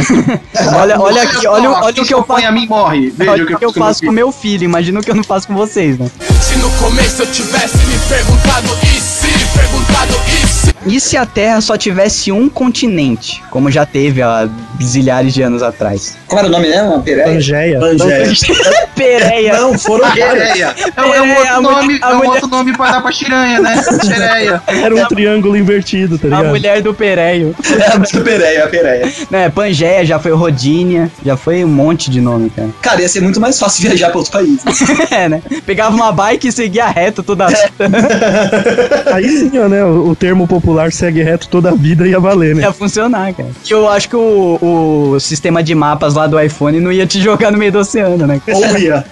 olha, 0.80 1.00
olha 1.00 1.24
aqui, 1.24 1.48
olha, 1.48 1.70
o- 1.70 1.74
olha 1.74 2.02
o 2.02 2.06
que 2.06 2.14
eu 2.14 2.24
faço. 2.24 2.46
a 2.46 2.52
mim 2.52 2.68
morre. 2.68 3.14
Veja 3.18 3.32
Olha 3.32 3.44
o 3.44 3.48
que 3.48 3.54
eu, 3.54 3.58
que 3.60 3.66
eu 3.66 3.74
com 3.74 3.80
faço 3.80 4.00
com 4.02 4.12
meu 4.12 4.28
meu 4.28 4.32
filho, 4.32 4.64
imagina 4.66 5.00
o 5.00 5.04
que 5.04 5.12
eu 5.12 5.16
não 5.16 5.24
faço 5.24 5.48
com 5.48 5.54
vocês, 5.56 5.98
né? 5.98 6.10
Se 6.42 6.56
no 6.58 6.70
começo 6.72 7.22
eu 7.22 7.28
tivesse 7.28 7.78
me 7.86 7.98
perguntado 8.10 8.68
e 8.84 9.00
se, 9.00 9.28
perguntado 9.58 10.14
e. 10.44 10.47
E 10.86 11.00
se 11.00 11.18
a 11.18 11.26
Terra 11.26 11.60
só 11.60 11.76
tivesse 11.76 12.32
um 12.32 12.48
continente, 12.48 13.44
como 13.50 13.70
já 13.70 13.86
teve 13.86 14.22
há 14.22 14.48
zilhares 14.82 15.34
de 15.34 15.42
anos 15.42 15.62
atrás? 15.64 16.16
Como 16.28 16.40
era 16.40 16.48
o 16.48 16.52
nome 16.52 16.70
mesmo? 16.70 16.94
Uma 16.94 17.02
Pereira? 17.02 17.32
Pangeia. 17.32 17.80
Pangeia. 17.80 18.28
Pereia! 18.96 19.54
Não, 19.60 19.78
foram. 19.78 20.10
Pereia. 20.12 20.74
É, 20.78 21.00
é 21.00 21.04
um 21.04 21.12
Pereia, 21.12 21.22
outro 21.40 21.52
a 21.52 21.62
mulher- 21.62 21.62
nome, 21.62 22.00
a 22.02 22.10
é 22.10 22.14
um 22.14 22.18
mulher- 22.18 22.30
outro 22.32 22.48
nome 22.48 22.74
pra 22.78 22.92
dar 22.92 23.02
pra 23.02 23.12
chiranha, 23.12 23.60
né? 23.60 23.76
Pereia. 24.08 24.62
Era 24.68 24.96
um 24.96 25.06
triângulo 25.08 25.58
invertido, 25.58 26.18
tá 26.18 26.28
A 26.28 26.30
ligado? 26.30 26.48
mulher 26.48 26.82
do 26.82 26.94
Pereio. 26.94 27.56
É 27.80 27.94
a 27.94 27.98
do 27.98 28.22
Pereia, 28.24 28.64
a 28.64 28.68
Pereia. 28.68 29.12
né, 29.30 29.50
Pangeia, 29.50 30.06
já 30.06 30.20
foi 30.20 30.32
Rodínia, 30.32 31.12
já 31.26 31.36
foi 31.36 31.64
um 31.66 31.68
monte 31.70 32.10
de 32.10 32.22
nome, 32.22 32.50
cara. 32.50 32.70
Cara, 32.82 33.02
ia 33.02 33.10
ser 33.10 33.22
muito 33.22 33.40
mais 33.42 33.60
fácil 33.60 33.84
viajar 33.88 34.10
pra 34.10 34.18
outro 34.20 34.32
país. 34.32 34.64
né? 34.64 34.72
é, 35.12 35.30
né? 35.30 35.42
Pegava 35.66 35.96
uma 35.96 36.12
bike 36.12 36.48
e 36.48 36.52
seguia 36.52 36.88
reto 36.88 37.22
toda 37.24 37.46
a 37.46 37.48
vida. 37.48 37.68
Aí 39.14 39.28
sim, 39.30 39.52
ó, 39.60 39.68
né? 39.68 39.84
O, 39.84 40.10
o 40.10 40.16
termo 40.16 40.48
popular 40.48 40.67
segue 40.92 41.22
reto 41.22 41.48
toda 41.48 41.70
a 41.70 41.76
vida 41.76 42.08
ia 42.08 42.20
valer, 42.20 42.56
né? 42.56 42.64
Ia 42.64 42.72
funcionar, 42.72 43.34
cara. 43.34 43.50
E 43.68 43.72
eu 43.72 43.88
acho 43.90 44.10
que 44.10 44.16
o, 44.16 44.60
o 45.14 45.20
sistema 45.20 45.64
de 45.64 45.74
mapas 45.76 46.14
lá 46.14 46.28
do 46.28 46.40
iPhone 46.40 46.80
não 46.80 46.92
ia 46.92 47.06
te 47.06 47.20
jogar 47.22 47.52
no 47.52 47.58
meio 47.58 47.72
do 47.72 47.80
oceano, 47.80 48.26
né? 48.26 48.42
Ou 48.48 48.64
ia. 48.78 49.04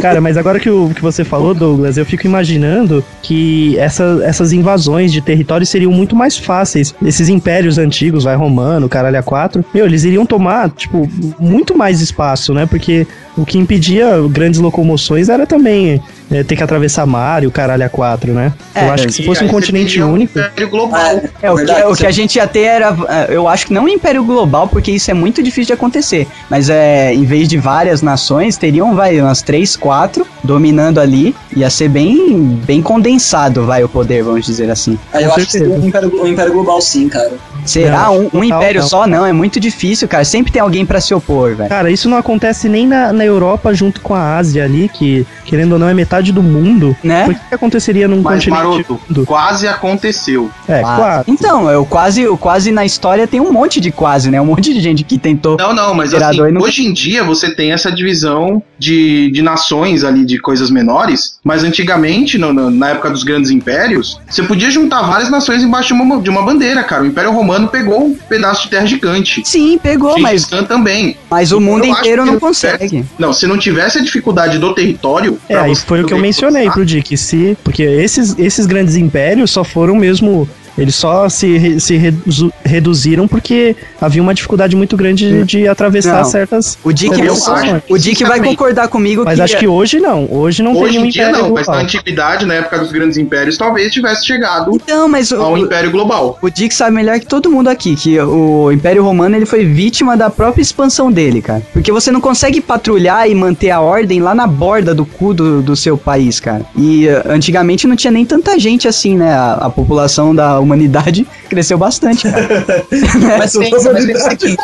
Cara, 0.00 0.20
mas 0.20 0.36
agora 0.36 0.60
que, 0.60 0.70
o, 0.70 0.90
que 0.94 1.02
você 1.02 1.24
falou, 1.24 1.54
Douglas, 1.54 1.96
eu 1.96 2.06
fico 2.06 2.26
imaginando 2.26 3.04
que 3.22 3.76
essa, 3.78 4.20
essas 4.24 4.52
invasões 4.52 5.12
de 5.12 5.20
territórios 5.20 5.68
seriam 5.68 5.92
muito 5.92 6.14
mais 6.14 6.36
fáceis. 6.36 6.94
Esses 7.04 7.28
impérios 7.28 7.78
antigos, 7.78 8.24
vai 8.24 8.36
romano, 8.36 8.88
caralho 8.88 9.18
a 9.18 9.22
quatro, 9.22 9.64
meu, 9.74 9.86
eles 9.86 10.04
iriam 10.04 10.24
tomar, 10.24 10.70
tipo, 10.70 11.08
muito 11.38 11.76
mais 11.76 12.00
espaço, 12.00 12.54
né? 12.54 12.66
Porque 12.66 13.06
o 13.36 13.44
que 13.44 13.58
impedia 13.58 14.16
grandes 14.30 14.60
locomoções 14.60 15.28
era 15.28 15.46
também 15.46 16.00
é, 16.30 16.42
ter 16.42 16.56
que 16.56 16.62
atravessar 16.62 17.06
mar 17.06 17.42
e 17.42 17.46
o 17.46 17.50
caralho 17.50 17.84
a 17.84 17.88
quatro, 17.88 18.32
né? 18.32 18.52
É, 18.74 18.86
eu 18.86 18.92
acho 18.92 19.06
que 19.06 19.12
se 19.12 19.22
E 19.22 19.26
fosse 19.26 19.44
um 19.44 19.48
continente 19.48 19.90
teria 19.92 20.06
um 20.06 20.12
único. 20.12 20.38
Império 20.38 20.68
global. 20.68 21.20
É, 21.42 21.50
o 21.50 21.56
que, 21.56 21.64
Verdade, 21.64 21.86
o 21.92 21.94
que 21.96 22.06
a 22.06 22.10
gente 22.10 22.36
ia 22.36 22.46
ter 22.46 22.60
era. 22.62 22.96
é, 23.08 23.26
Eu 23.34 23.48
acho 23.48 23.66
que 23.66 23.72
não 23.72 23.84
um 23.84 23.88
império 23.88 24.22
global, 24.24 24.68
porque 24.68 24.90
isso 24.90 25.10
é 25.10 25.14
muito 25.14 25.42
difícil 25.42 25.66
de 25.68 25.72
acontecer. 25.72 26.26
Mas 26.50 26.68
é, 26.68 27.14
em 27.14 27.24
vez 27.24 27.48
de 27.48 27.56
várias 27.58 28.02
nações, 28.02 28.56
teriam, 28.56 28.94
vai, 28.94 29.20
umas 29.20 29.42
três, 29.42 29.76
quatro 29.76 30.26
dominando 30.42 30.98
ali. 31.00 31.34
Ia 31.56 31.70
ser 31.70 31.88
bem, 31.88 32.60
bem 32.64 32.80
condensado, 32.82 33.64
vai, 33.64 33.82
o 33.82 33.88
poder, 33.88 34.22
vamos 34.22 34.44
dizer 34.46 34.70
assim. 34.70 34.98
Aí 35.12 35.24
eu 35.24 35.30
Com 35.30 35.36
acho 35.36 35.46
que 35.46 35.52
seria 35.52 35.68
um 35.74 35.86
império, 35.86 36.22
um 36.22 36.26
império 36.26 36.52
global, 36.52 36.80
sim, 36.80 37.08
cara. 37.08 37.32
Será 37.64 38.04
Não, 38.04 38.14
um, 38.16 38.20
um 38.26 38.30
total, 38.30 38.44
império 38.44 38.80
não. 38.80 38.88
só? 38.88 39.06
Não, 39.06 39.26
é 39.26 39.32
muito 39.32 39.60
difícil, 39.60 40.08
cara. 40.08 40.24
Sempre 40.24 40.52
tem 40.52 40.62
alguém 40.62 40.86
pra 40.86 41.00
se 41.00 41.12
opor, 41.12 41.54
velho. 41.54 41.68
Cara, 41.68 41.90
isso 41.90 42.08
não 42.08 42.16
acontece 42.16 42.68
nem 42.68 42.86
na, 42.86 43.12
na 43.12 43.24
Europa 43.24 43.74
junto 43.74 44.00
com 44.00 44.14
a 44.14 44.36
Ásia 44.36 44.64
ali, 44.64 44.88
que, 44.88 45.26
querendo 45.44 45.72
ou 45.72 45.78
não, 45.78 45.88
é 45.88 45.94
metade 45.94 46.17
do 46.32 46.42
mundo. 46.42 46.96
Né? 47.02 47.24
Por 47.24 47.34
que, 47.34 47.54
aconteceria 47.54 48.06
num 48.08 48.20
Mas, 48.22 48.44
continente 48.44 48.50
maroto, 48.64 49.00
mundo? 49.08 49.24
quase 49.26 49.66
aconteceu. 49.68 50.50
É, 50.68 50.80
Ah, 50.80 50.96
claro. 50.96 51.24
Então, 51.26 51.70
eu 51.70 51.84
quase, 51.84 52.20
eu 52.22 52.36
quase 52.36 52.70
na 52.70 52.84
história 52.84 53.26
tem 53.26 53.40
um 53.40 53.52
monte 53.52 53.80
de 53.80 53.90
quase, 53.90 54.30
né? 54.30 54.40
Um 54.40 54.46
monte 54.46 54.72
de 54.74 54.80
gente 54.80 55.04
que 55.04 55.18
tentou. 55.18 55.56
Não, 55.58 55.72
não, 55.74 55.94
mas 55.94 56.12
assim, 56.14 56.50
não- 56.52 56.62
hoje 56.62 56.84
em 56.86 56.92
dia 56.92 57.24
você 57.24 57.50
tem 57.54 57.72
essa 57.72 57.90
divisão 57.90 58.62
de, 58.78 59.30
de 59.30 59.42
nações 59.42 60.04
ali, 60.04 60.24
de 60.24 60.38
coisas 60.38 60.70
menores, 60.70 61.38
mas 61.42 61.64
antigamente, 61.64 62.38
no- 62.38 62.52
no- 62.52 62.70
na 62.70 62.90
época 62.90 63.10
dos 63.10 63.22
grandes 63.24 63.50
impérios, 63.50 64.20
você 64.28 64.42
podia 64.42 64.70
juntar 64.70 65.02
várias 65.02 65.30
nações 65.30 65.62
embaixo 65.62 65.88
de 65.94 65.94
uma, 66.00 66.20
de 66.20 66.30
uma 66.30 66.42
bandeira, 66.42 66.82
cara. 66.82 67.02
O 67.02 67.06
Império 67.06 67.32
Romano 67.32 67.68
pegou 67.68 68.06
um 68.06 68.14
pedaço 68.14 68.64
de 68.64 68.70
terra 68.70 68.86
gigante. 68.86 69.42
Sim, 69.44 69.78
pegou, 69.82 70.18
mas, 70.18 70.42
Gengis 70.42 70.44
Khan 70.46 70.64
também. 70.64 71.16
mas 71.30 71.52
o 71.52 71.60
mundo 71.60 71.84
Eu 71.84 71.92
acho 71.92 72.00
inteiro 72.00 72.24
não 72.26 72.38
consegue. 72.38 73.04
Não, 73.18 73.32
se 73.32 73.46
não 73.46 73.58
tivesse 73.58 73.98
a 73.98 74.02
dificuldade 74.02 74.58
do 74.58 74.74
território. 74.74 75.38
É, 75.48 75.56
aí 75.56 75.74
você 75.74 75.84
foi 75.86 76.02
o 76.02 76.06
que 76.08 76.14
eu 76.14 76.18
mencionei 76.18 76.70
pro 76.70 76.84
Dick, 76.84 77.16
se, 77.16 77.56
porque 77.62 77.82
esses, 77.82 78.38
esses 78.38 78.66
grandes 78.66 78.96
impérios 78.96 79.50
só 79.50 79.62
foram 79.62 79.94
mesmo, 79.94 80.48
eles 80.78 80.94
só 80.94 81.28
se, 81.28 81.78
se 81.80 81.96
redu- 81.96 82.52
reduziram 82.64 83.26
porque 83.28 83.74
havia 84.00 84.22
uma 84.22 84.32
dificuldade 84.32 84.76
muito 84.76 84.96
grande 84.96 85.28
de, 85.28 85.44
de 85.44 85.68
atravessar 85.68 86.18
Não. 86.22 86.24
certas 86.24 86.78
O 86.84 86.92
Dick, 86.92 87.14
certas 87.14 87.82
o 87.88 87.98
Dick 87.98 88.22
vai 88.24 88.40
concordar 88.40 88.88
comigo 88.88 89.24
Mas 89.24 89.36
que 89.36 89.42
acho 89.42 89.58
que 89.58 89.66
hoje 89.66 89.98
não, 90.00 90.26
hoje 90.30 90.62
não 90.62 90.72
tem 90.72 90.82
Hoje 90.82 90.92
nenhum 90.92 91.06
em 91.06 91.10
dia 91.10 91.22
império 91.28 91.42
não, 91.42 91.54
mas 91.54 91.66
na 91.66 91.72
global. 91.72 91.84
antiguidade, 91.84 92.46
na 92.46 92.54
época 92.54 92.78
dos 92.78 92.92
grandes 92.92 93.16
impérios, 93.18 93.58
talvez 93.58 93.92
tivesse 93.92 94.24
chegado 94.26 94.70
Então, 94.74 95.08
mas 95.08 95.32
o, 95.32 95.36
ao 95.42 95.58
Império 95.58 95.90
Global. 95.90 96.38
o 96.40 96.48
Dick 96.50 96.74
sabe 96.74 96.94
melhor 96.94 97.18
que 97.18 97.26
todo 97.26 97.50
mundo 97.50 97.68
aqui 97.68 97.96
que 97.96 98.18
o 98.20 98.70
Império 98.70 99.02
Romano 99.02 99.34
ele 99.36 99.46
foi 99.46 99.64
vítima 99.64 100.16
da 100.16 100.30
própria 100.30 100.62
expansão 100.62 101.10
dele, 101.10 101.42
cara. 101.42 101.62
Porque 101.72 101.90
você 101.90 102.10
não 102.12 102.20
consegue 102.20 102.60
patrulhar 102.60 103.28
e 103.28 103.34
manter 103.34 103.70
a 103.70 103.80
ordem 103.80 104.20
lá 104.20 104.34
na 104.34 104.46
borda 104.46 104.94
do 104.94 105.04
cu 105.04 105.34
do, 105.34 105.60
do 105.62 105.74
seu 105.74 105.96
país, 105.98 106.38
cara. 106.38 106.62
E 106.76 107.08
eh, 107.08 107.22
antigamente 107.28 107.86
não 107.86 107.96
tinha 107.96 108.10
nem 108.10 108.24
tanta 108.24 108.58
gente 108.58 108.86
assim, 108.86 109.16
né? 109.16 109.32
A, 109.32 109.52
a 109.62 109.70
população 109.70 110.34
da 110.34 110.60
humanidade 110.68 111.26
cresceu 111.48 111.78
bastante, 111.78 112.30
cara. 112.30 112.48
Mas 113.38 113.56
pensa, 113.56 113.92
mas 113.92 114.04
pensa 114.06 114.30
aqui. 114.30 114.56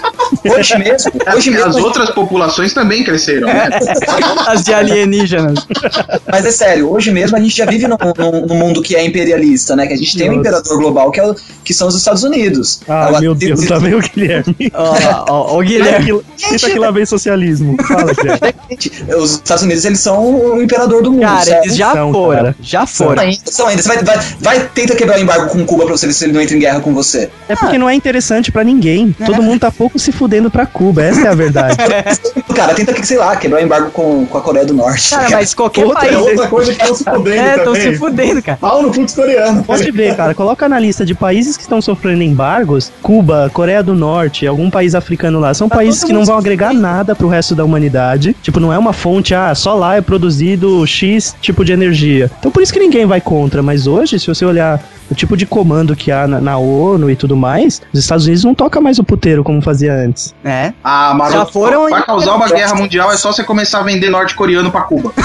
Hoje 0.48 0.78
mesmo, 0.78 1.12
hoje 1.14 1.32
Porque 1.32 1.50
mesmo. 1.50 1.66
as 1.68 1.76
outras 1.76 2.10
populações 2.14 2.72
também 2.74 3.02
cresceram, 3.02 3.48
né? 3.48 3.68
As 4.46 4.62
de 4.64 4.72
alienígenas. 4.74 5.66
Mas 6.30 6.44
é 6.46 6.50
sério, 6.50 6.90
hoje 6.92 7.10
mesmo 7.10 7.36
a 7.36 7.40
gente 7.40 7.56
já 7.56 7.64
vive 7.66 7.86
num, 7.88 7.96
num- 8.18 8.46
num 8.46 8.54
mundo 8.54 8.82
que 8.82 8.94
é 8.94 9.04
imperialista, 9.04 9.74
né? 9.74 9.86
Que 9.86 9.94
a 9.94 9.96
gente 9.96 10.16
tem 10.16 10.26
um 10.28 10.36
Nossa. 10.36 10.40
imperador 10.40 10.78
global 10.78 11.10
que, 11.10 11.20
é 11.20 11.26
o- 11.26 11.34
que 11.64 11.72
são 11.72 11.88
os 11.88 11.96
Estados 11.96 12.22
Unidos. 12.22 12.80
Ah, 12.88 13.06
Agora, 13.06 13.20
meu 13.20 13.34
Deus, 13.34 13.64
tá 13.66 13.78
vendo, 13.78 14.00
Guilherme? 14.00 14.56
Ó, 14.74 14.94
ó, 15.28 15.54
ó, 15.54 15.58
o 15.58 15.62
Guilherme. 15.62 16.20
Tenta 16.50 16.70
que 16.70 16.78
lá 16.78 16.90
vem 16.90 17.06
socialismo. 17.06 17.76
Fala, 17.82 18.12
Guilherme. 18.12 19.16
Os 19.18 19.32
Estados 19.32 19.62
Unidos, 19.64 19.84
eles 19.84 20.00
são 20.00 20.34
o 20.56 20.62
imperador 20.62 21.02
do 21.02 21.12
mundo, 21.12 21.22
Cara, 21.22 21.40
certo? 21.44 21.64
eles 21.64 21.76
já 21.76 21.92
São, 21.92 22.12
foram. 22.12 22.36
cara. 22.36 22.56
Já 22.60 22.86
São 22.86 23.06
foram. 23.08 23.22
ainda, 23.22 23.38
são 23.46 23.66
ainda. 23.68 23.82
Você 23.82 23.88
vai, 23.88 24.02
vai, 24.02 24.18
vai, 24.40 24.68
tenta 24.74 24.94
quebrar 24.94 25.18
o 25.18 25.20
embargo 25.22 25.48
com 25.50 25.64
Cuba 25.64 25.83
pra 25.86 25.96
você 25.96 26.06
ver 26.06 26.12
se 26.12 26.24
ele 26.24 26.32
não 26.32 26.40
entra 26.40 26.56
em 26.56 26.60
guerra 26.60 26.80
com 26.80 26.92
você. 26.94 27.30
É 27.48 27.54
porque 27.56 27.78
não 27.78 27.88
é 27.88 27.94
interessante 27.94 28.50
pra 28.52 28.64
ninguém. 28.64 29.12
Todo 29.24 29.42
mundo 29.42 29.60
tá 29.60 29.70
pouco 29.70 29.98
se 29.98 30.12
fudendo 30.12 30.50
pra 30.50 30.66
Cuba, 30.66 31.02
essa 31.02 31.22
é 31.22 31.28
a 31.28 31.34
verdade. 31.34 31.76
Cara, 32.54 32.74
tenta, 32.74 33.02
sei 33.04 33.18
lá, 33.18 33.34
quebrar 33.36 33.60
o 33.60 33.64
embargo 33.64 33.90
com, 33.90 34.24
com 34.26 34.38
a 34.38 34.40
Coreia 34.40 34.64
do 34.64 34.74
Norte. 34.74 35.10
Cara, 35.10 35.28
mas 35.30 35.54
qualquer 35.54 35.84
Outra- 35.84 36.00
país. 36.00 36.14
É 36.14 36.18
outra 36.18 36.48
coisa 36.48 36.72
que 36.72 36.80
estão 36.80 36.94
se 36.96 37.04
fudendo 37.04 37.36
É, 37.42 37.56
estão 37.56 37.74
se 37.74 37.96
fudendo, 37.96 38.42
cara. 38.42 38.58
Pau 38.58 38.82
no 38.82 38.92
cu 38.92 39.04
dos 39.04 39.14
coreanos. 39.14 39.66
Pode 39.66 39.90
ver, 39.90 40.16
cara, 40.16 40.34
coloca 40.34 40.68
na 40.68 40.78
lista 40.78 41.04
de 41.04 41.14
países 41.14 41.56
que 41.56 41.62
estão 41.62 41.80
sofrendo 41.82 42.22
embargos, 42.22 42.92
Cuba, 43.02 43.50
Coreia 43.52 43.82
do 43.82 43.94
Norte, 43.94 44.46
algum 44.46 44.70
país 44.70 44.94
africano 44.94 45.40
lá, 45.40 45.52
são 45.54 45.68
países 45.68 46.00
todo 46.00 46.08
que 46.08 46.12
não 46.12 46.24
vão 46.24 46.38
agregar 46.38 46.72
nada 46.72 47.14
pro 47.14 47.28
resto 47.28 47.54
da 47.54 47.64
humanidade. 47.64 48.36
Tipo, 48.42 48.60
não 48.60 48.72
é 48.72 48.78
uma 48.78 48.92
fonte, 48.92 49.34
ah, 49.34 49.54
só 49.54 49.74
lá 49.74 49.96
é 49.96 50.00
produzido 50.00 50.86
X 50.86 51.34
tipo 51.40 51.64
de 51.64 51.72
energia. 51.72 52.30
Então 52.38 52.50
por 52.50 52.62
isso 52.62 52.72
que 52.72 52.78
ninguém 52.78 53.04
vai 53.06 53.20
contra, 53.20 53.62
mas 53.62 53.86
hoje, 53.86 54.18
se 54.18 54.26
você 54.26 54.44
olhar 54.44 54.80
o 55.10 55.14
tipo 55.14 55.36
de 55.36 55.46
comando 55.46 55.94
que 55.94 56.10
há 56.10 56.26
na, 56.26 56.40
na 56.40 56.56
ONU 56.56 57.10
e 57.10 57.16
tudo 57.16 57.36
mais, 57.36 57.82
os 57.92 58.00
Estados 58.00 58.24
Unidos 58.26 58.44
não 58.44 58.54
toca 58.54 58.80
mais 58.80 58.98
o 58.98 59.04
puteiro 59.04 59.44
como 59.44 59.60
fazia 59.60 59.94
antes. 59.94 60.34
É. 60.44 60.72
Ah, 60.82 61.14
Maroto, 61.14 61.38
Já 61.38 61.46
foram 61.46 61.88
pra 61.88 62.02
causar 62.02 62.34
uma 62.34 62.48
guerra 62.48 62.74
mundial 62.74 63.12
é 63.12 63.16
só 63.16 63.32
você 63.32 63.44
começar 63.44 63.80
a 63.80 63.82
vender 63.82 64.10
norte-coreano 64.10 64.70
pra 64.70 64.82
Cuba. 64.82 65.12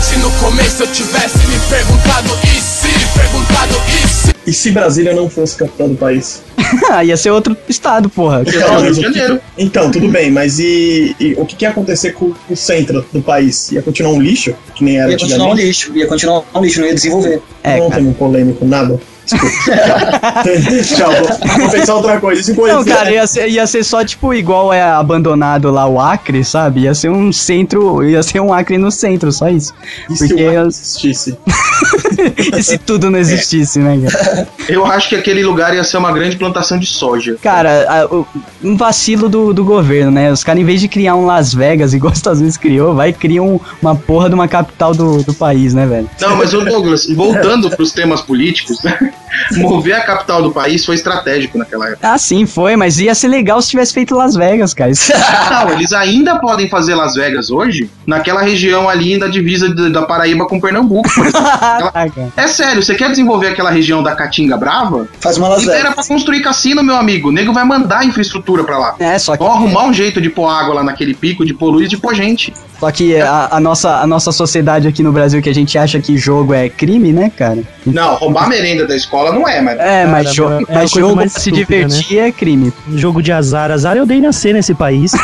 Se 0.00 0.18
no 0.18 0.30
começo 0.32 0.82
eu 0.82 0.86
tivesse 0.88 1.38
me 1.46 1.58
perguntado 1.68 2.28
e 2.44 2.60
se, 2.60 2.88
perguntado 3.18 3.74
e 3.88 4.08
se. 4.08 4.33
E 4.46 4.52
se 4.52 4.70
Brasília 4.70 5.14
não 5.14 5.28
fosse 5.30 5.56
capital 5.56 5.88
do 5.88 5.96
país? 5.96 6.42
Ah, 6.90 7.04
ia 7.04 7.16
ser 7.16 7.30
outro 7.30 7.56
estado, 7.68 8.08
porra. 8.08 8.42
Então, 8.44 8.58
Rio 8.58 8.80
mas 8.80 8.96
que- 8.96 9.02
Janeiro. 9.02 9.40
Então, 9.56 9.90
tudo 9.92 10.08
bem, 10.08 10.30
mas 10.30 10.58
e, 10.58 11.14
e 11.20 11.34
o 11.38 11.46
que, 11.46 11.54
que 11.54 11.64
ia 11.64 11.68
acontecer 11.68 12.12
com 12.12 12.32
o 12.50 12.56
centro 12.56 13.04
do 13.12 13.22
país? 13.22 13.70
Ia 13.70 13.80
continuar 13.80 14.12
um 14.12 14.20
lixo, 14.20 14.52
que 14.74 14.82
nem 14.82 14.98
era 14.98 15.10
Ia 15.12 15.18
continuar 15.18 15.50
um 15.50 15.54
lixo, 15.54 15.96
ia 15.96 16.06
continuar 16.08 16.42
um 16.52 16.60
lixo, 16.60 16.80
não 16.80 16.88
ia 16.88 16.94
desenvolver. 16.94 17.40
É, 17.62 17.78
não 17.78 17.88
cara. 17.90 18.00
tem 18.00 18.10
um 18.10 18.12
polêmico, 18.12 18.64
nada. 18.64 18.98
Tchau, 20.96 21.10
vou, 21.12 21.58
vou 21.60 21.70
pensar 21.70 21.94
outra 21.94 22.20
coisa. 22.20 22.40
Isso 22.40 22.50
Não, 22.54 22.56
coisa- 22.82 22.84
cara, 22.84 23.10
ia 23.10 23.26
ser, 23.26 23.48
ia 23.48 23.66
ser 23.66 23.84
só 23.84 24.04
tipo 24.04 24.34
igual 24.34 24.72
é 24.72 24.82
abandonado 24.82 25.70
lá 25.70 25.86
o 25.86 26.00
Acre, 26.00 26.44
sabe? 26.44 26.80
Ia 26.82 26.94
ser 26.94 27.10
um 27.10 27.32
centro, 27.32 28.02
ia 28.08 28.22
ser 28.22 28.40
um 28.40 28.52
Acre 28.52 28.78
no 28.78 28.90
centro, 28.90 29.32
só 29.32 29.48
isso. 29.48 29.72
E 30.10 30.16
se 30.16 30.28
Porque 30.28 30.42
o 30.44 30.52
eu- 30.52 30.66
existisse? 30.66 31.38
e 32.56 32.62
se 32.62 32.78
tudo 32.78 33.10
não 33.10 33.18
existisse, 33.18 33.78
né, 33.78 34.00
cara? 34.10 34.48
Eu 34.68 34.84
acho 34.84 35.08
que 35.08 35.16
aquele 35.16 35.44
lugar 35.44 35.74
ia 35.74 35.84
ser 35.84 35.96
uma 35.96 36.12
grande 36.12 36.36
plantação 36.36 36.78
de 36.78 36.86
soja. 36.86 37.36
Cara, 37.42 37.86
a- 37.88 38.06
o- 38.14 38.26
um 38.62 38.76
vacilo 38.76 39.28
do, 39.28 39.52
do 39.52 39.64
governo, 39.64 40.10
né? 40.10 40.30
Os 40.32 40.42
caras, 40.44 40.60
em 40.60 40.64
vez 40.64 40.80
de 40.80 40.88
criar 40.88 41.14
um 41.16 41.26
Las 41.26 41.52
Vegas, 41.54 41.92
igual 41.94 42.12
os 42.12 42.18
Estados 42.18 42.40
Unidos 42.40 42.56
criou, 42.56 42.94
vai 42.94 43.10
e 43.10 43.12
criam 43.12 43.60
uma 43.80 43.94
porra 43.94 44.28
de 44.28 44.34
uma 44.34 44.48
capital 44.48 44.94
do, 44.94 45.22
do 45.22 45.34
país, 45.34 45.74
né, 45.74 45.86
velho? 45.86 46.08
Não, 46.20 46.36
mas 46.36 46.52
o 46.54 46.60
Douglas, 46.60 47.06
voltando 47.14 47.70
pros 47.70 47.92
temas 47.92 48.20
políticos, 48.20 48.78
mover 49.56 49.94
a 49.94 50.00
capital 50.00 50.42
do 50.42 50.50
país 50.50 50.84
foi 50.84 50.94
estratégico 50.94 51.58
naquela 51.58 51.88
época. 51.88 52.08
Ah, 52.08 52.18
sim, 52.18 52.46
foi, 52.46 52.76
mas 52.76 52.98
ia 52.98 53.14
ser 53.14 53.28
legal 53.28 53.60
se 53.60 53.70
tivesse 53.70 53.92
feito 53.92 54.14
Las 54.14 54.34
Vegas, 54.34 54.72
cara. 54.74 54.90
Não, 55.50 55.70
eles 55.72 55.92
ainda 55.92 56.38
podem 56.38 56.68
fazer 56.68 56.94
Las 56.94 57.14
Vegas 57.14 57.50
hoje, 57.50 57.90
naquela 58.06 58.42
região 58.42 58.88
ali 58.88 59.18
da 59.18 59.28
divisa 59.28 59.68
da 59.90 60.02
Paraíba 60.02 60.46
com 60.46 60.60
Pernambuco, 60.60 61.08
por 61.14 61.26
exemplo. 61.26 61.44
Ah. 61.94 62.06
É 62.36 62.46
sério, 62.46 62.82
você 62.82 62.94
quer 62.94 63.10
desenvolver 63.10 63.48
aquela 63.48 63.70
região 63.70 64.02
da 64.02 64.14
Caatinga 64.14 64.56
Brava? 64.56 65.08
Faz 65.20 65.36
uma 65.36 65.48
Las 65.48 65.60
Libera 65.60 65.90
Vegas. 65.90 65.94
pra 65.94 66.04
construir 66.04 66.40
cassino, 66.40 66.82
meu 66.82 66.96
amigo. 66.96 67.28
O 67.28 67.32
nego 67.32 67.52
vai 67.52 67.64
mandar 67.64 68.04
infraestrutura 68.04 68.64
pra 68.64 68.78
lá. 68.78 68.94
É, 68.98 69.18
só 69.18 69.36
que, 69.36 69.42
Vão 69.42 69.52
arrumar 69.52 69.84
um 69.84 69.92
jeito 69.92 70.20
de 70.20 70.30
pôr 70.30 70.48
água 70.48 70.74
lá 70.74 70.84
naquele 70.84 71.14
pico, 71.14 71.44
de 71.44 71.54
pôr 71.54 71.70
luz, 71.70 71.88
de 71.88 71.96
pôr 71.96 72.14
gente. 72.14 72.52
só 72.80 72.90
que 72.90 73.16
a, 73.20 73.48
a 73.52 73.60
nossa, 73.60 74.00
a 74.00 74.06
nossa 74.06 74.32
sociedade 74.32 74.88
aqui 74.88 75.02
no 75.02 75.12
Brasil, 75.12 75.40
que 75.42 75.48
a 75.48 75.54
gente 75.54 75.76
acha 75.78 76.00
que 76.00 76.16
jogo 76.16 76.52
é 76.54 76.68
crime, 76.68 77.12
né, 77.12 77.30
cara? 77.36 77.62
Não, 77.86 78.14
roubar 78.14 78.44
a 78.44 78.48
merenda 78.48 78.86
da 78.86 78.96
escola 79.04 79.32
não 79.32 79.46
é, 79.48 79.60
mas... 79.60 79.78
É, 79.78 80.06
mas, 80.06 80.24
Cara, 80.24 80.34
jo 80.34 80.66
é 80.68 80.74
mas 80.74 80.90
jogo 80.90 81.16
mais 81.16 81.32
pra 81.32 81.40
se 81.40 81.50
estúpida, 81.50 81.82
né? 81.82 81.86
divertir 81.86 82.18
é 82.18 82.32
crime. 82.32 82.72
Jogo 82.94 83.22
de 83.22 83.30
azar. 83.32 83.70
Azar 83.70 83.96
eu 83.96 84.06
dei 84.06 84.20
nascer 84.20 84.52
nesse 84.52 84.74
país. 84.74 85.12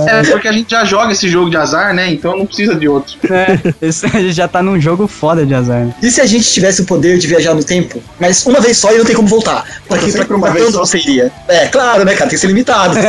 É, 0.08 0.24
porque 0.32 0.48
a 0.48 0.52
gente 0.52 0.70
já 0.72 0.84
joga 0.86 1.12
esse 1.12 1.28
jogo 1.30 1.50
de 1.50 1.58
azar, 1.58 1.94
né? 1.94 2.12
Então 2.12 2.38
não 2.38 2.46
precisa 2.46 2.76
de 2.76 2.88
outro. 2.88 3.16
É, 3.32 3.58
esse- 3.82 4.06
a 4.06 4.10
gente 4.10 4.34
já 4.34 4.48
tá 4.48 4.62
num 4.62 4.80
jogo 4.80 5.08
foda 5.08 5.46
de 5.46 5.54
azar. 5.54 5.86
né? 5.86 5.94
E 6.02 6.10
se 6.12 6.22
a 6.22 6.26
gente 6.26 6.50
tivesse 6.52 6.82
o 6.82 6.86
poder 6.86 7.18
de 7.18 7.28
viajar 7.28 7.54
no 7.54 7.64
tempo, 7.64 8.02
mas 8.20 8.46
uma 8.46 8.60
vez 8.60 8.78
só 8.78 8.92
e 8.94 8.98
não 8.98 9.06
tem 9.06 9.16
como 9.16 9.28
voltar? 9.28 9.66
Pra, 9.88 9.98
que, 9.98 10.12
pra, 10.12 10.36
uma 10.36 10.48
pra 10.48 10.54
vez 10.56 10.72
só. 10.74 10.80
você 10.86 10.98
iria? 10.98 11.32
É, 11.48 11.68
claro, 11.68 12.04
né, 12.06 12.14
cara? 12.14 12.30
Tem 12.30 12.38
que 12.38 12.42
ser 12.42 12.48
limitado. 12.48 12.96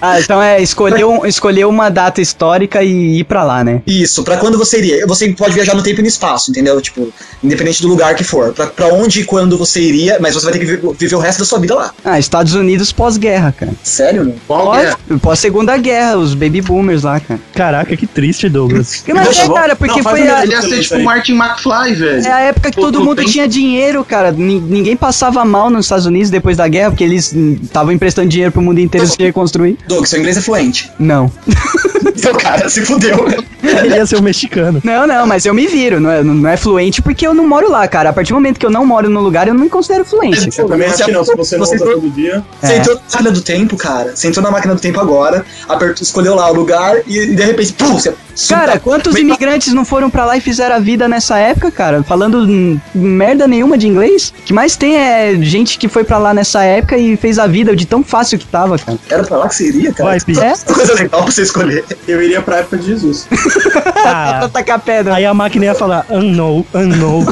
Ah, 0.00 0.20
então 0.20 0.42
é 0.42 0.60
escolher, 0.60 1.04
um- 1.04 1.24
escolher 1.26 1.64
uma 1.66 1.88
data 1.90 2.20
histórica 2.20 2.82
e 2.82 3.20
ir 3.20 3.24
pra 3.24 3.42
lá, 3.44 3.64
né? 3.64 3.80
Isso, 3.86 4.22
pra 4.22 4.36
quando 4.36 4.58
você 4.58 4.78
iria? 4.78 5.06
Você 5.06 5.28
pode 5.32 5.54
viajar 5.54 5.74
no 5.74 5.82
tempo 5.82 6.00
e 6.00 6.02
no 6.02 6.08
espaço, 6.08 6.50
entendeu? 6.50 6.80
Tipo, 6.80 7.12
independente 7.42 7.80
do 7.82 7.88
lugar 7.88 8.14
que 8.14 8.24
for. 8.24 8.52
Pra, 8.52 8.66
pra 8.66 8.88
onde 8.88 9.20
e 9.20 9.24
quando 9.24 9.56
você 9.56 9.80
iria, 9.80 10.18
mas 10.20 10.34
você 10.34 10.44
vai 10.44 10.52
ter 10.52 10.58
que 10.60 10.64
vi- 10.66 10.94
viver 10.98 11.14
o 11.14 11.18
resto 11.18 11.38
da 11.40 11.44
sua 11.44 11.58
vida 11.58 11.74
lá. 11.74 11.92
Ah, 12.04 12.18
Estados 12.18 12.54
Unidos 12.54 12.92
pós-guerra, 12.92 13.52
cara. 13.58 13.72
Sério? 13.82 14.34
Qual 14.46 14.72
que 14.72 14.78
é? 14.78 14.94
Pós- 15.08 15.20
Pós-segunda 15.20 15.76
guerra, 15.76 16.16
os 16.16 16.34
baby 16.34 16.60
boomers 16.60 17.02
lá, 17.02 17.18
cara. 17.20 17.40
Caraca, 17.54 17.96
que 17.96 18.06
triste, 18.06 18.48
Douglas. 18.48 19.02
Mas 19.12 19.38
é, 19.38 19.48
cara, 19.48 19.74
porque 19.76 19.96
Não, 20.02 20.10
foi 20.10 20.28
a, 20.28 20.42
Ele 20.44 20.52
ia 20.52 20.62
ser 20.62 20.80
tipo 20.80 20.94
Aí. 20.94 21.02
Martin 21.02 21.32
McFly, 21.34 21.94
velho. 21.94 22.26
é 22.26 22.30
a 22.32 22.40
época 22.40 22.70
que 22.70 22.76
todo 22.76 22.86
Outro 22.86 23.04
mundo 23.04 23.16
tempo. 23.18 23.30
tinha 23.30 23.48
dinheiro, 23.48 24.04
cara. 24.04 24.30
Nin- 24.32 24.60
Ninguém 24.60 24.96
passava 24.96 25.44
mal 25.44 25.68
nos 25.70 25.86
Estados 25.86 26.06
Unidos 26.06 26.30
depois 26.30 26.56
da 26.56 26.68
guerra, 26.68 26.90
porque 26.90 27.04
eles 27.04 27.32
estavam 27.32 27.92
emprestando 27.92 28.28
dinheiro 28.28 28.52
pro 28.52 28.62
mundo 28.62 28.78
inteiro 28.80 29.06
se 29.06 29.16
reconstruir. 29.22 29.76
Doug, 29.88 30.04
seu 30.06 30.18
inglês 30.20 30.36
é 30.36 30.40
fluente. 30.40 30.90
Não. 30.98 31.30
Então, 32.16 32.32
cara, 32.34 32.68
se 32.70 32.80
fudeu. 32.82 33.26
Ele 33.64 33.94
ia 33.96 34.06
ser 34.06 34.16
um 34.16 34.22
mexicano. 34.22 34.80
Não, 34.84 35.06
não, 35.06 35.26
mas 35.26 35.44
eu 35.46 35.54
me 35.54 35.66
viro. 35.66 36.00
Não 36.00 36.10
é, 36.10 36.22
não 36.22 36.48
é 36.48 36.56
fluente 36.56 37.00
porque 37.02 37.26
eu 37.26 37.34
não 37.34 37.46
moro 37.48 37.70
lá, 37.70 37.86
cara. 37.88 38.10
A 38.10 38.12
partir 38.12 38.30
do 38.32 38.36
momento 38.36 38.58
que 38.58 38.66
eu 38.66 38.70
não 38.70 38.84
moro 38.84 39.08
no 39.08 39.20
lugar, 39.20 39.48
eu 39.48 39.54
não 39.54 39.60
me 39.62 39.68
considero 39.70 40.04
fluente. 40.04 40.50
Eu 40.58 40.68
também 40.68 40.88
acho 40.88 41.04
que 41.04 41.12
não, 41.12 41.24
se 41.24 41.34
você 41.34 41.56
não 41.56 41.64
usa 41.64 41.78
todo 41.78 42.10
dia. 42.10 42.44
Você 42.60 42.72
É. 42.72 42.76
entrou 42.78 42.94
na 42.96 43.02
máquina 43.10 43.30
do 43.30 43.40
tempo, 43.40 43.76
cara. 43.76 44.14
Você 44.14 44.28
entrou 44.28 44.42
na 44.44 44.50
máquina 44.50 44.74
do 44.74 44.80
tempo 44.80 45.00
agora, 45.00 45.44
apertou, 45.68 46.02
escolheu 46.02 46.34
lá 46.34 46.50
o 46.50 46.54
lugar 46.54 46.96
e 47.06 47.26
de 47.34 47.44
repente, 47.44 47.72
pum, 47.72 47.94
você. 47.94 48.14
Cara, 48.48 48.78
quantos 48.78 49.14
imigrantes 49.16 49.72
não 49.72 49.84
foram 49.84 50.10
pra 50.10 50.24
lá 50.24 50.36
e 50.36 50.40
fizeram 50.40 50.76
a 50.76 50.78
vida 50.78 51.08
nessa 51.08 51.38
época, 51.38 51.70
cara? 51.70 52.02
Falando 52.02 52.80
merda 52.94 53.46
nenhuma 53.46 53.78
de 53.78 53.86
inglês? 53.86 54.32
O 54.38 54.42
que 54.42 54.52
mais 54.52 54.76
tem 54.76 54.96
é 54.96 55.34
gente 55.40 55.78
que 55.78 55.88
foi 55.88 56.04
pra 56.04 56.18
lá 56.18 56.34
nessa 56.34 56.62
época 56.64 56.96
e 56.96 57.16
fez 57.16 57.38
a 57.38 57.46
vida 57.46 57.74
de 57.76 57.86
tão 57.86 58.02
fácil 58.02 58.38
que 58.38 58.46
tava, 58.46 58.78
cara. 58.78 58.98
Era 59.10 59.24
pra 59.24 59.36
lá 59.38 59.48
que 59.48 59.54
você 59.54 59.68
iria, 59.68 59.92
cara? 59.92 60.10
Vai. 60.10 60.18
É? 60.18 60.72
Coisa 60.72 60.94
legal 60.94 61.22
pra 61.22 61.30
você 61.32 61.42
escolher. 61.42 61.84
Eu 62.08 62.22
iria 62.22 62.42
pra 62.42 62.58
época 62.58 62.76
de 62.78 62.86
Jesus. 62.86 63.26
Ah, 64.06 64.36
Pra 64.40 64.48
tacar 64.50 64.78
pedra. 64.80 65.14
aí 65.14 65.24
a 65.24 65.32
máquina 65.32 65.64
ia 65.64 65.74
falar, 65.74 66.04
unknown, 66.10 66.62
unknown. 66.74 67.24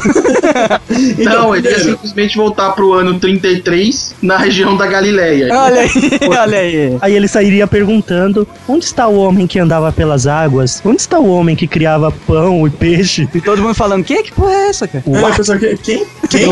Então, 1.19 1.43
não, 1.43 1.55
ele 1.55 1.69
ia 1.69 1.79
simplesmente 1.79 2.35
voltar 2.35 2.71
pro 2.71 2.93
ano 2.93 3.19
33 3.19 4.15
na 4.21 4.37
região 4.37 4.75
da 4.75 4.87
Galileia. 4.87 5.49
Olha 5.53 5.81
aí, 5.81 5.91
olha 6.37 6.57
aí. 6.57 6.97
Aí 7.01 7.15
ele 7.15 7.27
sairia 7.27 7.67
perguntando: 7.67 8.47
onde 8.67 8.85
está 8.85 9.07
o 9.07 9.15
homem 9.17 9.45
que 9.45 9.59
andava 9.59 9.91
pelas 9.91 10.25
águas? 10.27 10.81
Onde 10.83 10.92
está 11.01 11.19
o 11.19 11.29
homem 11.29 11.55
que 11.55 11.67
criava 11.67 12.11
pão 12.11 12.67
e 12.67 12.69
peixe? 12.69 13.27
E 13.33 13.41
todo 13.41 13.61
mundo 13.61 13.73
falando, 13.73 14.03
que 14.03 14.23
que 14.23 14.31
porra 14.31 14.53
é 14.53 14.67
essa, 14.69 14.87
cara? 14.87 15.03
Uma 15.05 15.31
pessoa 15.31 15.57
que. 15.57 15.77
Quem? 15.77 16.05
Quem? 16.29 16.49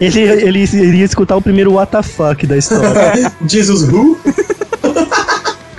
Ele, 0.00 0.20
ele 0.20 0.58
iria 0.60 1.04
escutar 1.04 1.36
o 1.36 1.42
primeiro 1.42 1.72
what 1.74 1.90
the 1.92 2.02
fuck 2.02 2.46
da 2.46 2.56
história. 2.56 3.32
Jesus 3.46 3.88
Who? 3.88 4.18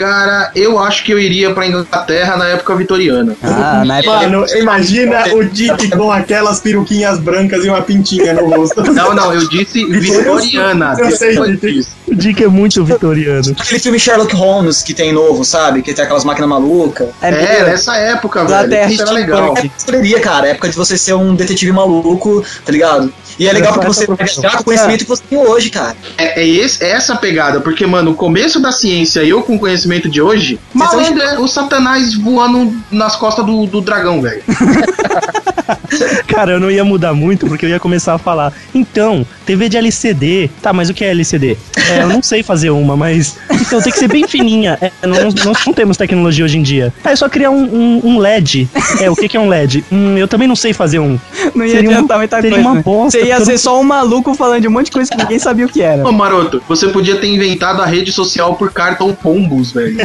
Cara, 0.02 0.52
eu 0.56 0.80
acho 0.80 1.03
que 1.03 1.14
eu 1.14 1.19
iria 1.19 1.53
pra 1.53 1.68
Inglaterra 1.68 2.36
na 2.36 2.48
época 2.48 2.76
vitoriana. 2.76 3.36
Ah, 3.44 3.84
na 3.86 3.99
época... 3.99 4.11
Mano, 4.22 4.45
imagina 4.56 5.28
o 5.36 5.44
Dick 5.44 5.91
com 5.91 6.11
aquelas 6.11 6.60
peruquinhas 6.60 7.19
brancas 7.19 7.64
e 7.64 7.69
uma 7.69 7.84
pintinha 7.84 8.34
no 8.34 8.49
rosto. 8.49 8.82
Não, 8.91 9.14
não, 9.14 9.32
eu 9.32 9.48
disse 9.48 9.86
vitoriana. 9.86 10.95
Eu 10.98 11.11
sei, 11.11 11.40
Dick. 11.40 11.72
disso. 11.72 11.90
o 12.07 12.15
Dick 12.15 12.44
é 12.44 12.48
muito 12.48 12.84
vitoriano. 12.84 13.56
Aquele 13.60 13.80
filme 13.80 13.99
Sherlock 13.99 14.36
Holmes 14.36 14.82
que 14.82 14.95
tem 14.95 15.14
novo, 15.14 15.45
sabe? 15.45 15.84
Que 15.84 15.94
tem 15.94 16.03
aquelas 16.03 16.23
máquinas 16.26 16.49
malucas. 16.49 17.10
É, 17.22 17.32
meio- 17.32 17.65
nessa 17.65 17.95
época, 17.98 18.44
velho. 18.44 18.65
Inglaterra 18.65 18.91
Isso 18.91 19.02
era 19.03 19.11
legal. 19.11 19.53
Eu 19.56 19.69
escolheria, 19.78 20.19
cara, 20.19 20.48
a 20.48 20.49
época 20.49 20.68
de 20.69 20.76
você 20.76 20.98
ser 20.98 21.14
um 21.14 21.36
detetive 21.36 21.72
maluco, 21.72 22.44
tá 22.65 22.72
ligado? 22.72 23.14
E 23.41 23.47
é 23.47 23.53
legal 23.53 23.73
porque 23.73 23.88
você 23.88 24.05
vai 24.05 24.18
viajar 24.18 24.51
com 24.57 24.61
o 24.61 24.63
conhecimento 24.63 24.99
que 25.03 25.09
você 25.09 25.23
tem 25.27 25.38
hoje, 25.39 25.69
cara. 25.72 25.95
É, 26.18 26.41
é 26.41 26.47
esse- 26.47 26.84
é 26.84 26.91
essa 26.91 27.13
a 27.13 27.18
pegada, 27.18 27.59
porque, 27.59 27.85
mano, 27.88 28.11
o 28.11 28.13
começo 28.13 28.59
da 28.59 28.72
ciência 28.72 29.23
e 29.23 29.30
eu 29.30 29.41
com 29.41 29.55
o 29.55 29.59
conhecimento 29.59 30.07
de 30.07 30.22
hoje, 30.22 30.59
malandro 30.73 31.22
é 31.23 31.39
o 31.39 31.47
satanás 31.47 32.13
voando 32.13 32.72
nas 32.91 33.15
costas 33.15 33.43
do, 33.43 33.65
do 33.65 33.81
dragão, 33.81 34.22
velho. 34.22 34.43
Cara, 36.27 36.53
eu 36.53 36.59
não 36.59 36.72
ia 36.72 36.84
mudar 36.84 37.13
muito 37.13 37.45
porque 37.47 37.65
eu 37.65 37.69
ia 37.69 37.80
começar 37.80 38.13
a 38.13 38.18
falar. 38.18 38.53
Então, 38.73 39.26
TV 39.45 39.68
de 39.69 39.77
LCD. 39.77 40.49
Tá, 40.61 40.72
mas 40.73 40.89
o 40.89 40.93
que 40.93 41.03
é 41.03 41.09
LCD? 41.09 41.57
É, 41.89 42.03
eu 42.03 42.07
não 42.09 42.22
sei 42.23 42.43
fazer 42.43 42.69
uma, 42.69 42.95
mas. 42.95 43.38
Então 43.51 43.81
tem 43.81 43.91
que 43.91 43.99
ser 43.99 44.07
bem 44.07 44.27
fininha. 44.27 44.77
É, 44.81 44.91
nós, 45.05 45.34
nós 45.45 45.57
não 45.65 45.73
temos 45.73 45.97
tecnologia 45.97 46.45
hoje 46.45 46.57
em 46.57 46.61
dia. 46.63 46.93
É 47.03 47.15
só 47.15 47.27
criar 47.30 47.51
um, 47.51 47.63
um- 47.63 48.01
um 48.11 48.18
LED. 48.19 48.69
É, 48.99 49.09
o 49.09 49.15
que, 49.15 49.27
que 49.27 49.38
é 49.38 49.39
um 49.39 49.49
LED? 49.49 49.84
Hum, 49.91 50.18
eu 50.18 50.27
também 50.27 50.47
não 50.47 50.55
sei 50.55 50.73
fazer 50.73 50.99
um. 50.99 51.19
Não 51.53 51.65
ia 51.65 51.72
Seria 51.76 51.89
um- 51.89 51.93
adiantar 51.93 52.18
muita 52.18 52.35
seria 52.41 52.51
coisa. 52.57 52.69
uma 52.69 52.81
bosta, 52.81 53.19
Você 53.19 53.26
ia 53.31 53.43
ser 53.43 53.57
só 53.57 53.79
um 53.79 53.83
maluco 53.83 54.33
falando 54.35 54.61
de 54.61 54.67
um 54.67 54.71
monte 54.71 54.85
de 54.85 54.91
coisa 54.91 55.09
que 55.09 55.17
ninguém 55.17 55.39
sabia 55.39 55.65
o 55.65 55.69
que 55.69 55.81
era. 55.81 56.07
Ô, 56.07 56.11
maroto, 56.11 56.61
você 56.67 56.87
podia 56.87 57.17
ter 57.17 57.27
inventado 57.27 57.81
a 57.81 57.85
rede 57.85 58.11
social 58.11 58.55
por 58.55 58.71
cartão 58.71 59.13
pombos, 59.13 59.71
velho. 59.71 59.97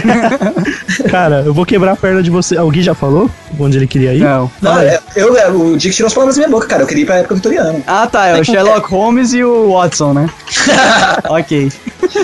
Cara, 1.11 1.43
eu 1.45 1.53
vou 1.53 1.67
quebrar 1.67 1.93
a 1.93 1.97
perna 1.97 2.23
de 2.23 2.31
você. 2.31 2.57
Alguém 2.57 2.83
já 2.83 2.95
falou 2.95 3.31
onde 3.59 3.77
ele 3.77 3.87
queria 3.87 4.15
ir? 4.15 4.21
Não. 4.21 4.51
Não, 4.61 4.79
é, 4.79 5.01
eu, 5.15 5.37
é, 5.37 5.49
o 5.51 5.77
Dick 5.77 5.95
tirou 5.95 6.07
as 6.07 6.15
palavras 6.15 6.37
da 6.37 6.41
minha 6.41 6.51
boca, 6.51 6.67
cara. 6.67 6.83
Eu 6.83 6.87
queria 6.87 7.03
ir 7.03 7.07
pra 7.07 7.17
época 7.17 7.35
vitoriana. 7.35 7.81
Ah, 7.87 8.07
tá. 8.07 8.27
É 8.27 8.41
o 8.41 8.45
Sherlock 8.45 8.89
Holmes 8.91 9.33
e 9.33 9.43
o 9.43 9.73
Watson, 9.73 10.13
né? 10.13 10.31
ok. 11.29 11.71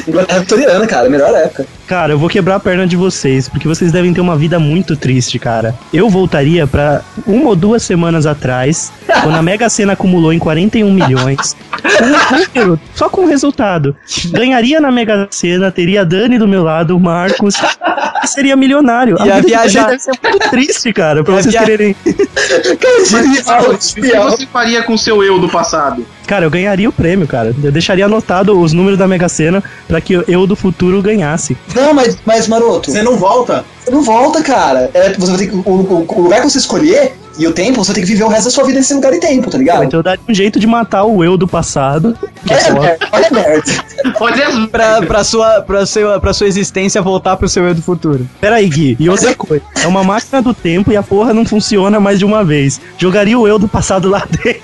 Inglaterra 0.06 0.40
vitoriana, 0.40 0.86
cara, 0.86 1.08
melhor 1.08 1.34
época. 1.34 1.66
Cara, 1.86 2.12
eu 2.12 2.18
vou 2.18 2.28
quebrar 2.28 2.56
a 2.56 2.60
perna 2.60 2.86
de 2.86 2.96
vocês, 2.96 3.48
porque 3.48 3.68
vocês 3.68 3.92
devem 3.92 4.14
ter 4.14 4.20
uma 4.20 4.36
vida 4.36 4.58
muito 4.58 4.96
triste, 4.96 5.38
cara. 5.38 5.74
Eu 5.92 6.08
voltaria 6.08 6.66
pra 6.66 7.02
uma 7.26 7.50
ou 7.50 7.56
duas 7.56 7.82
semanas 7.82 8.24
atrás, 8.24 8.92
quando 9.22 9.36
a 9.36 9.42
Mega 9.42 9.68
Sena 9.68 9.92
acumulou 9.92 10.32
em 10.32 10.38
41 10.82 10.92
milhões. 10.92 11.56
Com 11.82 12.04
um 12.04 12.38
número, 12.38 12.80
só 12.94 13.08
com 13.08 13.22
o 13.22 13.26
resultado. 13.26 13.96
Ganharia 14.30 14.80
na 14.80 14.90
Mega 14.90 15.26
Sena, 15.30 15.70
teria 15.70 16.02
a 16.02 16.04
Dani 16.04 16.38
do 16.38 16.46
meu 16.48 16.62
lado, 16.62 16.96
o 16.96 17.00
Marcos, 17.00 17.54
e 18.22 18.26
seria 18.26 18.56
milionário. 18.56 19.16
A 19.20 19.24
vida 19.24 19.34
de 19.42 19.42
vocês 19.48 19.72
viajar- 19.72 19.86
deve 19.88 19.98
ser 20.02 20.12
muito 20.22 20.50
triste, 20.50 20.92
cara, 20.92 21.22
pra 21.24 21.34
vocês 21.34 21.46
via- 21.54 21.60
quererem. 21.64 21.96
O 22.04 22.76
que 22.76 24.16
você 24.16 24.46
faria 24.46 24.82
com 24.82 24.94
o 24.94 24.98
seu 24.98 25.22
eu 25.22 25.38
do 25.38 25.48
passado? 25.48 26.04
Cara, 26.32 26.46
eu 26.46 26.50
ganharia 26.50 26.88
o 26.88 26.92
prêmio, 26.92 27.26
cara. 27.28 27.54
Eu 27.62 27.70
deixaria 27.70 28.06
anotado 28.06 28.58
os 28.58 28.72
números 28.72 28.98
da 28.98 29.06
Mega 29.06 29.28
Sena 29.28 29.62
pra 29.86 30.00
que 30.00 30.14
eu 30.26 30.46
do 30.46 30.56
futuro 30.56 31.02
ganhasse. 31.02 31.54
Não, 31.74 31.92
mas, 31.92 32.16
mas 32.24 32.48
Maroto, 32.48 32.90
Você 32.90 33.02
não 33.02 33.18
volta? 33.18 33.62
você 33.84 33.90
não 33.90 34.00
volta, 34.00 34.42
cara. 34.42 34.88
É, 34.94 35.12
você 35.12 35.30
vai 35.30 35.38
ter 35.40 35.46
que, 35.48 35.56
o, 35.56 35.60
o- 35.70 36.06
o 36.08 36.22
lugar 36.22 36.40
que 36.40 36.48
você 36.48 36.56
escolher 36.56 37.12
E 37.38 37.46
o 37.46 37.52
tempo, 37.52 37.84
você 37.84 37.92
tem 37.92 38.02
que 38.02 38.08
viver 38.10 38.24
o 38.24 38.28
resto 38.28 38.44
da 38.44 38.50
sua 38.50 38.64
vida 38.64 38.78
nesse 38.78 38.94
lugar 38.94 39.12
e 39.12 39.20
tempo, 39.20 39.50
tá 39.50 39.58
ligado? 39.58 39.84
Então 39.84 40.00
eu 40.00 40.04
daria 40.04 40.20
um 40.26 40.34
jeito 40.34 40.58
de 40.58 40.66
matar 40.66 41.04
o 41.04 41.22
eu 41.22 41.36
do 41.36 41.46
passado. 41.46 42.16
Que 42.46 42.52
é 42.54 42.56
Olha, 42.56 42.64
foda. 42.64 42.80
merda, 42.80 43.08
olha 43.12 43.28
merda. 43.32 43.62
Pode. 44.18 44.66
Pra, 44.68 45.02
pra, 45.02 45.24
sua, 45.24 45.60
pra, 45.62 45.84
seu, 45.86 46.18
pra 46.20 46.32
sua 46.32 46.46
existência 46.46 47.00
voltar 47.02 47.36
pro 47.36 47.46
seu 47.48 47.64
eu 47.66 47.74
do 47.74 47.82
futuro. 47.82 48.26
Pera 48.40 48.56
aí, 48.56 48.68
Gui. 48.70 48.96
E 48.98 49.08
outra 49.10 49.34
coisa. 49.34 49.62
É 49.82 49.86
uma 49.86 50.02
máquina 50.02 50.40
do 50.40 50.54
tempo 50.54 50.90
e 50.92 50.96
a 50.96 51.02
porra 51.02 51.34
não 51.34 51.44
funciona 51.44 51.98
mais 52.00 52.18
de 52.18 52.24
uma 52.24 52.42
vez. 52.44 52.80
Jogaria 52.98 53.38
o 53.38 53.46
eu 53.48 53.58
do 53.58 53.68
passado 53.68 54.08
lá 54.08 54.26
dentro. 54.42 54.62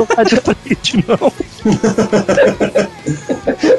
Colocar 0.00 0.24
de 0.24 0.36
frente, 0.36 1.04
não. 1.06 1.30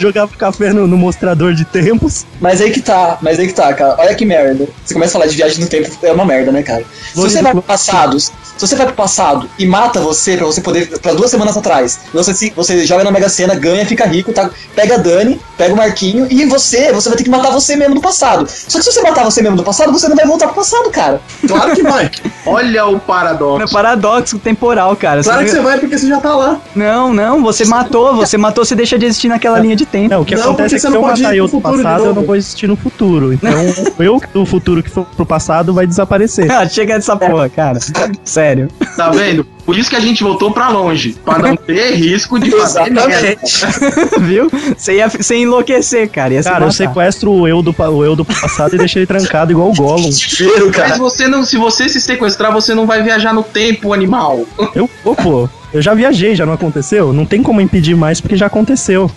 Jogava 0.02 0.32
café 0.38 0.74
no, 0.74 0.88
no 0.88 0.98
mostrador 0.98 1.54
de 1.54 1.64
tempos. 1.66 2.26
Mas 2.40 2.60
aí 2.60 2.72
que 2.72 2.82
tá, 2.82 3.18
mas 3.22 3.40
aí 3.40 3.48
que 3.48 3.54
tá, 3.54 3.72
cara. 3.74 3.96
Olha 4.00 4.16
que 4.16 4.26
merda. 4.26 4.68
Você 4.84 4.94
começa 4.94 5.12
a 5.12 5.14
falar 5.14 5.28
de 5.28 5.36
viagem 5.36 5.60
no 5.64 5.68
tempo, 5.70 5.90
é 6.02 6.12
uma 6.12 6.26
merda, 6.26 6.52
né, 6.52 6.64
cara? 6.64 6.82
Se 6.82 7.16
Vou 7.16 7.30
você 7.30 7.42
vai 7.42 7.52
pro 7.52 7.62
passado, 7.62 8.20
se 8.20 8.32
você 8.60 8.76
vai 8.76 8.86
pro 8.88 8.96
passado 8.96 9.50
e 9.60 9.66
mata 9.66 10.00
você 10.00 10.36
pra 10.38 10.46
você 10.48 10.60
poder. 10.62 10.88
pra 11.00 11.14
duas 11.14 11.30
semanas 11.30 11.56
atrás, 11.56 12.00
você, 12.14 12.34
se- 12.34 12.54
você 12.56 12.86
joga 12.86 13.04
na 13.04 13.12
Mega 13.12 13.30
Sena, 13.30 13.54
ganha, 13.56 13.86
fica 13.86 14.06
rico, 14.06 14.34
tá? 14.34 14.50
Pega 14.76 14.96
a 14.96 14.98
Dani, 14.98 15.40
pega 15.58 15.74
o 15.74 15.78
Marquinho 15.78 16.28
e 16.30 16.46
você, 16.46 16.92
você 16.92 17.10
vai 17.10 17.18
ter 17.18 17.24
que 17.24 17.30
matar 17.30 17.52
você 17.52 17.76
mesmo 17.76 17.96
do 17.96 18.02
passado. 18.02 18.48
Só 18.50 18.80
que 18.80 18.84
se 18.86 18.92
você 18.92 19.02
matar 19.02 19.24
você 19.24 19.42
mesmo 19.42 19.58
do 19.58 19.64
passado, 19.64 19.92
você 19.92 20.08
não 20.08 20.16
vai 20.16 20.26
voltar 20.26 20.48
pro 20.48 20.56
passado, 20.56 20.90
cara. 20.90 21.22
Claro 21.48 21.76
que 21.76 21.84
vai. 21.84 22.10
Olha 22.46 22.88
o 22.88 22.96
É 22.96 23.00
paradoxo. 23.00 23.74
paradoxo 23.74 24.40
temporal, 24.40 24.96
cara. 24.96 25.24
Claro 25.24 25.44
que 25.44 25.50
Você- 25.50 25.58
você 25.58 25.62
vai 25.62 25.78
porque 25.80 25.98
você 25.98 26.08
já 26.08 26.20
tá 26.20 26.36
lá. 26.36 26.60
Não, 26.76 27.14
não, 27.14 27.42
você 27.44 27.66
matou, 27.66 28.16
você 28.16 28.38
matou, 28.38 28.66
você 28.66 28.76
deixa 28.76 28.98
de 28.98 29.06
existir 29.06 29.28
naquela 29.28 29.60
linha 29.60 29.76
de 29.76 29.86
tempo. 29.92 30.10
Não, 30.10 30.22
o 30.22 30.26
que 30.26 30.36
Não, 30.36 30.44
acontece 30.44 30.76
porque 30.76 30.76
é 30.76 30.78
que 30.78 30.88
se 30.88 30.96
eu 30.96 31.02
matar 31.02 31.36
eu 31.36 31.50
pro 31.50 31.58
do 31.58 31.62
passado, 31.62 32.06
eu 32.06 32.14
não 32.14 32.24
vou 32.24 32.36
existir 32.36 32.68
no 32.68 32.76
futuro. 32.76 33.34
Então, 33.34 33.52
o 34.00 34.04
eu 34.04 34.22
do 34.34 34.46
futuro 34.46 34.82
que 34.82 34.90
for 34.90 35.06
pro 35.06 35.26
passado 35.26 35.74
vai 35.74 35.86
desaparecer. 35.86 36.52
Ah, 36.52 36.68
chega 36.68 36.96
dessa 36.96 37.16
porra, 37.16 37.50
cara. 37.50 37.80
Sério. 38.24 38.70
Tá 38.96 39.10
vendo? 39.10 39.46
Por 39.66 39.78
isso 39.78 39.90
que 39.90 39.96
a 39.96 40.00
gente 40.00 40.24
voltou 40.24 40.52
pra 40.52 40.70
longe. 40.70 41.16
Pra 41.24 41.38
não 41.38 41.56
ter 41.56 41.96
risco 41.96 42.40
de 42.40 42.52
fazer 42.52 42.90
merda. 42.90 43.38
Viu? 44.20 44.50
Você 44.76 44.96
ia, 44.96 45.08
você 45.08 45.36
ia 45.36 45.44
enlouquecer, 45.44 46.10
cara. 46.10 46.34
Ia 46.34 46.44
se 46.44 46.50
Cara, 46.50 46.66
eu 46.66 46.72
sequestro 46.72 47.32
o 47.32 47.48
eu 47.48 47.62
do, 47.62 47.74
o 47.78 48.04
eu 48.04 48.16
do 48.16 48.26
passado 48.26 48.76
e 48.76 48.78
deixo 48.78 48.98
ele 48.98 49.06
trancado 49.06 49.52
igual 49.52 49.70
o 49.70 49.76
Gollum. 49.76 50.12
Cheiro, 50.12 50.68
Mas 50.68 50.76
cara. 50.76 50.98
você 50.98 51.28
não, 51.28 51.46
se 51.46 51.58
você 51.58 51.88
se 51.88 52.02
sequestrar, 52.02 52.52
você 52.52 52.74
não 52.74 52.86
vai 52.86 53.04
viajar 53.04 53.34
no 53.34 53.44
tempo, 53.44 53.94
animal. 53.94 54.46
Eu, 54.74 54.90
ô, 55.06 55.16
pô, 55.16 55.50
eu 55.74 55.82
já 55.82 55.94
viajei, 55.94 56.36
já 56.36 56.46
não 56.46 56.54
aconteceu? 56.54 57.14
Não 57.14 57.26
tem 57.26 57.42
como 57.42 57.62
impedir 57.62 57.96
mais 57.96 58.20
porque 58.20 58.36
já 58.36 58.48
aconteceu. 58.48 59.10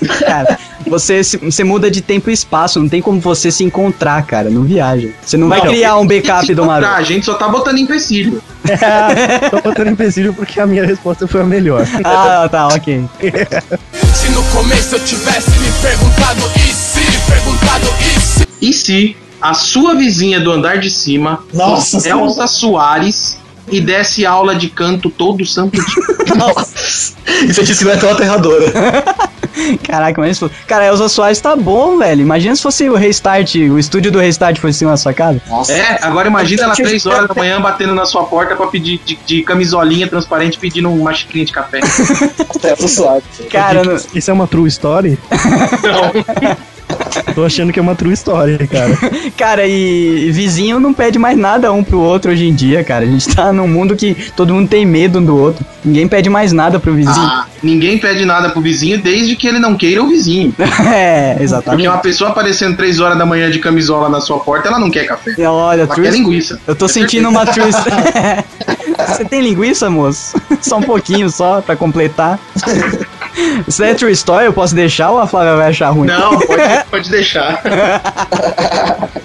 Cara, 0.20 0.58
você, 0.86 1.22
se- 1.22 1.36
você 1.36 1.64
muda 1.64 1.90
de 1.90 2.00
tempo 2.00 2.30
e 2.30 2.32
espaço, 2.32 2.80
não 2.80 2.88
tem 2.88 3.00
como 3.00 3.20
você 3.20 3.50
se 3.50 3.62
encontrar, 3.64 4.24
cara, 4.26 4.50
não 4.50 4.62
viaja. 4.62 5.08
Você 5.24 5.36
não 5.36 5.48
vai 5.48 5.60
Não, 5.60 5.66
criar 5.68 5.96
um 5.98 6.06
backup 6.06 6.46
que 6.46 6.54
do 6.54 6.64
Maroto. 6.64 6.92
A 6.92 7.02
gente 7.02 7.24
só 7.26 7.34
tá 7.34 7.48
botando 7.48 7.78
empecilho. 7.78 8.42
Tô 9.50 9.60
botando 9.60 9.88
empecilho 9.88 10.32
porque 10.34 10.60
a 10.60 10.66
minha 10.66 10.84
resposta 10.84 11.26
foi 11.26 11.40
a 11.40 11.44
melhor. 11.44 11.86
Ah, 12.04 12.48
tá, 12.50 12.68
ok. 12.68 13.04
Se 14.14 14.28
no 14.30 14.42
começo 14.44 14.94
eu 14.96 15.00
tivesse 15.04 15.50
me 15.58 15.72
perguntado 15.80 16.40
e 16.56 16.72
se, 16.72 17.00
perguntado 17.30 17.86
e 18.00 18.20
se. 18.20 18.48
E 18.60 18.72
se 18.72 19.16
a 19.40 19.54
sua 19.54 19.94
vizinha 19.94 20.40
do 20.40 20.52
andar 20.52 20.78
de 20.78 20.88
cima 20.90 21.42
Nossa. 21.52 22.08
Elza 22.08 22.46
Soares 22.46 23.38
e 23.68 23.80
desse 23.80 24.24
aula 24.24 24.54
de 24.54 24.68
canto 24.68 25.10
todo 25.10 25.44
santo 25.44 25.72
dia? 25.76 27.46
Isso 27.48 27.60
aqui 27.60 27.74
se 27.74 27.84
não 27.84 27.92
é 27.92 27.96
tão 27.96 28.10
aterradora. 28.10 28.72
Caraca, 29.86 30.20
mas 30.20 30.36
isso. 30.36 30.50
Cara, 30.66 30.86
Elza 30.86 31.08
Soares 31.08 31.40
tá 31.40 31.54
bom, 31.56 31.98
velho. 31.98 32.20
Imagina 32.22 32.54
se 32.56 32.62
fosse 32.62 32.88
o 32.88 32.94
Restart, 32.94 33.54
o 33.56 33.78
estúdio 33.78 34.10
do 34.12 34.18
Restart 34.18 34.58
fosse 34.58 34.84
na 34.84 34.96
sua 34.96 35.12
casa. 35.12 35.40
Nossa. 35.48 35.72
É, 35.72 35.98
agora 36.02 36.28
imagina 36.28 36.64
ela 36.64 36.74
três 36.74 37.04
horas 37.06 37.28
da 37.28 37.34
manhã 37.34 37.60
batendo 37.60 37.94
na 37.94 38.04
sua 38.06 38.24
porta 38.24 38.54
pra 38.56 38.66
pedir 38.66 39.00
de, 39.04 39.18
de 39.26 39.42
camisolinha 39.42 40.06
transparente 40.08 40.58
pedindo 40.58 40.90
uma 40.90 41.12
xicrinha 41.12 41.44
de 41.44 41.52
café. 41.52 41.80
Tô 42.78 42.88
suave. 42.88 43.22
Cara, 43.50 43.82
não- 43.84 43.96
Isso 44.14 44.30
é 44.30 44.34
uma 44.34 44.46
true 44.46 44.68
story? 44.68 45.18
Tô 47.34 47.44
achando 47.44 47.72
que 47.72 47.78
é 47.78 47.82
uma 47.82 47.94
true 47.94 48.12
story, 48.12 48.66
cara. 48.66 48.98
cara, 49.36 49.66
e 49.66 50.30
vizinho 50.32 50.78
não 50.78 50.92
pede 50.92 51.18
mais 51.18 51.36
nada 51.36 51.72
um 51.72 51.82
pro 51.82 52.00
outro 52.00 52.30
hoje 52.30 52.46
em 52.46 52.54
dia, 52.54 52.82
cara. 52.84 53.04
A 53.04 53.08
gente 53.08 53.34
tá 53.34 53.52
num 53.52 53.68
mundo 53.68 53.96
que 53.96 54.14
todo 54.36 54.54
mundo 54.54 54.68
tem 54.68 54.84
medo 54.84 55.18
um 55.18 55.24
do 55.24 55.36
outro. 55.36 55.64
Ninguém 55.84 56.06
pede 56.06 56.28
mais 56.28 56.52
nada 56.52 56.78
pro 56.78 56.94
vizinho. 56.94 57.14
Ah, 57.16 57.46
ninguém 57.62 57.98
pede 57.98 58.24
nada 58.24 58.50
pro 58.50 58.60
vizinho 58.60 59.00
desde 59.00 59.34
que 59.34 59.46
ele 59.46 59.58
não 59.58 59.74
queira 59.76 60.02
o 60.02 60.08
vizinho. 60.08 60.54
é, 60.86 61.30
Porque 61.30 61.44
exatamente. 61.44 61.88
uma 61.88 61.98
pessoa 61.98 62.30
aparecendo 62.30 62.76
três 62.76 63.00
horas 63.00 63.18
da 63.18 63.26
manhã 63.26 63.50
de 63.50 63.58
camisola 63.58 64.08
na 64.08 64.20
sua 64.20 64.38
porta, 64.38 64.68
ela 64.68 64.78
não 64.78 64.90
quer 64.90 65.06
café. 65.06 65.32
Olha, 65.46 65.82
Ela 65.82 65.94
true 65.94 66.06
quer 66.06 66.12
linguiça. 66.12 66.60
Eu 66.66 66.74
tô 66.74 66.86
sentindo 66.88 67.28
uma 67.28 67.46
true 67.46 67.70
Você 69.08 69.24
tem 69.24 69.40
linguiça, 69.40 69.90
moço? 69.90 70.40
Só 70.60 70.78
um 70.78 70.82
pouquinho 70.82 71.28
só 71.30 71.60
pra 71.60 71.74
completar. 71.74 72.38
Isso 73.66 73.82
é 73.82 73.94
true 73.94 74.12
story? 74.12 74.46
Eu 74.46 74.52
posso 74.52 74.74
deixar 74.74 75.10
ou 75.10 75.18
a 75.18 75.26
Flávia 75.26 75.56
vai 75.56 75.68
achar 75.70 75.90
ruim? 75.90 76.06
Não, 76.06 76.38
pode, 76.40 76.62
pode 76.90 77.10
deixar. 77.10 77.60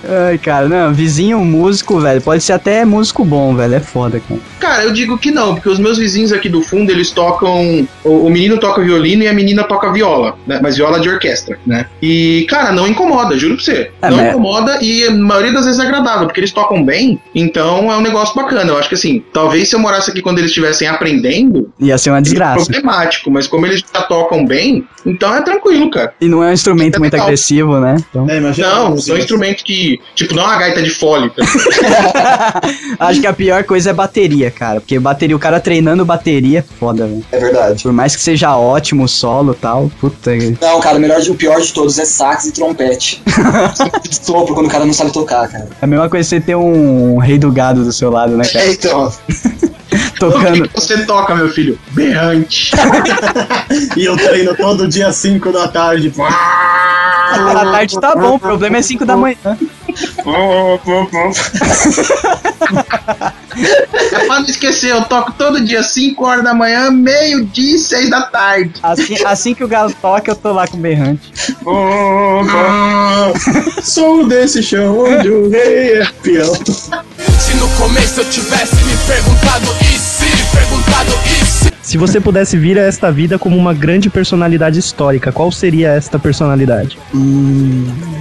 Ai, 0.10 0.38
cara, 0.38 0.68
não, 0.70 0.94
vizinho 0.94 1.40
músico, 1.40 2.00
velho. 2.00 2.22
Pode 2.22 2.42
ser 2.44 2.54
até 2.54 2.86
músico 2.86 3.26
bom, 3.26 3.56
velho. 3.56 3.76
É 3.76 3.80
foda, 3.80 4.20
cara. 4.20 4.40
Cara, 4.60 4.84
eu 4.84 4.92
digo 4.94 5.18
que 5.18 5.32
não, 5.32 5.56
porque 5.56 5.70
os 5.70 5.80
meus 5.80 5.98
vizinhos 5.98 6.32
aqui 6.32 6.48
do 6.50 6.62
fundo, 6.62 6.92
eles 6.92 7.12
tocam. 7.12 7.88
O, 8.04 8.28
o 8.28 8.30
menino 8.30 8.58
toca 8.58 8.82
violino 8.82 9.24
e 9.24 9.28
a 9.28 9.34
menina 9.34 9.64
toca 9.64 9.92
viola, 9.92 10.38
né? 10.46 10.60
Mas 10.62 10.78
viola 10.78 11.00
de 11.00 11.10
orquestra, 11.10 11.60
né? 11.66 11.86
E, 12.02 12.46
cara, 12.50 12.72
não 12.72 12.88
incomoda, 12.88 13.38
juro 13.38 13.56
pra 13.56 13.64
você. 13.64 13.92
É, 14.02 14.10
não 14.10 14.18
né? 14.18 14.30
incomoda 14.30 14.78
e 14.82 15.06
a 15.06 15.12
maioria 15.12 15.52
das 15.54 15.66
vezes 15.66 15.80
é 15.80 15.84
agradável, 15.84 16.28
porque 16.28 16.40
eles 16.40 16.52
tocam 16.52 16.84
bem, 16.84 17.20
então 17.36 17.92
é 17.92 17.98
um 17.98 18.02
negócio 18.02 18.36
bacana. 18.36 18.72
Eu 18.72 18.78
acho 18.78 18.90
que 18.90 18.96
assim, 18.96 19.24
talvez 19.34 19.70
se 19.70 19.76
eu 19.76 19.80
morasse 19.80 20.10
aqui 20.12 20.22
quando 20.22 20.40
eles 20.40 20.52
estivessem 20.52 20.88
aprendendo, 20.88 21.70
Ia 21.80 21.98
ser 21.98 22.10
uma 22.12 22.22
desgraça. 22.22 22.66
problemático, 22.66 23.30
mas 23.32 23.48
como 23.48 23.66
eles 23.66 23.82
já 23.98 24.04
tocam 24.04 24.46
bem, 24.46 24.88
então 25.06 25.34
é 25.36 25.42
tranquilo, 25.42 25.90
cara. 25.90 26.14
E 26.22 26.28
não 26.28 26.44
é 26.44 26.50
um 26.50 26.54
instrumento 26.54 26.96
É 26.96 27.00
muito 27.00 27.14
legal. 27.14 27.28
agressivo, 27.28 27.80
né? 27.80 27.96
Então, 28.10 28.30
É, 28.30 28.38
imagina. 28.38 28.68
Não, 28.76 28.98
são 28.98 29.18
instrumentos 29.18 29.64
que, 29.64 30.00
tipo, 30.16 30.34
não 30.36 30.44
é 30.44 30.46
uma 30.46 30.58
gaita 30.58 30.82
de 30.84 30.90
fole. 30.90 31.30
tá? 31.30 31.44
acho 33.00 33.22
que 33.22 33.28
a 33.28 33.34
pior 33.34 33.64
coisa 33.64 33.90
é 33.90 33.94
bateria, 33.94 34.52
cara. 34.52 34.80
Porque 34.80 35.00
bateria, 35.00 35.36
o 35.36 35.40
cara 35.40 35.60
treinando 35.60 36.06
bateria 36.06 36.60
é 36.60 36.62
foda, 36.62 37.06
velho. 37.08 37.26
É 37.32 37.40
verdade. 37.40 37.84
Por 37.84 37.92
mais 37.92 38.16
que 38.16 38.22
seja 38.22 38.56
ótimo 38.58 39.04
o 39.04 39.08
solo 39.08 39.54
e 39.54 39.56
tal, 39.56 39.92
puta. 40.00 40.32
Não, 40.62 40.80
cara, 40.80 40.98
o, 40.98 41.00
melhor, 41.00 41.22
de- 41.22 41.32
o 41.32 41.36
pior 41.36 41.60
de 41.62 41.72
todos 41.74 41.98
é 42.00 42.06
sax 42.06 42.46
e 42.46 42.52
trompete. 42.52 43.22
de 44.10 44.16
sopro 44.26 44.54
quando 44.54 44.68
o 44.68 44.70
cara 44.70 44.86
não 44.86 44.94
sabe 44.94 45.12
tocar, 45.14 45.48
cara. 45.48 45.68
É 45.82 45.86
a 45.86 45.88
mesma 45.88 46.10
coisa 46.10 46.24
que 46.28 46.36
você 46.36 46.42
ter 46.42 46.56
um 46.56 47.18
rei 47.18 47.38
do 47.38 47.52
gado 47.52 47.84
do 47.84 47.92
seu 47.94 48.10
lado, 48.12 48.36
né, 48.36 48.46
cara? 48.48 48.66
É, 48.66 48.72
então. 48.72 49.12
O 50.18 50.32
Tocando. 50.32 50.64
que 50.64 50.68
que 50.70 50.82
você 50.82 51.06
toca, 51.06 51.36
meu 51.36 51.50
filho? 51.50 51.78
Berrante. 51.92 52.72
E 53.96 54.06
eu 54.06 54.16
treino 54.16 54.56
todo 54.56 54.88
dia 54.88 55.12
5 55.12 55.52
da 55.52 55.68
tarde. 55.68 56.12
À 57.30 57.66
tarde 57.66 58.00
tá 58.00 58.16
bom, 58.16 58.36
o 58.36 58.40
problema 58.40 58.78
é 58.78 58.82
5 58.82 59.06
da 59.06 59.18
manhã. 59.18 59.36
É 64.14 64.20
pra 64.26 64.40
não 64.40 64.46
esquecer, 64.48 64.92
eu 64.92 65.02
toco 65.04 65.32
todo 65.34 65.64
dia 65.64 65.84
5 65.84 66.26
horas 66.26 66.44
da 66.44 66.54
manhã, 66.54 66.90
meio-dia 66.92 67.76
e 67.76 67.80
6 67.80 68.10
da 68.10 68.22
tarde. 68.22 68.72
Assim, 68.82 69.16
assim 69.26 69.54
que 69.54 69.64
o 69.64 69.68
galo 69.68 69.94
toca, 70.02 70.32
eu 70.32 70.36
tô 70.36 70.52
lá 70.54 70.68
com 70.68 70.78
o 70.78 70.80
berrante. 70.80 71.32
Sou 73.84 74.26
desse 74.28 74.64
chão 74.64 74.98
onde 75.00 75.30
o 75.30 75.50
rei 75.50 76.02
é 76.02 76.06
peão. 76.22 76.54
Se 76.56 77.54
no 77.56 77.68
começo 77.78 78.22
eu 78.22 78.26
tivesse 78.30 78.76
me 78.76 78.96
perguntado 79.08 79.66
se, 79.84 79.97
perguntado 80.68 81.12
e 81.26 81.46
se. 81.82 81.98
Você 81.98 82.20
pudesse 82.20 82.58
vir 82.58 82.78
a 82.78 82.84
esta 82.84 83.12
vida 83.12 83.40
como 83.40 83.56
uma 83.56 83.74
grande 83.74 84.10
personalidade 84.10 84.80
histórica, 84.80 85.32
qual 85.32 85.52
seria 85.52 85.90
esta 85.90 86.20
personalidade? 86.20 86.98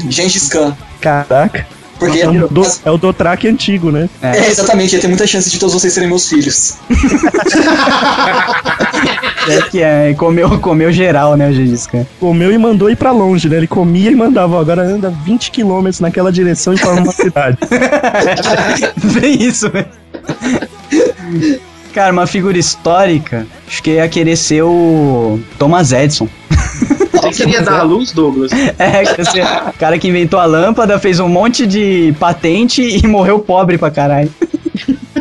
Gengis 0.09 0.49
Khan. 0.49 0.77
Caraca. 1.01 1.67
Porque 1.99 2.21
É 2.21 2.29
o, 2.29 2.47
do, 2.49 2.63
é 2.85 2.91
o 2.91 2.99
Dothraki 2.99 3.49
antigo, 3.49 3.91
né? 3.91 4.09
É, 4.21 4.49
exatamente, 4.51 4.95
ia 4.95 5.01
ter 5.01 5.09
muita 5.09 5.27
chance 5.27 5.49
de 5.49 5.59
todos 5.59 5.75
vocês 5.75 5.93
serem 5.93 6.09
meus 6.09 6.29
filhos. 6.29 6.75
É 9.49 9.63
que 9.63 9.81
é, 9.81 10.13
comeu, 10.15 10.59
comeu 10.59 10.91
geral, 10.91 11.37
né, 11.37 11.49
o 11.49 11.53
Gengis 11.53 11.87
Khan. 11.87 12.05
Comeu 12.19 12.51
e 12.51 12.59
mandou 12.59 12.91
ir 12.91 12.97
pra 12.97 13.13
longe, 13.13 13.49
né? 13.49 13.59
Ele 13.59 13.69
comia 13.69 14.11
e 14.11 14.15
mandava, 14.17 14.57
ó, 14.57 14.61
agora 14.61 14.83
anda 14.83 15.09
20 15.25 15.53
km 15.53 15.89
naquela 16.01 16.33
direção 16.33 16.75
e 16.75 16.77
forma 16.77 17.03
uma 17.03 17.13
cidade. 17.13 17.57
Bem 19.21 19.41
isso, 19.41 19.71
velho. 19.71 19.87
Cara, 21.97 22.13
uma 22.13 22.27
figura 22.27 22.59
histórica, 22.59 23.47
acho 23.67 23.83
que 23.83 23.93
ia 23.93 24.07
querer 24.07 24.37
ser 24.37 24.61
o 24.61 25.41
Thomas 25.59 25.93
Edison. 25.93 26.29
Você 27.11 27.33
queria 27.33 27.63
dar 27.63 27.81
a 27.81 27.83
luz, 27.85 28.13
Douglas? 28.13 28.51
É, 28.79 29.03
quer 29.15 29.25
ser 29.25 29.43
o 29.43 29.73
cara 29.79 29.99
que 29.99 30.07
inventou 30.07 30.39
a 30.39 30.45
lâmpada, 30.45 30.99
fez 30.99 31.21
um 31.21 31.27
monte 31.29 31.67
de 31.67 32.15
patente 32.21 32.83
e 32.83 33.07
morreu 33.07 33.39
pobre 33.39 33.79
pra 33.79 33.91
caralho. 33.91 34.31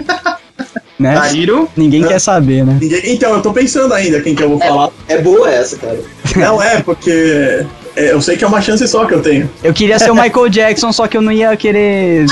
né? 0.99 1.13
Dariro? 1.15 1.69
Ninguém 1.77 2.03
quer 2.05 2.19
saber, 2.19 2.65
né? 2.65 2.77
Ninguém- 2.81 3.03
Então, 3.05 3.31
eu 3.35 3.41
tô 3.41 3.53
pensando 3.53 3.93
ainda 3.93 4.19
quem 4.19 4.35
que 4.35 4.43
eu 4.43 4.49
vou 4.49 4.59
falar. 4.59 4.89
É 5.07 5.21
boa 5.21 5.49
essa, 5.49 5.77
cara. 5.77 5.97
Não 6.35 6.61
é, 6.61 6.81
porque 6.81 7.09
é, 7.09 7.65
eu 7.95 8.21
sei 8.21 8.37
que 8.37 8.43
é 8.43 8.47
uma 8.47 8.61
chance 8.61 8.87
só 8.87 9.05
que 9.05 9.13
eu 9.13 9.21
tenho. 9.21 9.49
Eu 9.63 9.73
queria 9.73 9.97
ser 9.99 10.11
o 10.11 10.15
Michael 10.19 10.49
Jackson, 10.49 10.91
só 10.91 11.07
que 11.07 11.15
eu 11.17 11.21
não 11.21 11.31
ia 11.31 11.55
querer. 11.57 12.25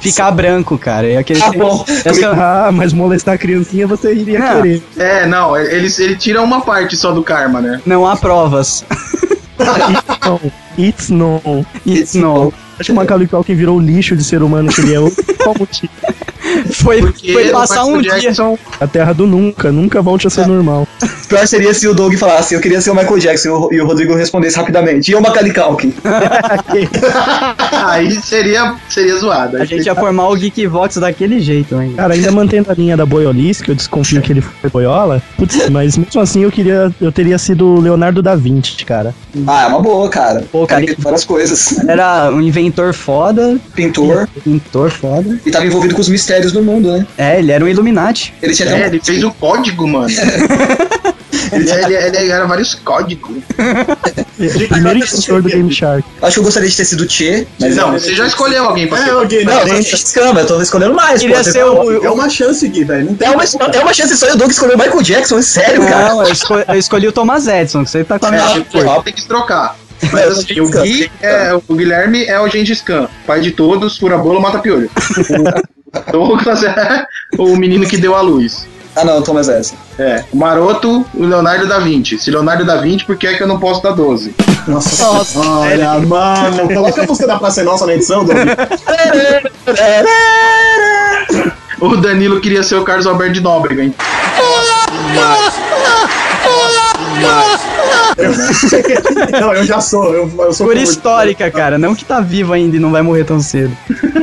ficar 0.00 0.30
branco, 0.30 0.78
cara. 0.78 1.06
Eu 1.06 1.12
ia 1.14 1.22
querer 1.22 1.40
Tá 1.40 1.50
ser- 1.50 1.58
bom. 1.58 1.84
Ah, 2.38 2.70
mas 2.72 2.92
molestar 2.92 3.34
a 3.34 3.38
criancinha 3.38 3.86
você 3.86 4.12
iria 4.14 4.38
Não. 4.38 4.62
querer. 4.62 4.82
É, 4.96 5.26
não, 5.26 5.56
ele, 5.56 5.88
ele 5.98 6.16
tira 6.16 6.40
uma 6.42 6.60
parte 6.60 6.96
só 6.96 7.12
do 7.12 7.22
karma, 7.22 7.60
né? 7.60 7.80
Não 7.84 8.06
há 8.06 8.16
provas. 8.16 8.84
Não, 10.24 10.40
it's 10.78 11.10
no. 11.10 11.66
It's 11.86 12.14
no. 12.14 12.52
Acho 12.78 12.86
que 12.86 12.92
o 12.92 12.94
Macaulay 12.94 13.26
Culkin 13.26 13.54
virou 13.54 13.76
o 13.76 13.80
lixo 13.80 14.16
de 14.16 14.24
ser 14.24 14.42
humano 14.42 14.70
que 14.72 14.80
ele 14.80 14.94
é. 14.94 15.34
Qual 15.42 15.54
motivo? 15.58 15.92
Foi, 16.72 17.00
Porque 17.00 17.32
foi 17.32 17.48
passar 17.50 17.84
um 17.84 18.00
dia. 18.00 18.18
Jackson, 18.18 18.58
A 18.80 18.86
terra 18.86 19.12
do 19.12 19.26
nunca, 19.26 19.70
nunca 19.72 20.00
volte 20.02 20.26
a 20.26 20.30
ser 20.30 20.46
normal. 20.46 20.86
Pior 21.28 21.46
seria 21.46 21.72
se 21.72 21.86
o 21.86 21.94
Doug 21.94 22.14
falasse, 22.14 22.54
eu 22.54 22.60
queria 22.60 22.80
ser 22.80 22.90
o 22.90 22.94
Michael 22.94 23.18
Jackson 23.18 23.68
e 23.70 23.80
o- 23.80 23.86
Rodrigo 23.86 24.14
respondesse 24.14 24.56
rapidamente. 24.56 25.10
E 25.10 25.14
o 25.14 25.20
Macaulay 25.20 25.52
Culkin? 25.52 25.92
aí 27.86 28.20
seria, 28.22 28.74
seria 28.88 29.16
zoado. 29.16 29.56
A 29.56 29.64
gente 29.64 29.86
ia 29.86 29.94
formar 29.94 30.28
o 30.28 30.36
Geekvox 30.36 30.96
daquele 30.96 31.40
jeito 31.40 31.76
ainda. 31.76 31.96
Cara, 31.96 32.14
ainda 32.14 32.30
mantendo 32.32 32.70
a 32.70 32.74
linha 32.74 32.96
da 32.96 33.04
boiolice, 33.06 33.62
que 33.62 33.70
eu 33.70 33.74
desconfio 33.74 34.20
que 34.22 34.32
ele 34.32 34.40
foi 34.40 34.70
boiola, 34.70 35.22
putz, 35.36 35.68
mas 35.70 35.96
mesmo 35.96 36.20
assim 36.20 36.42
eu 36.42 36.50
queria. 36.50 36.92
Eu 37.00 37.12
teria 37.12 37.38
sido 37.38 37.66
o 37.66 37.80
Leonardo 37.80 38.22
da 38.22 38.34
Vinci, 38.34 38.84
cara. 38.84 39.14
Ah, 39.46 39.64
é 39.64 39.66
uma 39.66 39.80
boa, 39.80 40.08
cara. 40.08 40.44
Pô, 40.50 40.66
cara, 40.66 40.84
Cara, 40.84 40.96
várias 40.98 41.24
coisas. 41.24 41.78
Era 41.88 42.30
um 42.32 42.40
inventor 42.40 42.92
foda, 42.94 43.58
Pintor. 43.74 44.28
pintor 44.44 44.90
foda. 44.90 45.38
E 45.44 45.50
tava 45.50 45.66
envolvido 45.66 45.94
com 45.94 46.00
os 46.00 46.08
mistérios 46.08 46.39
do 46.48 46.62
mundo, 46.62 46.90
né? 46.92 47.06
É, 47.18 47.38
ele 47.38 47.52
era 47.52 47.64
um 47.64 47.68
Illuminati. 47.68 48.32
Ele 48.42 48.54
tinha 48.54 48.68
É, 48.68 48.72
até 48.74 48.82
um... 48.84 48.86
ele 48.88 49.00
fez 49.04 49.22
o 49.24 49.30
código, 49.32 49.86
mano. 49.86 50.08
ele, 51.52 51.70
ele, 51.70 51.94
ele 52.16 52.30
era 52.30 52.46
vários 52.46 52.74
códigos. 52.74 53.36
Primeiro 54.68 54.98
instrutor 54.98 55.42
do 55.42 55.48
Game 55.48 55.70
Shark. 55.72 56.04
Acho 56.22 56.34
que 56.34 56.40
eu 56.40 56.44
gostaria 56.44 56.68
de 56.68 56.76
ter 56.76 56.84
sido 56.84 57.02
o 57.02 57.06
Tchê, 57.06 57.46
mas 57.58 57.76
Não, 57.76 57.92
você 57.92 58.14
já 58.14 58.26
escolheu 58.26 58.64
alguém 58.64 58.86
pra 58.86 58.98
É, 58.98 59.04
ser. 59.04 59.10
alguém, 59.10 59.44
Não, 59.44 59.52
não, 59.54 59.60
eu 59.76 59.84
tô 59.84 59.94
escama, 59.96 60.40
eu 60.40 60.46
tô 60.46 60.60
escolhendo 60.62 60.94
mais. 60.94 61.20
Queria 61.20 61.42
ser 61.44 61.64
o. 61.64 62.04
é 62.04 62.10
uma 62.10 62.28
chance, 62.28 62.66
Gui, 62.68 62.84
velho. 62.84 63.16
É 63.20 63.30
uma, 63.30 63.42
é 63.44 63.80
uma 63.80 63.92
chance 63.94 64.16
só 64.16 64.28
e 64.28 64.32
o 64.32 64.36
Doug 64.36 64.50
escolheu 64.50 64.76
o 64.76 64.78
Michael 64.78 65.02
Jackson, 65.02 65.38
é 65.38 65.42
sério, 65.42 65.86
cara. 65.86 66.08
Não, 66.08 66.22
eu, 66.24 66.32
esco- 66.32 66.54
eu 66.66 66.74
escolhi 66.78 67.08
o 67.08 67.12
Thomas 67.12 67.46
Edison, 67.46 67.84
que 67.84 67.90
você 67.90 68.04
tá 68.04 68.18
com 68.18 68.26
a 68.26 68.30
mesma 68.30 68.56
É, 68.74 69.02
tem 69.02 69.12
que 69.12 69.26
trocar. 69.26 69.76
Mas 70.12 70.38
assim, 70.38 70.58
o, 70.60 70.68
Gui 70.70 71.10
é, 71.20 71.52
o 71.68 71.74
Guilherme 71.74 72.24
é 72.24 72.40
o 72.40 72.48
Gengis 72.48 72.80
Khan, 72.80 73.06
pai 73.26 73.42
de 73.42 73.50
todos, 73.50 73.98
fura 73.98 74.16
bolo, 74.16 74.40
mata 74.40 74.58
piolho. 74.58 74.90
O 75.92 76.12
Douglas 76.12 76.62
é 76.62 77.04
o 77.38 77.56
menino 77.56 77.86
que 77.86 77.96
deu 77.96 78.14
a 78.14 78.20
luz. 78.20 78.66
Ah, 78.96 79.04
não, 79.04 79.22
Thomas 79.22 79.48
Edison. 79.48 79.76
É, 79.98 80.24
o 80.32 80.36
Maroto, 80.36 81.06
o 81.14 81.24
Leonardo 81.24 81.66
da 81.66 81.78
Vinci. 81.78 82.18
Se 82.18 82.30
Leonardo 82.30 82.64
da 82.64 82.76
Vinci, 82.80 83.04
por 83.04 83.16
que 83.16 83.26
é 83.26 83.34
que 83.34 83.42
eu 83.42 83.46
não 83.46 83.58
posso 83.58 83.82
dar 83.82 83.92
12? 83.92 84.34
Nossa, 84.66 85.04
Nossa, 85.04 85.38
olha, 85.40 85.98
mano. 86.00 86.68
Coloca 86.74 87.02
a 87.02 87.06
música 87.06 87.26
da 87.26 87.38
Praça 87.38 87.60
é 87.60 87.64
Nossa 87.64 87.86
na 87.86 87.94
edição, 87.94 88.24
Doug. 88.24 88.36
O 91.80 91.96
Danilo 91.96 92.40
queria 92.42 92.62
ser 92.62 92.74
o 92.74 92.84
Carlos 92.84 93.06
Alberto 93.06 93.32
de 93.32 93.40
Nóbrega, 93.40 93.82
hein? 93.82 93.94
Não, 99.40 99.54
eu 99.54 99.64
já 99.64 99.80
sou. 99.80 100.12
Eu, 100.14 100.30
eu 100.38 100.52
sou 100.52 100.66
favor- 100.66 100.76
histórica, 100.76 101.50
cara. 101.50 101.78
Não 101.78 101.94
que 101.94 102.04
tá 102.04 102.20
vivo 102.20 102.52
ainda 102.52 102.76
e 102.76 102.80
não 102.80 102.90
vai 102.90 103.02
morrer 103.02 103.24
tão 103.24 103.40
cedo. 103.40 103.74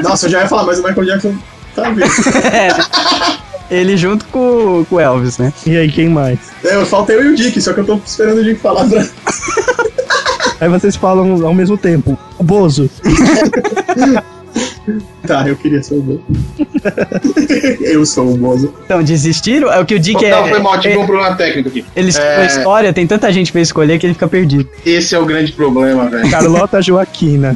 Nossa, 0.04 0.28
eu 0.28 0.32
já 0.32 0.42
ia 0.42 0.48
falar, 0.48 0.66
mas 0.66 0.80
o 0.80 0.84
Michael 0.84 1.06
Jackson 1.06 1.36
tá 1.82 1.90
vivo. 1.92 2.10
Ele 3.70 3.98
junto 3.98 4.26
com, 4.28 4.86
com 4.86 4.96
o 4.96 5.00
Elvis, 5.00 5.38
né? 5.38 5.54
E 5.66 5.76
aí, 5.76 5.92
quem 5.92 6.08
mais? 6.08 6.40
É, 6.64 6.84
falta 6.86 7.12
eu 7.12 7.26
e 7.26 7.28
o 7.34 7.36
Dick, 7.36 7.62
só 7.62 7.74
que 7.74 7.82
eu 7.82 7.86
tô 7.86 8.00
esperando 8.06 8.40
o 8.40 8.44
Dick 8.44 8.60
falar 8.60 8.88
pra. 8.88 9.06
Aí 10.60 10.70
vocês 10.70 10.96
falam 10.96 11.46
ao 11.46 11.54
mesmo 11.54 11.78
tempo. 11.78 12.18
O 12.38 12.44
Bozo. 12.44 12.90
Tá, 15.26 15.48
eu 15.48 15.56
queria 15.56 15.84
ser 15.84 15.96
o 15.96 16.02
Bozo. 16.02 16.22
eu 17.82 18.06
sou 18.06 18.34
o 18.34 18.38
Bozo. 18.38 18.74
Então, 18.86 19.04
desistiram? 19.04 19.72
É 19.72 19.80
o 19.80 19.86
que 19.86 19.96
o 19.96 20.00
Dick 20.00 20.24
é. 20.24 20.32
não, 20.32 20.48
foi 20.48 20.60
mal, 20.60 20.80
tive 20.80 20.96
é- 20.96 20.98
um 20.98 21.06
problema 21.06 21.36
técnico 21.36 21.70
aqui. 21.70 21.86
Ele 21.96 22.10
escolheu 22.10 22.32
É. 22.32 22.44
a 22.44 22.46
história, 22.46 22.94
tem 22.94 23.06
tanta 23.06 23.32
gente 23.32 23.52
pra 23.52 23.62
escolher 23.62 24.00
que 24.00 24.06
ele 24.06 24.14
fica 24.14 24.28
perdido. 24.28 24.70
Esse 24.86 25.14
é 25.16 25.20
o 25.20 25.26
grande 25.26 25.52
problema, 25.52 26.10
velho. 26.10 26.30
Carlota 26.32 26.82
Joaquina. 26.82 27.54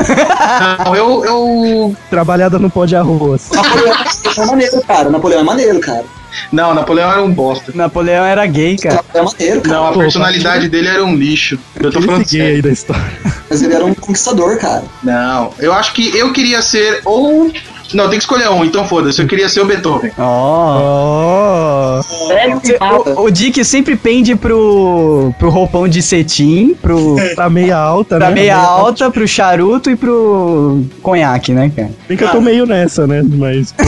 Não, 0.86 0.96
eu, 0.96 1.26
eu. 1.26 1.96
Trabalhada 2.10 2.60
no 2.60 2.70
pó 2.70 2.86
de 2.86 2.96
arroz. 2.96 3.50
Napoleão 3.54 3.96
é 4.38 4.46
maneiro, 4.46 4.82
cara. 4.82 5.10
Napoleão 5.10 5.40
é 5.40 5.44
maneiro, 5.44 5.80
cara. 5.80 6.06
Não, 6.52 6.74
Napoleão 6.74 7.12
era 7.12 7.24
um 7.24 7.32
bosta. 7.32 7.72
Napoleão 7.74 8.26
era 8.26 8.46
gay, 8.46 8.78
cara. 8.78 8.96
Napoleão 8.96 9.28
é 9.28 9.32
maneiro, 9.32 9.62
cara. 9.62 9.76
Não, 9.76 9.88
a 9.88 9.94
Pô, 9.94 10.00
personalidade 10.00 10.70
dele 10.70 10.88
era 10.88 11.04
um 11.04 11.16
lixo. 11.16 11.60
Eu 11.80 11.92
tô 11.92 12.02
falando 12.02 12.26
gay 12.26 12.42
aí 12.42 12.62
da 12.62 12.72
história. 12.72 13.12
Mas 13.50 13.62
ele 13.62 13.74
era 13.74 13.86
um 13.86 13.94
conquistador, 13.94 14.58
cara. 14.58 14.84
Não, 15.04 15.54
eu 15.60 15.74
acho 15.74 15.94
que 15.94 16.16
eu 16.18 16.32
queria 16.32 16.62
ser 16.62 17.02
ou. 17.06 17.52
Não, 17.94 18.06
tem 18.10 18.18
que 18.18 18.24
escolher 18.24 18.50
um, 18.50 18.64
então 18.64 18.88
foda-se. 18.88 19.22
Eu 19.22 19.28
queria 19.28 19.48
ser 19.50 19.62
o 19.62 19.66
Beethoven. 19.66 20.12
Ó. 20.18 21.98
Oh. 22.00 22.04
Cê- 22.04 22.78
O, 23.18 23.24
o 23.24 23.32
Dick 23.32 23.64
sempre 23.66 23.96
pende 23.96 24.36
pro, 24.36 25.34
pro 25.38 25.50
roupão 25.50 25.88
de 25.88 26.02
cetim, 26.02 26.76
pro, 26.82 27.16
Pra 27.36 27.50
meia 27.52 27.78
alta, 27.78 28.18
pra 28.18 28.30
né? 28.30 28.34
meia 28.36 28.58
alta, 28.58 29.10
pro 29.12 29.28
charuto 29.28 29.90
e 29.90 29.96
pro 29.96 30.84
conhaque, 31.02 31.54
né, 31.54 31.72
cara? 31.76 31.90
Bem 32.08 32.18
que 32.18 32.24
eu 32.24 32.30
tô 32.30 32.42
meio 32.42 32.66
nessa, 32.66 33.06
né? 33.08 33.22
Mas, 33.24 33.72
pô. 33.72 33.84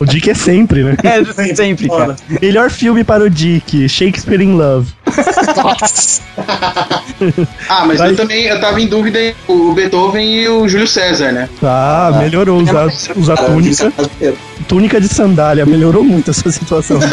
o 0.00 0.06
Dick 0.06 0.30
é 0.30 0.34
sempre, 0.34 0.82
né? 0.84 0.96
É, 1.02 1.54
sempre, 1.54 1.88
cara. 1.88 2.16
Melhor 2.40 2.70
filme 2.70 3.02
para 3.04 3.24
o 3.24 3.30
Dick: 3.30 3.88
Shakespeare 3.88 4.40
in 4.42 4.54
Love. 4.56 4.92
Ah, 7.68 7.84
mas 7.86 7.98
Vai. 7.98 8.10
eu 8.10 8.16
também 8.16 8.46
eu 8.46 8.60
tava 8.60 8.80
em 8.80 8.86
dúvida 8.88 9.20
entre 9.22 9.36
o 9.46 9.72
Beethoven 9.72 10.26
e 10.34 10.48
o 10.48 10.68
Júlio 10.68 10.88
César, 10.88 11.30
né? 11.32 11.48
Ah, 11.62 12.10
melhorou 12.18 12.60
usar, 12.60 12.86
usar 13.16 13.36
túnica. 13.36 13.92
Túnica 14.66 15.00
de 15.00 15.08
sandália, 15.08 15.64
melhorou 15.64 16.02
muito 16.02 16.30
essa 16.30 16.50
situação. 16.50 16.98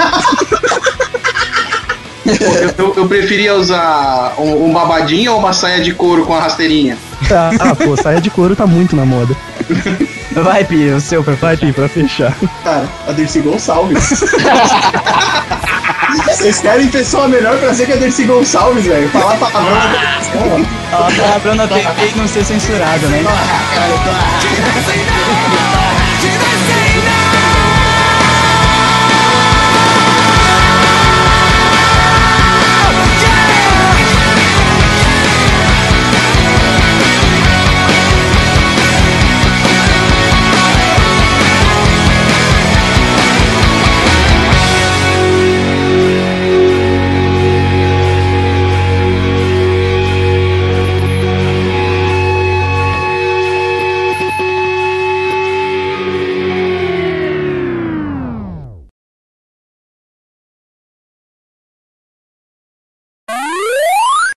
Eu, 2.25 2.85
eu- 2.85 2.93
eu 2.97 3.07
preferia 3.07 3.55
usar 3.55 4.35
um, 4.37 4.65
um 4.67 4.73
babadinho 4.73 5.31
ou 5.33 5.39
uma 5.39 5.51
saia 5.51 5.81
de 5.81 5.93
couro 5.93 6.25
com 6.25 6.35
a 6.35 6.41
rasteirinha. 6.41 6.95
ah, 7.31 7.49
ah, 7.59 7.75
pô, 7.75 7.97
saia 7.97 8.21
de 8.21 8.29
couro 8.29 8.55
tá 8.55 8.67
muito 8.67 8.95
na 8.95 9.03
moda. 9.03 9.35
Vai, 10.33 10.63
Pi, 10.63 10.89
o 10.89 11.01
seu 11.01 11.23
pra 11.23 11.33
Vai, 11.33 11.57
Pi, 11.57 11.71
pra 11.73 11.89
fechar. 11.89 12.35
Cara, 12.63 12.87
a 13.07 13.11
Dercy 13.13 13.39
Gonçalves. 13.39 14.21
Vocês 16.25 16.61
querem 16.61 16.87
pessoa 16.87 17.27
melhor 17.27 17.57
pra 17.57 17.73
ser 17.73 17.85
que 17.85 17.93
a 17.93 17.95
Dercy 17.95 18.25
Gonçalves, 18.25 18.85
velho? 18.85 19.09
Falar 19.09 19.35
palavrão 19.37 19.75
na 19.75 19.87
televisão, 19.87 20.65
Falar 20.89 21.11
palavrão 21.11 21.55
na 21.55 21.67
TV 21.67 22.11
e 22.13 22.17
não 22.17 22.27
ser 22.27 22.45
censurado, 22.45 23.07
né? 23.07 23.23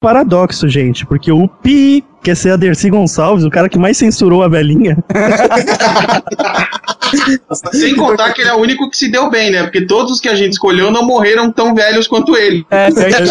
Paradoxo, 0.03 0.69
gente, 0.69 1.07
porque 1.07 1.31
o 1.31 1.47
Pi 1.47 2.05
quer 2.25 2.37
ser 2.37 2.51
a 2.51 2.57
Dercy 2.57 2.91
Gonçalves, 2.91 3.45
o 3.45 3.51
cara 3.51 3.69
que 3.69 3.79
mais 3.79 3.97
censurou 3.97 4.43
a 4.43 4.49
velhinha. 4.49 4.99
Sem 7.73 7.95
contar 7.95 8.33
que 8.33 8.41
ele 8.41 8.51
é 8.51 8.55
o 8.55 8.59
único 8.59 8.91
que 8.91 8.97
se 8.97 9.09
deu 9.11 9.31
bem, 9.31 9.53
né? 9.53 9.63
Porque 9.63 9.87
todos 9.87 10.11
os 10.13 10.21
que 10.21 10.29
a 10.29 10.35
gente 10.35 10.55
escolheu 10.55 10.91
não 10.91 11.05
morreram 11.05 11.53
tão 11.53 11.73
velhos 11.75 12.09
quanto 12.09 12.37
ele. 12.37 12.67
É, 12.69 12.91
verdade. 12.91 13.31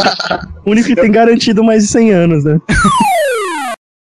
O 0.65 0.71
único 0.71 0.87
que 0.87 0.95
tem 0.95 1.11
garantido 1.11 1.61
mais 1.63 1.83
de 1.83 1.89
100 1.89 2.11
anos, 2.11 2.43
né? 2.45 2.57